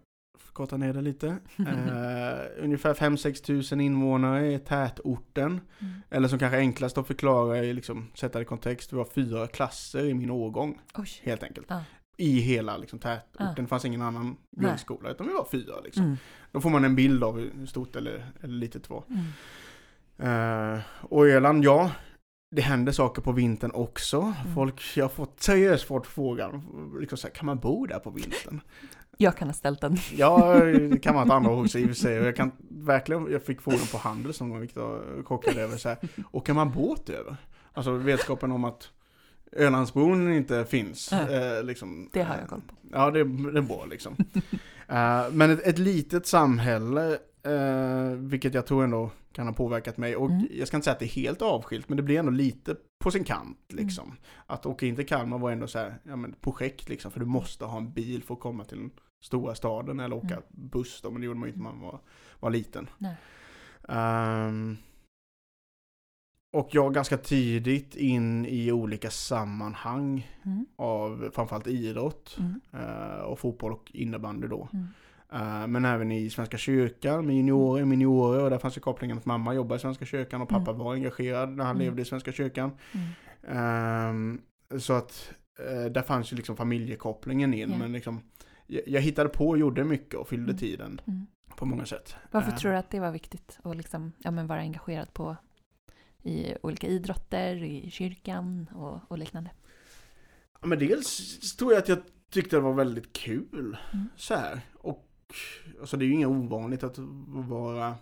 korta 0.54 0.76
ner 0.76 0.92
det 0.92 1.00
lite. 1.00 1.36
Eh, 1.58 2.64
ungefär 2.64 2.94
5-6 2.94 3.44
tusen 3.44 3.80
invånare 3.80 4.52
i 4.52 4.58
tätorten. 4.58 5.60
Mm. 5.78 5.94
Eller 6.10 6.28
som 6.28 6.38
kanske 6.38 6.58
enklast 6.58 6.98
att 6.98 7.06
förklara, 7.06 7.58
är 7.58 7.74
liksom, 7.74 8.10
sätta 8.14 8.38
det 8.38 8.42
i 8.42 8.46
kontext. 8.46 8.92
Vi 8.92 8.96
var 8.96 9.04
fyra 9.04 9.46
klasser 9.46 10.04
i 10.04 10.14
min 10.14 10.30
årgång, 10.30 10.80
Oj. 10.94 11.08
helt 11.22 11.42
enkelt. 11.42 11.66
Ja. 11.70 11.82
I 12.16 12.38
hela 12.40 12.76
liksom, 12.76 12.98
tätorten. 12.98 13.46
Ja. 13.46 13.62
Det 13.62 13.66
fanns 13.66 13.84
ingen 13.84 14.02
annan 14.02 14.36
grundskola, 14.56 15.10
utan 15.10 15.26
vi 15.26 15.32
var 15.32 15.46
fyra. 15.50 15.80
Liksom. 15.84 16.04
Mm. 16.04 16.16
Då 16.52 16.60
får 16.60 16.70
man 16.70 16.84
en 16.84 16.96
bild 16.96 17.24
av 17.24 17.38
hur 17.38 17.66
stort 17.66 17.96
eller, 17.96 18.26
eller 18.40 18.54
litet 18.54 18.82
det 18.82 18.90
var. 18.90 19.04
Mm. 19.08 20.74
Eh, 20.76 20.82
och 21.00 21.26
Öland, 21.26 21.64
ja. 21.64 21.90
Det 22.56 22.62
händer 22.62 22.92
saker 22.92 23.22
på 23.22 23.32
vintern 23.32 23.70
också. 23.74 24.20
Mm. 24.20 24.54
Folk, 24.54 24.82
jag 24.96 25.04
har 25.04 25.08
fått 25.08 25.42
seriöst 25.42 25.84
fått 25.84 26.06
frågan, 26.06 26.62
liksom 27.00 27.18
så 27.18 27.26
här, 27.26 27.34
kan 27.34 27.46
man 27.46 27.58
bo 27.58 27.86
där 27.86 27.98
på 27.98 28.10
vintern? 28.10 28.60
Jag 29.16 29.36
kan 29.36 29.48
ha 29.48 29.52
ställt 29.54 29.80
den. 29.80 29.96
Ja, 30.16 30.54
det 30.64 30.98
kan 31.02 31.14
man 31.14 31.28
ta 31.28 31.34
andra 31.34 31.50
också 31.50 31.78
i 31.78 31.84
och 31.84 31.88
för 31.88 31.94
sig. 31.94 32.14
Jag 32.14 32.36
kan 32.36 32.52
verkligen, 32.70 33.32
jag 33.32 33.42
fick 33.42 33.60
frågan 33.60 33.86
på 33.92 33.98
Handels 33.98 34.40
någon 34.40 34.50
gång, 34.50 34.60
vilket 34.60 34.76
jag 34.76 35.00
chockade 35.24 35.62
över. 35.62 35.76
Så 35.76 35.88
här, 35.88 35.98
åker 36.32 36.52
man 36.52 36.72
båt 36.72 37.08
över? 37.08 37.36
Alltså 37.72 37.92
vetskapen 37.92 38.52
om 38.52 38.64
att 38.64 38.88
Ölandsbron 39.52 40.32
inte 40.32 40.64
finns. 40.64 41.12
Ja. 41.12 41.30
Eh, 41.30 41.64
liksom, 41.64 42.10
Det 42.12 42.22
har 42.22 42.36
jag 42.36 42.48
koll 42.48 42.60
på. 42.60 42.74
Ja, 42.92 43.10
det, 43.10 43.24
det 43.52 43.58
är 43.58 43.62
bra 43.62 43.84
liksom. 43.90 44.16
Eh, 44.88 45.30
men 45.32 45.50
ett, 45.50 45.60
ett 45.66 45.78
litet 45.78 46.26
samhälle, 46.26 47.18
eh, 47.44 48.10
vilket 48.16 48.54
jag 48.54 48.66
tror 48.66 48.84
ändå 48.84 49.10
kan 49.32 49.46
ha 49.46 49.54
påverkat 49.54 49.96
mig. 49.96 50.16
Och 50.16 50.30
Mm. 50.30 50.46
jag 50.50 50.68
ska 50.68 50.76
inte 50.76 50.84
säga 50.84 50.92
att 50.92 50.98
det 50.98 51.04
är 51.04 51.22
helt 51.22 51.42
avskilt, 51.42 51.88
men 51.88 51.96
det 51.96 52.02
blir 52.02 52.18
ändå 52.18 52.30
lite 52.30 52.76
på 53.04 53.10
sin 53.10 53.24
kant 53.24 53.58
Mm. 53.72 53.84
liksom. 53.84 54.16
Att 54.46 54.66
åka 54.66 54.86
in 54.86 54.96
till 54.96 55.06
Kalmar 55.06 55.38
var 55.38 55.50
ändå 55.50 55.66
så 55.66 55.78
här, 55.78 55.94
ja 56.02 56.16
men 56.16 56.32
projekt 56.40 56.88
liksom, 56.88 57.10
för 57.10 57.20
du 57.20 57.26
måste 57.26 57.64
ha 57.64 57.78
en 57.78 57.92
bil 57.92 58.22
för 58.22 58.34
att 58.34 58.40
komma 58.40 58.64
till 58.64 58.78
den 58.78 58.90
stora 59.24 59.54
staden 59.54 60.00
eller 60.00 60.16
åka 60.16 60.26
Mm. 60.34 60.42
buss 60.48 61.00
då, 61.02 61.10
men 61.10 61.20
det 61.20 61.26
gjorde 61.26 61.38
man 61.40 61.48
ju 61.48 61.52
inte 61.54 61.62
när 61.64 61.70
man 61.72 61.80
var, 61.80 62.00
var 62.40 62.50
liten. 62.50 62.88
Ehm, 63.88 64.76
och 66.56 66.68
jag 66.72 66.94
ganska 66.94 67.16
tidigt 67.16 67.96
in 67.96 68.46
i 68.46 68.72
olika 68.72 69.10
sammanhang 69.10 70.30
Mm. 70.42 70.66
av 70.76 71.30
framförallt 71.34 71.66
idrott 71.66 72.36
Mm. 72.38 72.60
eh, 72.72 73.20
och 73.20 73.38
fotboll 73.38 73.72
och 73.72 73.90
innebandy 73.94 74.46
då. 74.48 74.68
Mm. 75.34 75.62
Eh, 75.62 75.66
men 75.66 75.84
även 75.84 76.12
i 76.12 76.30
Svenska 76.30 76.58
kyrkan 76.58 77.26
med 77.26 77.36
juniorer, 77.36 77.84
miniorer 77.84 78.44
och 78.44 78.50
där 78.50 78.58
fanns 78.58 78.76
ju 78.76 78.80
kopplingen 78.80 79.18
att 79.18 79.26
mamma 79.26 79.54
jobbade 79.54 79.76
i 79.76 79.80
Svenska 79.80 80.04
kyrkan 80.04 80.42
och 80.42 80.48
pappa 80.48 80.70
Mm. 80.70 80.78
var 80.84 80.94
engagerad 80.94 81.48
när 81.50 81.64
han 81.64 81.76
Mm. 81.76 81.84
levde 81.86 82.02
i 82.02 82.04
Svenska 82.04 82.32
kyrkan. 82.32 82.70
Mm. 82.92 83.06
Ehm, 83.58 84.40
så 84.80 84.92
att 84.92 85.32
eh, 85.58 85.90
där 85.90 86.02
fanns 86.02 86.32
ju 86.32 86.36
liksom 86.36 86.56
familjekopplingen 86.56 87.54
in. 87.54 87.70
Ja. 87.70 87.78
Men 87.78 87.92
liksom, 87.92 88.20
jag, 88.66 88.82
jag 88.86 89.00
hittade 89.00 89.28
på 89.28 89.48
och 89.48 89.58
gjorde 89.58 89.84
mycket 89.84 90.14
och 90.14 90.28
fyllde 90.28 90.50
Mm. 90.50 90.56
tiden 90.58 91.00
Mm. 91.06 91.26
på 91.56 91.66
många 91.66 91.84
sätt. 91.86 92.16
Varför 92.30 92.50
Eh, 92.52 92.56
tror 92.56 92.72
du 92.72 92.78
att 92.78 92.90
det 92.90 93.00
var 93.00 93.10
viktigt 93.10 93.58
att 93.62 93.76
liksom, 93.76 94.12
ja, 94.18 94.30
men 94.30 94.46
vara 94.46 94.60
engagerad 94.60 95.12
på 95.14 95.36
i 96.22 96.54
olika 96.62 96.86
idrotter, 96.86 97.62
i 97.64 97.90
kyrkan 97.90 98.66
och, 98.74 99.00
och 99.10 99.18
liknande? 99.18 99.50
Ja, 100.60 100.66
men 100.66 100.78
dels 100.78 101.56
tror 101.56 101.72
jag 101.72 101.78
att 101.78 101.88
jag 101.88 101.98
tyckte 102.30 102.56
det 102.56 102.60
var 102.60 102.72
väldigt 102.72 103.12
kul. 103.12 103.76
Mm. 103.92 104.08
Så 104.16 104.34
här. 104.34 104.60
Och 104.74 105.03
alltså 105.80 105.96
det 105.96 106.04
är 106.04 106.06
ju 106.06 106.12
inget 106.12 106.28
ovanligt 106.28 106.84
att 106.84 106.98
vara 107.26 107.94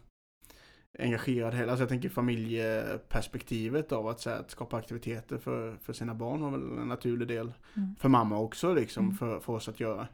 engagerad 0.99 1.55
heller. 1.55 1.69
Alltså 1.69 1.83
jag 1.83 1.89
tänker 1.89 2.09
familjeperspektivet 2.09 3.93
av 3.93 4.07
att, 4.09 4.21
så 4.21 4.31
här, 4.31 4.41
att 4.41 4.51
skapa 4.51 4.77
aktiviteter 4.77 5.39
för, 5.39 5.77
för 5.77 5.93
sina 5.93 6.15
barn 6.15 6.41
var 6.41 6.51
väl 6.51 6.79
en 6.79 6.89
naturlig 6.89 7.29
del. 7.29 7.53
Mm. 7.75 7.95
För 7.99 8.09
mamma 8.09 8.39
också 8.39 8.75
liksom, 8.75 9.05
Mm. 9.05 9.17
för, 9.17 9.41
för 9.41 9.53
oss 9.53 9.69
att 9.69 9.81
göra. 9.81 10.09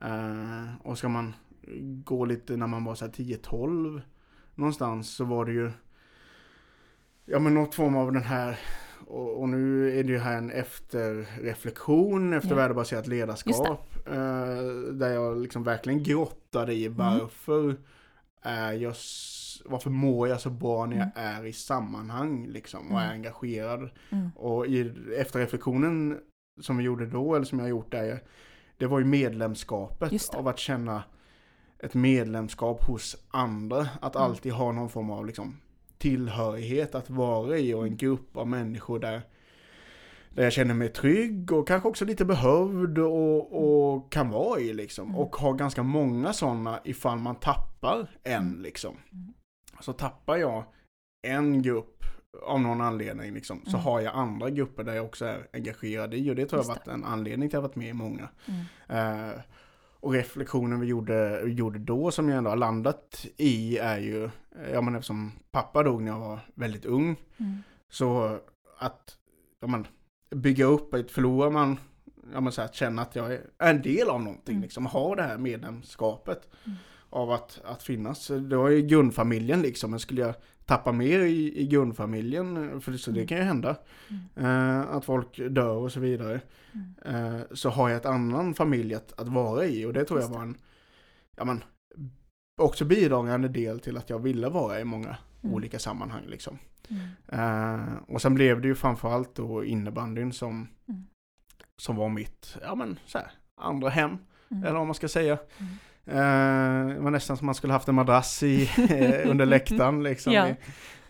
Eh, 0.00 0.66
och 0.82 0.98
ska 0.98 1.08
man 1.08 1.34
gå 2.04 2.24
lite 2.24 2.56
när 2.56 2.66
man 2.66 2.84
var 2.84 2.94
så 2.94 3.04
här 3.04 3.12
10-12 3.12 4.02
någonstans 4.54 5.14
så 5.16 5.24
var 5.24 5.44
det 5.44 5.52
ju 5.52 5.70
Ja 7.24 7.38
men 7.38 7.54
något 7.54 7.74
form 7.74 7.96
av 7.96 8.12
den 8.12 8.22
här 8.22 8.58
och, 9.06 9.40
och 9.40 9.48
nu 9.48 9.98
är 9.98 10.04
det 10.04 10.12
ju 10.12 10.18
här 10.18 10.38
en 10.38 10.50
efterreflektion 10.50 12.32
efter 12.32 12.50
Ja. 12.50 12.56
värdebaserat 12.56 13.06
ledarskap. 13.06 13.94
Eh, 14.06 14.12
där 14.92 15.08
jag 15.14 15.38
liksom 15.42 15.64
verkligen 15.64 16.02
grottade 16.02 16.72
Mm. 16.72 16.84
i 16.84 16.88
varför 16.88 17.76
är 18.42 18.72
jag 18.72 18.94
varför 19.64 19.90
mår 19.90 20.28
jag 20.28 20.40
så 20.40 20.50
bra 20.50 20.86
när 20.86 20.96
jag 20.96 21.08
är 21.14 21.46
i 21.46 21.52
sammanhang 21.52 22.46
liksom 22.46 22.92
och 22.92 23.00
är 23.00 23.04
Mm. 23.04 23.14
engagerad. 23.16 23.90
Mm. 24.10 24.30
Och 24.36 24.66
i 24.66 24.92
efterreflektionen 25.18 26.18
som 26.60 26.76
vi 26.76 26.84
gjorde 26.84 27.06
då, 27.06 27.34
eller 27.34 27.44
som 27.46 27.58
jag 27.58 27.64
har 27.64 27.70
gjort 27.70 27.90
där, 27.92 28.22
det 28.76 28.86
var 28.86 28.98
ju 28.98 29.04
medlemskapet 29.04 30.34
av 30.34 30.48
att 30.48 30.58
känna 30.58 31.02
ett 31.78 31.94
medlemskap 31.94 32.84
hos 32.84 33.16
andra. 33.30 33.88
Att 34.00 34.14
Mm. 34.16 34.24
alltid 34.30 34.52
ha 34.52 34.72
någon 34.72 34.88
form 34.88 35.10
av 35.10 35.26
liksom, 35.26 35.56
tillhörighet 36.00 36.94
att 36.94 37.10
vara 37.10 37.58
i 37.58 37.74
och 37.74 37.86
en 37.86 37.96
grupp 37.96 38.36
av 38.36 38.48
människor 38.48 38.98
där, 38.98 39.22
där 40.30 40.42
jag 40.42 40.52
känner 40.52 40.74
mig 40.74 40.88
trygg 40.88 41.52
och 41.52 41.68
kanske 41.68 41.88
också 41.88 42.04
lite 42.04 42.24
behövd 42.24 42.98
och, 42.98 43.92
och 43.92 44.12
kan 44.12 44.30
vara 44.30 44.60
i 44.60 44.72
liksom. 44.72 45.08
Mm. 45.08 45.16
Och 45.20 45.36
ha 45.36 45.52
ganska 45.52 45.82
många 45.82 46.32
sådana 46.32 46.80
ifall 46.84 47.18
man 47.18 47.34
tappar 47.36 48.10
en 48.22 48.62
liksom. 48.62 48.96
Mm. 49.12 49.34
Så 49.80 49.92
tappar 49.92 50.36
jag 50.36 50.64
en 51.22 51.62
grupp 51.62 52.04
av 52.42 52.60
någon 52.60 52.80
anledning 52.80 53.34
liksom, 53.34 53.62
så 53.64 53.70
Mm. 53.76 53.80
har 53.80 54.00
jag 54.00 54.14
andra 54.14 54.50
grupper 54.50 54.84
där 54.84 54.94
jag 54.94 55.04
också 55.04 55.24
är 55.24 55.46
engagerad 55.52 56.14
i 56.14 56.30
och 56.30 56.36
det 56.36 56.46
tror 56.46 56.58
jag 56.58 56.64
har 56.64 56.74
Just 56.74 56.86
varit 56.86 56.96
en 56.96 57.04
anledning 57.04 57.48
till 57.48 57.58
att 57.58 57.62
jag 57.62 57.62
har 57.62 57.68
varit 57.68 57.76
med 57.76 57.88
i 57.88 57.92
många. 57.92 58.28
Mm. 58.46 59.28
Eh, 59.28 59.40
och 60.00 60.12
reflektionen 60.12 60.80
vi 60.80 60.86
gjorde, 60.86 61.40
gjorde 61.46 61.78
då 61.78 62.10
som 62.10 62.28
jag 62.28 62.38
ändå 62.38 62.50
har 62.50 62.56
landat 62.56 63.26
i 63.36 63.78
är 63.78 63.98
ju, 63.98 64.30
ja 64.72 64.80
men 64.80 64.94
eftersom 64.94 65.32
pappa 65.50 65.82
dog 65.82 66.02
när 66.02 66.10
jag 66.12 66.18
var 66.20 66.38
väldigt 66.54 66.84
ung, 66.84 67.16
Mm. 67.38 67.56
så 67.90 68.38
att 68.78 69.16
ja, 69.60 69.66
men, 69.66 69.86
bygga 70.30 70.64
upp, 70.64 70.94
ett 70.94 71.10
förlorar 71.10 71.50
man, 71.50 71.78
ja, 72.32 72.40
men, 72.40 72.52
så 72.52 72.62
att 72.62 72.74
känna 72.74 73.02
att 73.02 73.16
jag 73.16 73.32
är 73.32 73.42
en 73.58 73.82
del 73.82 74.08
av 74.08 74.20
någonting, 74.22 74.54
Mm. 74.54 74.62
liksom, 74.62 74.86
ha 74.86 75.14
det 75.14 75.22
här 75.22 75.38
medlemskapet 75.38 76.48
Mm. 76.66 76.76
av 77.10 77.30
att, 77.30 77.60
att 77.64 77.82
finnas. 77.82 78.26
Det 78.28 78.56
var 78.56 78.68
ju 78.68 78.82
grundfamiljen 78.82 79.62
liksom, 79.62 79.90
men 79.90 80.00
skulle 80.00 80.20
jag 80.20 80.34
tappa 80.70 80.92
mer 80.92 81.20
i, 81.20 81.60
i 81.60 81.66
grundfamiljen, 81.66 82.80
för 82.80 82.92
så 82.92 83.10
det 83.10 83.16
Mm. 83.20 83.26
kan 83.28 83.38
ju 83.38 83.44
hända, 83.44 83.76
eh, 84.36 84.80
att 84.80 85.04
folk 85.04 85.36
dör 85.50 85.74
och 85.76 85.92
så 85.92 86.00
vidare, 86.00 86.40
Mm. 87.04 87.34
eh, 87.34 87.40
så 87.52 87.70
har 87.70 87.88
jag 87.88 87.96
ett 87.96 88.06
annan 88.06 88.54
familj 88.54 88.94
att, 88.94 89.20
att 89.20 89.28
vara 89.28 89.66
i 89.66 89.84
och 89.84 89.92
det 89.92 90.04
tror 90.04 90.18
Just 90.20 90.28
jag 90.30 90.34
det. 90.34 90.38
var 90.38 90.46
en, 90.46 90.56
ja 91.36 91.44
men, 91.44 91.64
också 92.62 92.84
bidragande 92.84 93.48
del 93.48 93.80
till 93.80 93.96
att 93.96 94.10
jag 94.10 94.18
ville 94.18 94.48
vara 94.48 94.80
i 94.80 94.84
många 94.84 95.16
Mm. 95.42 95.54
olika 95.54 95.78
sammanhang 95.78 96.22
liksom. 96.26 96.58
Mm. 96.88 97.02
Eh, 97.28 97.94
och 98.08 98.22
sen 98.22 98.34
blev 98.34 98.60
det 98.60 98.68
ju 98.68 98.74
framförallt 98.74 99.34
då 99.34 99.64
innebandyn 99.64 100.32
som, 100.32 100.68
Mm. 100.88 101.04
som 101.76 101.96
var 101.96 102.08
mitt, 102.08 102.56
ja 102.62 102.74
men 102.74 102.98
så 103.06 103.18
här, 103.18 103.30
andra 103.60 103.88
hem, 103.88 104.10
Mm. 104.50 104.64
eller 104.64 104.78
vad 104.78 104.86
man 104.86 104.94
ska 104.94 105.08
säga. 105.08 105.38
Mm. 106.10 106.88
Eh, 106.90 106.94
det 106.94 107.00
var 107.00 107.10
nästan 107.10 107.36
som 107.36 107.46
man 107.46 107.54
skulle 107.54 107.72
haft 107.72 107.88
en 107.88 107.94
madrass 107.94 108.42
i, 108.42 108.70
eh, 108.90 109.30
under 109.30 109.46
läktaren 109.46 110.02
liksom 110.02 110.32
Ja. 110.32 110.48
i, 110.48 110.54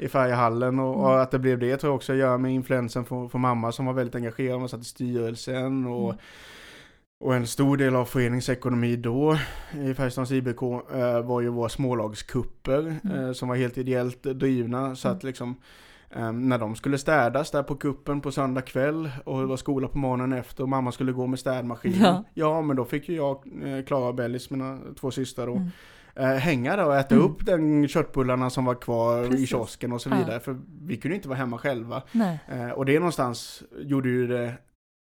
i 0.04 0.08
färghallen 0.08 0.78
och, 0.78 0.94
Mm. 0.94 1.00
och 1.06 1.22
att 1.22 1.30
det 1.30 1.38
blev 1.38 1.58
det 1.58 1.76
tror 1.76 1.90
jag 1.90 1.96
också 1.96 2.14
gör 2.14 2.38
med 2.38 2.52
influensen 2.54 3.04
från, 3.04 3.30
från 3.30 3.40
mamma 3.40 3.72
som 3.72 3.86
var 3.86 3.92
väldigt 3.92 4.14
engagerad, 4.14 4.58
hon 4.60 4.68
satt 4.68 4.80
i 4.80 4.84
styrelsen 4.84 5.86
och 5.86 6.04
Mm. 6.10 6.16
och 7.24 7.34
en 7.34 7.46
stor 7.46 7.76
del 7.76 7.96
av 7.96 8.04
föreningsekonomi 8.04 8.96
då 8.96 9.38
i 9.84 9.94
Färjestads 9.94 10.30
IBK 10.32 10.62
eh, 10.94 11.20
var 11.22 11.40
ju 11.40 11.48
våra 11.48 11.68
smålagskupper 11.68 12.96
Mm. 13.04 13.34
som 13.34 13.48
var 13.48 13.56
helt 13.56 13.78
ideellt 13.78 14.22
drivna. 14.22 14.96
Så 14.96 15.08
Mm. 15.08 15.16
att 15.16 15.24
liksom 15.24 15.50
eh, 15.50 15.54
när 16.32 16.58
de 16.58 16.76
skulle 16.76 16.98
städas 16.98 17.50
där 17.50 17.62
på 17.62 17.74
kuppen 17.76 18.20
på 18.20 18.32
söndag 18.32 18.62
kväll 18.62 19.10
och 19.24 19.40
det 19.40 19.46
var 19.46 19.56
skola 19.56 19.88
på 19.88 19.98
morgonen 19.98 20.32
efter 20.32 20.62
och 20.62 20.68
mamma 20.68 20.92
skulle 20.92 21.12
gå 21.12 21.26
med 21.26 21.38
städmaskinen. 21.38 21.98
Ja. 22.02 22.24
Ja, 22.34 22.62
men 22.62 22.76
då 22.76 22.84
fick 22.84 23.08
ju 23.08 23.16
jag, 23.16 23.36
eh, 23.62 23.84
Klara 23.84 24.08
och 24.08 24.14
Bellis, 24.14 24.50
mina 24.50 24.78
två 25.00 25.10
systrar 25.10 25.46
då, 25.46 25.52
Mm. 25.52 25.68
eh, 26.16 26.26
hänga 26.38 26.76
där 26.76 26.86
och 26.86 26.96
äta 26.96 27.14
Mm. 27.14 27.26
upp 27.26 27.46
den 27.46 27.88
köttbullarna 27.88 28.50
som 28.50 28.64
var 28.64 28.74
kvar 28.74 29.24
i 29.24 29.28
Precis. 29.28 29.48
kiosken 29.50 29.92
och 29.92 30.00
så 30.00 30.10
Ja. 30.10 30.16
vidare. 30.16 30.40
För 30.40 30.56
vi 30.82 30.96
kunde 30.96 31.14
inte 31.16 31.28
vara 31.28 31.38
hemma 31.38 31.58
själva. 31.58 32.02
Nej. 32.12 32.38
Eh, 32.48 32.70
och 32.70 32.84
det 32.86 32.98
någonstans 32.98 33.62
gjorde 33.80 34.08
ju 34.08 34.26
det 34.26 34.52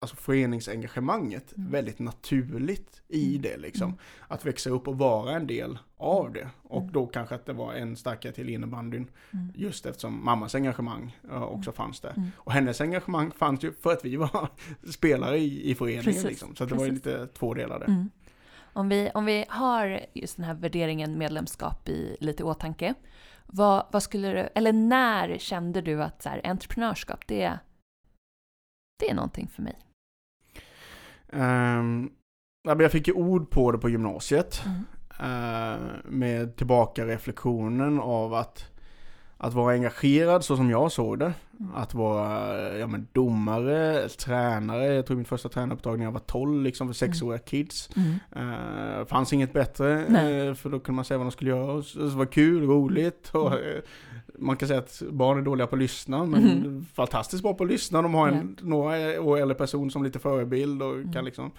alltså 0.01 0.15
föreningsengagemanget 0.15 1.57
Mm. 1.57 1.71
väldigt 1.71 1.99
naturligt 1.99 3.01
i 3.07 3.29
Mm. 3.29 3.41
det 3.41 3.57
liksom. 3.57 3.87
Mm. 3.89 3.99
Att 4.27 4.45
växa 4.45 4.69
upp 4.69 4.87
och 4.87 4.97
vara 4.97 5.35
en 5.35 5.47
del 5.47 5.77
av 5.97 6.33
det. 6.33 6.49
Och 6.63 6.81
Mm. 6.81 6.91
då 6.93 7.07
kanske 7.07 7.35
att 7.35 7.45
det 7.45 7.53
var 7.53 7.73
en 7.73 7.95
starkare 7.95 8.33
till 8.33 8.49
innebandyn. 8.49 9.07
Mm. 9.33 9.51
Just 9.55 9.85
eftersom 9.85 10.25
mammas 10.25 10.55
engagemang 10.55 11.17
uh, 11.31 11.43
också 11.43 11.71
fanns 11.71 11.99
där. 11.99 12.31
Och 12.35 12.51
hennes 12.51 12.81
engagemang 12.81 13.31
fanns 13.31 13.63
ju 13.63 13.73
för 13.73 13.91
att 13.93 14.05
vi 14.05 14.15
var 14.15 14.49
spelare 14.91 15.37
i, 15.37 15.71
i 15.71 15.75
föreningen 15.75 16.03
Precis, 16.03 16.23
liksom. 16.23 16.55
Så 16.55 16.63
att 16.63 16.69
det 16.69 16.75
var 16.75 16.85
ju 16.85 16.89
precis. 16.91 17.05
lite 17.05 17.27
två 17.27 17.53
delar 17.53 17.79
där. 17.79 18.05
Om, 18.73 18.89
vi, 18.89 19.09
om 19.13 19.25
vi 19.25 19.45
har 19.49 20.05
just 20.13 20.35
den 20.35 20.45
här 20.45 20.53
värderingen 20.53 21.17
medlemskap 21.17 21.89
i 21.89 22.17
lite 22.19 22.43
åtanke, 22.43 22.93
vad, 23.45 23.85
vad 23.91 24.03
skulle 24.03 24.27
du, 24.33 24.49
eller 24.55 24.73
när 24.73 25.37
kände 25.37 25.81
du 25.81 26.03
att 26.03 26.21
så 26.23 26.29
här, 26.29 26.41
entreprenörskap, 26.43 27.27
det, 27.27 27.59
det 28.99 29.09
är 29.09 29.15
någonting 29.15 29.47
för 29.47 29.61
mig? 29.61 29.75
Men 31.31 32.79
jag 32.79 32.91
fick 32.91 33.07
ju 33.07 33.13
ord 33.13 33.49
på 33.49 33.71
det 33.71 33.77
på 33.77 33.89
gymnasiet. 33.89 34.63
Mm. 34.65 34.85
eh, 35.19 35.79
med 36.05 36.55
tillbaka 36.55 37.05
reflektionen 37.05 37.99
av 37.99 38.33
att, 38.33 38.68
att 39.41 39.53
vara 39.53 39.73
engagerad 39.73 40.45
så 40.45 40.55
som 40.57 40.69
jag 40.69 40.91
såg 40.91 41.19
det. 41.19 41.33
Mm. 41.59 41.71
Att 41.75 41.93
vara 41.93 42.77
ja, 42.77 42.87
men 42.87 43.07
domare, 43.13 44.09
tränare. 44.09 44.85
Jag 44.93 45.05
tror 45.05 45.15
min 45.17 45.25
första 45.25 45.49
tränaruppdrag 45.49 45.97
när 45.97 46.05
jag 46.05 46.11
var 46.11 46.19
12 46.19 46.63
liksom 46.63 46.87
för 46.87 46.93
sexåriga 46.93 47.39
kids. 47.39 47.89
Mm. 47.95 48.49
Uh, 48.49 49.05
fanns 49.05 49.33
inget 49.33 49.53
bättre 49.53 49.99
eh, 50.05 50.53
för 50.53 50.69
då 50.69 50.79
kunde 50.79 50.95
man 50.95 51.05
säga 51.05 51.17
vad 51.17 51.27
de 51.27 51.31
skulle 51.31 51.49
göra. 51.49 51.81
Så 51.83 51.99
det 51.99 52.05
var 52.09 52.25
kul, 52.25 52.63
roligt 52.67 53.29
och 53.33 53.53
Mm. 53.53 53.63
eh, 53.75 53.81
man 54.39 54.57
kan 54.57 54.67
säga 54.67 54.79
att 54.79 55.01
barn 55.11 55.37
är 55.37 55.41
dåliga 55.41 55.67
på 55.67 55.75
att 55.75 55.81
lyssna 55.81 56.25
men 56.25 56.43
Mhm. 56.43 56.85
fantastiskt 56.93 57.43
bra 57.43 57.53
på 57.53 57.63
att 57.63 57.69
lyssna. 57.69 58.01
De 58.01 58.13
har 58.13 58.27
en 58.27 58.57
några 58.61 59.21
år 59.21 59.37
äldre 59.37 59.55
person 59.55 59.91
som 59.91 60.03
lite 60.03 60.19
förebild 60.19 60.81
och 60.81 60.93
Mm. 60.95 61.13
kan 61.13 61.25
liksom 61.25 61.51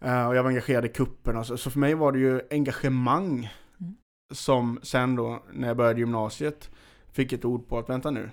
Mm. 0.00 0.16
Eh, 0.20 0.28
och 0.28 0.36
jag 0.36 0.42
var 0.42 0.50
engagerad 0.50 0.84
i 0.84 0.88
kupperna. 0.88 1.44
Så, 1.44 1.56
så 1.56 1.70
för 1.70 1.78
mig 1.78 1.94
var 1.94 2.12
det 2.12 2.18
ju 2.18 2.40
engagemang 2.50 3.50
Mm. 3.80 3.94
som 4.32 4.78
sen 4.82 5.16
då, 5.16 5.42
när 5.52 5.68
jag 5.68 5.76
började 5.76 6.00
gymnasiet, 6.00 6.70
fick 7.16 7.32
ett 7.32 7.44
ord 7.44 7.68
på 7.68 7.78
att 7.78 7.88
vänta 7.88 8.10
nu. 8.10 8.30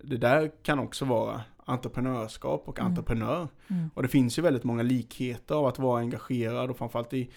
Det 0.00 0.16
där 0.16 0.50
kan 0.62 0.78
också 0.78 1.04
vara 1.04 1.40
entreprenörskap 1.64 2.62
och 2.68 2.78
Mm. 2.78 2.90
entreprenör. 2.90 3.48
Mm. 3.68 3.90
Och 3.94 4.02
det 4.02 4.08
finns 4.08 4.38
ju 4.38 4.42
väldigt 4.42 4.64
många 4.64 4.82
likheter 4.82 5.54
av 5.54 5.66
att 5.66 5.78
vara 5.78 6.00
engagerad 6.00 6.70
och 6.70 6.78
framförallt 6.78 7.12
i, 7.12 7.30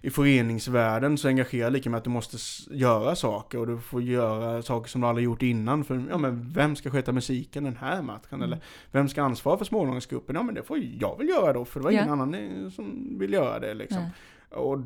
i 0.00 0.10
föreningsvärlden 0.10 1.18
så 1.18 1.28
engagerad 1.28 1.72
lika 1.72 1.90
med 1.90 1.98
att 1.98 2.04
du 2.04 2.10
måste 2.10 2.36
göra 2.76 3.16
saker 3.16 3.58
och 3.58 3.66
du 3.66 3.78
får 3.78 4.02
göra 4.02 4.62
saker 4.62 4.88
som 4.90 5.00
du 5.00 5.06
aldrig 5.06 5.24
gjort 5.24 5.42
innan. 5.42 5.84
För 5.84 6.04
ja, 6.10 6.18
men 6.18 6.50
vem 6.50 6.76
ska 6.76 6.90
sköta 6.90 7.12
musiken 7.12 7.64
den 7.64 7.76
här 7.76 8.02
matchen? 8.02 8.28
Mm. 8.34 8.42
Eller 8.42 8.58
vem 8.92 9.08
ska 9.08 9.22
ansvara 9.22 9.58
för 9.58 9.64
smålångsgruppen? 9.64 10.36
Ja 10.36 10.42
men 10.42 10.54
det 10.54 10.62
får 10.62 10.78
jag 10.78 11.18
väl 11.18 11.28
göra 11.28 11.52
då 11.52 11.64
för 11.64 11.80
det 11.80 11.84
var 11.84 11.90
ingen 11.90 12.06
Ja. 12.06 12.12
annan 12.12 12.34
eh, 12.34 12.68
som 12.70 13.16
vill 13.18 13.32
göra 13.32 13.58
det 13.60 13.74
liksom. 13.74 14.06
Och 14.50 14.78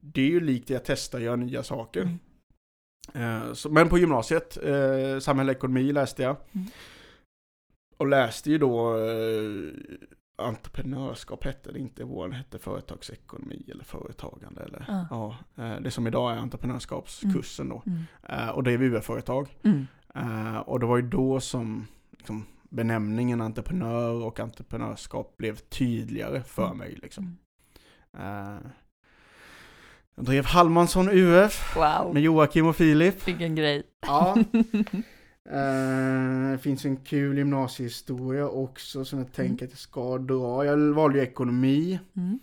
det 0.00 0.20
är 0.22 0.30
ju 0.30 0.40
likt 0.40 0.68
det 0.68 0.76
att 0.76 0.84
testa 0.84 1.16
och 1.16 1.22
göra 1.22 1.36
nya 1.36 1.62
saker. 1.62 2.18
Mm. 3.12 3.42
Eh, 3.48 3.52
så, 3.52 3.70
men 3.70 3.88
på 3.88 3.98
gymnasiet, 3.98 4.58
eh, 4.62 5.18
samhälle 5.18 5.52
och 5.52 5.56
ekonomi 5.56 5.92
läste 5.92 6.22
jag. 6.22 6.36
Mm. 6.52 6.66
Och 7.96 8.06
läste 8.06 8.50
ju 8.50 8.58
då 8.58 8.96
eh, 8.98 9.72
entreprenörskap 10.36 11.44
hette 11.44 11.72
det 11.72 11.78
inte, 11.78 12.04
våren 12.04 12.32
hette 12.32 12.58
företagsekonomi 12.58 13.64
eller 13.70 13.84
företagande 13.84 14.62
eller 14.62 14.84
Ah. 14.88 15.06
ja, 15.10 15.36
eh, 15.64 15.80
det 15.80 15.90
som 15.90 16.06
idag 16.06 16.32
är 16.32 16.36
entreprenörskapskursen 16.36 17.68
då. 17.68 17.82
Mm. 17.86 18.02
Eh, 18.28 18.48
och 18.48 18.62
drev 18.62 18.82
UF-företag. 18.82 19.56
Mm. 19.64 19.86
Och 20.66 20.80
det 20.80 20.86
var 20.86 20.96
ju 20.96 21.02
då 21.08 21.40
som 21.40 21.86
liksom, 22.10 22.46
benämningen 22.70 23.40
entreprenör 23.40 24.24
och 24.24 24.40
entreprenörskap 24.40 25.36
blev 25.36 25.56
tydligare 25.56 26.42
för 26.42 26.66
Mm. 26.66 26.78
mig 26.78 26.98
liksom. 27.02 27.38
Mm. 30.16 30.24
Drev 30.26 30.44
Hallmansson 30.44 31.08
UF 31.08 31.76
Wow, 31.76 32.14
med 32.14 32.22
Joakim 32.22 32.66
och 32.66 32.76
Filip. 32.76 33.28
vilken 33.28 33.54
grej. 33.54 33.82
Ja. 34.06 34.36
Eh, 35.50 36.50
Det 36.50 36.58
finns 36.62 36.84
en 36.84 36.96
kul 36.96 37.38
gymnasiehistoria 37.38 38.48
också 38.48 39.04
som 39.04 39.18
jag 39.18 39.32
tänker 39.32 39.64
att 39.66 39.70
jag 39.72 39.78
ska 39.78 40.18
dra. 40.18 40.64
Jag 40.64 40.76
valde 40.94 41.18
ju 41.18 41.24
ekonomi. 41.24 41.98
Mm. 42.16 42.38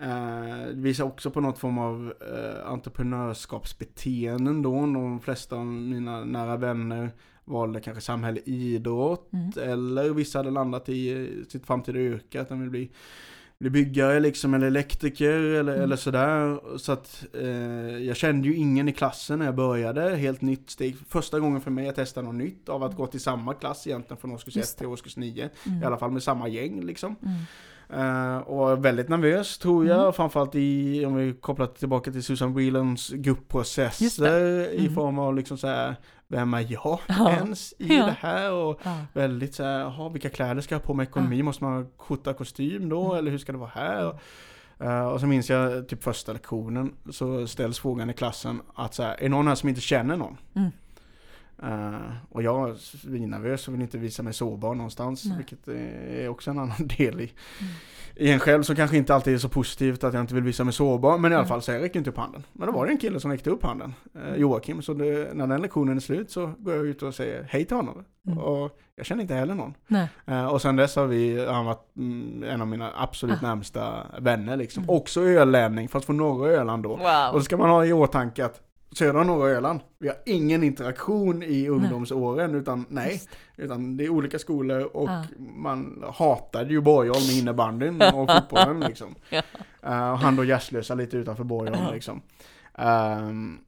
Eh, 0.00 0.66
Det 0.68 0.80
visar 0.82 1.04
också 1.04 1.30
på 1.30 1.40
något 1.40 1.58
form 1.58 1.78
av 1.78 2.12
eh, 2.20 2.70
entreprenörskapsbeteenden 2.72 4.62
då. 4.62 4.80
De 4.80 5.20
flesta 5.20 5.56
av 5.56 5.66
mina 5.66 6.24
nära 6.24 6.56
vänner 6.56 7.10
valde 7.44 7.80
kanske 7.80 8.00
samhälle, 8.02 8.40
idrott. 8.44 9.30
Mm. 9.32 9.50
Eller 9.72 10.10
vissa 10.10 10.38
hade 10.38 10.50
landat 10.50 10.88
i 10.88 11.28
sitt 11.48 11.66
framtida 11.66 11.98
yrke, 11.98 12.40
att 12.40 12.48
de 12.48 12.60
vill 12.60 12.70
bli, 12.70 12.90
bli 13.60 13.70
byggare 13.70 14.20
liksom, 14.20 14.54
eller 14.54 14.66
elektriker 14.66 15.30
eller, 15.32 15.72
Mm. 15.72 15.84
eller 15.84 15.96
sådär. 15.96 16.60
Så 16.78 16.92
att 16.92 17.24
eh, 17.40 17.48
jag 17.98 18.16
kände 18.16 18.48
ju 18.48 18.54
ingen 18.54 18.88
i 18.88 18.92
klassen 18.92 19.38
när 19.38 19.46
jag 19.46 19.54
började, 19.54 20.16
helt 20.16 20.40
nytt 20.40 20.70
steg. 20.70 20.96
Första 21.08 21.40
gången 21.40 21.60
för 21.60 21.70
mig 21.70 21.88
att 21.88 21.94
testa 21.96 22.22
något 22.22 22.34
nytt 22.34 22.68
av 22.68 22.82
att 22.82 22.96
gå 22.96 23.06
till 23.06 23.20
samma 23.20 23.54
klass 23.54 23.86
egentligen 23.86 24.16
från 24.20 24.32
årskurs 24.32 24.56
Just 24.56 24.72
1 24.74 24.78
till 24.78 24.86
årskurs 24.86 25.16
9. 25.16 25.50
Mm. 25.66 25.82
I 25.82 25.84
alla 25.86 25.96
fall 25.98 26.10
med 26.10 26.22
samma 26.22 26.48
gäng 26.48 26.80
liksom. 26.84 27.16
Mm. 27.22 27.36
Eh, 27.92 28.38
och 28.38 28.84
väldigt 28.84 29.08
nervös 29.08 29.58
tror 29.58 29.86
jag, 29.86 30.00
Mm. 30.00 30.12
framförallt 30.12 30.54
i, 30.54 31.04
om 31.06 31.14
vi 31.14 31.32
kopplar 31.40 31.66
tillbaka 31.66 32.12
till 32.12 32.22
Susan 32.22 32.54
Whelans 32.54 33.10
gruppprocesser 33.10 34.68
i 34.70 34.78
Mm. 34.80 34.94
form 34.94 35.18
av 35.18 35.36
liksom 35.36 35.58
så 35.58 35.66
här, 35.66 35.96
vem 36.30 36.54
är 36.54 36.66
jag 36.72 36.98
Ja. 37.08 37.30
ens 37.36 37.72
i 37.78 37.96
Ja. 37.96 38.06
det 38.06 38.16
här? 38.20 38.52
Och 38.52 38.80
Ja. 38.82 38.96
väldigt 39.12 39.54
så 39.54 39.62
här, 39.64 39.78
jaha, 39.80 40.08
vilka 40.08 40.30
kläder 40.30 40.60
ska 40.62 40.74
jag 40.74 40.80
ha 40.80 40.86
på 40.86 40.94
mig? 40.94 41.06
Ekonomi, 41.06 41.42
måste 41.42 41.64
man 41.64 41.72
ha 41.72 41.84
skjorta, 41.96 42.32
kostym 42.32 42.88
då? 42.88 43.04
Mm. 43.04 43.16
Eller 43.18 43.30
hur 43.30 43.38
ska 43.38 43.52
det 43.52 43.58
vara 43.58 43.70
här? 43.74 44.14
Eh, 44.80 45.06
och 45.06 45.20
så 45.20 45.26
minns 45.26 45.50
jag 45.50 45.88
typ 45.88 46.02
första 46.02 46.32
lektionen 46.32 46.94
så 47.10 47.46
ställs 47.46 47.78
frågan 47.78 48.10
i 48.10 48.12
klassen 48.12 48.60
att 48.74 48.94
så 48.94 49.02
här, 49.02 49.16
är 49.20 49.28
någon 49.28 49.48
här 49.48 49.54
som 49.54 49.68
inte 49.68 49.80
känner 49.80 50.16
någon? 50.16 50.36
Mm. 50.54 50.70
Eh, 51.62 52.12
och 52.30 52.42
jag 52.42 52.68
är 52.70 52.74
svinnervös 52.74 53.68
och 53.68 53.74
vill 53.74 53.82
inte 53.82 53.98
visa 53.98 54.22
mig 54.22 54.32
sårbar 54.32 54.74
någonstans, 54.74 55.24
Nej. 55.24 55.36
vilket 55.36 55.68
är 55.68 56.28
också 56.28 56.50
en 56.50 56.58
annan 56.58 56.76
del 56.98 57.20
i, 57.20 57.32
Mm. 57.60 57.72
i 58.16 58.30
en 58.32 58.40
själv 58.40 58.62
som 58.62 58.76
kanske 58.76 58.96
inte 58.96 59.14
alltid 59.14 59.34
är 59.34 59.38
så 59.38 59.48
positivt 59.48 60.04
att 60.04 60.14
jag 60.14 60.20
inte 60.20 60.34
vill 60.34 60.44
visa 60.44 60.64
mig 60.64 60.72
sårbar. 60.72 61.18
Men 61.18 61.32
i 61.32 61.34
alla 61.34 61.42
Mm. 61.44 61.48
fall 61.48 61.62
så 61.62 61.72
jag 61.72 61.82
räcker 61.82 61.98
inte 61.98 62.10
upp 62.10 62.16
handen. 62.16 62.42
Men 62.52 62.66
då 62.66 62.72
var 62.74 62.86
det 62.86 62.92
en 62.92 62.98
kille 62.98 63.20
som 63.20 63.30
räckte 63.30 63.50
upp 63.50 63.62
handen, 63.64 63.94
Mm. 64.14 64.40
Joakim. 64.40 64.82
Så 64.82 64.94
det, 64.94 65.34
när 65.34 65.46
den 65.46 65.62
lektionen 65.62 65.96
är 65.96 66.00
slut 66.00 66.30
så 66.30 66.52
går 66.58 66.74
jag 66.74 66.86
ut 66.86 67.02
och 67.02 67.14
säger 67.14 67.46
hej 67.50 67.64
till 67.64 67.76
honom. 67.76 68.04
Mm. 68.26 68.38
Och 68.38 68.78
jag 68.96 69.06
känner 69.06 69.22
inte 69.22 69.34
heller 69.34 69.54
någon. 69.54 69.74
Eh, 70.26 70.46
och 70.46 70.62
sen 70.62 70.76
dess 70.76 70.96
har 70.96 71.06
vi, 71.06 71.46
han 71.46 71.64
varit 71.66 71.96
mm, 71.96 72.42
en 72.42 72.60
av 72.60 72.66
mina 72.68 72.90
absolut 72.96 73.38
Ah. 73.42 73.46
närmsta 73.46 74.06
vänner 74.20 74.56
liksom. 74.56 74.82
Mm. 74.82 74.96
Också 74.96 75.20
ölänning, 75.22 75.88
fast 75.88 76.06
från 76.06 76.16
norra 76.16 76.48
Öland 76.50 76.82
då. 76.82 76.90
Och 76.92 76.98
Wow. 76.98 77.30
då 77.32 77.40
ska 77.40 77.56
man 77.56 77.70
ha 77.70 77.84
i 77.84 77.92
åtanke 77.92 78.44
att 78.44 78.60
södra 78.96 79.20
och 79.20 79.26
norra 79.26 79.48
Öland, 79.50 79.80
vi 79.98 80.08
har 80.08 80.16
ingen 80.26 80.62
interaktion 80.62 81.42
i 81.42 81.68
ungdomsåren, 81.68 82.54
utan 82.54 82.84
nej. 82.88 83.12
Just. 83.12 83.28
Utan 83.56 83.96
det 83.96 84.04
är 84.04 84.08
olika 84.10 84.38
skolor 84.38 84.82
och 84.82 85.08
Ah. 85.10 85.24
man 85.38 86.04
hatade 86.14 86.70
ju 86.70 86.80
Borgholm 86.80 87.26
med 87.26 87.36
innebandyn 87.36 88.02
och 88.02 88.30
fotbollen 88.36 88.80
liksom. 88.80 89.14
Ja. 89.30 89.42
Eh, 89.82 90.10
och 90.12 90.18
han 90.18 90.36
då 90.36 90.44
jazzlösa 90.44 90.94
lite 90.94 91.16
utanför 91.16 91.44
Borgholm 91.44 91.82
Ja. 91.84 91.92
liksom. 91.92 92.22
Ehm, 92.74 93.58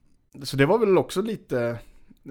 så 0.43 0.57
det 0.57 0.65
var 0.65 0.77
väl 0.79 0.97
också 0.97 1.21
lite, 1.21 1.77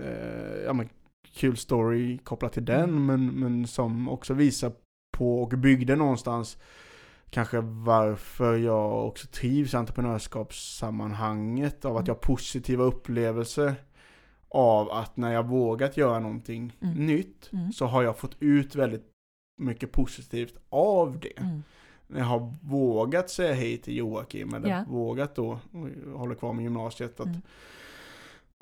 eh, 0.04 0.62
ja 0.66 0.72
men 0.72 0.88
kul 1.34 1.56
story 1.56 2.18
kopplat 2.18 2.52
till 2.52 2.64
den, 2.64 2.82
Mm. 2.90 3.06
men, 3.06 3.26
men 3.26 3.66
som 3.66 4.08
också 4.08 4.34
visar 4.34 4.72
på 5.16 5.42
och 5.42 5.48
byggde 5.48 5.96
någonstans 5.96 6.58
kanske 7.32 7.60
varför 7.60 8.56
jag 8.56 9.06
också 9.06 9.26
trivs 9.26 9.74
i 9.74 9.76
entreprenörskapssammanhanget, 9.76 11.84
av 11.84 11.96
att 11.96 12.06
jag 12.06 12.14
har 12.14 12.20
positiva 12.20 12.84
upplevelser 12.84 13.74
av 14.48 14.90
att 14.90 15.16
när 15.16 15.32
jag 15.32 15.46
vågat 15.48 15.96
göra 15.96 16.18
någonting 16.18 16.72
Mm. 16.80 17.06
nytt 17.06 17.50
Mm. 17.52 17.72
så 17.72 17.86
har 17.86 18.02
jag 18.02 18.18
fått 18.18 18.36
ut 18.40 18.74
väldigt 18.74 19.04
mycket 19.58 19.92
positivt 19.92 20.54
av 20.68 21.18
det. 21.18 21.38
Mm. 21.40 21.62
När 22.06 22.18
jag 22.18 22.26
har 22.26 22.54
vågat 22.62 23.30
säga 23.30 23.54
hej 23.54 23.78
till 23.78 23.96
Joakim 23.96 24.54
eller 24.54 24.68
Ja. 24.68 24.84
vågat 24.88 25.34
då, 25.34 25.58
och 25.72 25.88
håller 26.18 26.34
kvar 26.34 26.52
med 26.52 26.62
gymnasiet, 26.62 27.20
att, 27.20 27.26
Mm. 27.26 27.40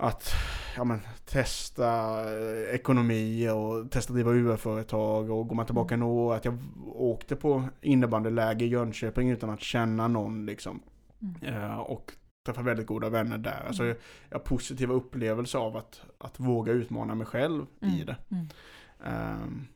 Att 0.00 0.32
ja, 0.76 0.84
men, 0.84 1.00
testa 1.24 2.20
eh, 2.32 2.74
ekonomi 2.74 3.48
och 3.48 3.90
testa 3.90 4.12
driva 4.12 4.30
UF-företag 4.32 5.30
och 5.30 5.48
går 5.48 5.56
man 5.56 5.66
tillbaka 5.66 5.94
Mm. 5.94 6.08
några 6.08 6.20
år 6.22 6.34
att 6.34 6.44
jag 6.44 6.58
åkte 6.94 7.36
på 7.36 7.62
innebandyläger 7.80 8.66
i 8.66 8.68
Jönköping 8.68 9.30
utan 9.30 9.50
att 9.50 9.60
känna 9.60 10.08
någon 10.08 10.46
liksom. 10.46 10.82
Mm. 11.22 11.54
Eh, 11.54 11.78
och 11.78 12.12
träffa 12.46 12.62
väldigt 12.62 12.86
goda 12.86 13.08
vänner 13.08 13.38
där. 13.38 13.64
Alltså 13.66 13.82
Mm. 13.82 13.96
jag, 13.96 14.02
jag 14.30 14.38
har 14.38 14.44
positiva 14.44 14.94
upplevelser 14.94 15.58
av 15.58 15.76
att, 15.76 16.02
att 16.18 16.40
våga 16.40 16.72
utmana 16.72 17.14
mig 17.14 17.26
själv 17.26 17.66
i 17.80 17.86
Mm. 17.86 18.06
det. 18.06 18.16
Mm. 18.30 18.46
Ehm, 19.04 19.66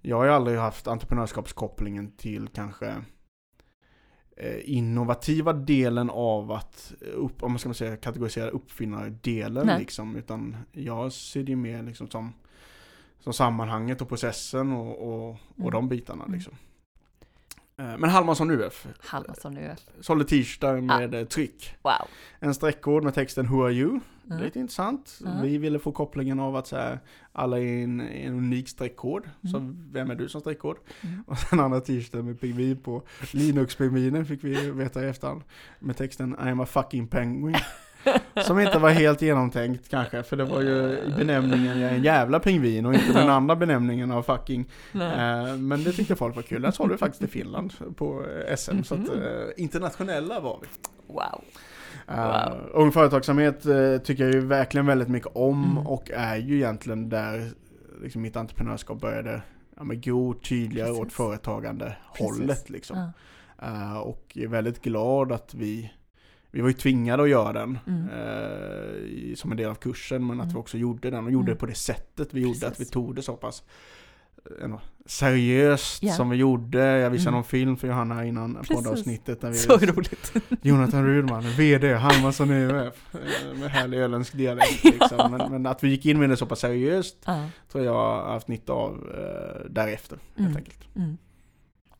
jag 0.00 0.16
har 0.16 0.24
ju 0.24 0.30
aldrig 0.30 0.58
haft 0.58 0.86
entreprenörskapskopplingen 0.88 2.10
till 2.16 2.48
kanske 2.48 2.86
eh, 2.86 2.96
innovativa 4.64 5.52
delen 5.52 6.10
av 6.10 6.52
att, 6.52 6.92
upp, 7.14 7.42
om 7.42 7.52
man 7.52 7.58
ska 7.58 7.74
säga 7.74 7.96
kategorisera 7.96 8.50
uppfinnardelen 8.50 9.66
Nej. 9.66 9.78
liksom. 9.78 10.16
Utan 10.16 10.56
jag 10.72 11.12
ser 11.12 11.42
det 11.42 11.56
mer 11.56 11.82
liksom 11.82 12.10
som, 12.10 12.32
som 13.20 13.32
sammanhanget 13.32 14.00
och 14.02 14.08
processen 14.08 14.72
och, 14.72 15.08
och, 15.08 15.28
och 15.30 15.38
Mm. 15.58 15.70
de 15.70 15.88
bitarna 15.88 16.24
Mm. 16.24 16.34
liksom. 16.34 16.54
Eh, 17.78 17.98
Men 17.98 18.10
Halmarsson 18.10 18.50
UF 18.50 18.86
Halmarsson 18.98 19.54
nu. 19.54 19.74
sålde 20.00 20.24
t-shirtar 20.24 20.80
med 20.80 21.14
eh, 21.14 21.24
tryck. 21.24 21.74
Wow. 21.82 21.92
En 22.40 22.54
streckkod 22.54 23.04
med 23.04 23.14
texten 23.14 23.46
Who 23.48 23.64
are 23.64 23.72
you? 23.72 24.00
Det 24.28 24.34
är 24.34 24.36
Mm. 24.36 24.44
lite 24.46 24.60
intressant. 24.60 25.18
Ja. 25.24 25.30
Vi 25.42 25.58
ville 25.58 25.78
få 25.78 25.92
kopplingen 25.92 26.40
av 26.40 26.56
att 26.56 26.66
så 26.66 26.76
här, 26.76 26.98
alla 27.32 27.58
är 27.58 27.84
en, 27.84 28.00
en 28.00 28.32
unik 28.34 28.68
streckkod. 28.68 29.22
Så 29.50 29.56
Mm. 29.56 29.84
vem 29.92 30.10
är 30.10 30.14
du 30.14 30.28
som 30.28 30.40
streckkod? 30.40 30.76
Mm. 31.00 31.22
Och 31.26 31.38
sen 31.38 31.60
andra 31.60 31.80
t-shirten 31.80 32.26
med 32.26 32.40
pingvin 32.40 32.76
på. 32.76 33.02
Linux-pingvinen 33.32 34.24
fick 34.26 34.44
vi 34.44 34.70
veta 34.70 35.04
i 35.04 35.08
efterhand. 35.08 35.42
Med 35.78 35.96
texten 35.96 36.36
I 36.46 36.48
am 36.48 36.60
a 36.60 36.66
fucking 36.66 37.06
penguin. 37.08 37.56
Som 38.44 38.60
inte 38.60 38.78
var 38.78 38.90
helt 38.90 39.22
genomtänkt 39.22 39.88
kanske, 39.88 40.22
för 40.22 40.36
det 40.36 40.44
var 40.44 40.60
ju 40.60 40.96
benämningen 41.16 41.80
jag 41.80 41.90
är 41.90 41.94
en 41.94 42.02
jävla 42.02 42.40
pingvin 42.40 42.86
och 42.86 42.94
inte 42.94 43.12
den 43.12 43.28
andra 43.30 43.56
benämningen 43.56 44.10
av 44.12 44.22
fucking. 44.22 44.60
Eh, 44.94 45.56
men 45.56 45.84
det 45.84 45.92
tyckte 45.92 46.16
folk 46.16 46.36
var 46.36 46.42
kul. 46.42 46.62
Den 46.62 46.72
sålde 46.72 46.94
vi 46.94 46.98
faktiskt 46.98 47.22
i 47.22 47.26
Finland 47.26 47.72
på 47.96 48.24
eh, 48.26 48.56
SM, 48.56 48.82
så 48.82 48.94
att 48.94 49.00
Mhm. 49.00 49.22
eh, 49.22 49.62
internationella 49.62 50.40
var 50.40 50.58
vi. 50.62 50.66
Wow. 51.14 51.44
Uh, 52.10 52.16
Wow. 52.16 52.70
Ung 52.72 52.92
Företagsamhet 52.92 53.66
eh, 53.66 53.98
tycker 53.98 54.24
jag 54.24 54.34
ju 54.34 54.40
verkligen 54.40 54.86
väldigt 54.86 55.08
mycket 55.08 55.30
om 55.34 55.64
Mm. 55.64 55.86
och 55.86 56.10
är 56.10 56.36
ju 56.36 56.56
egentligen 56.56 57.08
där 57.08 57.50
liksom 58.02 58.22
mitt 58.22 58.36
entreprenörskap 58.36 59.00
började 59.00 59.42
ja, 59.76 59.84
men 59.84 60.00
gå 60.00 60.34
tydligare 60.34 60.90
åt 60.90 60.98
Precis. 61.02 61.16
företagande 61.16 61.96
Precis. 62.12 62.26
hållet 62.38 62.70
liksom. 62.70 63.12
Ja. 63.58 63.66
Eh, 63.66 63.96
och 63.98 64.32
är 64.40 64.46
väldigt 64.46 64.82
glad 64.82 65.32
att 65.32 65.54
vi 65.54 65.92
vi 66.50 66.60
var 66.60 66.68
ju 66.68 66.74
tvingade 66.74 67.22
att 67.22 67.28
göra 67.28 67.52
den 67.52 67.78
Mm. 67.86 68.08
eh, 68.08 69.34
som 69.34 69.50
en 69.50 69.56
del 69.56 69.70
av 69.70 69.74
kursen 69.74 70.26
men 70.26 70.40
att 70.40 70.44
Mm. 70.44 70.54
vi 70.54 70.60
också 70.60 70.78
gjorde 70.78 71.10
den 71.10 71.24
och 71.24 71.30
gjorde 71.32 71.44
Mm. 71.44 71.54
det 71.54 71.60
på 71.60 71.66
det 71.66 71.74
sättet 71.74 72.34
vi 72.34 72.40
gjorde. 72.40 72.66
Att 72.68 72.80
vi 72.80 72.84
tog 72.84 73.14
det 73.14 73.22
så 73.22 73.36
pass 73.36 73.62
eh, 73.62 73.68
seriöst 75.06 76.02
Ja. 76.02 76.12
som 76.12 76.30
vi 76.30 76.36
gjorde. 76.36 76.78
Jag 76.98 77.10
visade 77.10 77.28
Mm. 77.28 77.34
någon 77.38 77.44
film 77.44 77.76
för 77.76 77.88
Johanna 77.88 78.24
innan 78.24 78.54
Precis. 78.54 78.76
poddavsnittet. 78.76 79.40
Där 79.40 79.48
vi 79.50 79.54
Så 79.56 79.76
roligt. 79.76 80.32
Jonathan 80.62 81.06
Rudman, 81.06 81.42
VD, 81.42 81.94
Halmarsson 81.94 82.50
UF. 82.50 82.94
Med 83.60 83.70
härlig 83.70 83.98
öländsk 83.98 84.32
dialekt 84.36 84.84
liksom. 85.00 85.30
men, 85.30 85.52
men 85.52 85.66
att 85.66 85.84
vi 85.84 85.88
gick 85.88 86.06
in 86.06 86.18
med 86.20 86.30
det 86.30 86.36
så 86.36 86.46
pass 86.46 86.60
seriöst 86.60 87.16
Ja. 87.24 87.44
tror 87.72 87.84
jag 87.84 87.92
har 87.94 88.32
haft 88.32 88.48
nytta 88.48 88.72
av 88.72 88.92
eh, 88.94 89.70
därefter. 89.70 90.18
Helt 90.36 90.38
Mm. 90.48 90.56
enkelt. 90.56 90.96
Mm. 90.96 91.16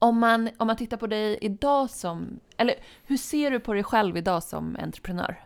Om, 0.01 0.19
man, 0.19 0.51
om 0.59 0.67
man 0.67 0.77
tittar 0.77 0.97
på 0.97 1.07
dig 1.07 1.39
idag 1.41 1.91
som, 1.91 2.41
eller 2.57 2.75
hur 3.07 3.17
ser 3.17 3.51
du 3.51 3.61
på 3.61 3.73
dig 3.73 3.83
själv 3.85 4.17
idag 4.17 4.43
som 4.43 4.77
entreprenör? 4.83 5.37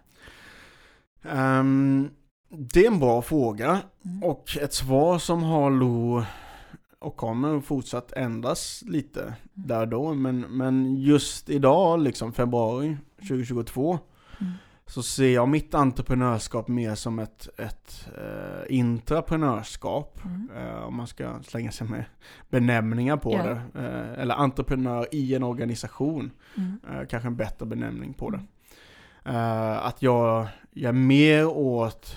Ehm, 1.30 2.10
det 2.50 2.80
är 2.80 2.86
en 2.86 2.98
bra 3.00 3.22
fråga. 3.22 3.78
Mm. 4.04 4.22
Och 4.24 4.56
ett 4.60 4.74
svar 4.74 5.18
som 5.18 5.42
har 5.42 5.70
lo 5.70 6.24
och 7.02 7.16
kommer 7.16 7.60
fortsatt 7.60 8.12
ändras 8.12 8.82
lite 8.86 9.34
där 9.54 9.86
då. 9.86 10.14
Men, 10.14 10.40
men 10.40 10.96
just 10.96 11.50
idag, 11.50 12.00
liksom 12.00 12.32
februari 12.32 12.96
2022, 13.28 13.98
Mm. 14.40 14.52
så 14.86 15.02
ser 15.02 15.34
jag 15.34 15.48
mitt 15.48 15.74
entreprenörskap 15.74 16.68
mer 16.68 16.94
som 16.94 17.18
ett, 17.18 17.48
ett 17.58 18.08
eh, 18.18 18.76
intraprenörskap. 18.76 20.18
Mm. 20.24 20.50
Eh, 20.56 20.82
om 20.82 20.96
man 20.96 21.06
ska 21.06 21.42
slänga 21.42 21.72
sig 21.72 21.86
med 21.88 22.04
benämningar 22.50 23.16
på 23.16 23.32
Ja. 23.32 23.42
det. 23.44 23.80
Eh, 23.80 24.22
eller 24.22 24.34
entreprenör 24.34 25.06
i 25.12 25.34
en 25.34 25.42
organisation. 25.42 26.30
Mm. 26.56 26.80
Eh, 26.90 27.06
kanske 27.08 27.26
en 27.26 27.36
bättre 27.36 27.66
benämning 27.66 28.14
på 28.14 28.30
det. 28.30 28.40
Eh, 29.24 29.86
att 29.86 30.02
jag, 30.02 30.46
jag 30.70 30.88
är 30.88 30.92
mer 30.92 31.46
åt 31.46 32.16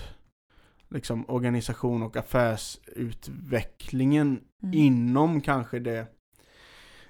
liksom, 0.90 1.24
organisation 1.30 2.02
och 2.02 2.16
affärsutvecklingen 2.16 4.40
Mm. 4.62 4.74
inom 4.78 5.40
kanske 5.40 5.78
det, 5.78 6.06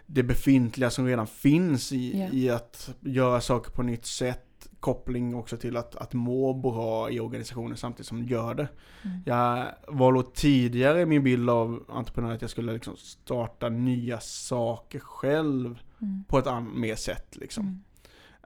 det 0.07 0.23
befintliga 0.23 0.91
som 0.91 1.07
redan 1.07 1.27
finns 1.27 1.93
i, 1.93 2.21
Ja. 2.21 2.29
i 2.33 2.51
att 2.51 2.95
göra 3.01 3.41
saker 3.41 3.71
på 3.71 3.83
nytt 3.83 4.07
sätt. 4.07 4.43
Koppling 4.81 5.35
också 5.35 5.57
till 5.57 5.77
att, 5.77 5.97
att 5.97 6.15
må 6.15 6.55
bra 6.55 7.11
i 7.11 7.21
organisationen 7.21 7.77
samtidigt 7.77 8.07
som 8.07 8.23
gör 8.25 8.55
det. 8.55 8.69
Mm. 9.05 9.19
Jag 9.27 9.67
var 9.89 10.13
då 10.13 10.23
tidigare 10.23 11.07
min 11.07 11.25
bild 11.25 11.51
av 11.51 11.85
entreprenör 11.89 12.35
att 12.35 12.41
jag 12.43 12.51
skulle 12.51 12.73
liksom 12.73 12.97
starta 12.97 13.69
nya 13.69 14.21
saker 14.21 14.99
själv 14.99 15.79
Mm. 16.03 16.25
på 16.29 16.39
ett 16.39 16.47
mer 16.75 16.95
sätt 16.95 17.37
liksom. 17.37 17.85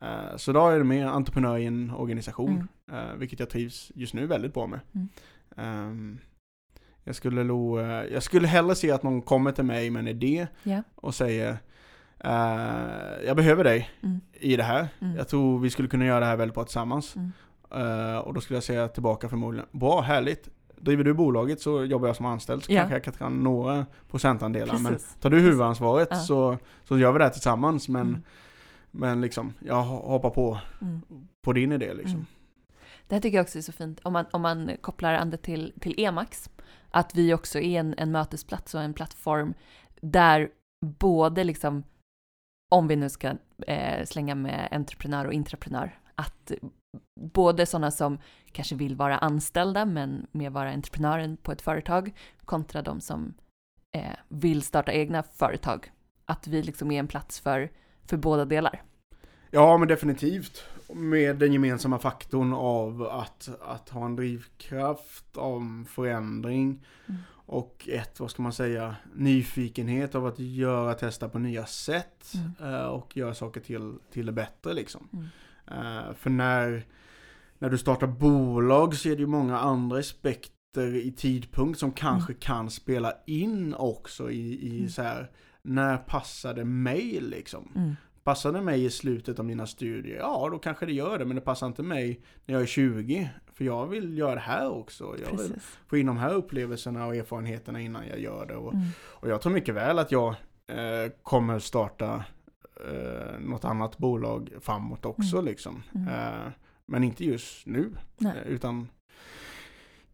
Eh, 0.03 0.37
Så 0.37 0.53
då 0.53 0.69
är 0.69 0.79
det 0.79 0.85
mer 0.85 1.07
entreprenör 1.07 1.59
i 1.59 1.67
en 1.67 1.91
organisation, 1.91 2.69
Mm. 2.91 3.09
eh, 3.09 3.15
vilket 3.15 3.41
jag 3.41 3.51
trivs 3.51 3.93
just 3.95 4.15
nu 4.15 4.27
väldigt 4.27 4.55
bra 4.55 4.67
med. 4.67 4.81
Mm. 4.95 5.09
Ehm, 5.57 6.19
Jag 7.05 7.15
skulle 7.15 7.45
nog, 7.45 7.79
eh, 7.79 7.85
jag 7.87 8.23
skulle 8.23 8.47
hellre 8.49 8.75
se 8.75 8.91
att 8.91 9.03
någon 9.03 9.23
kommer 9.23 9.53
till 9.53 9.65
mig 9.65 9.91
med 9.91 10.01
en 10.01 10.09
idé 10.09 10.47
Ja. 10.63 10.83
och 10.95 11.15
säger 11.15 11.57
jag 13.27 13.37
behöver 13.37 13.65
dig 13.65 13.91
Mm. 14.03 14.21
i 14.33 14.57
det 14.57 14.63
här. 14.63 14.89
Mm. 15.01 15.17
Jag 15.17 15.29
tror 15.29 15.59
vi 15.59 15.71
skulle 15.71 15.89
kunna 15.89 16.05
göra 16.05 16.21
det 16.21 16.27
här 16.27 16.37
väldigt 16.37 16.55
bra 16.55 16.65
tillsammans. 16.65 17.17
Mm. 17.17 17.33
Och 18.23 18.35
då 18.35 18.41
skulle 18.41 18.57
jag 18.57 18.65
säga 18.65 18.89
tillbaka 18.89 19.29
förmodligen, 19.29 19.67
bra, 19.73 20.01
härligt. 20.01 20.49
Driver 20.77 21.05
du 21.05 21.15
bolaget 21.15 21.61
så 21.61 21.85
jobbar 21.85 22.07
jag 22.07 22.17
som 22.17 22.27
anställd 22.27 22.65
så 22.65 22.73
Ja. 22.73 22.81
kanske 22.81 22.95
jag 22.97 23.05
kan 23.05 23.13
ta 23.13 23.29
några 23.29 23.87
procentandelar. 24.11 24.79
Men 24.79 24.93
Precis. 24.93 25.17
tar 25.21 25.31
du 25.31 25.41
huvudansvaret 25.41 26.09
Ja. 26.11 26.17
så, 26.17 26.59
så 26.85 26.99
gör 26.99 27.13
vi 27.13 27.19
det 27.19 27.25
här 27.25 27.31
tillsammans. 27.33 27.89
Men, 27.89 28.07
Mm. 28.09 28.23
Men 28.91 29.21
liksom, 29.21 29.55
jag 29.59 29.83
hoppar 29.83 30.31
på, 30.31 30.61
Mm. 30.81 31.03
på 31.43 31.53
din 31.53 31.73
idé 31.73 31.95
liksom. 31.95 32.15
Mm. 32.15 32.27
Det 33.07 33.15
här 33.15 33.21
tycker 33.23 33.39
jag 33.39 33.45
också 33.45 33.59
är 33.59 33.63
så 33.63 33.73
fint, 33.73 34.01
om 34.03 34.13
man, 34.13 34.27
om 34.31 34.43
man 34.43 34.71
kopplar 34.81 35.15
an 35.15 35.31
det 35.31 35.37
till, 35.37 35.73
till 35.81 35.95
Emax, 36.05 36.51
att 36.91 37.15
vi 37.15 37.35
också 37.35 37.59
är 37.59 37.81
en, 37.81 37.95
en 37.99 38.13
mötesplats 38.13 38.75
och 38.75 38.83
en 38.83 38.95
plattform 38.95 39.55
där 40.01 40.51
både 40.87 41.45
liksom, 41.45 41.83
om 42.71 42.89
vi 42.89 42.97
nu 42.97 43.09
ska 43.09 43.35
eh, 43.67 44.05
slänga 44.05 44.35
med 44.35 44.69
entreprenör 44.71 45.25
och 45.25 45.33
intraprenör, 45.33 45.99
att 46.15 46.53
både 47.21 47.67
sådana 47.67 47.91
som 47.91 48.19
kanske 48.53 48.75
vill 48.75 48.97
vara 48.97 49.19
anställda 49.19 49.85
men 49.85 50.27
mer 50.33 50.51
vara 50.51 50.71
entreprenören 50.71 51.37
på 51.37 51.53
ett 51.53 51.63
företag 51.63 52.13
kontra 52.45 52.83
de 52.83 53.01
som 53.01 53.35
eh, 53.97 54.17
vill 54.29 54.63
starta 54.63 54.93
egna 54.93 55.23
företag. 55.23 55.93
Att 56.25 56.47
vi 56.47 56.63
liksom 56.63 56.91
är 56.91 56.99
en 56.99 57.09
plats 57.09 57.41
för, 57.41 57.71
för 58.11 58.17
båda 58.17 58.45
delar. 58.45 58.83
Ja, 59.51 59.77
men 59.79 59.89
definitivt. 59.89 60.65
Med 60.95 61.37
den 61.37 61.53
gemensamma 61.53 61.99
faktorn 61.99 62.53
av 62.53 63.03
att, 63.03 63.49
att 63.61 63.89
ha 63.89 64.05
en 64.05 64.17
drivkraft 64.17 65.37
om 65.37 65.85
förändring 65.85 66.87
Mm. 67.09 67.21
och 67.33 67.89
ett, 67.93 68.21
vad 68.21 68.31
ska 68.31 68.43
man 68.43 68.53
säga, 68.53 68.97
nyfikenhet 69.15 70.15
av 70.15 70.27
att 70.27 70.39
göra, 70.39 70.95
testa 70.95 71.29
på 71.29 71.39
nya 71.39 71.67
sätt 71.67 72.33
Mm. 72.35 72.75
eh, 72.75 72.85
och 72.87 73.17
göra 73.17 73.35
saker 73.35 73.61
till, 73.61 73.95
till 74.13 74.27
det 74.27 74.33
bättre 74.33 74.73
liksom. 74.75 75.09
Mm. 75.13 75.27
Eh, 75.67 76.15
för 76.15 76.31
när, 76.31 76.87
när 77.59 77.71
du 77.71 77.79
startar 77.79 78.07
bolag 78.07 78.95
så 78.97 79.09
är 79.09 79.13
det 79.17 79.21
ju 79.21 79.27
många 79.27 79.59
andra 79.59 79.99
aspekter 79.99 80.97
i 80.97 81.13
tidpunkt 81.13 81.79
som 81.79 81.93
kanske 81.93 82.35
kan 82.35 82.71
spela 82.71 83.13
in 83.27 83.75
också 83.75 84.31
i, 84.31 84.67
i 84.69 84.79
Mm. 84.79 84.89
så 84.91 85.03
här, 85.03 85.31
när 85.63 85.97
passar 85.97 86.55
det 86.55 86.65
mig 86.65 87.21
liksom? 87.21 87.73
Mm. 87.77 87.97
Passar 88.25 88.53
det 88.53 88.61
mig 88.63 88.85
i 88.85 88.91
slutet 88.91 89.39
av 89.39 89.45
mina 89.45 89.67
studier? 89.67 90.17
Ja, 90.19 90.49
då 90.53 90.59
kanske 90.59 90.87
det 90.87 90.93
gör 90.93 91.19
det, 91.19 91.25
men 91.25 91.35
det 91.37 91.43
passar 91.43 91.67
inte 91.67 91.83
mig 91.83 92.21
när 92.47 92.55
jag 92.55 92.63
är 92.63 92.67
20. 92.67 93.31
För 93.55 93.65
jag 93.65 93.87
vill 93.87 94.19
göra 94.19 94.35
det 94.35 94.41
här 94.41 94.71
också. 94.71 95.05
Jag 95.05 95.31
vill 95.31 95.37
Precis. 95.53 95.79
få 95.87 95.97
in 95.97 96.07
de 96.07 96.17
här 96.17 96.35
upplevelserna 96.35 97.07
och 97.07 97.17
erfarenheterna 97.17 97.81
innan 97.81 98.07
jag 98.09 98.21
gör 98.21 98.47
det. 98.47 98.55
Och, 98.57 98.75
Mm. 98.75 98.87
och 99.01 99.29
jag 99.29 99.41
tror 99.41 99.53
mycket 99.53 99.75
väl 99.75 99.99
att 99.99 100.13
jag 100.13 100.29
eh, 100.67 101.13
kommer 101.23 101.59
starta 101.59 102.25
eh, 102.89 103.41
något 103.41 103.65
annat 103.65 103.99
bolag 103.99 104.51
framåt 104.61 105.05
också 105.05 105.37
Mm. 105.37 105.45
liksom. 105.45 105.83
Mm. 105.95 106.09
Eh, 106.09 106.51
men 106.87 107.05
inte 107.05 107.25
just 107.25 107.67
nu. 107.67 107.91
Nej. 108.19 108.33
Eh, 108.47 108.53
utan 108.53 108.89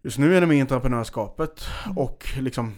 just 0.02 0.18
nu 0.18 0.36
är 0.36 0.40
det 0.40 0.46
med 0.46 0.60
entreprenörskapet 0.60 1.64
Mm. 1.86 1.98
och 1.98 2.24
liksom 2.38 2.74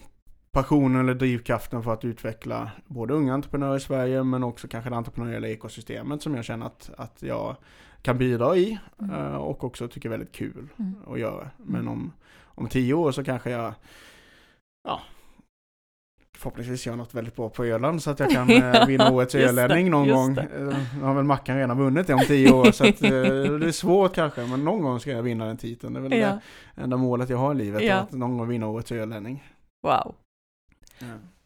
passionen 0.52 1.00
eller 1.00 1.14
drivkraften 1.14 1.82
för 1.82 1.92
att 1.92 2.04
utveckla 2.04 2.70
både 2.86 3.14
unga 3.14 3.34
entreprenörer 3.34 3.76
i 3.76 3.80
Sverige 3.80 4.24
men 4.24 4.44
också 4.44 4.68
kanske 4.68 4.90
det 4.90 4.96
entreprenöriella 4.96 5.48
ekosystemet 5.48 6.22
som 6.22 6.34
jag 6.34 6.44
känner 6.44 6.66
att, 6.66 6.90
att 6.96 7.22
jag 7.22 7.56
kan 8.02 8.18
bidra 8.18 8.56
i 8.56 8.78
Mm. 9.02 9.14
eh, 9.14 9.34
och 9.34 9.64
också 9.64 9.88
tycker 9.88 10.08
är 10.08 10.10
väldigt 10.10 10.32
kul 10.32 10.68
Mm. 10.78 10.94
att 11.06 11.18
göra. 11.20 11.50
Men 11.56 11.80
Mm. 11.80 11.92
om, 11.92 12.12
om 12.44 12.68
tio 12.68 12.94
år 12.94 13.12
så 13.12 13.24
kanske 13.24 13.50
jag 13.50 13.72
ja, 14.88 15.00
förhoppningsvis 16.36 16.86
gör 16.86 16.96
något 16.96 17.14
väldigt 17.14 17.36
bra 17.36 17.48
på 17.48 17.64
Öland 17.64 18.02
så 18.02 18.10
att 18.10 18.20
jag 18.20 18.30
kan 18.30 18.50
eh, 18.74 18.86
vinna 18.86 19.10
årets 19.10 19.34
ölänning 19.34 19.90
någon 19.90 20.08
gång. 20.08 20.34
det. 20.34 20.42
Eh, 20.42 20.78
Nu 20.98 21.02
har 21.04 21.14
väl 21.14 21.24
Mackan 21.24 21.56
redan 21.56 21.78
vunnit 21.78 22.06
det 22.06 22.14
om 22.14 22.20
tio 22.26 22.52
år 22.52 22.70
så 22.72 22.88
att, 22.88 22.98
det 22.98 23.06
är 23.66 23.72
svårt 23.72 24.14
kanske 24.14 24.46
men 24.46 24.64
någon 24.64 24.82
gång 24.82 25.00
ska 25.00 25.10
jag 25.10 25.22
vinna 25.22 25.46
den 25.46 25.56
titeln. 25.56 25.92
Det 25.94 25.98
är 26.00 26.02
väl 26.02 26.18
Ja. 26.18 26.38
det 26.74 26.82
enda 26.82 26.96
målet 26.96 27.28
jag 27.30 27.38
har 27.38 27.54
i 27.54 27.58
livet, 27.58 27.82
Ja. 27.84 27.94
att 27.94 28.12
någon 28.12 28.38
gång 28.38 28.48
vinna 28.48 28.66
årets 28.68 28.92
ölänning. 28.92 29.44
Wow. 29.82 30.14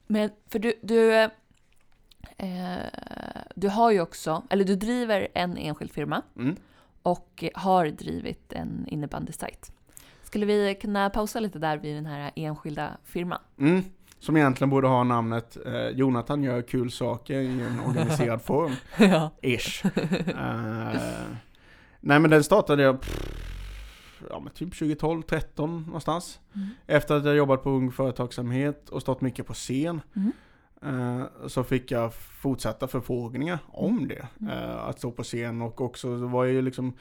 Men 0.07 0.31
för 0.51 0.59
du, 0.59 0.73
du, 0.83 1.15
eh, 1.15 1.29
du 3.55 3.69
har 3.69 3.91
ju 3.91 4.01
också, 4.01 4.43
eller 4.51 4.65
du 4.65 4.77
driver 4.77 5.29
en 5.35 5.57
enskild 5.57 5.93
firma 5.93 6.23
Mm. 6.37 6.57
och 7.03 7.45
har 7.55 7.87
drivit 7.87 8.53
en 8.53 8.85
innebandysajt. 8.89 9.73
Skulle 10.23 10.47
vi 10.47 10.75
kunna 10.81 11.11
pausa 11.11 11.41
lite 11.41 11.59
där 11.59 11.77
vid 11.79 11.97
den 11.97 12.07
här 12.07 12.31
enskilda 12.37 12.91
firman? 13.05 13.41
Mm. 13.59 13.83
Som 14.19 14.37
egentligen 14.37 14.71
borde 14.71 14.89
ha 14.89 15.05
namnet 15.05 15.57
eh, 15.67 15.89
Jonathan 15.89 16.43
gör 16.43 16.63
kul 16.63 16.91
saker 16.91 17.35
i 17.35 17.61
en 17.61 17.81
organiserad 17.81 18.43
form. 18.43 18.73
ja. 18.99 19.31
Ish. 19.43 19.85
Eh, 19.87 21.01
nej 22.01 22.19
men 22.21 22.31
den 22.31 22.45
startade 22.45 22.83
jag 22.83 23.01
pff, 23.01 23.42
ja, 24.31 24.41
men 24.41 24.53
typ 24.53 24.79
2012, 24.79 25.23
13 25.23 25.85
någonstans. 25.87 26.41
Mm. 26.55 26.69
Efter 26.87 27.15
att 27.15 27.25
jag 27.25 27.37
jobbat 27.37 27.63
på 27.63 27.71
Ung 27.71 27.93
Företagsamhet 27.93 28.89
och 28.89 29.01
stått 29.03 29.21
mycket 29.21 29.47
på 29.47 29.53
scen. 29.55 30.01
Mm. 30.17 30.33
eh, 31.21 31.27
Så 31.47 31.65
fick 31.65 31.91
jag 31.91 32.15
fortsatta 32.15 32.89
förfrågningar 32.89 33.59
om 33.69 34.09
det. 34.09 34.27
Mm. 34.41 34.53
eh, 34.59 34.85
Att 34.85 34.99
stå 34.99 35.11
på 35.11 35.23
scen 35.23 35.63
och 35.63 35.81
också 35.81 36.19
så 36.19 36.27
var 36.27 36.45
jag 36.45 36.55
ju 36.55 36.63
liksom 36.63 36.93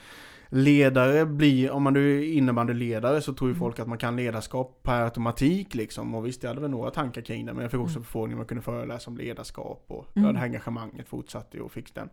Ledare 0.54 1.26
blir, 1.26 1.72
om 1.72 1.84
man 1.84 1.94
nu 1.94 2.20
är 2.20 2.24
innebandyledare 2.34 3.22
så 3.22 3.34
tror 3.34 3.50
ju 3.50 3.52
Mm. 3.52 3.60
folk 3.60 3.80
att 3.80 3.88
man 3.88 3.98
kan 3.98 4.16
ledarskap 4.16 4.80
per 4.84 5.02
automatik 5.02 5.76
liksom. 5.76 6.16
Och 6.16 6.26
visst, 6.26 6.44
jag 6.44 6.50
hade 6.50 6.62
väl 6.62 6.72
några 6.72 6.92
tankar 6.92 7.22
kring 7.22 7.46
det. 7.46 7.54
Men 7.54 7.62
jag 7.62 7.72
fick 7.72 7.80
också 7.80 7.96
Mm. 7.98 8.04
förfrågningar 8.04 8.36
om 8.36 8.40
jag 8.40 8.48
kunde 8.48 8.62
föreläsa 8.64 9.10
om 9.12 9.18
ledarskap. 9.18 9.86
Och 9.88 10.18
Mm. 10.18 10.34
det 10.34 10.40
här 10.40 10.46
engagemanget 10.46 11.08
fortsatte 11.08 11.60
och 11.62 11.72
fick 11.72 11.96
den. 11.96 12.10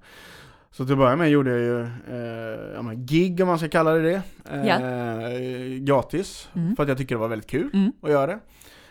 Så 0.71 0.85
till 0.85 0.93
att 0.93 0.99
börja 0.99 1.17
med 1.17 1.31
gjorde 1.31 1.51
jag 1.51 1.61
ju 1.61 1.81
eh, 2.17 2.75
ja, 2.75 2.93
gig 2.95 3.41
om 3.41 3.47
man 3.49 3.59
ska 3.59 3.69
kalla 3.69 3.91
det 3.93 4.03
det. 4.03 4.23
Eh, 4.51 5.79
Gratis. 5.85 6.49
Mm. 6.55 6.77
För 6.77 6.83
att 6.83 6.89
jag 6.89 6.99
tycker 6.99 7.15
det 7.15 7.19
var 7.19 7.29
väldigt 7.29 7.51
kul 7.51 7.71
Mm. 7.75 7.93
att 8.03 8.11
göra 8.11 8.27
det. 8.27 8.39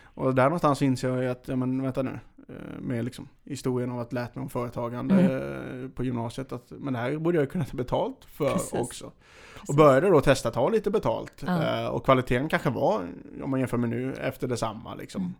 Och 0.04 0.36
där 0.36 0.44
någonstans 0.44 0.82
inser 0.82 1.10
jag 1.10 1.24
ju 1.24 1.30
att, 1.30 1.44
ja 1.48 1.56
men 1.56 1.82
vänta 1.84 2.02
nu. 2.04 2.20
eh, 2.50 2.80
Med 2.80 3.06
liksom 3.06 3.28
historien 3.44 3.92
av 3.92 4.00
att 4.00 4.14
lärt 4.14 4.36
mig 4.36 4.44
om 4.44 4.50
företagande 4.50 5.16
Mm. 5.16 5.84
eh, 5.84 5.90
på 5.90 6.04
gymnasiet. 6.04 6.52
Att, 6.52 6.66
men 6.70 6.94
det 6.94 7.00
här 7.00 7.18
borde 7.18 7.38
jag 7.38 7.52
kunna 7.52 7.66
ta 7.66 7.78
betalt 7.78 8.26
för 8.26 8.52
Precis. 8.52 8.74
också. 8.74 9.06
Och 9.06 9.14
Precis. 9.60 9.76
började 9.76 10.10
då 10.10 10.22
testa 10.22 10.52
ta 10.52 10.70
lite 10.70 10.92
betalt. 10.92 11.44
Eh, 11.48 11.86
och 11.88 12.06
kvaliteten 12.06 12.50
kanske 12.50 12.70
var, 12.70 13.02
om 13.44 13.50
man 13.50 13.60
jämför 13.60 13.78
med 13.78 13.90
nu, 13.90 14.14
efter 14.14 14.48
detsamma 14.48 14.96
liksom. 14.96 15.22
Mm. 15.22 15.34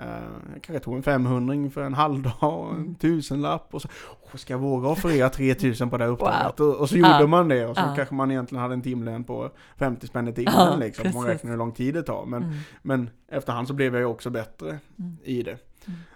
Eh, 0.00 0.22
jag 0.52 0.62
kanske 0.62 0.84
tog 0.84 0.96
en 0.96 1.02
500 1.02 1.70
för 1.70 1.82
en 1.82 1.94
halvdag 1.94 2.32
och 2.40 2.70
en 2.70 2.76
Mm. 2.76 2.94
tusenlapp 2.94 3.74
och 3.74 3.82
så 3.82 3.88
åh, 4.22 4.36
ska 4.36 4.52
jag 4.52 4.58
våga 4.58 4.88
offerera 4.88 5.28
3000 5.30 5.90
på 5.90 5.96
det 5.98 6.04
här 6.04 6.10
uppdraget? 6.10 6.60
Och, 6.60 6.76
och 6.76 6.88
så 6.88 6.96
gjorde 6.96 7.26
man 7.26 7.48
det 7.48 7.66
och 7.66 7.76
så 7.76 7.82
Ja. 7.82 7.94
kanske 7.96 8.14
man 8.14 8.30
egentligen 8.30 8.62
hade 8.62 8.74
en 8.74 8.82
timlön 8.82 9.24
på 9.24 9.50
50 9.76 10.06
spänn 10.06 10.28
i 10.28 10.32
timmen 10.32 10.54
Ja, 10.56 10.76
liksom. 10.76 11.10
Man 11.14 11.26
räknar 11.26 11.50
hur 11.50 11.58
lång 11.58 11.72
tid 11.72 11.94
det 11.94 12.02
tar. 12.02 12.26
Men, 12.26 12.42
Mm. 12.42 12.54
men 12.82 13.10
efterhand 13.28 13.68
så 13.68 13.74
blev 13.74 13.92
jag 13.94 14.00
ju 14.00 14.06
också 14.06 14.30
bättre 14.30 14.68
Mm. 14.98 15.16
i 15.24 15.42
det. 15.42 15.56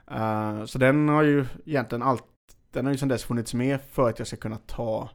Mm. 0.08 0.58
Eh, 0.60 0.64
så 0.64 0.78
den 0.78 1.08
har 1.08 1.22
ju 1.22 1.46
egentligen 1.66 2.02
allt, 2.02 2.24
den 2.72 2.84
har 2.84 2.92
ju 2.92 2.98
sedan 2.98 3.08
dess 3.08 3.24
funnits 3.24 3.54
med 3.54 3.78
för 3.92 4.08
att 4.08 4.18
jag 4.18 4.28
ska 4.28 4.36
kunna 4.36 4.56
ta 4.66 5.10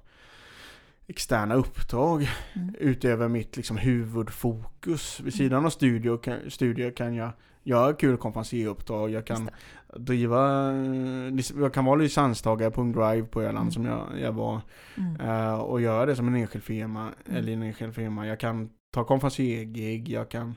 externa 1.08 1.56
uppdrag 1.56 2.28
Mm. 2.56 2.76
utöver 2.80 3.28
mitt 3.28 3.58
liksom 3.58 3.78
huvudfokus. 3.78 5.20
Vid 5.20 5.34
sidan 5.34 5.66
av 5.66 5.70
studier 5.70 6.18
kan, 6.18 6.40
studier 6.52 6.92
kan 6.92 7.16
jag 7.16 7.30
göra 7.64 7.94
kul 7.94 8.18
konferenseruppdrag, 8.18 9.10
jag 9.10 9.26
kan 9.28 9.50
driva, 9.96 10.72
eh, 10.72 11.34
jag 11.60 11.74
kan 11.74 11.86
vara 11.86 11.96
licenstagare 11.96 12.72
på 12.72 12.82
en 12.82 12.92
drive 12.92 13.24
på 13.28 13.42
Öland 13.42 13.58
Mm. 13.58 13.72
som 13.72 13.86
jag, 13.86 14.08
jag 14.22 14.32
var 14.32 14.62
Mm. 14.98 15.22
eh, 15.22 15.54
och 15.60 15.82
göra 15.82 16.06
det 16.06 16.16
som 16.16 16.28
en 16.28 16.36
enskild 16.36 16.64
firma, 16.64 17.02
Mm. 17.02 17.38
eller 17.38 17.54
en 17.54 17.64
enskild 17.64 17.96
firma. 17.96 18.28
Jag 18.28 18.40
kan 18.40 18.70
ta 18.94 19.04
konferensergig, 19.04 20.10
jag 20.10 20.30
kan 20.30 20.56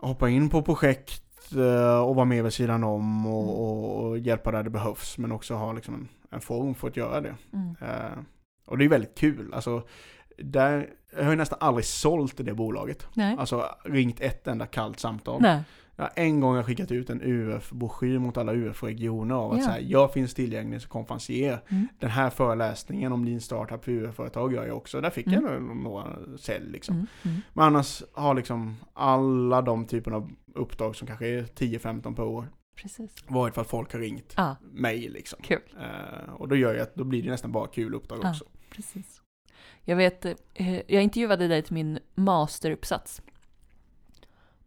hoppa 0.00 0.28
in 0.28 0.48
på 0.50 0.62
projekt 0.62 1.22
eh, 1.56 2.00
och 2.00 2.14
vara 2.14 2.24
med 2.24 2.44
vid 2.44 2.52
sidan 2.52 2.84
om 2.84 3.26
och, 3.26 3.42
Mm. 3.42 3.54
och, 3.54 4.04
och 4.08 4.18
hjälpa 4.18 4.50
där 4.50 4.62
det 4.62 4.70
behövs 4.70 5.18
men 5.18 5.32
också 5.32 5.54
ha 5.54 5.72
liksom 5.72 5.94
en, 5.94 6.08
en 6.30 6.40
form 6.40 6.74
för 6.74 6.88
att 6.88 6.96
göra 6.96 7.20
det. 7.20 7.34
Mm. 7.52 7.74
Och 8.68 8.78
det 8.78 8.84
är 8.84 8.88
väldigt 8.88 9.18
kul. 9.18 9.54
Alltså, 9.54 9.82
där, 10.38 10.88
jag 11.16 11.24
har 11.24 11.30
ju 11.30 11.36
nästan 11.36 11.58
aldrig 11.62 11.84
sålt 11.84 12.40
i 12.40 12.42
det 12.42 12.54
bolaget. 12.54 13.06
Nej. 13.14 13.36
Alltså 13.38 13.64
ringt 13.84 14.20
ett 14.20 14.46
enda 14.46 14.66
kallt 14.66 15.00
samtal. 15.00 15.42
Nej. 15.42 15.62
Jag 15.96 16.04
har 16.04 16.12
en 16.16 16.40
gång 16.40 16.56
har 16.56 16.62
skickat 16.62 16.90
ut 16.90 17.10
en 17.10 17.22
UF-broschyr 17.22 18.18
mot 18.18 18.36
alla 18.36 18.52
UF-regioner 18.54 19.34
av 19.34 19.52
att 19.52 19.58
Ja. 19.58 19.64
så 19.64 19.70
här, 19.70 19.80
jag 19.80 20.12
finns 20.12 20.34
tillgänglig 20.34 20.80
som 20.82 20.90
konferencier. 20.90 21.60
Mm. 21.68 21.88
Den 21.98 22.10
här 22.10 22.30
föreläsningen 22.30 23.12
om 23.12 23.24
din 23.24 23.40
startup 23.40 23.84
för 23.84 23.92
UF-företag 23.92 24.52
gör 24.54 24.66
jag 24.66 24.76
också. 24.76 25.00
Där 25.00 25.10
fick 25.10 25.26
Mm. 25.26 25.44
jag 25.44 25.62
några 25.62 26.06
sälj 26.38 26.70
liksom. 26.70 26.94
Mm. 26.94 27.06
Mm. 27.24 27.40
Men 27.52 27.64
annars 27.64 28.02
har 28.12 28.34
liksom 28.34 28.76
alla 28.94 29.62
de 29.62 29.86
typerna 29.86 30.16
av 30.16 30.30
uppdrag 30.54 30.96
som 30.96 31.06
kanske 31.06 31.26
är 31.28 31.42
10-15 31.42 32.14
per 32.14 32.22
år 32.24 32.48
Precis. 32.82 33.24
varit 33.28 33.54
för 33.54 33.60
att 33.62 33.68
folk 33.70 33.92
har 33.92 34.00
ringt 34.00 34.34
Ja, 34.36 34.56
mig 34.72 35.08
liksom. 35.08 35.38
kul. 35.42 35.60
Eh, 35.80 36.32
och 36.32 36.48
då 36.48 36.56
gör 36.56 36.74
jag 36.74 36.82
att 36.82 36.94
då 36.94 37.04
blir 37.04 37.22
det 37.22 37.30
nästan 37.30 37.52
bara 37.52 37.66
kul 37.66 37.94
uppdrag 37.94 38.18
Ja. 38.22 38.30
också. 38.30 38.44
Precis. 38.78 39.22
Jag 39.84 39.96
vet, 39.96 40.24
eh, 40.54 40.76
jag 40.86 41.02
intervjuade 41.02 41.48
dig 41.48 41.62
till 41.62 41.74
min 41.74 41.98
masteruppsats. 42.14 43.22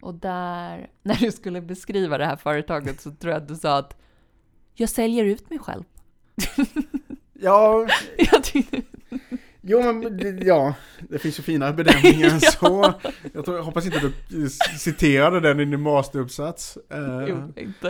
Och 0.01 0.13
där, 0.13 0.89
när 1.03 1.15
du 1.15 1.31
skulle 1.31 1.61
beskriva 1.61 2.17
det 2.17 2.25
här 2.25 2.35
företaget 2.35 3.01
så 3.01 3.11
tror 3.11 3.33
jag 3.33 3.41
att 3.41 3.47
du 3.47 3.55
sa 3.55 3.77
att 3.77 3.97
jag 4.73 4.89
säljer 4.89 5.25
ut 5.25 5.49
mig 5.49 5.59
själv. 5.59 5.83
Ja, 7.33 7.87
Jag 8.17 8.43
tyckte, 8.43 8.81
jo 9.71 9.81
men 9.93 10.39
ja, 10.45 10.73
det 11.09 11.19
finns 11.19 11.39
ju 11.39 11.43
finare 11.43 11.73
bedömningar 11.73 12.29
än 12.33 12.39
Ja. 12.41 12.51
så. 12.51 12.93
Jag, 13.33 13.45
tror, 13.45 13.57
jag 13.57 13.63
hoppas 13.63 13.85
inte 13.85 14.11
du 14.29 14.49
citerade 14.79 15.39
den 15.39 15.59
i 15.59 15.65
din 15.65 15.81
masteruppsats. 15.81 16.77
Eh, 16.89 17.25
jo, 17.29 17.53
inte. 17.55 17.87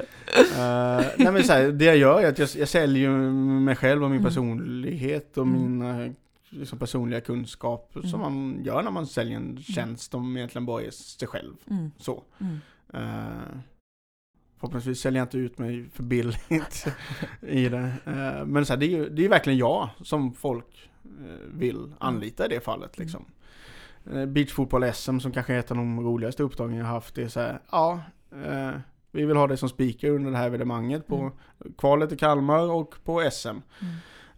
Eh, 0.58 1.06
nej 1.18 1.32
men 1.34 1.44
så 1.44 1.54
här, 1.54 1.72
det 1.72 1.86
jag 1.86 1.98
gör 1.98 2.22
är 2.22 2.28
att 2.30 2.40
jag, 2.40 2.50
jag 2.58 2.68
säljer 2.68 3.10
mig 3.10 3.76
själv 3.76 4.04
och 4.04 4.10
min 4.10 4.20
Mm. 4.20 4.30
personlighet 4.30 5.38
och 5.38 5.44
Mm. 5.46 5.78
min 5.80 6.16
liksom, 6.50 6.80
personliga 6.80 7.22
kunskap 7.22 7.96
Mm. 7.96 8.08
som 8.10 8.20
man 8.20 8.62
gör 8.64 8.84
när 8.84 8.92
man 8.92 9.08
säljer 9.08 9.38
en 9.38 9.58
tjänst 9.64 10.12
som 10.12 10.38
egentligen 10.38 10.66
bara 10.66 10.82
är 10.84 10.92
sig 10.92 11.28
själv. 11.28 11.54
Mm. 11.70 11.92
Så. 11.98 12.24
Mm. 12.40 12.54
Uh, 12.96 13.58
förhoppningsvis 14.60 15.00
säljer 15.00 15.20
jag 15.20 15.26
inte 15.26 15.38
ut 15.38 15.58
mig 15.58 15.90
för 15.94 16.04
billigt 16.04 16.86
i 17.42 17.70
det. 17.70 17.92
Eh, 18.06 18.46
men 18.46 18.66
så 18.66 18.74
här, 18.74 18.78
det, 18.80 18.86
är 18.86 18.90
ju, 18.90 19.10
det 19.10 19.26
är 19.26 19.30
verkligen 19.30 19.60
jag 19.60 19.90
som 20.04 20.34
folk 20.34 20.66
eh, 20.86 20.91
vill 21.47 21.93
anlita 21.99 22.45
i 22.45 22.47
det 22.47 22.60
fallet. 22.62 22.97
Liksom. 22.97 23.26
Uh, 24.14 24.26
Beachfotboll-SM 24.26 25.20
som 25.20 25.32
kanske 25.32 25.54
är 25.54 25.60
ett 25.60 25.72
av 25.72 25.78
de 25.78 25.99
roligaste 25.99 26.43
uppdragen 26.43 26.78
jag 26.78 26.86
haft. 26.86 27.16
Det 27.16 27.24
är 27.24 27.28
så 27.28 27.39
här, 27.39 27.62
ja, 27.72 27.99
eh, 28.45 28.72
vi 29.12 29.26
vill 29.26 29.38
ha 29.38 29.47
dig 29.47 29.58
som 29.58 29.70
speaker 29.70 30.10
under 30.10 30.32
det 30.32 30.38
här 30.38 30.47
evenemanget 30.47 31.08
på 31.08 31.16
Mm. 31.16 31.74
kvalet 31.78 32.12
i 32.12 32.18
Kalmar 32.18 32.72
och 32.72 32.95
på 33.04 33.30
SM. 33.32 33.47
Mm. 33.49 33.62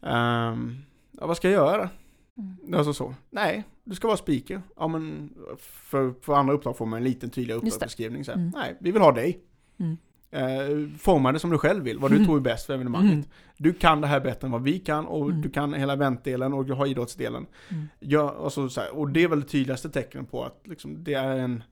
Ehm, 0.01 0.77
ja, 1.11 1.27
vad 1.27 1.37
ska 1.37 1.49
jag 1.49 1.65
göra? 1.67 1.89
Mm. 2.37 2.73
Alltså 2.73 2.93
så. 2.93 3.15
Nej, 3.29 3.63
du 3.83 3.95
ska 3.95 4.07
vara 4.07 4.17
speaker. 4.17 4.61
Ja 4.77 4.87
men 4.87 5.33
för, 5.59 6.13
för 6.21 6.33
andra 6.33 6.53
uppdrag 6.53 6.77
får 6.77 6.85
man 6.85 6.97
en 6.97 7.03
liten 7.03 7.29
tydligare 7.29 7.57
uppdragsbeskrivning. 7.57 8.23
Mm. 8.27 8.51
Nej, 8.55 8.77
vi 8.79 8.91
vill 8.91 9.01
ha 9.01 9.11
dig. 9.11 9.39
Mm. 9.79 9.97
Eh, 10.33 10.97
forma 10.99 11.31
det 11.31 11.39
som 11.39 11.49
du 11.49 11.57
själv 11.57 11.83
vill, 11.83 11.99
vad 11.99 12.11
du 12.11 12.15
Mm. 12.15 12.27
tror 12.27 12.37
är 12.37 12.41
bäst 12.41 12.65
för 12.65 12.73
evenemanget. 12.73 13.13
Mm. 13.13 13.25
Du 13.57 13.73
kan 13.73 14.01
det 14.01 14.07
här 14.07 14.19
bättre 14.19 14.45
än 14.45 14.51
vad 14.51 14.63
vi 14.63 14.79
kan 14.79 15.05
och 15.05 15.29
Mm. 15.29 15.41
du 15.41 15.49
kan 15.49 15.73
hela 15.73 15.93
eventdelen 15.93 16.53
och 16.53 16.65
du 16.65 16.73
har 16.73 16.85
idrottsdelen. 16.87 17.45
Mm. 17.69 17.89
Ja, 17.99 18.31
och, 18.31 18.53
så, 18.53 18.69
här, 18.81 18.95
och 18.95 19.09
det 19.09 19.23
är 19.23 19.27
väl 19.27 19.41
det 19.41 19.47
tydligaste 19.47 19.89
tecknet 19.89 20.31
på 20.31 20.43
att 20.43 20.61
liksom, 20.63 21.03
det 21.03 21.13
är 21.13 21.37
en 21.37 21.63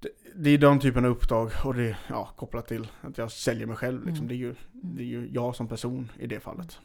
det, 0.00 0.08
det 0.36 0.50
är 0.50 0.58
de 0.58 0.80
typen 0.80 1.04
av 1.04 1.10
uppdrag 1.10 1.50
och 1.64 1.74
det 1.74 1.82
är 1.88 1.98
ja, 2.08 2.30
kopplat 2.36 2.68
till 2.68 2.86
att 3.00 3.18
jag 3.18 3.30
säljer 3.32 3.66
mig 3.66 3.76
själv. 3.76 4.06
Liksom. 4.06 4.26
Mm. 4.26 4.28
Det, 4.28 4.34
är 4.34 4.36
ju, 4.48 4.54
det 4.72 5.02
är 5.02 5.06
ju 5.06 5.28
jag 5.32 5.56
som 5.56 5.68
person 5.68 6.12
i 6.18 6.26
det 6.26 6.40
fallet. 6.40 6.78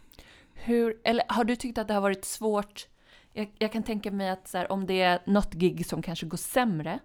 Hur, 0.53 0.95
eller 1.03 1.23
har 1.27 1.43
du 1.43 1.55
tyckt 1.55 1.77
att 1.77 1.87
det 1.87 1.93
har 1.93 2.01
varit 2.01 2.25
svårt? 2.25 2.87
Jag, 3.33 3.51
jag 3.57 3.71
kan 3.71 3.83
tänka 3.83 4.11
mig 4.11 4.29
att 4.29 4.53
här, 4.53 4.71
om 4.71 4.85
det 4.85 5.01
är 5.01 5.19
något 5.25 5.53
gig 5.53 5.85
som 5.85 6.01
kanske 6.01 6.25
går 6.25 6.37
sämre, 6.37 6.99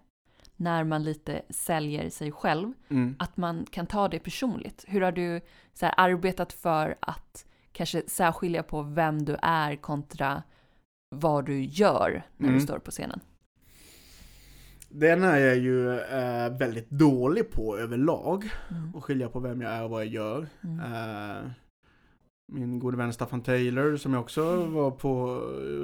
när 0.61 0.84
man 0.84 1.02
lite 1.04 1.42
säljer 1.50 2.11
sig 2.11 2.32
själv, 2.32 2.72
Mm. 2.88 3.16
att 3.18 3.36
man 3.36 3.66
kan 3.70 3.86
ta 3.86 4.08
det 4.08 4.18
personligt. 4.18 4.84
Hur 4.88 5.00
har 5.00 5.12
du 5.12 5.40
så 5.72 5.86
här, 5.86 5.94
arbetat 5.96 6.52
för 6.52 6.96
att 7.00 7.46
kanske 7.72 8.02
särskilja 8.06 8.62
på 8.62 8.82
vem 8.82 9.24
du 9.24 9.36
är 9.42 9.76
kontra 9.76 10.42
vad 11.16 11.46
du 11.46 11.64
gör 11.64 12.22
när 12.36 12.48
Mm. 12.48 12.58
du 12.61 12.66
står 12.66 12.78
på 12.78 12.90
scenen? 12.90 13.20
Den 14.88 15.22
är 15.22 15.38
jag 15.38 15.56
ju 15.58 15.98
eh, 16.00 16.58
väldigt 16.58 16.90
dålig 16.90 17.50
på 17.50 17.78
överlag. 17.78 18.50
Mm. 18.70 18.96
Att 18.96 19.02
skilja 19.04 19.28
på 19.28 19.40
vem 19.40 19.61
jag 19.61 19.72
är 19.72 19.84
och 19.84 19.90
vad 19.90 20.00
jag 20.04 20.12
gör. 20.12 20.46
Mm. 20.64 20.80
Eh, 20.80 21.50
min 22.52 22.78
gode 22.78 22.96
vän 22.96 23.12
Staffan 23.12 23.42
Taylor 23.42 23.96
som 23.96 24.12
jag 24.12 24.20
också 24.22 24.66
var 24.66 24.90
på, 24.90 25.26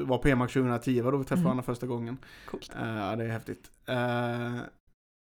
var 0.04 0.18
på 0.18 0.28
EMAC 0.28 0.52
2010, 0.52 1.00
var 1.00 1.12
då 1.12 1.18
vi 1.18 1.24
träffade 1.24 1.50
Mm. 1.50 1.62
första 1.62 1.86
gången. 1.86 2.16
Coolt. 2.50 2.72
Eh, 2.74 3.16
det 3.16 3.24
är 3.24 3.28
häftigt. 3.28 3.70
Eh, 3.87 4.57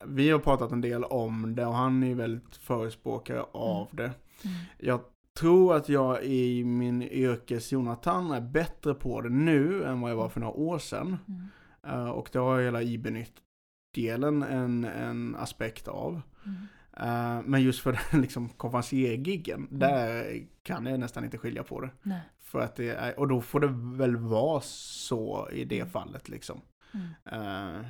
vi 0.06 0.30
har 0.30 0.40
pratat 0.40 0.72
en 0.72 0.82
del 0.82 1.04
om 1.04 1.56
det 1.56 1.66
och 1.66 1.74
han 1.74 2.04
är 2.04 2.16
väldigt 2.16 2.56
förespråkare 2.56 3.44
av 3.52 3.88
det. 3.92 4.04
Mm. 4.44 4.56
Jag 4.78 5.02
tror 5.40 5.76
att 5.76 5.90
jag 5.90 6.24
i 6.24 6.64
min 6.64 7.02
yrkes 7.04 7.72
Jonathan 7.72 8.32
är 8.32 8.42
bättre 8.42 8.94
på 8.94 9.22
det 9.22 9.30
nu 9.30 9.84
än 9.84 10.02
vad 10.02 10.12
jag 10.12 10.16
var 10.16 10.30
för 10.30 10.40
några 10.40 10.54
år 10.54 10.80
sedan. 10.80 11.18
Mm. 11.28 11.48
Eh, 11.88 12.10
och 12.10 12.30
det 12.32 12.40
har 12.40 12.62
hela 12.62 12.82
IB-nytt-delen 12.82 14.44
en, 14.44 14.86
en 14.86 15.36
aspekt 15.36 15.88
av. 15.88 16.22
Mm. 16.46 16.58
Eh, 16.98 17.42
men 17.46 17.62
just 17.62 17.80
för 17.82 18.00
den 18.12 18.22
liksom 18.22 18.50
konferenciergiggen, 18.50 19.68
Mm. 19.68 19.80
där 19.80 20.38
kan 20.64 20.86
jag 20.86 21.00
nästan 21.00 21.24
inte 21.24 21.38
skilja 21.38 21.64
på 21.64 21.82
det. 21.82 21.90
Nej. 22.02 22.22
För 22.40 22.60
att 22.60 22.76
det 22.76 22.90
är, 22.90 23.20
och 23.20 23.28
då 23.28 23.42
får 23.42 23.60
det 23.60 23.98
väl 23.98 24.16
vara 24.18 24.62
så 24.64 25.50
i 25.52 25.66
det 25.66 25.92
fallet 25.92 26.30
liksom. 26.30 26.62
Mm. 26.94 27.86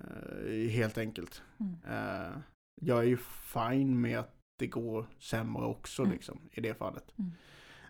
Eh, 0.00 0.52
eh, 0.54 0.68
helt 0.70 0.98
enkelt. 0.98 1.42
Mm. 1.60 1.76
Eh, 1.88 2.32
jag 2.80 2.98
är 2.98 3.02
ju 3.02 3.16
fine 3.52 4.00
med 4.00 4.18
att 4.18 4.34
det 4.58 4.66
går 4.66 5.06
sämre 5.18 5.64
också 5.64 6.02
Mm. 6.02 6.12
liksom, 6.14 6.40
i 6.52 6.60
det 6.60 6.74
fallet. 6.74 7.04
Mm. 7.18 7.32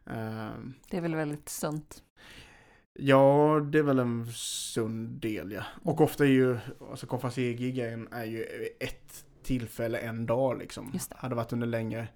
Ehm, 0.06 0.74
Det 0.90 0.96
är 0.96 1.00
väl 1.00 1.14
väldigt 1.14 1.48
sunt. 1.48 2.02
Ja, 2.92 3.60
det 3.72 3.78
är 3.78 3.82
väl 3.82 3.98
en 3.98 4.26
sund 4.32 5.08
del 5.08 5.52
ja. 5.52 5.62
Och 5.82 6.00
ofta 6.00 6.24
är 6.24 6.28
ju, 6.28 6.58
alltså 6.90 7.06
konferencier-gigen 7.06 8.08
är 8.12 8.24
ju 8.24 8.44
ett 8.80 9.24
tillfälle 9.42 9.98
en 9.98 10.26
dag 10.26 10.58
liksom. 10.58 10.90
Just 10.92 11.10
det. 11.10 11.16
Hade 11.18 11.34
varit 11.34 11.52
under 11.52 11.66
längre. 11.66 12.08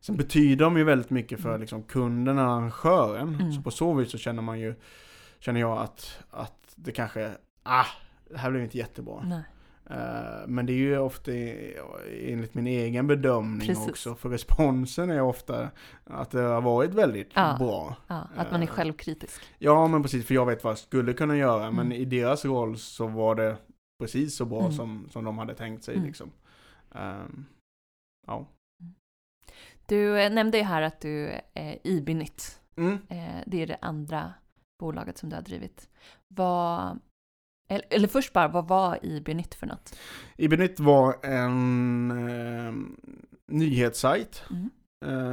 Sen 0.00 0.16
betyder 0.16 0.64
de 0.64 0.76
ju 0.76 0.84
väldigt 0.84 1.10
mycket 1.10 1.40
för 1.40 1.48
Mm. 1.48 1.60
liksom 1.60 1.82
kunden, 1.82 2.38
arrangören. 2.38 3.34
Mm. 3.34 3.52
Så 3.52 3.62
på 3.62 3.70
så 3.70 3.94
vis 3.94 4.10
så 4.10 4.18
känner 4.18 4.42
man 4.42 4.60
ju, 4.60 4.74
känner 5.38 5.60
jag 5.60 5.78
att, 5.78 6.24
att 6.30 6.72
det 6.76 6.92
kanske, 6.92 7.32
ah, 7.62 7.86
det 8.30 8.38
här 8.38 8.50
blev 8.50 8.62
inte 8.64 8.78
jättebra. 8.78 9.22
Nej. 9.24 9.42
Eh, 9.90 10.46
Men 10.48 10.66
det 10.66 10.72
är 10.72 10.76
ju 10.76 10.98
ofta 10.98 11.32
enligt 12.12 12.54
min 12.54 12.66
egen 12.66 13.06
bedömning 13.06 13.66
Precis. 13.68 13.88
också. 13.88 14.14
För 14.14 14.28
responsen 14.28 15.10
är 15.10 15.20
ofta 15.20 15.70
att 16.04 16.30
det 16.30 16.40
har 16.40 16.60
varit 16.60 16.94
väldigt 16.94 17.30
Ja. 17.34 17.56
bra. 17.58 17.96
Ja, 18.06 18.28
att 18.36 18.50
man 18.50 18.62
är 18.62 18.66
Eh, 18.66 18.72
självkritisk. 18.72 19.42
Ja, 19.58 19.86
men 19.88 20.02
precis, 20.02 20.26
för 20.26 20.34
jag 20.34 20.46
vet 20.46 20.64
vad 20.64 20.70
jag 20.70 20.78
skulle 20.78 21.12
kunna 21.12 21.36
göra, 21.36 21.70
men 21.70 21.86
Mm. 21.86 21.92
i 21.92 22.04
deras 22.04 22.44
roll 22.44 22.78
så 22.78 23.06
var 23.06 23.34
det 23.34 23.56
precis 24.02 24.36
så 24.36 24.44
bra 24.44 24.60
Mm. 24.60 24.72
som, 24.72 25.08
som 25.10 25.24
de 25.24 25.38
hade 25.38 25.54
tänkt 25.54 25.84
sig 25.84 25.94
Mm. 25.94 26.06
liksom. 26.06 26.30
Ehm, 26.94 27.44
ja. 28.26 28.46
Du 29.86 30.20
eh, 30.20 30.32
nämnde 30.32 30.58
ju 30.58 30.64
här 30.64 30.82
att 30.82 31.00
du 31.00 31.40
är 31.54 31.78
IB-nytt. 31.84 32.60
Mm. 32.76 32.98
Det 33.46 33.62
är 33.62 33.66
det 33.66 33.78
andra 33.80 34.32
bolaget 34.80 35.18
som 35.18 35.28
du 35.28 35.36
har 35.36 35.42
drivit. 35.42 35.88
Vad, 36.34 36.98
eller, 37.68 37.84
eller 37.90 38.08
först 38.08 38.32
bara, 38.32 38.48
vad 38.48 38.68
var 38.68 38.98
IB-nytt 39.02 39.54
för 39.54 39.66
något? 39.66 39.96
Ibenytt 40.36 40.80
var 40.80 41.24
en 41.26 42.10
eh, 42.10 42.72
nyhetssajt 43.48 44.42
Mm. 44.50 44.70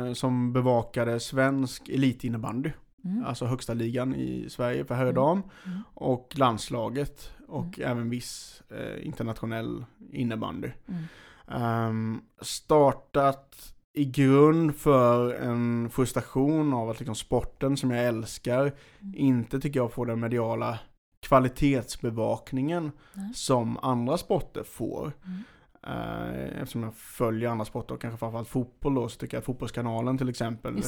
eh, 0.08 0.14
som 0.14 0.54
bevakade 0.54 1.20
svensk 1.20 1.90
elitinnebandy, 1.90 2.72
Mm. 3.06 3.26
alltså 3.26 3.46
högsta 3.46 3.74
ligan 3.74 4.16
i 4.16 4.50
Sverige 4.50 4.86
för 4.86 4.96
herr 4.96 5.04
Mm. 5.04 5.16
dam, 5.16 5.44
Mm. 5.66 5.80
och 5.94 6.34
landslaget 6.36 7.32
och 7.48 7.80
även 7.80 8.10
viss 8.10 8.62
eh, 8.70 9.08
internationell 9.08 9.86
innebandy. 10.12 10.70
Mm. 10.88 11.04
Ehm, 11.48 12.22
startat 12.42 13.74
i 13.94 14.06
grund 14.06 14.76
för 14.76 15.34
en 15.34 15.90
frustration 15.90 16.74
av 16.74 16.90
att 16.90 17.00
liksom 17.00 17.16
sporten 17.16 17.78
som 17.78 17.92
jag 17.92 18.06
älskar 18.06 18.62
Mm. 18.62 19.14
inte 19.16 19.60
tycker 19.60 19.80
jag 19.80 19.94
får 19.94 20.06
den 20.06 20.20
mediala 20.20 20.80
kvalitetsbevakningen 21.24 22.92
Nej. 23.14 23.32
som 23.34 23.78
andra 23.78 24.18
sporter 24.18 24.64
får. 24.64 25.14
Mm. 25.26 25.44
Eh, 25.88 26.62
eftersom 26.62 26.84
jag 26.84 26.96
följer 26.96 27.50
andra 27.50 27.66
sporter 27.66 27.96
och 27.96 28.02
kanske 28.02 28.18
framförallt 28.18 28.48
fotboll 28.48 28.96
då 28.96 29.10
så 29.10 29.18
tycker 29.20 29.38
jag 29.38 29.40
att 29.42 29.46
Fotbollskanalen 29.46 30.18
till 30.18 30.30
exempel. 30.30 30.82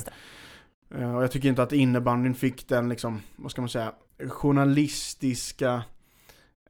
Eh, 0.96 1.16
Och 1.16 1.24
jag 1.24 1.32
tycker 1.32 1.50
inte 1.50 1.64
att 1.64 1.74
innebandyn 1.74 2.36
fick 2.36 2.68
den 2.68 2.90
liksom, 2.90 3.22
vad 3.36 3.52
ska 3.52 3.62
man 3.62 3.70
säga, 3.70 3.94
journalistiska 4.30 5.84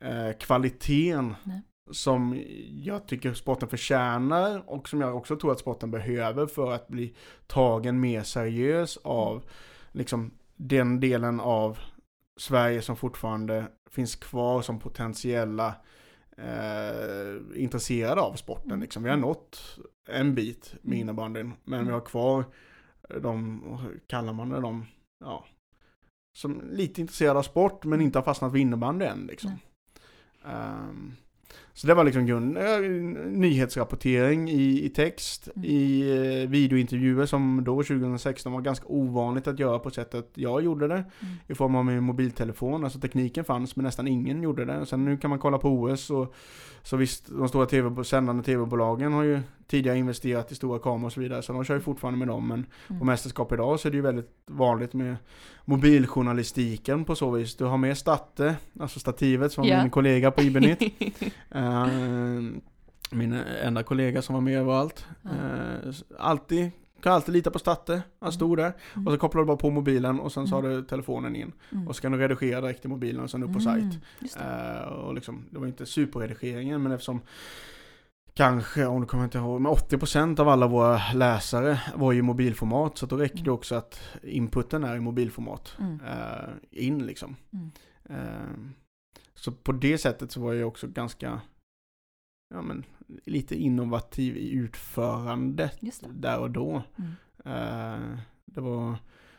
eh, 0.02 0.38
kvaliteten 0.40 1.36
Nej. 1.44 1.62
som 1.92 2.44
jag 2.70 3.08
tycker 3.08 3.34
sporten 3.34 3.70
förtjänar 3.70 4.64
och 4.70 4.90
som 4.90 5.02
jag 5.02 5.16
också 5.16 5.36
tror 5.38 5.52
att 5.52 5.60
sporten 5.60 5.92
behöver 5.92 6.48
för 6.48 6.72
att 6.72 6.88
bli 6.88 7.16
tagen 7.48 8.00
mer 8.00 8.24
seriös 8.24 8.98
av 9.04 9.44
liksom 9.92 10.32
den 10.56 11.00
delen 11.00 11.40
av 11.40 11.78
Sverige 12.40 12.82
som 12.82 12.96
fortfarande 12.96 13.68
finns 13.92 14.16
kvar 14.16 14.62
som 14.62 14.80
potentiella 14.80 15.76
eh, 16.38 17.36
intresserade 17.62 18.22
av 18.22 18.34
sporten. 18.34 18.72
Mm. 18.72 18.82
Liksom. 18.82 19.04
Vi 19.04 19.10
har 19.10 19.18
nått 19.18 19.80
en 20.10 20.36
bit 20.36 20.74
med 20.82 20.92
Mm. 20.94 21.00
innebandyn, 21.02 21.54
men 21.64 21.80
Mm. 21.80 21.88
vi 21.88 21.94
har 21.94 22.02
kvar 22.02 22.44
de, 23.22 23.62
kallar 24.08 24.34
man 24.34 24.50
det, 24.50 24.62
de, 24.62 24.86
ja, 25.20 25.46
som 26.38 26.62
lite 26.72 27.02
intresserade 27.02 27.40
av 27.40 27.44
sport 27.44 27.86
men 27.86 28.02
inte 28.02 28.18
har 28.20 28.24
fastnat 28.24 28.54
vid 28.54 28.62
innebandy 28.62 29.06
än 29.06 29.28
liksom. 29.28 29.52
Ehm, 30.46 31.14
så 31.78 31.88
det 31.88 31.94
var 31.94 32.04
liksom 32.04 32.26
grund, 32.26 32.58
eh, 32.58 32.80
nyhetsrapportering 33.26 34.50
i, 34.50 34.86
i 34.86 34.90
text, 34.90 35.50
Mm. 35.56 35.70
i 35.70 36.02
eh, 36.44 36.50
videointervjuer 36.50 37.26
som 37.26 37.64
då 37.64 37.84
2016 37.84 38.54
var 38.54 38.62
ganska 38.62 38.86
ovanligt 38.88 39.48
att 39.48 39.60
göra 39.60 39.80
på 39.80 39.90
sättet 39.90 40.30
jag 40.34 40.64
gjorde 40.64 40.88
det. 40.88 40.94
Mm. 40.94 41.34
I 41.48 41.56
form 41.56 41.76
av 41.76 41.86
min 41.86 42.04
mobiltelefon, 42.04 42.84
alltså 42.84 43.00
tekniken 43.00 43.44
fanns 43.46 43.76
men 43.76 43.86
nästan 43.86 44.08
ingen 44.08 44.44
gjorde 44.44 44.66
det. 44.66 44.86
Sen 44.86 45.06
nu 45.06 45.18
kan 45.18 45.30
man 45.30 45.40
kolla 45.40 45.58
på 45.58 45.70
OS 45.70 46.10
och 46.10 46.34
så 46.84 46.98
visst, 46.98 47.28
de 47.28 47.48
stora 47.50 47.66
TV, 47.66 48.04
sändande 48.04 48.44
tv-bolagen 48.44 49.14
har 49.14 49.24
ju 49.24 49.40
tidigare 49.68 49.98
investerat 49.98 50.52
i 50.52 50.56
stora 50.56 50.80
kameror 50.80 51.06
och 51.06 51.14
så 51.14 51.20
vidare 51.20 51.42
så 51.42 51.54
de 51.54 51.64
kör 51.64 51.76
ju 51.76 51.82
fortfarande 51.82 52.18
med 52.20 52.28
dem 52.28 52.48
men 52.48 52.66
Mm. 52.90 53.00
på 53.00 53.06
mästerskap 53.06 53.52
idag 53.52 53.80
så 53.80 53.88
är 53.88 53.92
det 53.92 53.96
ju 53.96 54.02
väldigt 54.02 54.30
vanligt 54.46 54.94
med 54.94 55.16
mobiljournalistiken 55.66 57.06
på 57.06 57.16
så 57.16 57.32
vis. 57.32 57.56
Du 57.56 57.64
har 57.66 57.78
med 57.78 57.98
Statte, 57.98 58.56
alltså 58.80 59.00
stativet 59.00 59.52
som 59.52 59.64
Ja. 59.64 59.82
min 59.82 59.92
kollega 59.92 60.32
på 60.32 60.42
IB-nytt. 60.42 60.82
Eh, 61.52 61.88
min 63.12 63.34
enda 63.64 63.84
kollega 63.84 64.22
som 64.22 64.34
var 64.34 64.42
med 64.42 64.60
överallt. 64.60 65.08
Eh, 65.26 65.94
alltid, 66.20 66.72
kan 67.02 67.14
alltid 67.14 67.34
lita 67.34 67.52
på 67.52 67.60
Statte. 67.60 68.02
Han 68.20 68.32
stod 68.32 68.58
där. 68.58 68.74
Mm. 68.96 69.08
Och 69.08 69.14
så 69.14 69.20
kopplar 69.20 69.42
du 69.42 69.46
bara 69.46 69.58
på 69.58 69.70
mobilen 69.70 70.20
och 70.20 70.32
sen 70.32 70.48
så 70.48 70.56
har 70.56 70.64
Mm. 70.64 70.76
du 70.76 70.84
telefonen 70.84 71.36
in. 71.36 71.52
Mm. 71.72 71.88
Och 71.88 71.96
så 71.96 72.02
kan 72.02 72.12
du 72.12 72.18
redigera 72.18 72.62
direkt 72.62 72.86
i 72.86 72.88
mobilen 72.88 73.24
och 73.24 73.30
sen 73.32 73.44
upp 73.44 73.54
på 73.54 73.60
Mm, 73.60 73.92
sajt. 73.92 74.00
det. 74.20 74.40
Eh, 74.40 74.88
och 74.88 75.14
liksom, 75.16 75.46
det 75.50 75.60
var 75.60 75.68
inte 75.68 75.86
superredigeringen 75.86 76.84
men 76.84 76.92
eftersom 76.92 77.22
Kanske, 78.38 78.86
om 78.86 79.02
du 79.02 79.08
kommer 79.08 79.24
inte 79.24 79.38
ihåg, 79.38 79.62
men 79.62 79.72
80% 79.72 80.40
av 80.40 80.50
alla 80.50 80.68
våra 80.68 81.02
läsare 81.14 81.80
var 81.96 82.12
ju 82.12 82.20
i 82.20 82.22
mobilformat. 82.22 82.98
Så 82.98 83.06
då 83.06 83.18
räcker 83.18 83.36
det 83.36 83.42
Mm. 83.42 83.54
också 83.54 83.76
att 83.76 84.00
inputen 84.24 84.84
är 84.84 84.96
i 84.96 85.00
mobilformat. 85.00 85.76
Mm. 85.80 86.00
eh, 86.06 86.50
in 86.72 87.06
liksom. 87.06 87.36
Mm. 87.54 87.72
Eh, 88.10 88.58
så 89.34 89.52
på 89.52 89.72
det 89.72 89.98
sättet 89.98 90.32
så 90.32 90.42
var 90.42 90.54
jag 90.54 90.68
också 90.68 90.88
ganska, 90.88 91.42
ja 92.54 92.62
men, 92.62 92.84
lite 93.26 93.56
innovativ 93.56 94.38
i 94.38 94.52
utförandet 94.52 95.80
där 96.10 96.40
och 96.40 96.52
då. 96.52 96.84
Mm. 96.98 97.12
Eh, 97.46 98.18
det 98.46 98.62
var 98.62 98.96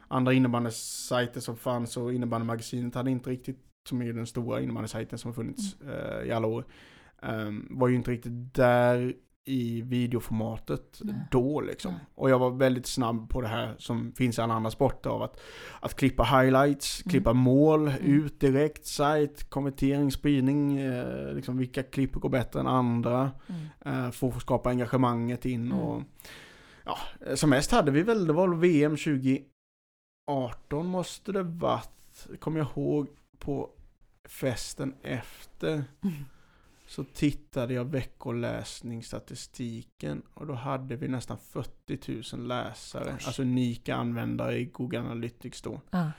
andra 0.09 0.33
innebandysajter 0.33 1.41
som 1.41 1.57
fanns 1.57 1.97
och 1.97 2.15
innebandymagasinet 2.15 2.95
hade 2.95 3.11
inte 3.11 3.31
riktigt, 3.31 3.59
som 3.89 4.03
är 4.03 4.13
den 4.13 4.27
stora 4.27 4.61
innebandysajten 4.61 5.19
som 5.19 5.29
har 5.29 5.35
funnits 5.35 5.77
Mm. 5.81 6.27
i 6.27 6.31
alla 6.33 6.47
år, 6.47 6.65
eh, 7.27 7.51
var 7.71 7.89
ju 7.89 7.95
inte 7.95 8.11
riktigt 8.11 8.55
där 8.55 9.15
i 9.49 9.83
videoformatet 9.83 11.01
Nej. 11.05 11.15
då 11.31 11.61
liksom. 11.61 11.93
Nej. 11.93 12.01
Och 12.15 12.31
jag 12.31 12.39
var 12.39 12.51
väldigt 12.51 12.87
snabb 12.87 13.31
på 13.31 13.41
det 13.41 13.49
här 13.49 13.75
som 13.79 14.13
finns 14.13 14.39
i 14.39 14.41
alla 14.43 14.55
andra 14.55 14.71
sporter 14.71 15.11
av 15.11 15.23
att, 15.23 15.41
att 15.81 15.95
klippa 15.97 16.23
highlights, 16.25 17.03
Mm. 17.03 17.11
klippa 17.11 17.33
mål, 17.33 17.89
Mm. 17.89 18.03
ut 18.03 18.41
direkt, 18.41 18.87
sajt, 18.87 19.51
konvertering, 19.51 20.11
spridning, 20.13 20.79
eh, 20.79 21.33
liksom 21.35 21.59
vilka 21.59 21.83
klipp 21.83 22.13
går 22.15 22.29
bättre 22.29 22.61
än 22.61 22.67
andra, 22.67 23.31
Mm. 23.49 24.05
eh, 24.05 24.11
få 24.11 24.33
skapa 24.33 24.71
engagemanget 24.71 25.45
in 25.47 25.67
Mm. 25.67 25.79
och 25.79 26.03
ja, 26.85 26.99
som 27.37 27.51
mest 27.51 27.71
hade 27.71 27.91
vi 27.91 28.03
väl, 28.03 28.27
det 28.27 28.33
var 28.33 28.49
VM 28.55 28.97
2018 28.97 30.87
måste 30.87 31.33
det 31.33 31.43
varit, 31.43 32.27
kommer 32.41 32.59
jag 32.59 32.69
ihåg 32.77 33.09
på 33.39 33.71
festen 34.29 34.95
efter 35.03 35.73
Mm. 35.73 36.15
Så 36.97 37.05
tittade 37.05 37.75
jag 37.75 37.85
veckoläsningsstatistiken 37.85 40.23
och 40.35 40.47
då 40.47 40.55
hade 40.55 40.97
vi 40.97 41.09
nästan 41.09 41.39
40 41.39 42.37
000 42.37 42.47
läsare, 42.49 43.05
Oj. 43.07 43.13
alltså 43.27 43.43
unika 43.43 43.95
användare 43.97 44.59
i 44.59 44.65
Google 44.65 45.01
Analytics 45.01 45.63
då, 45.63 45.81
Ja. 45.91 46.11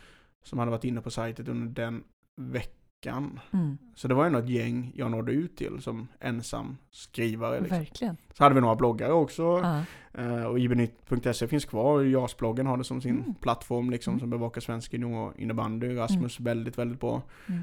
som 0.44 0.60
hade 0.60 0.72
varit 0.72 0.84
inne 0.84 1.02
på 1.02 1.12
sajtet 1.12 1.48
under 1.48 1.82
den 1.84 2.04
veckan. 2.36 3.40
Mm. 3.54 3.78
Så 3.96 4.08
det 4.08 4.14
var 4.14 4.24
ju 4.26 4.30
något 4.32 4.50
gäng 4.50 4.92
jag 4.96 5.12
nådde 5.12 5.32
ut 5.32 5.58
till 5.58 5.82
som 5.82 6.08
ensam 6.20 6.78
skrivare. 6.92 7.60
Liksom. 7.60 7.78
Verkligen. 7.78 8.18
Så 8.34 8.44
hade 8.44 8.56
vi 8.56 8.62
några 8.62 8.76
bloggare 8.76 9.14
också. 9.14 9.44
Ja. 9.44 9.84
Eh, 10.22 10.44
och 10.44 10.60
ibnytt.se 10.60 11.48
finns 11.48 11.66
kvar. 11.66 12.02
JAS-bloggen 12.04 12.68
har 12.68 12.78
det 12.78 12.84
som 12.84 13.02
sin 13.02 13.20
Mm. 13.20 13.36
plattform 13.36 13.90
liksom, 13.90 14.12
Mm. 14.12 14.20
som 14.20 14.30
bevakar 14.30 14.62
svensk 14.62 14.94
innebandy. 14.94 15.96
Rasmus 15.96 16.40
väldigt, 16.40 16.78
väldigt 16.78 17.00
bra. 17.00 17.22
Mm. 17.48 17.62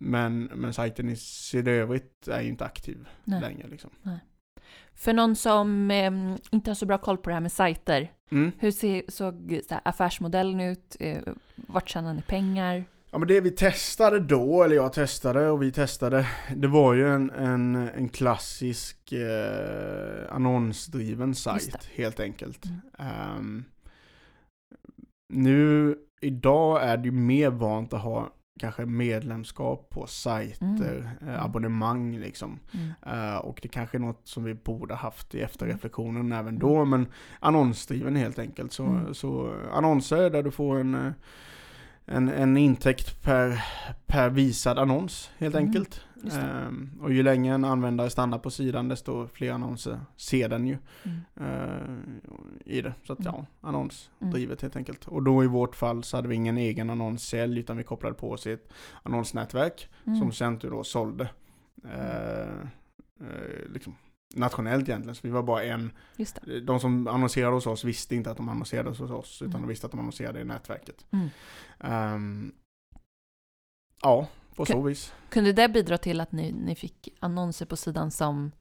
Men, 0.00 0.44
men 0.44 0.72
sajten 0.74 1.08
i 1.08 1.16
sig 1.16 1.68
övrigt 1.70 2.28
är 2.28 2.40
ju 2.40 2.48
inte 2.48 2.64
aktiv 2.64 3.08
Nej. 3.24 3.40
längre. 3.40 3.68
Liksom. 3.68 3.90
För 4.94 5.12
någon 5.12 5.36
som 5.36 5.90
eh, 5.90 6.12
inte 6.50 6.70
har 6.70 6.74
så 6.74 6.86
bra 6.86 6.98
koll 6.98 7.18
på 7.18 7.30
det 7.30 7.34
här 7.34 7.40
med 7.40 7.52
sajter, 7.52 8.12
Mm. 8.30 8.52
hur 8.58 8.70
ser, 8.70 9.02
såg 9.08 9.60
så 9.68 9.74
här, 9.74 9.80
affärsmodellen 9.84 10.60
ut? 10.60 10.96
Eh, 11.00 11.18
vart 11.56 11.88
tjänar 11.88 12.14
ni 12.14 12.22
pengar? 12.22 12.84
Ja 13.10 13.18
men 13.18 13.28
det 13.28 13.40
vi 13.40 13.50
testade 13.50 14.20
då, 14.20 14.62
eller 14.62 14.76
jag 14.76 14.92
testade 14.92 15.48
och 15.50 15.62
vi 15.62 15.72
testade, 15.72 16.26
det 16.56 16.68
var 16.68 16.94
ju 16.94 17.08
en, 17.08 17.30
en, 17.30 17.74
en 17.76 18.08
klassisk 18.08 19.12
eh, 19.12 20.34
annonsdriven 20.34 21.34
sajt 21.34 21.88
helt 21.94 22.20
enkelt. 22.20 22.64
Mm. 22.64 22.80
Ehm, 22.98 23.64
nu, 25.28 25.94
idag 26.20 26.82
är 26.84 26.96
det 26.96 27.04
ju 27.04 27.12
mer 27.12 27.50
vant 27.50 27.92
att 27.92 28.02
ha 28.02 28.32
kanske 28.60 28.86
medlemskap 28.86 29.90
på 29.90 30.06
sajter, 30.06 31.10
Mm. 31.20 31.34
eh, 31.34 31.44
abonnemang 31.44 32.16
liksom. 32.18 32.58
Mm. 32.74 32.90
Eh, 33.32 33.36
och 33.36 33.58
det 33.62 33.68
kanske 33.68 33.96
är 33.96 34.00
något 34.00 34.20
som 34.28 34.44
vi 34.44 34.54
borde 34.54 34.94
haft 34.94 35.34
i 35.34 35.40
efterreflektionen 35.40 36.20
Mm. 36.26 36.38
även 36.38 36.58
då, 36.58 36.84
men 36.84 37.06
annonsdriven 37.40 38.16
helt 38.16 38.38
enkelt. 38.38 38.72
Så, 38.72 38.84
Mm. 38.84 39.14
så 39.14 39.54
annonser 39.72 40.30
där 40.30 40.42
du 40.42 40.50
får 40.50 40.78
en, 40.80 40.94
eh, 40.94 41.12
en, 42.06 42.28
en 42.28 42.56
intäkt 42.56 43.22
per, 43.22 43.64
per 44.06 44.30
visad 44.30 44.78
annons 44.78 45.30
helt 45.38 45.54
Mm. 45.54 45.66
enkelt. 45.68 46.00
Ehm, 46.32 46.90
och 47.02 47.12
ju 47.12 47.22
längre 47.22 47.54
en 47.54 47.64
användare 47.64 48.10
stannar 48.10 48.38
på 48.38 48.50
sidan 48.50 48.88
desto 48.88 49.28
fler 49.28 49.52
annonser 49.52 50.00
ser 50.16 50.48
den 50.48 50.66
ju 50.66 50.78
Mm. 51.04 51.20
eh, 51.36 52.74
i 52.74 52.80
det. 52.82 52.94
Så 53.06 53.12
att 53.12 53.20
Mm. 53.20 53.32
ja, 53.34 53.46
annonsdrivet 53.68 54.62
helt 54.62 54.76
enkelt. 54.76 55.08
Och 55.08 55.22
då 55.22 55.44
i 55.44 55.46
vårt 55.46 55.76
fall 55.76 56.02
så 56.04 56.16
hade 56.16 56.28
vi 56.28 56.34
ingen 56.34 56.58
egen 56.58 56.90
annonssälj 56.90 57.58
utan 57.60 57.76
vi 57.76 57.84
kopplade 57.84 58.14
på 58.14 58.30
oss 58.30 58.46
ett 58.46 58.68
annonsnätverk 59.02 59.88
Mm. 60.06 60.18
som 60.18 60.32
sen 60.32 60.58
då 60.58 60.84
sålde. 60.84 61.28
Eh, 61.84 62.60
eh, 63.20 63.70
liksom, 63.72 63.94
nationellt 64.36 64.88
egentligen, 64.88 65.14
så 65.14 65.20
vi 65.24 65.30
var 65.30 65.42
bara 65.42 65.62
en. 65.64 65.92
Det. 66.16 66.60
De 66.60 66.80
som 66.80 67.06
annonserade 67.08 67.54
hos 67.54 67.66
oss 67.66 67.84
visste 67.84 68.14
inte 68.16 68.30
att 68.30 68.36
de 68.36 68.48
annonserade 68.48 68.88
hos 68.88 69.00
oss, 69.00 69.42
utan 69.42 69.50
Mm. 69.54 69.62
de 69.62 69.68
visste 69.68 69.86
att 69.86 69.90
de 69.92 70.00
annonserade 70.00 70.40
i 70.40 70.44
nätverket. 70.44 71.06
Mm. 71.12 71.28
Ehm, 71.80 72.52
ja, 74.02 74.28
på 74.56 74.62
Okej. 74.62 74.72
så 74.74 74.82
vis. 74.82 75.12
Kunde 75.30 75.52
det 75.52 75.68
bidra 75.68 75.98
till 75.98 76.20
att 76.20 76.32
ni, 76.32 76.52
ni 76.52 76.74
fick 76.74 77.08
annonser 77.20 77.66
på 77.66 77.76
sidan 77.76 78.10
som 78.10 78.52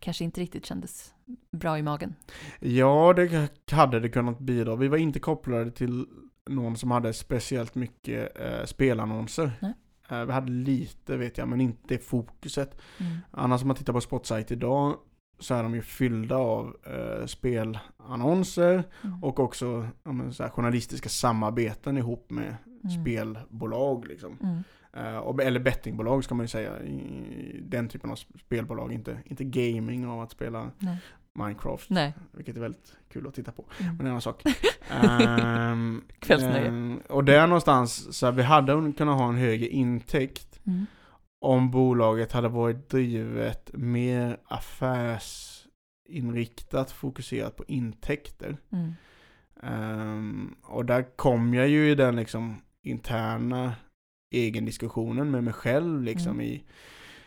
kanske 0.00 0.24
inte 0.24 0.40
riktigt 0.40 0.66
kändes 0.66 1.14
bra 1.56 1.78
i 1.78 1.82
magen? 1.82 2.14
Ja, 2.60 3.12
det 3.16 3.50
hade 3.70 4.00
det 4.00 4.08
kunnat 4.08 4.38
bidra. 4.38 4.76
Vi 4.76 4.88
var 4.88 4.96
inte 4.98 5.20
kopplade 5.20 5.70
till 5.70 6.06
någon 6.50 6.76
som 6.76 6.90
hade 6.90 7.12
speciellt 7.12 7.74
mycket 7.74 8.40
eh, 8.40 8.64
spelannonser. 8.64 9.52
Nej. 9.62 9.72
Eh, 10.12 10.24
vi 10.24 10.32
hade 10.32 10.52
lite 10.52 11.16
vet 11.16 11.38
jag, 11.38 11.48
men 11.48 11.60
inte 11.60 11.98
fokuset. 11.98 12.80
Mm. 13.00 13.12
Annars 13.30 13.62
om 13.62 13.68
man 13.68 13.76
tittar 13.76 13.92
på 13.92 14.00
Spotsite 14.00 14.54
idag 14.54 14.96
så 15.38 15.54
är 15.54 15.62
de 15.62 15.74
ju 15.74 15.82
fyllda 15.82 16.36
av 16.36 16.76
eh, 16.86 17.26
spelannonser 17.26 18.84
Mm. 19.04 19.24
och 19.24 19.40
också 19.40 19.88
ja, 20.04 20.12
men, 20.12 20.32
här, 20.38 20.48
journalistiska 20.48 21.08
samarbeten 21.08 21.98
ihop 21.98 22.30
med 22.30 22.56
Mm. 22.84 23.02
spelbolag. 23.02 24.06
Liksom. 24.06 24.38
Mm. 24.42 24.62
Eh, 24.92 25.16
och, 25.18 25.42
eller 25.42 25.60
bettingbolag 25.60 26.24
ska 26.24 26.34
man 26.34 26.44
ju 26.44 26.48
säga. 26.48 26.72
Den 27.60 27.88
typen 27.88 28.10
av 28.10 28.16
spelbolag, 28.16 28.92
inte, 28.92 29.18
inte 29.24 29.44
gaming 29.44 30.06
av 30.06 30.20
att 30.20 30.30
spela 30.30 30.70
Nej. 30.78 30.96
Minecraft. 31.38 31.90
Nej. 31.90 32.14
Vilket 32.32 32.56
är 32.56 32.60
väldigt 32.60 32.96
kul 33.12 33.26
att 33.26 33.34
titta 33.34 33.52
på. 33.52 33.64
Mm. 33.80 33.96
Men 33.96 33.98
det 33.98 34.02
är 34.02 34.06
en 34.06 34.10
annan 34.10 34.20
sak. 34.22 34.42
Ehm, 34.90 36.02
Kvällsnöje. 36.18 36.66
ehm, 36.68 37.00
och 37.08 37.24
där 37.24 37.46
någonstans, 37.46 38.18
så 38.18 38.26
här, 38.26 38.32
vi 38.32 38.42
hade 38.42 38.92
kunnat 38.96 39.18
ha 39.18 39.28
en 39.28 39.36
högre 39.36 39.66
intäkt 39.68 40.60
Mm. 40.66 40.86
om 41.40 41.70
bolaget 41.70 42.32
hade 42.32 42.48
varit 42.48 42.88
drivet 42.90 43.70
mer 43.74 44.36
affärsinriktat, 44.44 46.90
fokuserat 46.90 47.56
på 47.56 47.64
intäkter. 47.68 48.56
Mm. 48.72 48.92
Ehm, 49.62 50.54
och 50.62 50.84
där 50.84 51.16
kom 51.16 51.54
jag 51.54 51.68
ju 51.68 51.90
i 51.90 51.94
den 51.94 52.16
liksom 52.16 52.62
interna 52.82 53.74
egendiskussionen 54.34 55.30
med 55.30 55.44
mig 55.44 55.54
själv 55.54 56.02
liksom 56.02 56.32
Mm. 56.32 56.46
i 56.46 56.64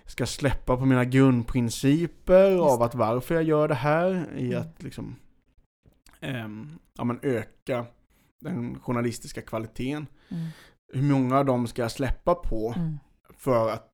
ska 0.06 0.26
släppa 0.26 0.78
på 0.78 0.86
mina 0.86 1.06
grundprinciper 1.06 2.58
av 2.58 2.82
att 2.82 2.96
varför 2.96 3.36
jag 3.36 3.44
gör 3.44 3.68
det 3.68 3.76
här 3.76 4.28
i 4.38 4.46
Mm. 4.54 4.62
att 4.62 4.84
liksom 4.84 5.16
ehm, 6.20 6.80
ja, 6.98 7.04
men 7.04 7.20
öka 7.24 7.86
den 8.42 8.80
journalistiska 8.80 9.42
kvaliteten. 9.42 10.08
Mm. 10.30 10.48
Hur 10.94 11.02
många 11.14 11.38
av 11.40 11.46
dem 11.46 11.68
ska 11.68 11.82
jag 11.82 11.92
släppa 11.92 12.36
på 12.36 12.74
Mm. 12.78 12.98
för 13.38 13.70
att 13.70 13.90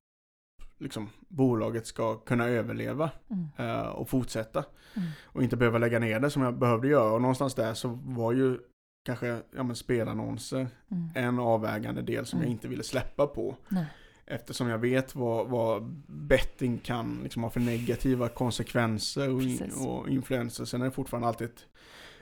liksom, 0.78 1.08
bolaget 1.28 1.86
ska 1.86 2.16
kunna 2.16 2.46
överleva 2.46 3.10
Mm. 3.30 3.48
eh, 3.58 3.86
och 3.86 4.08
fortsätta. 4.08 4.64
Mm. 4.96 5.08
Och 5.24 5.42
inte 5.42 5.56
behöva 5.56 5.78
lägga 5.78 5.98
ner 5.98 6.20
det 6.20 6.30
som 6.30 6.42
jag 6.42 6.58
behövde 6.58 6.88
göra. 6.88 7.12
Och 7.12 7.20
någonstans 7.22 7.54
där 7.54 7.74
så 7.74 7.88
var 8.04 8.32
ju 8.32 8.58
kanske 9.06 9.26
ja, 9.56 9.62
men 9.62 9.76
spelannonser 9.76 10.68
Mm. 10.90 11.08
en 11.14 11.38
avvägande 11.38 12.02
del 12.02 12.26
som 12.26 12.40
jag 12.40 12.48
inte 12.50 12.68
ville 12.68 12.82
släppa 12.82 13.26
på. 13.26 13.56
Nej. 13.68 13.86
Eftersom 14.32 14.68
jag 14.68 14.78
vet 14.78 15.14
vad, 15.14 15.48
vad 15.48 15.82
betting 16.06 16.78
kan 16.78 17.20
liksom 17.22 17.42
ha 17.42 17.50
för 17.50 17.60
negativa 17.60 18.28
konsekvenser 18.28 19.34
och, 19.34 19.42
in, 19.42 19.70
och 19.86 20.08
influenser. 20.08 20.64
Sen 20.64 20.80
är 20.80 20.84
det 20.84 20.90
fortfarande 20.90 21.28
alltid 21.28 21.46
ett, 21.46 21.64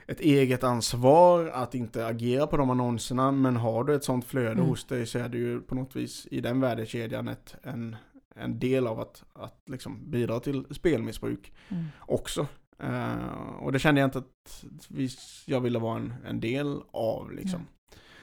ett 0.07 0.19
eget 0.19 0.63
ansvar 0.63 1.47
att 1.47 1.75
inte 1.75 2.07
agera 2.07 2.47
på 2.47 2.57
de 2.57 2.69
annonserna. 2.69 3.31
Men 3.31 3.55
har 3.55 3.83
du 3.83 3.95
ett 3.95 4.03
sånt 4.03 4.25
flöde 4.25 4.51
Mm. 4.51 4.65
hos 4.65 4.85
dig 4.85 5.05
så 5.05 5.19
är 5.19 5.29
det 5.29 5.37
ju 5.37 5.61
på 5.61 5.75
något 5.75 5.95
vis 5.95 6.27
i 6.31 6.41
den 6.41 6.59
värdekedjan 6.59 7.27
ett, 7.27 7.55
en, 7.63 7.95
en 8.35 8.59
del 8.59 8.87
av 8.87 8.99
att, 8.99 9.23
att 9.33 9.61
liksom 9.69 10.11
bidra 10.11 10.39
till 10.39 10.65
spelmissbruk 10.71 11.53
Mm. 11.69 11.85
också. 11.99 12.47
Eh, 12.83 13.57
och 13.59 13.71
det 13.71 13.79
kände 13.79 14.01
jag 14.01 14.07
inte 14.07 14.17
att 14.19 14.65
vi, 14.87 15.09
jag 15.45 15.61
ville 15.61 15.79
vara 15.79 15.95
en, 15.97 16.13
en 16.27 16.39
del 16.39 16.81
av. 16.91 17.31
Liksom. 17.31 17.59
Mm. 17.59 17.67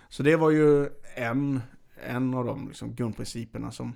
Så 0.09 0.22
det 0.22 0.36
var 0.36 0.51
ju 0.51 0.89
en, 1.16 1.61
en 2.07 2.35
av 2.35 2.45
de 2.45 2.69
liksom, 2.69 2.95
grundprinciperna 2.95 3.71
som, 3.71 3.95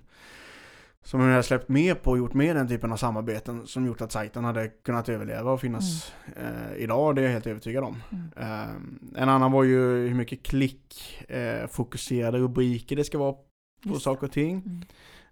som 1.02 1.20
jag 1.20 1.30
hade 1.30 1.42
släppt 1.42 1.68
med 1.68 2.02
på 2.02 2.10
och 2.10 2.18
gjort 2.18 2.34
med 2.34 2.56
den 2.56 2.68
typen 2.68 2.92
av 2.92 2.96
samarbeten 2.96 3.66
som 3.66 3.86
gjort 3.86 4.00
att 4.00 4.12
sajten 4.12 4.44
hade 4.44 4.68
kunnat 4.68 5.08
överleva 5.08 5.52
och 5.52 5.60
finnas 5.60 6.14
eh, 6.36 6.82
idag. 6.82 7.16
Det 7.16 7.20
är 7.20 7.24
jag 7.24 7.32
helt 7.32 7.46
övertygad 7.46 7.84
om. 7.84 8.02
Mm. 8.10 8.30
Eh, 8.36 9.22
en 9.22 9.28
annan 9.28 9.52
var 9.52 9.64
ju 9.64 9.78
hur 10.08 10.14
mycket 10.14 10.42
klick, 10.42 11.18
eh, 11.28 11.66
fokuserade 11.66 12.38
rubriker 12.38 12.96
det 12.96 13.04
ska 13.04 13.18
vara 13.18 13.32
på 13.32 13.88
Just 13.88 14.02
saker 14.02 14.26
och 14.26 14.32
ting. 14.32 14.62
Mm. 14.66 14.82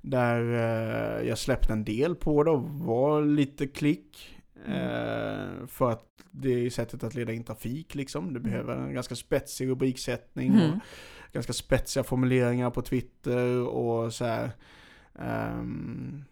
Där 0.02 0.40
eh, 0.52 1.28
jag 1.28 1.38
släppte 1.38 1.72
en 1.72 1.84
del 1.84 2.14
på 2.14 2.44
det 2.44 2.50
och 2.50 2.62
var 2.62 3.22
lite 3.22 3.66
klick. 3.66 4.36
Eh, 4.66 5.66
för 5.66 5.90
att 5.90 6.04
det 6.30 6.66
är 6.66 6.70
sättet 6.70 7.04
att 7.04 7.14
leda 7.14 7.32
in 7.32 7.44
trafik 7.44 7.94
liksom. 7.94 8.34
Du 8.34 8.40
behöver 8.40 8.76
en 8.76 8.94
ganska 8.94 9.14
spetsig 9.14 9.68
rubriksättning 9.68 10.50
och 10.52 10.64
Mm. 10.64 10.80
Ganska 11.32 11.52
spetsiga 11.52 12.04
formuleringar 12.04 12.70
på 12.70 12.82
Twitter 12.82 13.66
och 13.66 14.14
så 14.14 14.24
här. 14.24 14.50
ehm, 15.18 16.24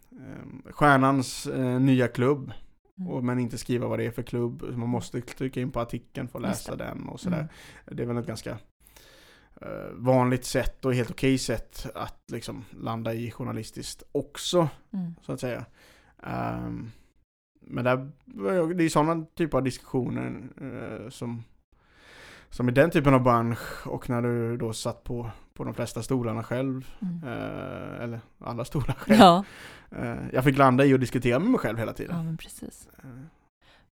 stjärnans 0.71 1.45
eh, 1.47 1.79
nya 1.79 2.07
klubb. 2.07 2.51
Mm. 2.99 3.11
Och, 3.11 3.23
men 3.23 3.39
inte 3.39 3.57
skriva 3.57 3.87
vad 3.87 3.99
det 3.99 4.05
är 4.05 4.11
för 4.11 4.21
klubb. 4.23 4.63
Man 4.77 4.89
måste 4.89 5.21
trycka 5.21 5.61
in 5.61 5.71
på 5.71 5.79
artikeln 5.79 6.27
för 6.27 6.39
att 6.39 6.43
läsa 6.43 6.75
den 6.75 7.07
och 7.09 7.19
sådär. 7.19 7.37
Mm. 7.37 7.49
Det 7.85 8.03
är 8.03 8.07
väl 8.07 8.17
ett 8.17 8.27
ganska 8.27 8.51
eh, 9.61 9.91
vanligt 9.93 10.45
sätt 10.45 10.85
och 10.85 10.93
helt 10.93 11.11
okej 11.11 11.37
sätt 11.37 11.85
att 11.95 12.23
liksom 12.31 12.65
landa 12.71 13.13
i 13.13 13.31
journalistiskt 13.31 14.03
också, 14.11 14.69
Mm. 14.93 15.15
så 15.21 15.31
att 15.31 15.39
säga. 15.39 15.65
Ehm, 16.23 16.91
men 17.61 17.83
där, 17.83 18.11
det 18.73 18.83
är 18.83 18.89
sådana 18.89 19.25
typer 19.35 19.57
av 19.57 19.63
diskussioner 19.63 20.41
eh, 20.61 21.09
som, 21.09 21.43
som 22.49 22.69
i 22.69 22.71
den 22.71 22.91
typen 22.91 23.13
av 23.13 23.23
bransch 23.23 23.87
och 23.87 24.09
när 24.09 24.21
du 24.21 24.57
då 24.57 24.73
satt 24.73 25.03
på, 25.03 25.31
på 25.53 25.63
de 25.63 25.73
flesta 25.73 26.03
stolarna 26.03 26.43
själv, 26.43 26.87
Mm. 27.01 27.23
eh, 27.23 28.03
eller 28.03 28.19
alla 28.39 28.65
stolar 28.65 28.93
själv. 28.93 29.19
Ja. 29.19 29.43
Eh, 29.91 30.17
jag 30.33 30.43
fick 30.43 30.57
landa 30.57 30.85
i 30.85 30.93
och 30.93 30.99
diskutera 30.99 31.39
med 31.39 31.49
mig 31.51 31.59
själv 31.59 31.77
hela 31.77 31.91
ja, 31.91 31.95
tiden. 31.95 32.25
men 32.25 32.37
precis. 32.37 32.87
Eh, 32.97 33.09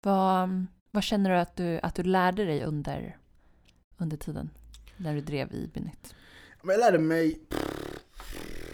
Vad, 0.01 0.65
vad 0.91 1.03
känner 1.03 1.29
du 1.29 1.35
att, 1.37 1.55
du 1.55 1.79
att 1.83 1.95
du 1.95 2.03
lärde 2.03 2.45
dig 2.45 2.63
under, 2.63 3.17
under 3.97 4.17
tiden 4.17 4.49
när 4.97 5.13
du 5.13 5.21
drev 5.21 5.51
i? 5.53 5.69
Men 6.61 6.71
jag 6.75 6.79
lärde 6.79 6.99
mig... 6.99 7.39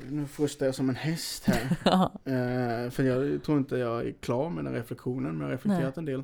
Nu 0.10 0.28
frustar 0.28 0.66
jag 0.66 0.76
som 0.76 0.90
en 0.90 0.96
häst 0.96 1.46
här. 1.46 1.78
Ja. 1.86 2.12
Eh, 2.32 2.90
för 2.90 3.04
jag 3.04 3.44
tror 3.44 3.58
inte 3.58 3.78
jag 3.78 4.08
är 4.08 4.12
klar 4.12 4.50
med 4.50 4.66
den 4.66 4.74
reflektionen, 4.74 5.32
men 5.32 5.40
jag 5.42 5.46
har 5.48 5.52
reflekterat 5.52 5.98
en 5.98 6.06
del. 6.06 6.24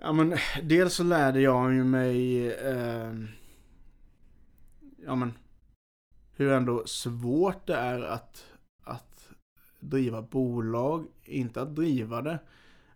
Ja, 0.00 0.12
men 0.12 0.34
dels 0.62 0.94
så 0.94 1.04
lärde 1.04 1.40
jag 1.40 1.74
ju 1.74 1.84
mig... 1.84 2.48
Eh, 2.52 3.14
ja, 5.04 5.14
men... 5.14 5.32
Hur 6.36 6.52
ändå 6.52 6.86
svårt 6.86 7.66
det 7.66 7.74
är 7.74 8.02
att, 8.02 8.44
att 8.84 9.28
driva 9.80 10.22
bolag. 10.22 11.06
Inte 11.24 11.62
att 11.62 11.76
driva 11.76 12.22
det. 12.22 12.38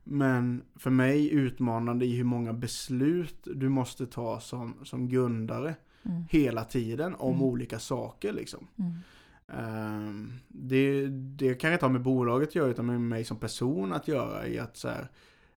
Men 0.05 0.63
för 0.77 0.91
mig 0.91 1.33
utmanande 1.33 2.05
i 2.05 2.17
hur 2.17 2.25
många 2.25 2.53
beslut 2.53 3.49
du 3.55 3.69
måste 3.69 4.07
ta 4.07 4.41
som, 4.41 4.75
som 4.85 5.09
grundare 5.09 5.75
Mm. 6.07 6.25
hela 6.31 6.65
tiden 6.65 7.15
om 7.15 7.35
Mm. 7.35 7.43
olika 7.43 7.79
saker 7.79 8.33
liksom. 8.33 8.67
Mm. 8.77 8.93
Ehm, 9.49 10.33
det, 10.49 11.07
det 11.09 11.55
kan 11.55 11.73
inte 11.73 11.85
ha 11.85 11.93
med 11.93 12.03
bolaget 12.03 12.49
att 12.49 12.55
göra 12.55 12.69
utan 12.71 12.87
med 12.87 13.01
mig 13.01 13.25
som 13.25 13.37
person 13.37 13.93
att 13.93 14.09
göra 14.09 14.47
i 14.47 14.59
att 14.59 14.77
så 14.77 14.89
här, 14.89 15.09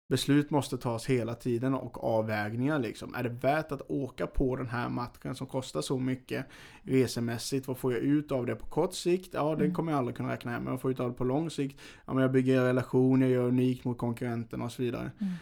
beslut 0.08 0.49
måste 0.51 0.78
tas 0.78 1.06
hela 1.06 1.36
tiden 1.36 1.74
och 1.74 2.03
avvägningar 2.03 2.80
liksom. 2.80 3.16
Är 3.16 3.24
det 3.24 3.30
värt 3.30 3.72
att 3.72 3.82
åka 3.88 4.28
på 4.28 4.56
den 4.56 4.68
här 4.68 4.89
matchen 4.89 5.36
som 5.36 5.47
kostar 5.47 5.82
så 5.82 5.99
mycket 5.99 6.45
resemässigt? 6.84 7.68
Vad 7.68 7.78
får 7.78 7.93
jag 7.93 8.01
ut 8.01 8.32
av 8.32 8.45
det 8.45 8.56
på 8.56 8.66
kort 8.66 8.93
sikt? 8.93 9.30
Ja, 9.34 9.56
det 9.56 9.64
Mm. 9.64 9.76
kommer 9.76 9.91
jag 9.91 9.99
aldrig 9.99 10.18
kunna 10.18 10.32
räkna 10.34 10.51
hem. 10.51 10.64
Men 10.64 10.72
vad 10.74 10.82
får 10.82 10.91
jag 10.91 10.93
ut 10.95 10.99
av 10.99 11.10
det 11.10 11.18
på 11.18 11.24
lång 11.24 11.49
sikt? 11.49 11.80
Ja, 12.06 12.14
men 12.14 12.22
jag 12.22 12.32
bygger 12.32 12.58
en 12.60 12.66
relation, 12.66 13.22
jag 13.22 13.30
gör 13.30 13.43
unikt 13.47 13.86
mot 13.86 13.97
konkurrenterna 13.97 14.66
och 14.66 14.72
så 14.72 14.82
vidare. 14.82 15.12
Mm. 15.20 15.34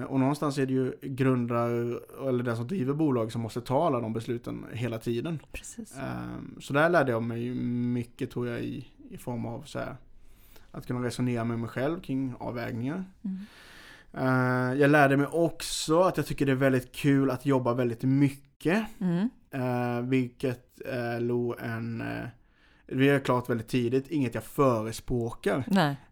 Eh, 0.00 0.02
och 0.04 0.20
någonstans 0.20 0.58
är 0.58 0.66
det 0.66 0.72
ju 0.72 0.92
grundare, 1.02 1.98
eller 2.28 2.42
den 2.42 2.56
som 2.56 2.66
driver 2.66 2.94
bolag 2.94 3.32
som 3.32 3.40
måste 3.42 3.60
ta 3.60 3.86
alla 3.86 4.00
de 4.00 4.12
besluten 4.12 4.64
hela 4.72 4.98
tiden. 4.98 5.38
Precis. 5.52 5.96
Eh, 5.98 6.60
så 6.60 6.72
där 6.72 6.88
lärde 6.90 7.12
jag 7.12 7.22
mig 7.22 7.54
mycket 7.94 8.30
tror 8.30 8.48
jag 8.48 8.60
i, 8.60 8.86
i 9.10 9.16
form 9.18 9.46
av 9.46 9.62
så 9.62 9.78
här, 9.78 9.96
att 10.70 10.86
kunna 10.86 11.06
resonera 11.06 11.44
med 11.44 11.58
mig 11.58 11.68
själv 11.68 12.00
kring 12.00 12.34
avvägningar. 12.38 13.04
Mm. 13.24 13.38
Eh, 14.12 14.80
jag 14.80 14.90
lärde 14.90 15.16
mig 15.16 15.26
också 15.26 16.02
att 16.02 16.16
jag 16.16 16.26
tycker 16.26 16.46
det 16.46 16.52
är 16.52 16.56
väldigt 16.56 16.92
kul 16.92 17.30
att 17.30 17.46
jobba 17.46 17.74
väldigt 17.74 18.02
mycket. 18.02 18.86
Mm. 19.00 19.30
Eh, 19.50 20.02
vilket 20.02 20.66
nog 21.20 21.54
en, 21.60 22.00
eh, 22.00 22.28
det 22.86 23.08
är 23.08 23.20
klart 23.20 23.50
väldigt 23.50 23.68
tidigt, 23.68 24.10
inget 24.10 24.34
jag 24.34 24.44
förespråkar. 24.44 25.64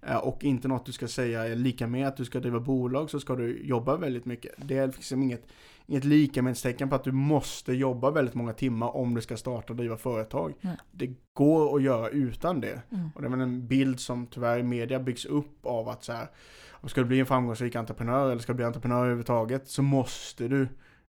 Eh, 0.02 0.16
och 0.16 0.44
inte 0.44 0.68
något 0.68 0.86
du 0.86 0.92
ska 0.92 1.08
säga 1.08 1.48
är 1.48 1.56
lika 1.56 1.86
med 1.86 2.08
att 2.08 2.16
du 2.16 2.24
ska 2.24 2.40
driva 2.40 2.60
bolag 2.60 3.10
så 3.10 3.20
ska 3.20 3.36
du 3.36 3.62
jobba 3.62 3.96
väldigt 3.96 4.24
mycket. 4.24 4.54
Det 4.56 4.78
är 4.78 4.86
liksom 4.86 5.22
inget, 5.22 5.46
inget 5.88 6.04
likamedstecken 6.04 6.88
på 6.88 6.94
att 6.94 7.04
du 7.04 7.12
måste 7.12 7.72
jobba 7.72 8.10
väldigt 8.10 8.34
många 8.34 8.52
timmar 8.52 8.96
om 8.96 9.14
du 9.14 9.20
ska 9.20 9.36
starta 9.36 9.72
och 9.72 9.76
driva 9.76 9.96
företag. 9.96 10.54
Nej. 10.60 10.76
Det 10.90 11.14
går 11.32 11.76
att 11.76 11.82
göra 11.82 12.08
utan 12.08 12.60
det. 12.60 12.82
Mm. 12.92 13.10
Och 13.14 13.22
det 13.22 13.28
är 13.28 13.30
väl 13.30 13.40
en 13.40 13.66
bild 13.66 14.00
som 14.00 14.26
tyvärr 14.26 14.58
i 14.58 14.62
media 14.62 15.00
byggs 15.00 15.24
upp 15.24 15.66
av 15.66 15.88
att 15.88 16.04
så 16.04 16.12
här, 16.12 16.26
om 16.70 16.88
ska 16.88 17.00
du 17.00 17.06
bli 17.06 17.20
en 17.20 17.26
framgångsrik 17.26 17.76
entreprenör 17.76 18.30
eller 18.30 18.42
ska 18.42 18.52
du 18.52 18.56
bli 18.56 18.64
entreprenör 18.64 19.00
överhuvudtaget 19.00 19.68
så 19.68 19.82
måste 19.82 20.48
du 20.48 20.68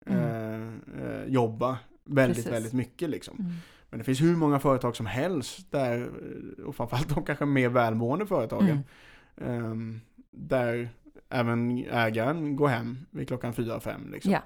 eh, 0.07 0.63
eh, 0.63 1.25
jobba 1.27 1.79
väldigt, 2.05 2.37
Precis. 2.37 2.53
väldigt 2.53 2.73
mycket 2.73 3.11
liksom. 3.11 3.37
Mm. 3.39 3.53
Men 3.91 3.99
det 3.99 4.05
finns 4.05 4.21
hur 4.21 4.37
många 4.37 4.59
företag 4.59 4.97
som 4.97 5.07
helst 5.07 5.73
där, 5.73 6.11
och 6.67 6.77
framförallt 6.77 7.15
de 7.15 7.25
kanske 7.25 7.47
mer 7.47 7.69
välmående 7.69 8.27
företagen, 8.27 8.81
Mm. 9.37 9.65
ehm, 9.65 10.01
där 10.31 10.89
även 11.29 11.85
ägaren 11.91 12.57
går 12.57 12.69
hem 12.69 12.99
vid 13.11 13.29
klockan 13.29 13.53
fyra, 13.53 13.81
fem 13.81 14.11
liksom. 14.13 14.33
Ja. 14.33 14.43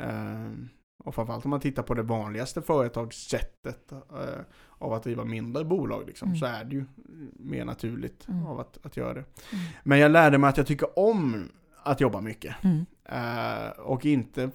Ehm, 0.00 0.68
och 1.04 1.14
framförallt 1.14 1.44
om 1.44 1.50
man 1.50 1.60
tittar 1.60 1.82
på 1.82 1.94
det 1.94 2.02
vanligaste 2.02 2.62
företagssättet 2.62 3.92
eh, 3.92 4.40
av 4.78 4.92
att 4.92 5.02
driva 5.02 5.24
mindre 5.24 5.64
bolag 5.64 6.06
liksom, 6.06 6.28
Mm. 6.28 6.38
så 6.38 6.46
är 6.46 6.64
det 6.64 6.74
ju 6.76 6.84
mer 7.32 7.64
naturligt 7.64 8.28
Mm. 8.28 8.46
av 8.46 8.60
att, 8.60 8.78
att 8.86 8.96
göra 8.96 9.14
det. 9.14 9.20
Mm. 9.52 9.64
Men 9.82 9.98
jag 9.98 10.10
lärde 10.10 10.38
mig 10.38 10.50
att 10.50 10.56
jag 10.56 10.66
tycker 10.66 10.98
om 10.98 11.48
att 11.82 12.00
jobba 12.00 12.20
mycket. 12.20 12.54
Mm. 12.64 12.86
Eh, 13.04 13.68
och 13.70 14.06
inte 14.06 14.50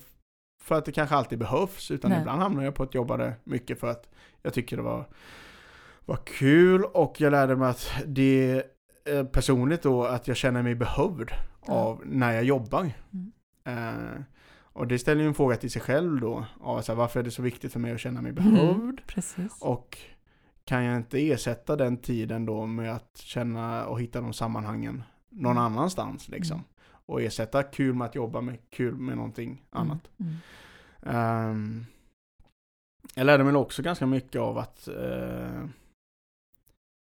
för 0.64 0.76
att 0.78 0.86
det 0.86 0.92
kanske 0.92 1.16
alltid 1.16 1.40
behövs, 1.40 1.92
utan 1.92 2.12
Nej. 2.12 2.20
ibland 2.20 2.42
hamnar 2.42 2.64
jag 2.64 2.76
på 2.76 2.84
att 2.84 2.96
jobba 2.96 3.34
mycket 3.44 3.80
för 3.80 3.88
att 3.88 4.10
jag 4.42 4.54
tycker 4.54 4.78
det 4.78 4.84
var, 4.84 5.06
var 6.06 6.20
kul 6.26 6.84
och 6.84 7.22
jag 7.22 7.32
lärde 7.32 7.56
mig 7.56 7.70
att 7.70 7.92
det 8.06 8.64
eh, 9.06 9.24
personligt 9.26 9.82
då 9.84 10.04
att 10.04 10.28
jag 10.28 10.38
känner 10.38 10.64
mig 10.64 10.76
behövd 10.76 11.32
av 11.62 12.02
när 12.06 12.32
jag 12.34 12.44
jobbar. 12.44 12.92
Mm. 13.14 13.32
Eh, 13.64 14.22
och 14.74 14.88
det 14.88 15.00
ställer 15.00 15.22
ju 15.22 15.28
en 15.28 15.34
fråga 15.34 15.56
till 15.56 15.72
sig 15.72 15.82
själv 15.82 16.20
då, 16.22 16.46
av 16.60 16.82
så 16.82 16.92
här, 16.92 16.98
varför 16.98 17.20
är 17.20 17.24
det 17.24 17.32
så 17.32 17.42
viktigt 17.42 17.74
för 17.74 17.80
mig 17.80 17.92
att 17.92 18.00
känna 18.00 18.22
mig 18.22 18.32
behövd? 18.32 18.82
Mm. 18.82 18.98
Precis. 19.08 19.62
Och 19.62 19.98
kan 20.64 20.84
jag 20.84 20.98
inte 20.98 21.30
ersätta 21.32 21.76
den 21.76 21.98
tiden 21.98 22.46
då 22.46 22.66
med 22.66 22.96
att 22.96 23.18
känna 23.18 23.86
och 23.86 24.02
hitta 24.02 24.22
de 24.22 24.34
sammanhangen 24.34 25.04
någon 25.30 25.52
Mm. 25.52 25.64
annanstans 25.64 26.30
liksom? 26.30 26.56
Mm. 26.58 26.68
Och 27.06 27.22
ersätta 27.22 27.64
kul 27.64 27.96
med 27.96 28.06
att 28.06 28.16
jobba 28.16 28.42
med 28.42 28.70
kul 28.70 28.96
med 28.96 29.18
någonting 29.18 29.66
annat. 29.70 30.10
Mm. 30.20 30.36
Ehm, 31.04 31.86
jag 33.16 33.26
lärde 33.26 33.44
mig 33.44 33.56
också 33.56 33.82
ganska 33.82 34.06
mycket 34.06 34.42
av 34.42 34.58
att 34.58 34.88
uh, 34.92 35.66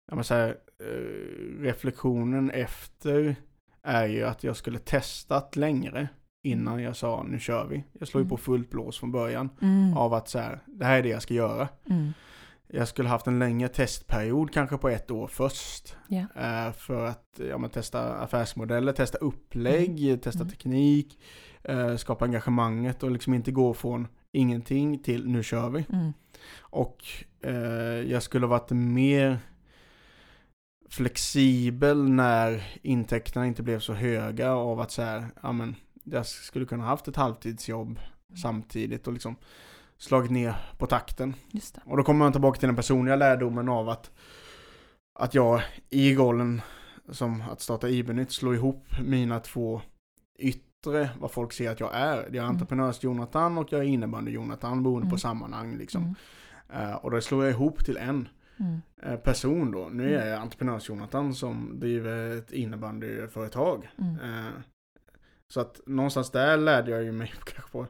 jag 0.08 0.18
måste 0.18 0.28
säga, 0.28 0.48
eh, 0.80 1.62
reflektionen 1.62 2.52
efter 2.52 3.36
är 3.82 4.08
ju 4.08 4.24
att 4.24 4.44
jag 4.44 4.56
skulle 4.56 4.80
testat 4.80 5.56
längre 5.56 6.10
innan 6.44 6.84
jag 6.84 6.96
sa 6.96 7.24
nu 7.24 7.40
kör 7.40 7.68
vi. 7.68 7.84
Jag 8.00 8.08
slog 8.08 8.24
ju 8.24 8.30
på 8.30 8.36
Mm. 8.36 8.44
fullt 8.44 8.70
blås 8.70 9.00
från 9.00 9.12
början 9.12 9.50
Mm. 9.62 9.98
av 9.98 10.14
att 10.14 10.28
så 10.30 10.40
här, 10.40 10.60
det 10.66 10.86
här 10.86 10.98
är 11.00 11.04
det 11.04 11.10
jag 11.10 11.22
ska 11.22 11.34
göra. 11.34 11.68
Mm. 11.90 12.12
Jag 12.74 12.88
skulle 12.88 13.10
haft 13.10 13.28
en 13.28 13.40
längre 13.40 13.68
testperiod, 13.68 14.52
kanske 14.54 14.78
på 14.78 14.90
ett 14.90 15.12
år 15.12 15.28
först. 15.28 15.96
Eh, 16.36 16.72
för 16.74 17.06
att 17.06 17.40
ja, 17.50 17.58
men 17.58 17.70
testa 17.70 18.14
affärsmodeller, 18.16 18.94
testa 18.94 19.18
upplägg, 19.18 20.22
testa 20.22 20.40
Mm. 20.40 20.50
teknik, 20.52 21.20
eh, 21.64 21.96
skapa 21.96 22.26
engagemanget 22.26 23.04
och 23.04 23.12
liksom 23.12 23.34
inte 23.34 23.52
gå 23.52 23.74
från 23.74 24.08
ingenting 24.32 25.00
till 25.00 25.28
nu 25.28 25.44
kör 25.44 25.70
vi. 25.70 25.86
Mm. 25.94 26.14
Och 26.60 26.98
eh, 27.42 27.54
jag 28.12 28.24
skulle 28.24 28.48
varit 28.48 28.70
mer 28.72 29.40
flexibel 30.90 32.10
när 32.10 32.64
intäkterna 32.82 33.48
inte 33.48 33.64
blev 33.64 33.80
så 33.80 33.94
höga 33.94 34.52
av 34.52 34.80
att 34.80 34.92
så 34.92 35.02
här, 35.02 35.26
ja 35.44 35.52
men 35.52 35.76
jag 36.04 36.26
skulle 36.26 36.66
kunna 36.66 36.84
haft 36.84 37.08
ett 37.08 37.16
halvtidsjobb 37.16 38.00
samtidigt 38.42 39.08
och 39.08 39.14
liksom 39.14 39.36
slagit 39.98 40.32
ner 40.32 40.56
på 40.78 40.88
takten. 40.88 41.34
Och 41.86 41.98
då 41.98 42.04
kommer 42.04 42.20
man 42.20 42.32
tillbaka 42.32 42.60
till 42.60 42.68
den 42.68 42.76
personliga 42.76 43.16
lärdomen 43.16 43.70
av 43.70 43.90
att, 43.90 44.12
att 45.20 45.34
jag 45.36 45.62
i 45.90 46.16
rollen 46.16 46.62
som 47.10 47.42
att 47.42 47.62
starta 47.62 47.90
Ibernytt 47.90 48.32
slår 48.32 48.56
ihop 48.56 48.86
mina 49.04 49.40
två 49.40 49.82
yttre, 50.40 51.10
vad 51.20 51.32
folk 51.32 51.54
ser 51.54 51.72
att 51.72 51.80
jag 51.80 51.96
är. 51.96 52.18
Jag 52.18 52.36
är 52.36 52.40
Mm. 52.40 52.46
entreprenörs-Jonathan 52.56 53.58
och 53.58 53.72
jag 53.72 53.82
är 53.82 53.86
innebandy-Jonathan 53.86 54.84
beroende 54.84 55.06
Mm. 55.06 55.10
på 55.12 55.18
sammanhang 55.18 55.78
liksom. 55.78 56.16
Mm. 56.72 56.90
Eh, 56.90 56.96
och 56.96 57.12
då 57.12 57.22
slår 57.22 57.44
jag 57.44 57.52
ihop 57.52 57.86
till 57.86 57.98
en 57.98 58.28
Mm. 58.60 58.82
eh, 59.04 59.16
person 59.16 59.72
då. 59.72 59.90
Nu 59.92 60.04
är 60.16 60.18
Mm. 60.22 60.28
jag 60.30 60.42
entreprenörs-Jonathan 60.42 61.34
som 61.34 61.80
driver 61.80 62.38
ett 62.38 62.52
innebandyföretag. 62.52 63.90
Mm. 63.98 64.16
Eh, 64.16 64.52
Så 65.52 65.60
att 65.62 65.82
någonstans 65.86 66.32
där 66.32 66.58
lärde 66.58 66.92
jag 66.92 67.04
ju 67.04 67.12
mig 67.12 67.34
kanske 67.46 67.72
på 67.72 67.88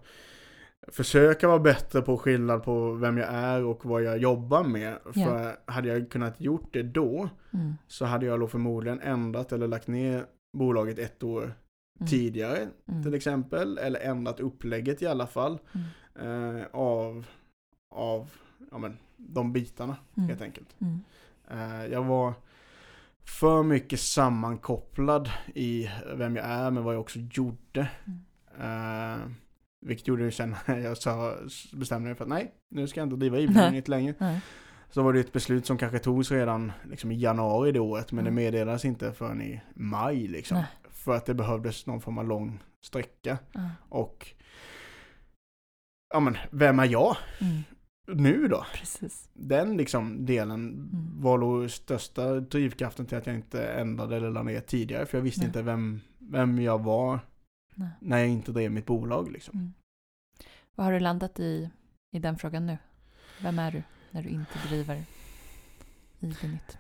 försöka 0.88 1.48
vara 1.48 1.60
bättre 1.60 2.02
på 2.02 2.18
skillnad 2.18 2.64
på 2.64 2.92
vem 2.94 3.18
jag 3.18 3.28
är 3.30 3.64
och 3.64 3.86
vad 3.86 4.04
jag 4.04 4.18
jobbar 4.18 4.64
med. 4.64 4.98
Ja. 5.06 5.12
För 5.26 5.56
hade 5.72 5.88
jag 5.88 6.10
kunnat 6.10 6.42
gjort 6.42 6.74
det 6.74 6.84
då 6.84 7.30
Mm. 7.54 7.74
så 7.88 8.06
hade 8.06 8.26
jag 8.26 8.40
då 8.40 8.48
förmodligen 8.48 9.00
ändrat 9.02 9.52
eller 9.52 9.68
lagt 9.68 9.88
ner 9.88 10.26
bolaget 10.58 11.00
ett 11.00 11.24
år 11.24 11.54
Mm. 12.00 12.10
tidigare 12.10 12.68
Mm. 12.88 13.04
till 13.04 13.14
exempel. 13.14 13.78
Eller 13.78 14.00
ändrat 14.00 14.40
upplägget 14.40 15.02
i 15.02 15.08
alla 15.08 15.28
fall 15.28 15.60
Mm. 16.16 16.56
eh, 16.60 16.66
av, 16.72 17.26
av 17.96 18.30
ja, 18.72 18.78
men, 18.78 18.98
de 19.18 19.54
bitarna 19.54 19.96
Mm. 20.18 20.30
helt 20.30 20.42
enkelt. 20.42 20.76
Mm. 20.82 21.00
Eh, 21.52 21.86
jag 21.92 22.04
var 22.04 22.34
för 23.26 23.64
mycket 23.64 24.00
sammankopplad 24.00 25.30
i 25.56 25.90
vem 26.16 26.36
jag 26.36 26.46
är 26.46 26.72
med 26.72 26.84
vad 26.84 26.94
jag 26.94 27.02
också 27.02 27.20
gjorde. 27.20 27.88
Mm. 28.06 28.20
Eh, 28.60 29.20
vilket 29.86 30.08
gjorde 30.08 30.24
ju 30.24 30.32
sen 30.32 30.56
när 30.66 30.78
jag 30.84 30.98
sa, 30.98 31.36
bestämde 31.74 32.08
mig 32.10 32.16
för 32.16 32.24
att 32.24 32.30
nej, 32.30 32.52
nu 32.70 32.88
ska 32.88 33.00
jag 33.00 33.06
inte 33.06 33.16
driva. 33.16 33.40
Ibernytt 33.40 33.88
längre. 33.88 34.14
Nej. 34.20 34.42
Så 34.90 35.04
var 35.04 35.14
det 35.14 35.20
ett 35.20 35.34
beslut 35.34 35.66
som 35.66 35.78
kanske 35.78 36.00
togs 36.00 36.32
redan 36.32 36.72
liksom, 36.90 37.12
i 37.12 37.16
januari 37.20 37.72
det 37.72 37.80
året, 37.80 38.12
men 38.12 38.20
Mm. 38.28 38.36
det 38.36 38.42
meddelades 38.42 38.86
inte 38.86 39.14
förrän 39.14 39.42
i 39.42 39.62
maj 39.76 40.28
liksom. 40.28 40.58
Nej. 40.58 40.66
För 40.90 41.16
att 41.16 41.26
det 41.26 41.34
behövdes 41.34 41.86
någon 41.88 42.02
form 42.02 42.18
av 42.18 42.28
lång 42.28 42.64
sträcka. 42.86 43.38
Ja. 43.52 43.70
Och 43.90 44.28
ja 46.14 46.20
men, 46.20 46.38
vem 46.52 46.80
är 46.80 46.86
jag 46.86 47.18
Mm. 47.42 47.62
Nu 48.08 48.48
då? 48.48 48.66
Precis. 48.74 49.30
Den 49.34 49.78
liksom 49.78 50.26
delen 50.26 50.60
Mm. 50.60 51.22
var 51.22 51.38
nog 51.38 51.72
största 51.72 52.40
drivkraften 52.40 53.06
till 53.06 53.18
att 53.18 53.28
jag 53.28 53.36
inte 53.36 53.68
ändrade 53.68 54.18
eller 54.18 54.30
la 54.32 54.44
ner 54.44 54.60
tidigare. 54.62 55.06
För 55.06 55.18
jag 55.18 55.24
visste 55.24 55.42
Nej. 55.42 55.48
inte 55.48 55.62
vem, 55.62 56.02
vem 56.20 56.62
jag 56.62 56.84
var 56.84 57.20
Nej. 57.76 57.90
när 58.00 58.18
jag 58.18 58.28
inte 58.28 58.52
drev 58.52 58.72
mitt 58.72 58.86
bolag 58.86 59.32
liksom. 59.32 59.60
Mm. 59.60 59.74
Vad 60.76 60.86
har 60.86 60.94
du 60.94 61.00
landat 61.00 61.40
i, 61.40 61.70
i 62.12 62.20
den 62.20 62.38
frågan 62.38 62.66
nu? 62.66 62.78
Vem 63.42 63.60
är 63.60 63.72
du 63.72 63.84
när 64.12 64.24
du 64.24 64.30
inte 64.30 64.60
driver 64.68 65.04
Ibenit? 66.20 66.78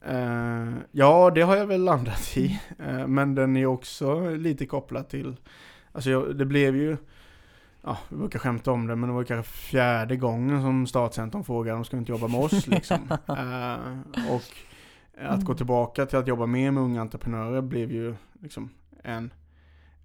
Eh, 0.00 0.74
ja, 0.92 1.30
det 1.30 1.40
har 1.42 1.56
jag 1.56 1.66
väl 1.66 1.84
landat 1.84 2.36
i. 2.36 2.60
Eh, 2.78 3.06
men 3.06 3.34
den 3.34 3.56
är 3.56 3.66
också 3.66 4.30
lite 4.30 4.66
kopplad 4.66 5.08
till, 5.08 5.36
alltså 5.92 6.10
jag, 6.10 6.36
det 6.38 6.44
blev 6.46 6.76
ju, 6.76 6.96
ja, 7.84 7.98
vi 8.08 8.16
brukar 8.16 8.38
skämta 8.38 8.72
om 8.72 8.86
det, 8.86 8.96
men 8.96 9.08
det 9.08 9.14
var 9.14 9.24
kanske 9.24 9.52
fjärde 9.52 10.16
gången 10.16 10.62
som 10.62 10.86
Startcentern 10.86 11.44
frågade 11.44 11.78
om 11.78 11.84
ska 11.84 11.96
inte 11.96 12.12
jobba 12.12 12.28
med 12.28 12.40
oss 12.40 12.66
liksom. 12.66 12.98
Eh, 13.28 14.32
och 14.34 14.42
att 15.18 15.44
gå 15.44 15.54
tillbaka 15.54 16.06
till 16.06 16.18
att 16.18 16.26
jobba 16.28 16.46
mer 16.46 16.70
med 16.70 16.82
unga 16.82 17.00
entreprenörer 17.00 17.60
blev 17.62 17.92
ju 17.92 18.14
liksom 18.40 18.70
en, 19.02 19.32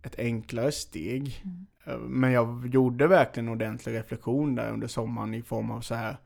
ett 0.03 0.19
enklare 0.19 0.71
steg. 0.71 1.41
Mm. 1.43 1.65
Eh, 1.85 1.97
Men 2.07 2.31
jag 2.31 2.67
gjorde 2.67 3.07
verkligen 3.07 3.47
en 3.47 3.53
ordentlig 3.53 3.93
reflektion 3.93 4.55
där 4.55 4.71
under 4.71 4.87
sommaren 4.87 5.33
i 5.33 5.41
form 5.41 5.71
av 5.71 5.81
så 5.81 5.95
här, 5.95 6.17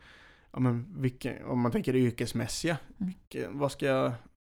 ja 0.52 0.60
men 0.60 0.86
vilken, 0.98 1.46
om 1.46 1.60
man 1.60 1.72
tänker 1.72 1.94
det 1.94 2.00
yrkesmässiga, 2.00 2.78
Mm. 3.00 3.08
vilken, 3.08 3.60
vad 3.60 3.72
ska 3.72 3.86
jag 3.86 4.12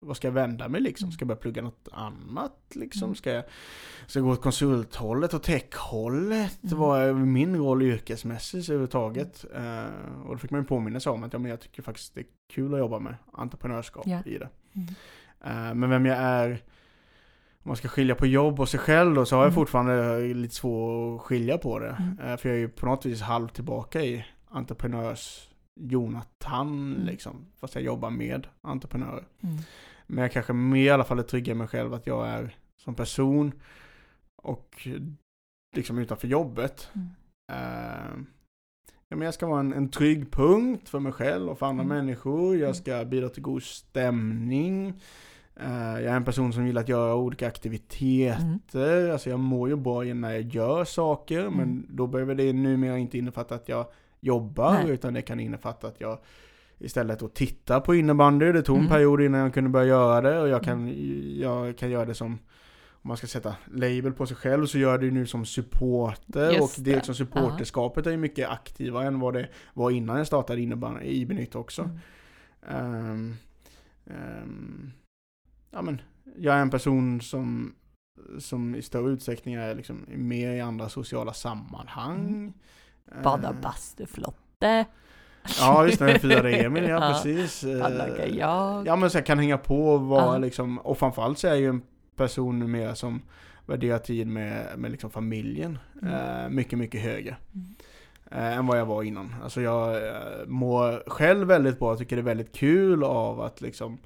vad 0.07 0.17
ska 0.17 0.27
jag 0.29 0.33
vända 0.33 0.69
mig 0.69 0.81
liksom? 0.81 1.13
Ska 1.13 1.23
jag 1.23 1.29
börja 1.29 1.41
plugga 1.41 1.63
något 1.63 1.89
annat 1.93 2.57
liksom? 2.75 3.15
Ska 3.15 3.31
jag, 3.31 3.45
ska 4.07 4.19
jag 4.19 4.27
gå 4.27 4.33
åt 4.33 4.43
konsulthållet 4.43 5.35
och 5.35 5.43
techhållet? 5.43 6.63
Mm. 6.65 6.79
Vad 6.79 7.01
är 7.03 7.13
min 7.13 7.57
roll 7.57 7.83
yrkesmässigt 7.83 8.69
överhuvudtaget? 8.69 9.45
Eh, 9.55 9.85
och 10.27 10.33
då 10.35 10.39
fick 10.39 10.51
man 10.51 10.61
ju 10.61 10.67
påminna 10.67 11.01
sig 11.01 11.13
om 11.13 11.23
att 11.25 11.33
ja, 11.33 11.39
men 11.39 11.51
jag 11.51 11.61
tycker 11.61 11.83
faktiskt 11.83 12.15
det 12.15 12.21
är 12.21 12.27
kul 12.51 12.75
att 12.75 12.81
jobba 12.81 12.99
med 12.99 13.15
entreprenörskap 13.33 14.07
Ja. 14.07 14.21
i 14.27 14.39
det. 14.39 14.49
Mm. 14.75 14.89
Eh, 15.69 15.75
men 15.75 15.91
vem 15.91 16.07
jag 16.07 16.17
är 16.19 16.51
om 17.63 17.69
man 17.71 17.77
ska 17.77 17.89
skilja 17.89 18.15
på 18.15 18.27
jobb 18.27 18.61
och 18.61 18.69
sig 18.69 18.81
själv 18.81 19.15
då, 19.15 19.25
så 19.27 19.37
har 19.37 19.43
jag 19.43 19.49
Mm. 19.49 19.55
fortfarande 19.55 20.21
lite 20.35 20.55
svårt 20.55 21.21
att 21.21 21.27
skilja 21.27 21.59
på 21.59 21.79
det. 21.79 22.17
Eh, 22.25 22.37
För 22.37 22.49
jag 22.49 22.57
är 22.57 22.61
ju 22.61 22.69
på 22.69 22.87
något 22.87 23.07
vis 23.07 23.21
halvt 23.23 23.55
tillbaka 23.55 24.03
i 24.03 24.25
entreprenörs 24.49 25.49
Jonathan 25.75 26.69
Mm. 26.95 27.07
liksom. 27.07 27.47
Fast 27.61 27.75
jag 27.75 27.85
jobbar 27.85 28.11
med 28.11 28.47
entreprenörer. 28.63 29.25
Mm. 29.41 29.57
Men 30.07 30.23
jag 30.23 30.33
kanske 30.33 30.53
mer 30.53 30.83
i 30.87 30.91
alla 30.91 31.05
fall 31.05 31.19
är 31.19 31.23
trygg 31.23 31.49
i 31.49 31.55
mig 31.55 31.69
själv 31.69 31.95
att 31.95 32.07
jag 32.07 32.29
är 32.29 32.57
som 32.85 32.95
person 32.95 33.53
och 34.43 34.89
liksom 35.77 35.99
utanför 35.99 36.29
jobbet. 36.29 36.89
Mm. 36.95 37.09
Eh, 37.53 38.25
ja, 39.09 39.17
men 39.17 39.23
jag 39.23 39.35
ska 39.35 39.47
vara 39.47 39.61
en, 39.61 39.73
en 39.73 39.89
trygg 39.89 40.33
punkt 40.33 40.89
för 40.89 41.01
mig 41.01 41.13
själv 41.13 41.49
och 41.49 41.59
för 41.59 41.67
andra 41.67 41.85
Mm. 41.85 41.97
människor. 41.97 42.49
Mm. 42.55 42.61
Jag 42.61 42.77
ska 42.77 43.05
bidra 43.05 43.29
till 43.29 43.43
god 43.43 43.63
stämning. 43.63 44.89
Eh, 45.61 45.73
jag 45.77 46.05
är 46.13 46.17
en 46.17 46.25
person 46.25 46.53
som 46.53 46.67
gillar 46.67 46.81
att 46.83 46.89
göra 46.89 47.15
olika 47.15 47.47
aktiviteter. 47.47 48.99
Mm. 49.01 49.13
Alltså 49.13 49.31
jag 49.31 49.41
mår 49.41 49.69
ju 49.69 49.77
bra 49.77 50.03
när 50.03 50.33
jag 50.33 50.43
gör 50.43 50.85
saker. 50.85 51.41
Mm. 51.41 51.55
Men 51.55 51.87
då 51.91 52.07
behöver 52.07 52.35
det 52.35 52.53
numera 52.53 52.99
inte 52.99 53.19
innefatta 53.19 53.55
att 53.55 53.69
jag 53.69 53.87
jobbar. 54.21 54.73
Nej. 54.73 54.91
Utan 54.91 55.15
det 55.15 55.23
kan 55.23 55.41
innefatta 55.41 55.87
att 55.87 56.01
jag 56.01 56.19
istället 56.79 57.19
då 57.19 57.29
tittar 57.29 57.81
på 57.81 57.95
innebandy. 57.95 58.53
Det 58.53 58.63
tog 58.63 58.77
en 58.77 58.81
Mm. 58.83 58.93
period 58.93 59.21
innan 59.23 59.41
jag 59.41 59.55
kunde 59.55 59.71
börja 59.71 59.87
göra 59.87 60.21
det. 60.21 60.41
Och 60.41 60.49
jag 60.49 60.63
kan, 60.63 60.89
Mm. 60.89 61.41
jag 61.41 61.79
kan 61.79 61.91
göra 61.91 62.05
det 62.05 62.15
som 62.15 62.39
om 62.93 63.09
man 63.09 63.17
ska 63.17 63.27
sätta 63.27 63.57
label 63.75 64.13
på 64.13 64.27
sig 64.27 64.37
själv 64.37 64.67
så 64.67 64.79
gör 64.79 64.99
det 64.99 65.11
nu 65.11 65.27
som 65.27 65.47
supporter 65.47 66.51
Just 66.51 66.79
och 66.79 66.85
det 66.85 66.91
det. 66.91 66.97
liksom 66.97 67.15
supporterskapet 67.15 68.07
är 68.07 68.11
ju 68.11 68.17
mycket 68.17 68.49
aktivare 68.51 69.07
än 69.07 69.21
vad 69.21 69.35
det 69.35 69.49
var 69.75 69.91
innan 69.91 70.19
jag 70.19 70.27
startade 70.27 70.61
innebandy 70.61 71.05
i 71.07 71.27
Benytt 71.27 71.55
också. 71.55 71.83
Mm. 71.83 71.97
Ehm, 72.95 73.35
ehm, 74.07 74.93
ja 75.71 75.83
men, 75.83 76.01
jag 76.37 76.55
är 76.57 76.61
en 76.63 76.71
person 76.71 77.21
som, 77.21 77.75
som 78.39 78.75
i 78.75 78.83
större 78.83 79.11
utsträckning 79.11 79.55
är 79.55 79.75
liksom 79.75 80.05
med 80.09 80.57
i 80.57 80.61
andra 80.61 80.89
sociala 80.89 81.33
sammanhang. 81.33 82.29
Mm. 82.29 83.23
Bada 83.23 83.49
Ehm, 83.49 83.61
bastuflotte. 83.63 84.85
Ja 85.61 85.87
just 85.87 85.99
det, 85.99 86.19
firade 86.19 86.51
Emil, 86.57 86.85
ja, 86.85 86.89
Ja. 87.07 87.13
precis. 87.13 87.65
Jag. 88.39 88.87
Ja 88.87 88.97
men 88.97 89.11
så 89.11 89.19
jag 89.19 89.27
kan 89.27 89.39
hänga 89.39 89.59
på 89.59 89.89
och 89.89 90.01
vara 90.03 90.25
Ja. 90.33 90.39
liksom, 90.39 90.79
och 90.79 90.99
framförallt 90.99 91.39
så 91.39 91.47
är 91.47 91.51
jag 91.51 91.61
ju 91.61 91.69
en 91.69 91.83
person 92.17 92.59
numera 92.59 92.95
som 92.95 93.23
värderar 93.67 93.99
tid 93.99 94.27
med, 94.27 94.67
med 94.77 94.91
liksom 94.91 95.11
familjen 95.11 95.79
Mm. 96.03 96.15
eh, 96.15 96.49
mycket, 96.49 96.79
mycket 96.79 97.01
högre. 97.01 97.37
Mm. 97.55 97.75
Eh, 98.31 98.59
än 98.59 98.67
vad 98.67 98.79
jag 98.79 98.87
var 98.87 99.03
innan. 99.03 99.35
Alltså 99.43 99.61
jag 99.61 100.07
eh, 100.09 100.13
mår 100.47 101.03
själv 101.11 101.47
väldigt 101.49 101.79
bra, 101.79 101.97
tycker 101.97 102.17
det 102.17 102.23
är 102.23 102.25
väldigt 102.25 102.53
kul 102.57 103.05
av 103.05 103.41
att 103.41 103.61
liksom 103.61 103.99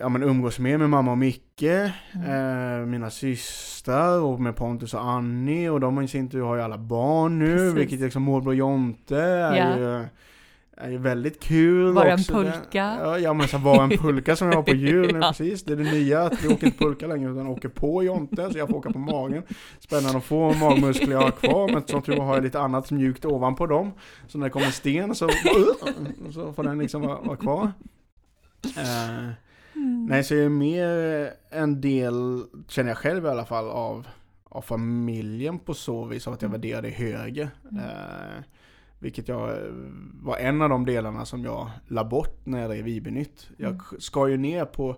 ja, 0.00 0.08
men 0.08 0.22
umgås 0.22 0.58
mer 0.58 0.78
med 0.78 0.90
mamma 0.90 1.10
och 1.10 1.18
Micke, 1.18 1.62
Mm. 1.62 2.80
eh, 2.80 2.86
mina 2.86 3.10
systrar 3.10 4.20
och 4.20 4.40
med 4.40 4.56
Pontus 4.56 4.94
och 4.94 5.04
Annie 5.04 5.68
och 5.68 5.80
de 5.80 6.02
i 6.02 6.08
sin 6.08 6.28
tur 6.30 6.42
har 6.42 6.56
ju 6.56 6.62
alla 6.62 6.78
barn 6.78 7.38
nu, 7.38 7.56
Precis. 7.56 7.74
vilket 7.74 8.00
liksom 8.00 8.22
Målblå 8.22 8.52
Jonte 8.52 9.16
är 9.20 9.56
Ja. 9.56 9.76
ju 9.78 10.04
är 10.80 10.90
ju 10.90 10.98
väldigt 10.98 11.42
kul 11.42 11.92
Vara 11.92 12.12
en 12.12 12.18
pulka. 12.24 12.96
Ja, 13.02 13.18
ja 13.18 13.32
men 13.32 13.48
så 13.48 13.58
vara 13.58 13.82
en 13.84 13.90
pulka 13.90 14.36
som 14.36 14.48
jag 14.48 14.54
har 14.54 14.62
på 14.62 14.74
jul 14.74 15.12
nu 15.12 15.18
Ja. 15.22 15.28
precis. 15.28 15.64
Det 15.64 15.72
är 15.72 15.76
det 15.76 15.92
nya, 15.92 16.22
att 16.22 16.44
vi 16.44 16.48
åker 16.54 16.66
inte 16.66 16.78
pulka 16.78 17.06
längre 17.06 17.30
utan 17.32 17.46
åker 17.46 17.68
på 17.68 18.02
Jonte, 18.04 18.50
så 18.52 18.58
jag 18.58 18.68
får 18.68 18.76
åka 18.76 18.90
på 18.90 18.98
magen. 18.98 19.42
Spännande 19.78 20.18
att 20.18 20.24
få 20.24 20.52
magmuskler 20.54 21.12
jag 21.12 21.20
har 21.22 21.30
kvar, 21.30 21.72
men 21.72 21.82
som 21.86 22.02
tur 22.02 22.16
var 22.16 22.24
har 22.24 22.34
jag 22.34 22.44
lite 22.44 22.60
annat 22.60 22.90
mjukt 22.90 23.24
ovanpå 23.24 23.66
dem. 23.66 23.92
Så 24.28 24.38
när 24.38 24.46
det 24.46 24.50
kommer 24.50 24.66
en 24.66 24.72
sten 24.72 25.14
så, 25.14 25.28
så 26.34 26.52
får 26.52 26.62
den 26.62 26.78
liksom 26.78 27.02
vara, 27.02 27.20
vara 27.20 27.36
kvar. 27.36 27.72
Eh, 28.76 29.28
Mm. 29.78 30.06
nej, 30.06 30.24
så 30.24 30.34
jag 30.34 30.44
är 30.44 30.48
mer 30.48 31.30
en 31.50 31.80
del, 31.80 32.44
känner 32.68 32.90
jag 32.90 32.98
själv 32.98 33.24
i 33.24 33.28
alla 33.28 33.44
fall, 33.44 33.68
av, 33.68 34.06
av 34.44 34.62
familjen 34.62 35.58
på 35.58 35.74
så 35.74 36.04
vis, 36.04 36.26
av 36.26 36.32
att 36.34 36.42
jag 36.42 36.48
Mm. 36.48 36.60
värderar 36.60 36.82
det 36.82 36.90
högre. 36.90 37.50
Mm. 37.70 37.84
Eh, 37.84 38.42
vilket 38.98 39.28
jag 39.28 39.48
eh, 39.50 39.56
var 40.22 40.36
en 40.36 40.62
av 40.62 40.68
de 40.68 40.84
delarna 40.86 41.24
som 41.24 41.44
jag 41.44 41.70
la 41.86 42.04
bort 42.04 42.46
när 42.46 42.60
jag 42.60 42.70
drev 42.70 42.88
IB-nytt. 42.88 43.48
Jag 43.56 43.70
Mm. 43.70 43.82
skar 43.98 44.26
ju 44.26 44.36
ner 44.36 44.64
på 44.64 44.96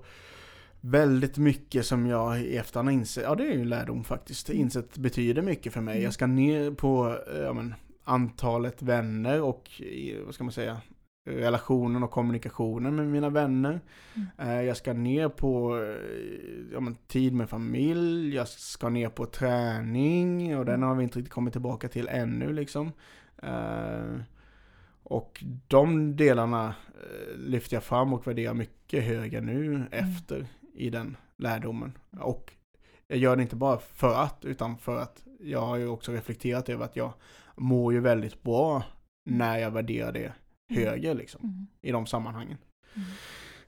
väldigt 0.81 1.39
mycket 1.39 1.86
som 1.86 2.07
jag 2.07 2.40
i 2.40 2.57
efterhand 2.57 2.89
har 2.89 2.93
insett, 2.94 3.24
ja 3.24 3.35
det 3.35 3.44
är 3.44 3.52
ju 3.59 3.65
lärdom 3.65 4.05
faktiskt, 4.05 4.48
Mm. 4.51 4.62
insett 4.62 4.98
betyder 4.98 5.43
mycket 5.43 5.73
för 5.73 5.81
mig. 5.81 6.02
Jag 6.02 6.12
ska 6.12 6.27
ner 6.27 6.70
på 6.70 7.16
eh, 7.35 7.40
ja, 7.43 7.52
men, 7.52 7.74
antalet 8.05 8.82
vänner 8.82 9.43
och, 9.43 9.70
vad 10.24 10.35
ska 10.35 10.44
man 10.44 10.52
säga, 10.52 10.81
relationen 11.24 12.02
och 12.02 12.10
kommunikationen 12.10 12.97
med 12.97 13.06
mina 13.06 13.28
vänner. 13.30 13.80
Mm. 14.14 14.28
Eh, 14.38 14.62
Jag 14.62 14.76
ska 14.76 14.92
ner 14.92 15.28
på 15.28 15.76
eh, 15.76 16.72
ja, 16.72 16.80
men, 16.80 16.94
tid 16.94 17.34
med 17.34 17.51
familj, 17.51 18.34
jag 18.34 18.48
ska 18.48 18.88
ner 18.88 19.09
på 19.09 19.26
träning 19.26 20.56
och 20.59 20.64
den 20.64 20.74
Mm. 20.74 20.88
har 20.88 20.94
vi 20.94 21.02
inte 21.02 21.18
riktigt 21.18 21.32
kommit 21.34 21.52
tillbaka 21.55 21.88
till 21.88 22.09
ännu 22.09 22.52
liksom. 22.52 22.92
Eh, 23.42 24.20
Och 25.02 25.44
de 25.68 26.16
delarna 26.16 26.74
eh, 26.88 27.36
lyfter 27.38 27.76
jag 27.76 27.82
fram 27.84 28.12
och 28.12 28.26
värderar 28.26 28.55
mycket 28.55 29.05
högre 29.05 29.40
nu 29.40 29.84
efter 29.90 30.47
i 30.74 30.90
den 30.90 31.16
lärdomen. 31.36 31.92
Och 32.20 32.52
jag 33.06 33.18
gör 33.18 33.36
det 33.36 33.42
inte 33.42 33.56
bara 33.56 33.78
för 33.78 34.14
att, 34.22 34.44
utan 34.44 34.78
för 34.78 34.98
att 34.98 35.24
jag 35.40 35.60
har 35.60 35.76
ju 35.76 35.88
också 35.88 36.12
reflekterat 36.12 36.68
över 36.68 36.84
att 36.84 36.97
jag 36.97 37.12
mår 37.56 37.92
ju 37.92 38.01
väldigt 38.01 38.42
bra 38.42 38.82
när 39.24 39.59
jag 39.59 39.70
värderar 39.70 40.12
det 40.12 40.32
högre 40.70 41.14
liksom 41.14 41.40
Mm. 41.44 41.66
i 41.82 41.92
de 41.92 42.06
sammanhangen. 42.06 42.59
Mm. 42.97 43.09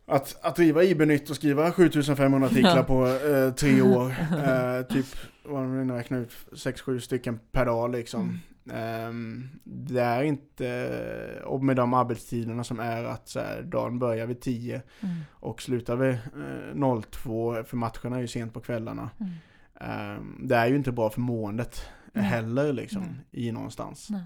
Att, 0.07 0.37
att 0.45 0.57
driva 0.57 0.83
IB-nytt 0.83 1.31
och 1.31 1.37
skriva 1.37 1.73
7500 1.73 2.47
artiklar 2.47 2.83
på 2.87 3.07
eh, 3.07 3.55
tre 3.55 3.83
år, 3.83 4.11
eh, 4.47 4.83
typ, 4.83 5.07
vad 5.45 5.63
man 5.63 5.87
nu 5.87 5.95
räknar 5.95 6.19
ut, 6.19 6.33
6-7 6.53 6.99
stycken 6.99 7.39
per 7.53 7.67
dag 7.67 7.91
liksom. 7.93 8.21
Mm. 8.21 8.39
Ehm, 8.75 9.49
det 9.65 10.01
är 10.01 10.23
inte, 10.23 11.41
och 11.45 11.65
med 11.65 11.77
de 11.77 11.95
arbetstiderna 11.95 12.65
som 12.65 12.81
är 12.81 13.05
att 13.05 13.29
så 13.29 13.41
här, 13.41 13.63
dagen 13.63 13.99
börjar 13.99 14.27
vid 14.27 14.41
10 14.41 14.83
Mm. 15.01 15.15
och 15.31 15.63
slutar 15.63 15.97
vid 15.97 16.11
eh, 16.13 17.01
02, 17.03 17.65
för 17.65 17.77
matcherna 17.77 18.17
är 18.17 18.21
ju 18.21 18.29
sent 18.29 18.55
på 18.55 18.61
kvällarna. 18.61 19.11
Mm. 19.21 19.33
Ehm, 19.81 20.41
det 20.49 20.57
är 20.57 20.67
ju 20.67 20.77
inte 20.77 20.93
bra 20.93 21.11
för 21.11 21.21
måendet 21.21 21.87
Nej. 22.13 22.25
heller 22.25 22.73
liksom, 22.73 23.19
i 23.31 23.53
någonstans. 23.53 24.11
Nej. 24.11 24.23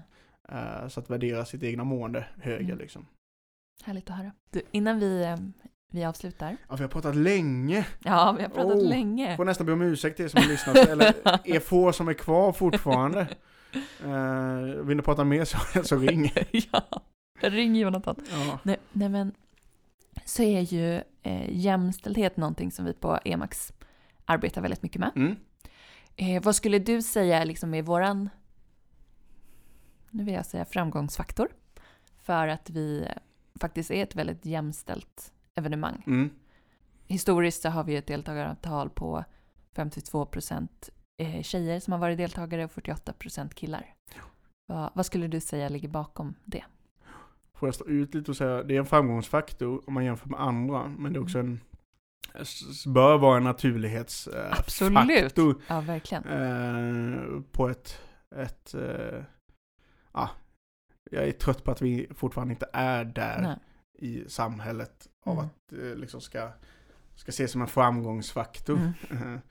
Eh, 0.51 0.87
så 0.87 0.99
att 0.99 1.09
värdera 1.09 1.45
sitt 1.45 1.63
egna 1.63 1.83
mående 1.83 2.25
högre 2.41 2.63
Mm. 2.63 2.77
liksom. 2.77 3.05
Härligt 3.83 4.09
att 4.09 4.15
höra. 4.17 4.31
Du, 4.51 4.61
innan 4.71 4.99
vi, 4.99 5.23
eh, 5.23 5.35
vi 5.91 6.05
avslutar. 6.05 6.57
Ja, 6.69 6.75
vi 6.75 6.81
har 6.81 6.89
pratat 6.89 7.15
länge. 7.15 7.85
Ja, 8.03 8.35
vi 8.37 8.43
har 8.43 8.49
pratat 8.49 8.77
Oh, 8.77 8.89
länge. 8.89 9.35
Får 9.37 9.45
nästan 9.45 9.65
be 9.65 9.73
om 9.73 9.81
ursäkt 9.81 10.15
till 10.15 10.25
er 10.25 10.29
som 10.29 10.41
har 10.41 10.47
lyssnat, 10.49 10.75
eller 10.75 11.13
er 11.55 11.59
få 11.59 11.93
som 11.93 12.07
är 12.07 12.13
kvar 12.13 12.51
fortfarande. 12.53 13.27
Uh, 14.05 14.81
vill 14.83 14.97
ni 14.97 15.03
prata 15.03 15.23
mer 15.23 15.45
så, 15.45 15.83
så 15.83 15.95
ring. 15.97 16.31
ja, 16.71 17.01
ring 17.41 17.75
Jonathan. 17.75 18.15
Ja. 18.31 18.59
Nej, 18.63 18.77
nej 18.91 19.09
men, 19.09 19.31
så 20.25 20.43
är 20.43 20.61
ju 20.61 21.01
eh, 21.23 21.49
jämställdhet 21.49 22.37
någonting 22.37 22.71
som 22.71 22.85
vi 22.85 22.93
på 22.93 23.19
EMAX 23.25 23.73
arbetar 24.25 24.61
väldigt 24.61 24.83
mycket 24.83 24.99
med. 24.99 25.11
Mm. 25.15 25.35
Eh, 26.15 26.43
vad 26.43 26.55
skulle 26.55 26.79
du 26.79 27.01
säga 27.01 27.43
liksom 27.43 27.73
är 27.73 27.81
våran, 27.81 28.29
nu 30.17 30.23
vill 30.23 30.33
jag 30.33 30.45
säga 30.45 30.65
framgångsfaktor, 30.65 31.47
för 32.17 32.47
att 32.47 32.69
vi 32.69 33.01
eh, 33.01 33.11
faktiskt 33.59 33.91
är 33.91 34.03
ett 34.03 34.15
väldigt 34.15 34.45
jämställt 34.45 35.33
evenemang. 35.55 36.03
Mm. 36.07 36.29
Historiskt 37.07 37.61
så 37.61 37.69
har 37.69 37.83
vi 37.83 37.95
ett 37.95 38.07
deltagaravtal 38.07 38.89
på 38.89 39.23
52 39.75 40.27
eh, 41.17 41.41
tjejer 41.41 41.79
som 41.79 41.93
har 41.93 41.99
varit 41.99 42.17
deltagare 42.17 42.65
och 42.65 42.71
48% 42.71 43.53
killar. 43.53 43.95
Vad, 44.65 44.91
vad 44.93 45.05
skulle 45.05 45.27
du 45.27 45.39
säga 45.39 45.69
ligger 45.69 45.89
bakom 45.89 46.35
det? 46.45 46.63
Får 47.53 47.67
jag 47.67 47.75
stå 47.75 47.85
ut 47.85 48.13
lite 48.13 48.31
och 48.31 48.37
säga, 48.37 48.63
det 48.63 48.75
är 48.75 48.79
en 48.79 48.85
framgångsfaktor 48.85 49.83
om 49.87 49.93
man 49.93 50.05
jämför 50.05 50.29
med 50.29 50.41
andra, 50.41 50.87
men 50.87 51.13
det 51.13 51.19
är 51.19 51.23
också 51.23 51.39
en 51.39 51.59
bör 52.85 53.17
vara 53.17 53.37
en 53.37 53.43
naturlighetsfaktor 53.43 54.59
Absolut. 54.59 55.61
Ja, 55.67 55.81
verkligen. 55.81 56.23
eh, 56.23 57.41
på 57.51 57.69
ett, 57.69 58.01
ett 58.35 58.73
eh, 58.73 59.23
ja, 60.17 60.29
jag 61.11 61.27
är 61.27 61.31
trött 61.31 61.63
på 61.63 61.71
att 61.71 61.81
vi 61.81 62.07
fortfarande 62.15 62.53
inte 62.53 62.69
är 62.73 63.05
där 63.05 63.41
Nej. 63.41 63.57
i 63.99 64.29
samhället 64.29 65.07
av 65.25 65.33
Mm. 65.33 65.45
att 65.45 65.53
det 65.69 65.95
liksom 65.95 66.21
ska, 66.21 66.51
ska 67.15 67.29
ses 67.29 67.51
som 67.51 67.61
en 67.61 67.67
framgångsfaktor. 67.67 68.93
Mm. 69.11 69.39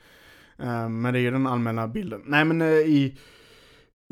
Eh, 0.58 0.88
Men 0.88 1.12
det 1.12 1.18
är 1.18 1.22
ju 1.22 1.30
den 1.30 1.46
allmänna 1.46 1.88
bilden. 1.88 2.22
Nej 2.26 2.44
men 2.44 2.62
eh, 2.62 2.68
i, 2.68 3.18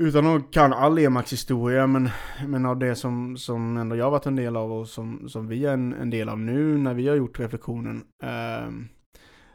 utan 0.03 0.27
att 0.27 0.53
kan 0.53 0.73
all 0.73 0.99
EMAX 0.99 1.33
historia, 1.33 1.87
men, 1.87 2.09
men 2.47 2.67
av 2.67 2.79
det 2.79 2.97
som, 2.97 3.37
som 3.37 3.77
ändå 3.77 3.97
jag 3.97 4.11
varit 4.11 4.27
en 4.27 4.37
del 4.37 4.57
av 4.57 4.73
och 4.73 4.89
som, 4.89 5.29
som 5.29 5.49
vi 5.49 5.65
är 5.67 5.73
en, 5.73 5.93
en 5.93 6.11
del 6.11 6.29
av 6.29 6.39
nu 6.39 6.79
när 6.79 6.95
vi 6.95 7.09
har 7.09 7.17
gjort 7.17 7.39
reflektionen, 7.39 8.05
ehm, 8.23 8.89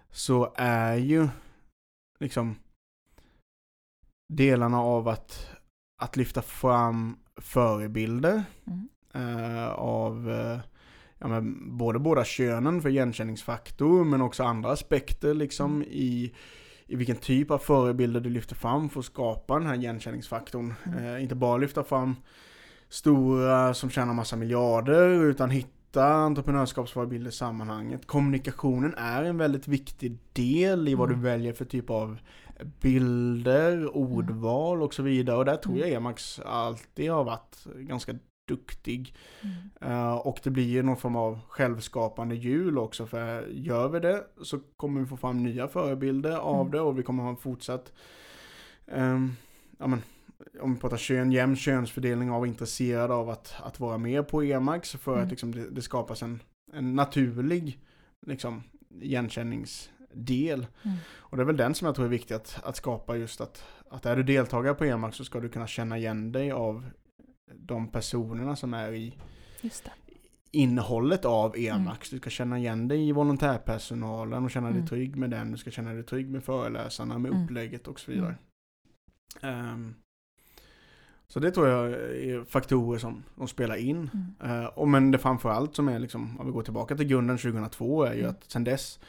så 0.10 0.54
är 0.58 0.96
ju 0.96 1.28
liksom 2.20 2.56
delarna 4.34 4.82
av 4.82 5.08
att, 5.08 5.50
att 6.00 6.18
lyfta 6.18 6.42
fram 6.42 7.18
förebilder 7.38 8.44
Mm. 8.68 8.90
eh, 9.14 9.68
av 9.70 10.32
eh, 10.32 10.60
ja, 11.20 11.28
men 11.28 11.78
både 11.78 12.00
båda 12.00 12.24
könen 12.24 12.82
för 12.82 12.90
igenkänningsfaktor 12.90 14.04
men 14.04 14.22
också 14.22 14.44
andra 14.44 14.72
aspekter 14.72 15.34
liksom 15.34 15.76
Mm. 15.76 15.88
i, 15.92 16.34
i 16.88 16.96
vilken 16.96 17.16
typ 17.16 17.52
av 17.52 17.58
förebilder 17.58 18.20
du 18.20 18.30
lyfter 18.30 18.56
fram 18.56 18.90
för 18.90 19.00
att 19.00 19.06
skapa 19.06 19.60
den 19.60 19.68
här 19.68 19.76
igenkänningsfaktorn. 19.76 20.74
Mm. 20.86 21.06
Eh, 21.16 21.24
inte 21.24 21.36
bara 21.36 21.58
lyfta 21.58 21.84
fram 21.84 22.16
stora 22.90 23.74
som 23.74 23.90
tjänar 23.90 24.14
massa 24.14 24.36
miljarder 24.36 25.10
utan 25.10 25.50
hitta 25.50 26.06
entreprenörskapsförebilder 26.06 27.30
i 27.30 27.34
sammanhanget. 27.34 28.08
Kommunikationen 28.08 28.94
är 28.98 29.24
en 29.24 29.38
väldigt 29.38 29.68
viktig 29.68 30.18
del 30.34 30.88
i 30.88 30.96
vad 30.96 31.10
Mm. 31.10 31.22
du 31.22 31.30
väljer 31.30 31.54
för 31.54 31.66
typ 31.66 31.90
av 31.90 32.18
bilder, 32.64 33.98
ordval 33.98 34.82
och 34.82 34.94
så 34.94 35.04
vidare. 35.04 35.38
Och 35.38 35.46
där 35.46 35.56
tror 35.56 35.78
jag 35.78 35.90
Emax 35.90 36.40
alltid 36.40 37.12
har 37.12 37.24
varit 37.24 37.66
ganska 37.76 38.14
duktig. 38.48 39.16
Mm. 39.42 39.92
Eh, 39.92 40.14
och 40.14 40.40
det 40.44 40.50
blir 40.50 40.68
ju 40.68 40.84
någon 40.84 40.98
form 40.98 41.16
av 41.16 41.40
självskapande 41.48 42.36
hjul 42.36 42.78
också 42.78 43.06
för 43.08 43.48
gör 43.48 43.90
vi 43.90 44.00
det 44.00 44.24
så 44.42 44.60
kommer 44.78 45.02
vi 45.02 45.08
få 45.08 45.18
fram 45.18 45.44
nya 45.44 45.68
förebilder 45.68 46.38
av 46.38 46.60
Mm. 46.62 46.72
det 46.72 46.82
och 46.82 47.00
vi 47.00 47.04
kommer 47.04 47.24
ha 47.24 47.30
en 47.30 47.38
fortsatt 47.38 47.92
ehm, 48.88 49.32
ja, 49.78 49.88
men, 49.88 50.02
om 50.62 50.74
vi 50.74 50.80
pratar 50.80 50.98
kön, 50.98 51.32
jämn 51.32 51.56
könsfördelning 51.56 52.32
av 52.32 52.48
intresserade 52.48 53.14
av 53.14 53.30
att, 53.30 53.54
att 53.64 53.80
vara 53.80 53.98
med 53.98 54.28
på 54.28 54.42
Emax 54.44 54.92
för 54.92 55.12
Mm. 55.14 55.24
att 55.24 55.30
liksom, 55.30 55.52
det, 55.56 55.70
det 55.70 55.82
skapas 55.82 56.24
en, 56.24 56.40
en 56.74 56.96
naturlig 56.96 57.80
liksom, 58.26 58.64
igenkänningsdel. 60.14 60.68
Mm. 60.84 60.98
Och 61.18 61.38
det 61.38 61.44
är 61.44 61.46
väl 61.46 61.58
den 61.58 61.76
som 61.76 61.86
jag 61.86 61.96
tror 61.96 62.06
är 62.06 62.10
viktig 62.10 62.36
att, 62.36 62.60
att 62.64 62.76
skapa 62.76 63.18
just 63.18 63.42
att, 63.42 63.64
att 63.90 64.06
är 64.06 64.16
du 64.16 64.24
deltagare 64.24 64.74
på 64.74 64.84
Emax 64.86 65.18
så 65.18 65.26
ska 65.26 65.40
du 65.40 65.50
kunna 65.50 65.68
känna 65.68 65.98
igen 65.98 66.32
dig 66.32 66.52
av 66.52 66.90
de 67.54 67.88
personerna 67.92 68.56
som 68.56 68.74
är 68.74 68.92
i 68.94 69.16
innehållet 70.52 71.26
av 71.26 71.56
Emax. 71.58 72.10
Du 72.10 72.18
ska 72.18 72.30
känna 72.30 72.58
igen 72.58 72.88
dig 72.88 73.10
i 73.10 73.12
volontärpersonalen 73.12 74.44
och 74.44 74.52
känna 74.52 74.68
dig 74.68 74.76
Mm. 74.78 74.88
trygg 74.88 75.16
med 75.16 75.30
den. 75.30 75.52
Du 75.52 75.58
ska 75.58 75.72
känna 75.72 75.94
dig 75.94 76.04
trygg 76.04 76.30
med 76.30 76.44
föreläsarna, 76.44 77.18
med 77.20 77.32
Mm. 77.32 77.44
upplägget 77.44 77.88
och 77.88 78.00
så 78.00 78.12
vidare. 78.12 78.36
Ehm, 79.42 79.96
så 81.28 81.40
det 81.40 81.52
tror 81.52 81.68
jag 81.68 81.92
är 81.94 82.44
faktorer 82.44 83.00
som, 83.00 83.24
som 83.38 83.48
spelar 83.48 83.76
in. 83.76 84.10
Mm. 84.42 84.60
Uh, 84.62 84.66
och 84.66 84.88
men 84.88 85.12
det 85.12 85.18
framförallt 85.18 85.76
som 85.76 85.88
är 85.88 86.00
liksom, 86.00 86.40
om 86.40 86.46
vi 86.46 86.52
går 86.52 86.64
tillbaka 86.64 86.96
till 86.96 87.08
grunden 87.08 87.38
2002, 87.38 88.04
är 88.04 88.14
ju 88.14 88.20
Mm. 88.20 88.32
att 88.32 88.52
sen 88.52 88.64
dess 88.64 89.00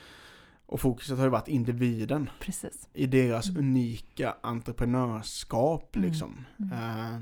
och 0.71 0.81
fokuset 0.81 1.17
har 1.19 1.25
ju 1.25 1.31
varit 1.31 1.49
individen 1.49 2.31
Precis. 2.41 2.89
i 2.93 3.07
deras 3.07 3.49
Mm. 3.51 3.61
unika 3.65 4.35
entreprenörskap 4.41 5.97
Mm. 5.97 6.09
liksom. 6.11 6.45
Mm. 6.59 6.73
Eh, 6.73 7.21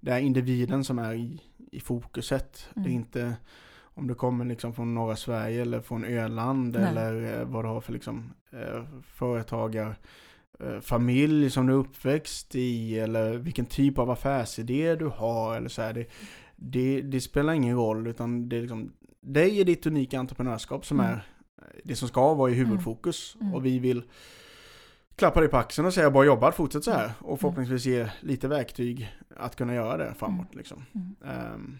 det 0.00 0.10
är 0.10 0.18
individen 0.18 0.84
som 0.84 0.98
är 0.98 1.14
i, 1.14 1.40
i 1.72 1.80
fokuset. 1.80 2.68
Det 2.74 2.80
är 2.80 2.84
Mm. 2.84 2.92
inte 2.96 3.36
om 3.82 4.06
du 4.06 4.14
kommer 4.14 4.44
liksom 4.44 4.74
från 4.74 4.94
norra 4.94 5.16
Sverige 5.16 5.62
eller 5.62 5.80
från 5.80 6.04
Öland 6.04 6.72
Nej. 6.78 6.88
eller 6.88 7.40
eh, 7.40 7.44
vad 7.46 7.64
du 7.64 7.68
har 7.68 7.80
för 7.80 7.92
liksom 7.92 8.32
företagar 9.02 9.96
eh, 10.60 10.80
familj 10.80 11.50
som 11.50 11.66
du 11.66 11.72
är 11.72 11.76
uppväxt 11.76 12.54
i 12.54 12.98
eller 12.98 13.36
vilken 13.36 13.66
typ 13.66 13.98
av 13.98 14.10
affärsidé 14.10 14.94
du 14.96 15.06
har 15.06 15.56
eller 15.56 15.68
så 15.68 15.82
här. 15.82 15.92
Det, 15.94 16.06
det, 16.56 17.00
det 17.00 17.20
spelar 17.20 17.52
ingen 17.52 17.76
roll 17.76 18.06
utan 18.06 18.48
det 18.48 18.56
är 18.56 18.60
liksom 18.60 18.92
dig 19.20 19.60
är 19.60 19.64
ditt 19.64 19.86
unika 19.86 20.18
entreprenörskap 20.18 20.86
som 20.86 21.00
Mm. 21.00 21.12
är 21.12 21.26
det 21.84 21.96
som 21.96 22.08
ska 22.08 22.34
vara 22.34 22.50
i 22.50 22.54
huvudfokus 22.54 23.36
Mm. 23.40 23.54
och 23.54 23.66
vi 23.66 23.78
vill 23.78 24.02
klappa 25.16 25.40
dig 25.40 25.48
på 25.48 25.56
axeln 25.56 25.86
och 25.86 25.94
säga 25.94 26.10
bra 26.10 26.24
jobbat, 26.24 26.54
fortsätt 26.54 26.84
så 26.84 26.90
här 26.90 27.04
Mm. 27.04 27.14
och 27.20 27.40
förhoppningsvis 27.40 27.84
ge 27.86 28.08
lite 28.20 28.48
verktyg 28.48 29.08
att 29.36 29.56
kunna 29.56 29.74
göra 29.74 29.96
det 29.96 30.14
framåt 30.18 30.54
liksom. 30.54 30.84
Mm. 30.94 31.14
Ehm, 31.24 31.78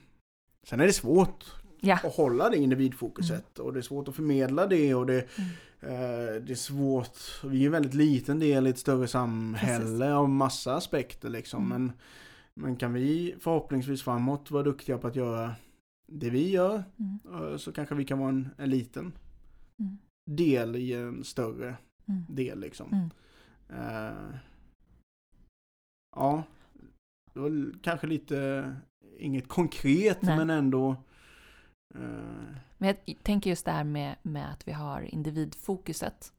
sen 0.66 0.80
är 0.80 0.86
det 0.86 0.92
svårt 0.92 1.44
Ja. 1.80 1.94
att 2.04 2.14
hålla 2.14 2.50
det 2.50 2.56
individfokuset 2.56 3.58
och 3.58 3.72
det 3.72 3.80
är 3.80 3.82
svårt 3.82 4.08
att 4.08 4.14
förmedla 4.16 4.66
det 4.66 4.94
och 4.94 5.06
det, 5.06 5.26
Mm. 5.38 5.50
eh, 5.80 6.42
det 6.42 6.52
är 6.52 6.54
svårt, 6.54 7.18
vi 7.44 7.62
är 7.62 7.66
en 7.66 7.72
väldigt 7.72 7.94
liten 7.94 8.38
del 8.38 8.66
i 8.66 8.70
ett 8.70 8.78
större 8.78 9.08
samhälle 9.08 9.78
Precis. 9.84 10.02
av 10.02 10.28
massa 10.28 10.74
aspekter 10.74 11.28
liksom 11.28 11.66
Mm. 11.66 11.82
men, 11.82 11.92
men 12.54 12.76
kan 12.76 12.92
vi 12.92 13.34
förhoppningsvis 13.40 14.02
framåt 14.02 14.50
vara 14.50 14.62
duktiga 14.62 14.98
på 14.98 15.06
att 15.06 15.16
göra 15.16 15.54
det 16.08 16.30
vi 16.30 16.50
gör 16.50 16.82
Mm. 16.98 17.18
eh, 17.52 17.56
så 17.56 17.72
kanske 17.72 17.94
vi 17.94 18.04
kan 18.04 18.18
vara 18.18 18.28
en, 18.28 18.48
en 18.58 18.70
liten 18.70 19.12
Mm. 19.80 19.98
del 20.30 20.76
i 20.76 20.92
en 20.92 21.24
större 21.24 21.76
Mm. 22.08 22.24
del 22.28 22.60
liksom. 22.60 23.10
Eh, 23.68 24.36
ja, 26.16 26.42
det 27.34 27.40
var 27.40 27.82
kanske 27.82 28.06
lite, 28.06 28.76
inget 29.18 29.48
konkret 29.48 30.22
Nej. 30.22 30.36
men 30.36 30.50
ändå 30.50 30.90
eh, 31.94 32.54
Men 32.78 32.88
jag 32.88 33.16
tänker 33.22 33.50
just 33.50 33.64
det 33.64 33.72
här 33.72 33.84
med, 33.84 34.16
med 34.22 34.50
att 34.52 34.68
vi 34.68 34.72
har 34.72 35.02
individfokuset. 35.02 36.32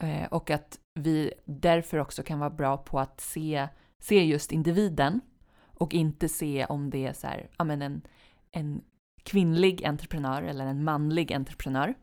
Eh, 0.00 0.26
och 0.32 0.50
att 0.50 0.80
vi 1.00 1.32
därför 1.44 1.98
också 1.98 2.22
kan 2.22 2.38
vara 2.38 2.50
bra 2.50 2.76
på 2.76 3.00
att 3.00 3.20
se, 3.20 3.68
se 4.04 4.24
just 4.24 4.52
individen 4.52 5.20
och 5.62 5.94
inte 5.94 6.28
se 6.28 6.66
om 6.66 6.90
det 6.90 7.06
är 7.06 7.12
så 7.12 7.26
här, 7.26 7.48
ja 7.58 7.64
men 7.64 7.82
en, 7.82 8.02
en 8.50 8.84
kvinnlig 9.22 9.84
entreprenör 9.84 10.42
eller 10.42 10.66
en 10.66 10.84
manlig 10.84 11.32
entreprenör. 11.32 11.94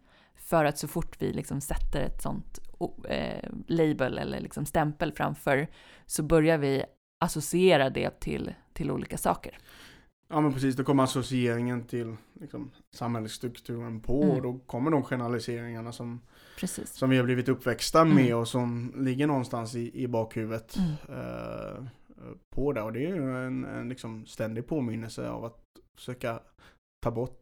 För 0.52 0.66
att 0.66 0.78
så 0.78 0.88
fort 0.88 1.16
vi 1.22 1.34
liksom 1.34 1.62
sätter 1.62 2.02
ett 2.02 2.22
sånt 2.22 2.60
eh, 3.10 3.50
label 3.68 4.18
eller 4.18 4.40
liksom 4.40 4.66
stämpel 4.66 5.12
framför 5.14 5.68
så 6.06 6.24
börjar 6.24 6.58
vi 6.58 6.84
associera 7.24 7.90
det 7.90 8.20
till, 8.20 8.54
till 8.74 8.92
olika 8.92 9.18
saker. 9.18 9.58
Ja 10.30 10.42
men 10.42 10.54
precis, 10.54 10.76
då 10.76 10.84
kommer 10.84 11.04
associeringen 11.04 11.84
till 11.84 12.16
liksom, 12.40 12.72
samhällsstrukturen 12.96 14.00
på 14.00 14.24
Mm. 14.24 14.36
och 14.36 14.42
då 14.42 14.60
kommer 14.66 14.92
de 14.92 15.04
generaliseringarna 15.04 15.92
som, 15.92 16.22
Precis. 16.60 16.94
som 16.94 17.10
vi 17.10 17.18
har 17.18 17.24
blivit 17.24 17.50
uppväxta 17.50 18.02
Mm. 18.02 18.16
med 18.16 18.36
och 18.36 18.48
som 18.48 18.94
ligger 18.98 19.28
någonstans 19.28 19.76
i, 19.76 20.04
i 20.04 20.08
bakhuvudet 20.08 20.78
Mm. 20.78 20.92
eh, 21.20 21.84
på 22.56 22.74
det. 22.74 22.82
Och 22.82 22.94
det 22.94 23.06
är 23.06 23.16
ju 23.16 23.46
en, 23.48 23.66
en 23.66 23.90
liksom 23.90 24.26
ständig 24.26 24.68
påminnelse 24.68 25.30
av 25.30 25.46
att 25.46 25.62
försöka 25.98 26.40
ta 27.04 27.12
bort 27.12 27.38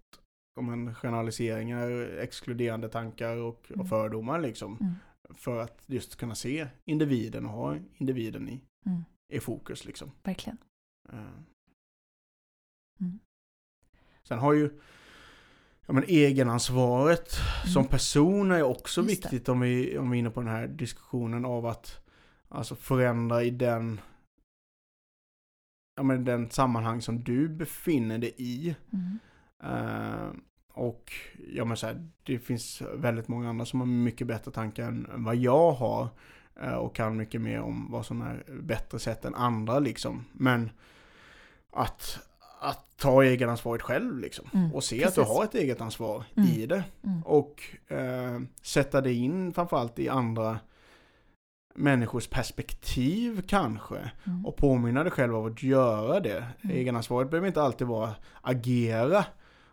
om 0.60 0.70
en 0.74 0.96
generaliseringar, 0.96 1.90
exkluderande 2.20 2.90
tankar 2.90 3.38
och, 3.38 3.66
Mm. 3.70 3.82
och 3.82 3.90
fördomar 3.90 4.40
liksom. 4.40 4.78
Mm. 4.82 4.94
För 5.36 5.58
att 5.60 5.84
just 5.86 6.16
kunna 6.16 6.36
se 6.36 6.68
individen 6.86 7.46
och 7.46 7.52
ha 7.52 7.78
individen 7.98 8.50
i, 8.50 8.62
Mm. 8.86 9.04
i 9.34 9.40
fokus 9.40 9.86
liksom. 9.86 10.12
Verkligen. 10.24 10.58
Eh. 11.14 11.20
Mm. 13.02 13.20
Sen 14.24 14.40
har 14.40 14.54
ju 14.54 14.80
ja, 15.86 15.94
men 15.94 16.04
egenansvaret 16.08 17.30
Mm. 17.64 17.74
som 17.74 17.88
person 17.88 18.52
är 18.52 18.64
också 18.64 19.02
Just 19.02 19.24
det. 19.24 19.30
viktigt 19.30 19.50
om 19.50 19.60
vi, 19.60 19.98
om 19.98 20.10
vi 20.10 20.18
är 20.18 20.20
inne 20.20 20.30
på 20.30 20.40
den 20.42 20.50
här 20.50 20.68
diskussionen 20.68 21.46
av 21.46 21.66
att 21.66 22.06
alltså 22.50 22.76
förändra 22.76 23.44
i 23.44 23.50
den 23.50 24.02
ja, 25.96 26.04
men 26.04 26.26
den 26.26 26.50
sammanhang 26.50 27.02
som 27.02 27.24
du 27.24 27.50
befinner 27.50 28.18
dig 28.18 28.34
i. 28.38 28.76
Mm. 28.94 29.20
Ja, 31.54 31.66
men 31.66 31.78
så 31.78 31.88
här, 31.88 32.08
det 32.24 32.40
finns 32.40 32.82
väldigt 32.96 33.28
många 33.28 33.50
andra 33.50 33.66
som 33.66 33.80
har 33.80 33.88
mycket 33.88 34.28
bättre 34.28 34.52
tankar 34.52 34.88
än, 34.88 35.08
vad 35.16 35.36
jag 35.36 35.72
har. 35.72 36.08
eh, 36.62 36.74
och 36.74 36.96
kan 36.96 37.18
mycket 37.18 37.42
mer 37.42 37.62
om 37.62 37.92
vad 37.92 38.06
som 38.06 38.22
är 38.22 38.44
bättre 38.62 39.00
sätt 39.00 39.26
än 39.26 39.36
andra 39.36 39.80
liksom. 39.80 40.26
Men 40.32 40.70
att, 41.72 42.20
att 42.62 42.98
ta 42.98 43.24
egenansvaret 43.24 43.82
själv 43.82 44.20
liksom. 44.20 44.50
Mm, 44.54 44.74
Och 44.74 44.84
se 44.84 45.04
att 45.04 45.16
du 45.16 45.22
precis. 45.22 45.38
har 45.38 45.44
ett 45.44 45.56
eget 45.56 45.82
ansvar 45.82 46.24
Mm. 46.36 46.50
i 46.50 46.66
det. 46.66 46.84
Mm. 47.04 47.24
Och 47.24 47.62
eh, 47.88 48.40
sätta 48.62 49.02
det 49.02 49.14
in 49.14 49.54
framförallt 49.54 50.00
i 50.00 50.10
andra 50.10 50.60
människors 51.76 52.28
perspektiv 52.28 53.42
kanske. 53.48 54.12
Mm. 54.24 54.46
Och 54.46 54.56
påminna 54.58 55.04
dig 55.04 55.12
själv 55.12 55.36
av 55.36 55.46
att 55.46 55.64
göra 55.64 56.20
det. 56.20 56.46
Mm. 56.62 56.76
Egenansvaret 56.76 57.30
behöver 57.32 57.48
inte 57.48 57.62
alltid 57.62 57.88
vara 57.88 58.16
agera 58.42 59.26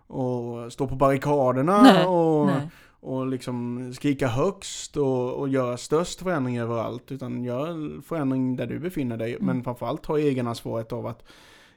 och 0.06 0.72
stå 0.72 0.86
på 0.88 0.94
barrikaderna 0.94 1.82
Nej, 1.82 2.06
och, 2.06 2.46
Nej. 2.46 2.68
och 3.00 3.26
liksom 3.26 3.90
skrika 3.94 4.28
högst 4.28 4.96
och, 4.96 5.32
och 5.32 5.48
göra 5.48 5.76
störst 5.76 6.22
förändring 6.22 6.58
överallt. 6.58 7.12
Utan 7.12 7.44
gör 7.44 8.00
förändring 8.02 8.56
där 8.56 8.66
du 8.66 8.78
befinner 8.78 9.16
dig. 9.16 9.34
Mm. 9.34 9.46
Men 9.46 9.64
framförallt 9.64 10.02
ta 10.02 10.18
egenansvaret 10.18 10.92
av 10.92 11.06
att 11.06 11.24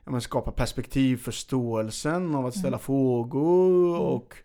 ja, 0.05 0.19
skapa 0.19 0.51
perspektiv, 0.51 1.17
förståelsen 1.17 2.35
av 2.35 2.45
att 2.45 2.53
ställa 2.55 2.67
Mm. 2.67 2.79
frågor 2.79 3.89
Mm. 3.89 4.01
och 4.01 4.35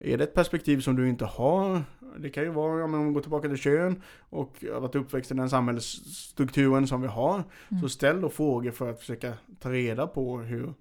är 0.00 0.18
det 0.18 0.24
ett 0.24 0.34
perspektiv 0.34 0.80
som 0.80 0.96
du 0.96 1.08
inte 1.08 1.24
har, 1.24 1.82
det 2.18 2.30
kan 2.30 2.42
ju 2.42 2.50
vara, 2.50 2.80
ja, 2.80 2.86
men 2.86 3.00
om 3.00 3.06
vi 3.08 3.14
går 3.14 3.20
tillbaka 3.20 3.48
till 3.48 3.58
kön 3.58 4.02
och 4.30 4.64
har 4.72 4.80
varit 4.80 4.94
uppväxt 4.94 5.30
i 5.30 5.34
den 5.34 5.50
samhällsstrukturen 5.50 6.86
som 6.86 7.00
vi 7.02 7.08
har, 7.08 7.34
Mm. 7.70 7.82
så 7.82 7.88
ställ 7.88 8.20
då 8.20 8.28
frågor 8.28 8.70
för 8.70 8.90
att 8.90 8.98
försöka 9.00 9.32
ta 9.60 9.70
reda 9.72 10.06
på 10.06 10.38
hur, 10.38 10.74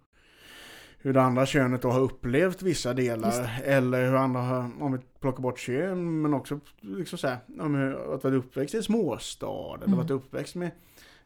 hur 1.04 1.14
det 1.14 1.22
andra 1.22 1.46
könet 1.46 1.82
då 1.82 1.90
har 1.92 2.00
upplevt 2.00 2.62
vissa 2.62 2.94
delar. 2.94 3.62
Eller 3.64 4.06
hur 4.06 4.16
andra 4.16 4.42
har, 4.42 4.72
om 4.82 4.92
vi 4.92 5.00
plockar 5.20 5.42
bort 5.44 5.60
kön, 5.60 6.22
men 6.22 6.34
också 6.34 6.60
liksom 6.82 7.18
så 7.18 7.28
här, 7.28 7.38
om 7.60 7.76
hur, 7.76 8.14
att 8.16 8.24
vara 8.24 8.36
uppväxt 8.36 8.74
i 8.74 8.78
en 8.78 8.84
småstad, 8.84 9.76
eller 9.76 9.86
Mm. 9.88 9.98
varit 9.98 10.12
uppväxt 10.12 10.56
med 10.56 10.72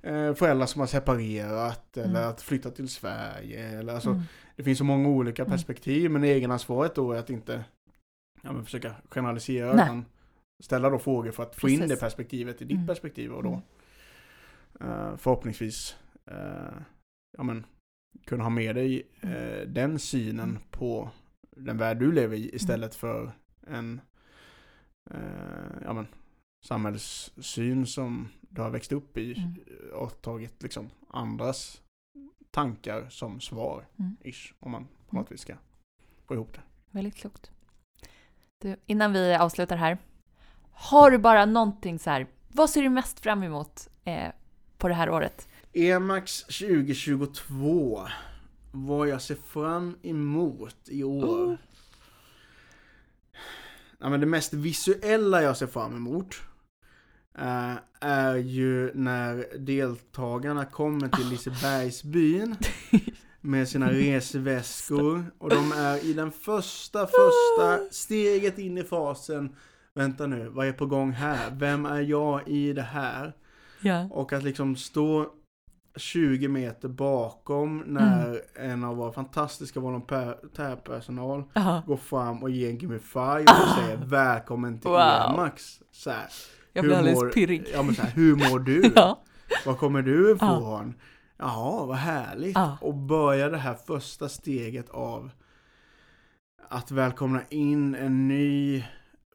eh, 0.02 0.34
föräldrar 0.34 0.66
som 0.66 0.80
har 0.80 0.88
separerat 0.88 1.98
eller 1.98 2.10
Mm. 2.20 2.30
att 2.30 2.42
flytta 2.42 2.72
till 2.72 2.90
Sverige. 2.90 3.80
Eller, 3.80 3.94
alltså, 3.94 4.10
Mm. 4.10 4.22
Det 4.56 4.64
finns 4.64 4.78
så 4.78 4.84
många 4.84 5.10
olika 5.10 5.42
Mm. 5.42 5.52
perspektiv, 5.52 6.12
men 6.12 6.24
egenansvaret 6.24 6.96
då 6.96 7.12
är 7.12 7.20
att 7.20 7.30
inte 7.30 7.64
ja, 8.42 8.52
men 8.52 8.66
försöka 8.66 8.92
generalisera, 9.10 9.74
Nej. 9.74 9.86
utan 9.86 10.06
ställa 10.64 10.90
då 10.90 11.00
frågor 11.00 11.32
för 11.32 11.44
att 11.44 11.56
få 11.56 11.70
in 11.70 11.80
Precis. 11.80 11.96
det 11.96 12.00
perspektivet 12.00 12.62
i 12.62 12.66
ditt 12.66 12.76
Mm. 12.76 12.88
perspektiv 12.88 13.32
och 13.32 13.44
då 13.44 13.62
Mm. 14.80 14.92
eh, 14.92 15.18
förhoppningsvis 15.18 15.96
eh, 16.32 16.82
ja, 17.38 17.44
men, 17.44 17.66
kunna 18.26 18.44
ha 18.44 18.50
med 18.50 18.76
dig 18.76 19.08
eh, 19.22 19.68
den 19.68 20.00
synen 20.00 20.50
Mm. 20.50 20.62
på 20.72 21.10
den 21.56 21.78
värld 21.78 22.00
du 22.00 22.12
lever 22.12 22.38
i 22.38 22.56
istället 22.56 22.96
för 22.96 23.32
en 23.68 24.02
eh, 25.12 25.82
ja, 25.84 25.94
men, 25.94 26.08
samhällssyn 26.66 27.86
som 27.86 28.30
du 28.42 28.62
har 28.62 28.70
växt 28.70 28.92
upp 28.92 29.18
i 29.18 29.34
Mm. 29.40 29.56
och 29.94 30.22
tagit 30.22 30.64
liksom 30.64 30.90
andras 31.10 31.82
tankar 32.52 33.10
som 33.10 33.40
svar, 33.40 33.86
Mm. 34.00 34.18
ish, 34.24 34.54
om 34.60 34.72
man 34.72 34.88
på 35.10 35.16
något 35.16 35.32
vis 35.32 35.42
ska 35.42 35.54
få 36.26 36.34
ihop 36.34 36.54
det. 36.54 36.62
Väldigt 36.92 37.16
klokt. 37.16 37.52
Du, 38.62 38.76
innan 38.86 39.14
vi 39.14 39.36
avslutar 39.36 39.76
här. 39.76 39.98
Har 40.72 41.12
du 41.12 41.18
bara 41.18 41.46
någonting 41.46 42.00
så 42.00 42.10
här, 42.10 42.28
vad 42.48 42.70
ser 42.70 42.82
du 42.82 42.90
mest 42.90 43.20
fram 43.20 43.44
emot 43.44 43.88
eh, 44.04 44.32
på 44.78 44.88
det 44.88 44.94
här 44.94 45.10
året? 45.10 45.48
EMAX 45.78 46.44
2022. 46.44 48.08
Vad 48.72 49.08
jag 49.08 49.22
ser 49.22 49.36
fram 49.36 49.96
emot 50.02 50.76
i 50.86 51.04
år. 51.04 51.46
Oh. 51.46 51.56
Ja, 54.00 54.10
men 54.10 54.20
det 54.20 54.26
mest 54.26 54.54
visuella 54.54 55.44
jag 55.44 55.58
ser 55.58 55.68
fram 55.68 55.96
emot 55.96 56.36
eh, 57.38 57.74
är 58.00 58.36
ju 58.36 58.94
när 58.94 59.58
deltagarna 59.58 60.66
kommer 60.66 61.08
till 61.10 61.30
Lisebergsbyn 61.30 62.56
med 63.42 63.70
sina 63.70 63.92
resväskor 63.92 65.32
och 65.38 65.50
de 65.50 65.72
är 65.72 66.06
i 66.06 66.14
den 66.14 66.32
första, 66.32 67.08
första 67.08 67.80
steget 67.92 68.58
in 68.58 68.78
i 68.78 68.84
fasen 68.84 69.56
Vänta 69.94 70.28
nu, 70.28 70.50
vad 70.50 70.68
är 70.68 70.74
på 70.74 70.86
gång 70.86 71.12
här? 71.12 71.52
Vem 71.52 71.86
är 71.86 72.02
jag 72.02 72.48
i 72.48 72.74
det 72.74 72.82
här? 72.82 73.34
Ja. 73.82 74.10
Och 74.12 74.34
att 74.34 74.44
liksom 74.44 74.76
stå 74.76 75.34
20 75.98 76.48
meter 76.48 76.88
bakom 76.88 77.78
när 77.88 78.42
en 78.56 78.84
av 78.84 78.96
våra 78.98 79.12
fantastiska 79.12 79.80
volontärpersonal 79.80 81.44
Aha. 81.56 81.84
går 81.88 81.98
fram 81.98 82.44
och 82.44 82.50
ger 82.50 82.70
en 82.70 82.78
gimme 82.78 83.00
five 83.00 83.42
och 83.46 83.76
säger 83.78 83.98
välkommen 84.06 84.80
till 84.80 84.90
Wow. 84.90 85.00
EMAX. 85.34 85.80
Så 85.92 86.10
här, 86.12 86.26
Jag 86.74 86.86
blir 86.86 86.96
alldeles 86.96 87.20
mår- 87.20 87.30
pirrig. 87.30 87.66
Ja 87.74 87.84
men 87.84 87.96
så 87.96 88.02
här, 88.02 88.12
hur 88.12 88.36
mår 88.36 88.60
du? 88.60 88.92
Ja. 88.96 89.20
Var 89.66 89.74
kommer 89.74 90.02
du 90.02 90.32
ifrån? 90.32 90.94
Ja, 91.38 91.86
vad 91.86 91.98
härligt. 91.98 92.56
Ja. 92.56 92.78
Och 92.82 92.94
börja 92.96 93.50
det 93.50 93.58
här 93.58 93.74
första 93.88 94.30
steget 94.30 94.90
av 94.90 95.30
att 96.70 96.92
välkomna 96.92 97.42
in 97.50 97.96
en 97.96 98.28
ny 98.28 98.84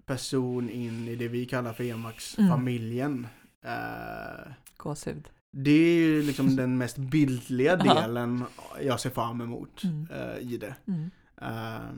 person 0.07 0.71
in 0.71 1.09
i 1.09 1.15
det 1.17 1.29
vi 1.29 1.47
kallar 1.47 1.73
för 1.73 1.85
Mm. 1.85 1.97
EMAX-familjen. 1.97 3.27
Eh, 3.65 4.53
Gåshud. 4.77 5.29
Det 5.53 5.71
är 5.71 5.95
ju 5.97 6.23
liksom 6.23 6.57
den 6.57 6.79
mest 6.79 6.97
bildliga 6.97 7.77
delen 7.77 8.45
jag 8.81 9.01
ser 9.01 9.11
fram 9.11 9.41
emot 9.41 9.85
Mm. 9.85 10.09
eh, 10.11 10.39
i 10.39 10.57
det. 10.57 10.75
Mm. 10.87 11.11
Eh, 11.43 11.91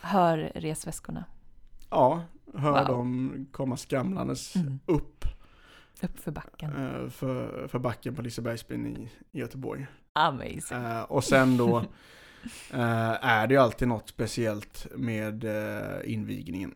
Hör 0.00 0.52
resväskorna. 0.54 1.24
ja, 1.90 2.22
hör 2.54 2.72
Wow. 2.78 2.86
dem 2.86 3.46
komma 3.52 3.76
skramlandes 3.76 4.56
Mm. 4.56 4.78
upp 4.86 5.24
Upp 6.02 6.20
för 6.20 6.30
backen. 6.32 6.70
eh, 6.76 7.08
för, 7.10 7.68
för 7.68 7.78
backen 7.78 8.14
på 8.14 8.22
Lisebergsbyn 8.22 8.86
i, 8.86 9.10
i 9.32 9.40
Göteborg. 9.40 9.86
Amazing. 10.12 10.78
Och 11.08 11.24
sen 11.24 11.56
då 11.56 11.84
är 12.70 13.46
det 13.46 13.54
ju 13.54 13.60
alltid 13.60 13.88
något 13.88 14.08
speciellt 14.08 14.86
med 14.96 15.44
invigningen. 16.04 16.74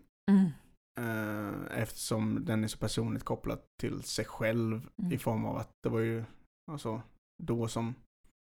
Mm. 0.99 1.65
Eh, 1.71 1.83
eftersom 1.83 2.45
den 2.45 2.65
är 2.65 2.69
så 2.69 2.79
personligt 2.79 3.25
kopplad 3.25 3.59
till 3.81 4.03
sig 4.03 4.25
själv 4.25 4.81
Mm. 4.99 5.13
i 5.13 5.19
form 5.19 5.45
av 5.45 5.57
att 5.57 5.69
det 5.83 5.89
var 5.89 6.01
ju 6.01 6.25
alltså 6.73 7.03
då 7.43 7.69
som 7.69 7.95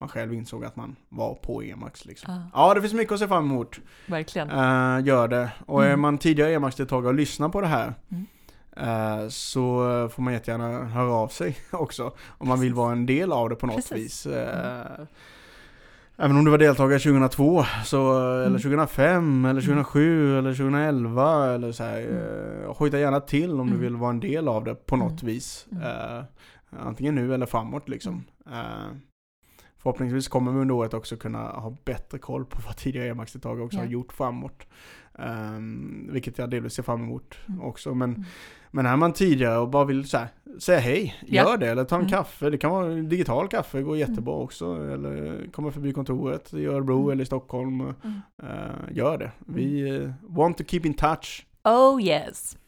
man 0.01 0.09
själv 0.09 0.35
insåg 0.35 0.65
att 0.65 0.77
man 0.77 0.97
var 1.09 1.35
på 1.35 1.63
EMAX 1.63 2.05
liksom. 2.05 2.35
Ja, 2.35 2.43
Ja, 2.69 2.75
det 2.75 2.81
finns 2.81 2.93
mycket 2.95 3.13
att 3.13 3.19
se 3.21 3.29
fram 3.29 3.45
emot. 3.45 3.81
verkligen. 4.07 4.51
Eh, 4.51 5.07
gör 5.07 5.29
det. 5.29 5.53
Och 5.67 5.83
är 5.85 5.89
Mm. 5.89 6.01
man 6.01 6.19
tidigare 6.19 6.53
EMAX-deltagare 6.53 7.09
och 7.09 7.15
lyssnar 7.15 7.49
på 7.49 7.61
det 7.61 7.67
här 7.67 7.95
Mm. 8.11 8.27
eh, 8.77 9.29
så 9.29 9.69
får 10.09 10.23
man 10.23 10.33
jättegärna 10.33 10.85
höra 10.85 11.13
av 11.13 11.29
sig 11.29 11.57
också. 11.71 12.13
Om 12.25 12.49
man 12.49 12.61
vill 12.61 12.71
Precis. 12.71 12.77
vara 12.77 12.93
en 12.93 13.07
del 13.07 13.33
av 13.33 13.49
det 13.49 13.57
på 13.57 13.67
något 13.67 13.77
Precis. 13.77 14.27
vis. 14.27 14.27
Eh, 16.23 16.25
Även 16.25 16.37
om 16.37 16.45
du 16.45 16.51
var 16.51 16.59
deltagare 16.59 16.99
2002, 16.99 17.65
så, 17.85 18.19
eller 18.19 18.47
Mm. 18.47 18.61
2005, 18.61 19.45
eller 19.45 19.61
2007, 19.61 20.39
eller 20.39 20.55
2011 20.55 21.55
eller 21.55 21.73
så 21.73 21.85
här. 21.85 22.01
Eh, 22.67 22.75
hojta 22.77 22.99
gärna 22.99 23.21
till 23.21 23.51
om 23.51 23.67
du 23.67 23.73
Mm. 23.73 23.81
vill 23.81 23.97
vara 23.97 24.11
en 24.11 24.21
del 24.21 24.49
av 24.49 24.65
det 24.65 24.75
på 24.87 24.97
något 24.97 25.23
Mm. 25.23 25.35
vis. 25.35 25.67
Mm. 25.73 25.83
Eh, 25.83 26.25
antingen 26.81 27.15
nu 27.15 27.35
eller 27.35 27.47
framåt 27.47 27.89
liksom. 27.89 28.25
Eh, 28.47 28.97
förhoppningsvis 29.79 30.29
kommer 30.29 30.53
vi 30.53 30.59
under 30.61 30.75
året 30.75 30.95
också 30.95 31.17
kunna 31.17 31.39
ha 31.39 31.77
bättre 31.85 32.19
koll 32.19 32.45
på 32.45 32.59
vad 32.67 32.77
tidigare 32.77 33.09
EMAX-deltagare 33.09 33.65
också 33.65 33.77
Ja. 33.77 33.83
har 33.83 33.89
gjort 33.91 34.13
framåt. 34.13 34.67
Um, 35.19 36.09
vilket 36.13 36.39
jag 36.39 36.51
delvis 36.51 36.73
ser 36.75 36.83
fram 36.83 37.03
emot 37.03 37.35
Mm. 37.49 37.63
också. 37.63 37.95
Men, 37.95 38.11
Mm. 38.11 38.25
men 38.71 38.87
är 38.87 38.97
man 38.97 39.13
tidigare 39.13 39.59
och 39.59 39.69
bara 39.69 39.85
vill 39.85 40.09
så 40.09 40.17
här, 40.19 40.29
säga 40.59 40.79
hej, 40.81 41.17
Ja. 41.27 41.43
gör 41.45 41.57
det. 41.57 41.69
Eller 41.71 41.85
ta 41.85 41.95
en 41.95 42.01
Mm. 42.01 42.11
kaffe. 42.13 42.51
Det 42.51 42.59
kan 42.59 42.71
vara 42.71 42.89
digital 42.95 43.49
kaffe, 43.49 43.83
går 43.83 43.97
jättebra 43.97 44.35
också. 44.35 44.93
Eller 44.93 45.47
komma 45.53 45.71
förbi 45.71 45.93
kontoret 45.93 46.55
i 46.55 46.67
Örebro 46.67 46.99
Mm. 47.01 47.11
eller 47.13 47.23
i 47.23 47.27
Stockholm. 47.27 47.81
Mm. 47.81 47.95
Eh, 48.43 48.97
gör 48.97 49.19
det. 49.19 49.31
Vi 49.39 49.97
eh, 49.97 50.11
want 50.23 50.59
to 50.59 50.65
keep 50.65 50.81
in 50.85 50.95
touch. 50.95 51.47
Oh 51.65 52.03
yes. 52.03 52.59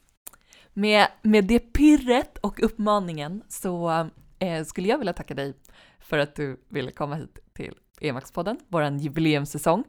Med, 0.72 1.06
med 1.22 1.44
det 1.44 1.58
pirret 1.72 2.38
och 2.38 2.62
uppmaningen 2.62 3.42
så 3.48 3.90
eh, 4.38 4.64
skulle 4.64 4.88
jag 4.88 4.98
vilja 4.98 5.12
tacka 5.12 5.34
dig 5.34 5.54
för 6.00 6.18
att 6.18 6.34
du 6.34 6.60
ville 6.68 6.90
komma 6.90 7.14
hit 7.14 7.38
till 7.52 7.74
EMAX-podden, 8.00 8.56
våran 8.68 8.98
jubileumssäsong. 8.98 9.84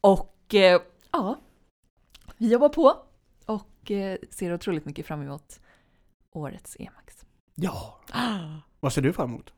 Och 0.00 0.54
eh, 0.54 0.80
ja, 1.12 1.36
vi 2.38 2.52
jobbar 2.52 2.68
på 2.68 3.02
och 3.46 3.90
eh, 3.90 4.18
ser 4.30 4.52
otroligt 4.54 4.84
mycket 4.84 5.06
fram 5.06 5.22
emot 5.22 5.60
årets 6.30 6.76
EMAX. 6.80 7.26
Ja. 7.54 8.00
Vad 8.80 8.92
ser 8.92 9.02
du 9.02 9.12
fram 9.12 9.30
emot? 9.30 9.52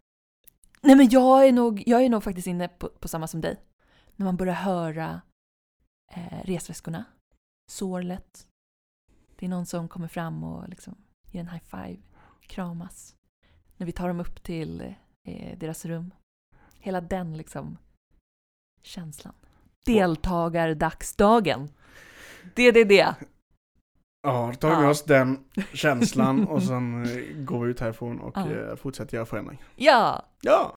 Nej 0.80 0.96
men 0.96 1.08
jag 1.08 1.48
är 1.48 1.52
nog, 1.52 1.82
jag 1.86 2.04
är 2.04 2.08
nog 2.08 2.24
faktiskt 2.24 2.46
inne 2.46 2.68
på, 2.68 2.88
på 2.88 3.08
samma 3.08 3.26
som 3.26 3.40
dig. 3.40 3.60
När 4.16 4.24
man 4.24 4.36
börjar 4.36 4.54
höra 4.54 5.20
eh, 6.12 6.44
resväskorna, 6.44 7.04
sorlet. 7.70 8.48
Det 9.36 9.46
är 9.46 9.50
någon 9.50 9.66
som 9.66 9.88
kommer 9.88 10.08
fram 10.08 10.44
och 10.44 10.68
liksom 10.68 10.94
ger 11.30 11.40
en 11.40 11.48
high 11.48 11.64
five, 11.64 11.98
kramas. 12.40 13.14
När 13.76 13.86
vi 13.86 13.92
tar 13.92 14.08
dem 14.08 14.20
upp 14.20 14.42
till 14.42 14.94
eh, 15.28 15.58
deras 15.58 15.84
rum. 15.84 16.14
Hela 16.78 17.00
den 17.00 17.36
liksom 17.36 17.78
känslan. 18.82 19.34
Deltagardagsdagen. 19.86 21.68
Det, 22.54 22.70
det, 22.70 22.84
det. 22.84 23.14
Ja, 24.22 24.50
då 24.52 24.58
tar 24.58 24.70
vi 24.70 24.76
med 24.76 24.84
Ja. 24.84 24.90
oss 24.90 25.04
den 25.04 25.38
känslan 25.72 26.44
och 26.48 26.62
sen 26.68 27.02
eh, 27.04 27.44
går 27.44 27.64
vi 27.64 27.70
ut 27.70 27.80
härifrån 27.80 28.20
och 28.20 28.36
Ja. 28.36 28.46
eh, 28.50 28.76
fortsätter 28.76 29.14
göra 29.16 29.26
förändring. 29.26 29.62
Ja, 29.76 30.22
Ja! 30.42 30.74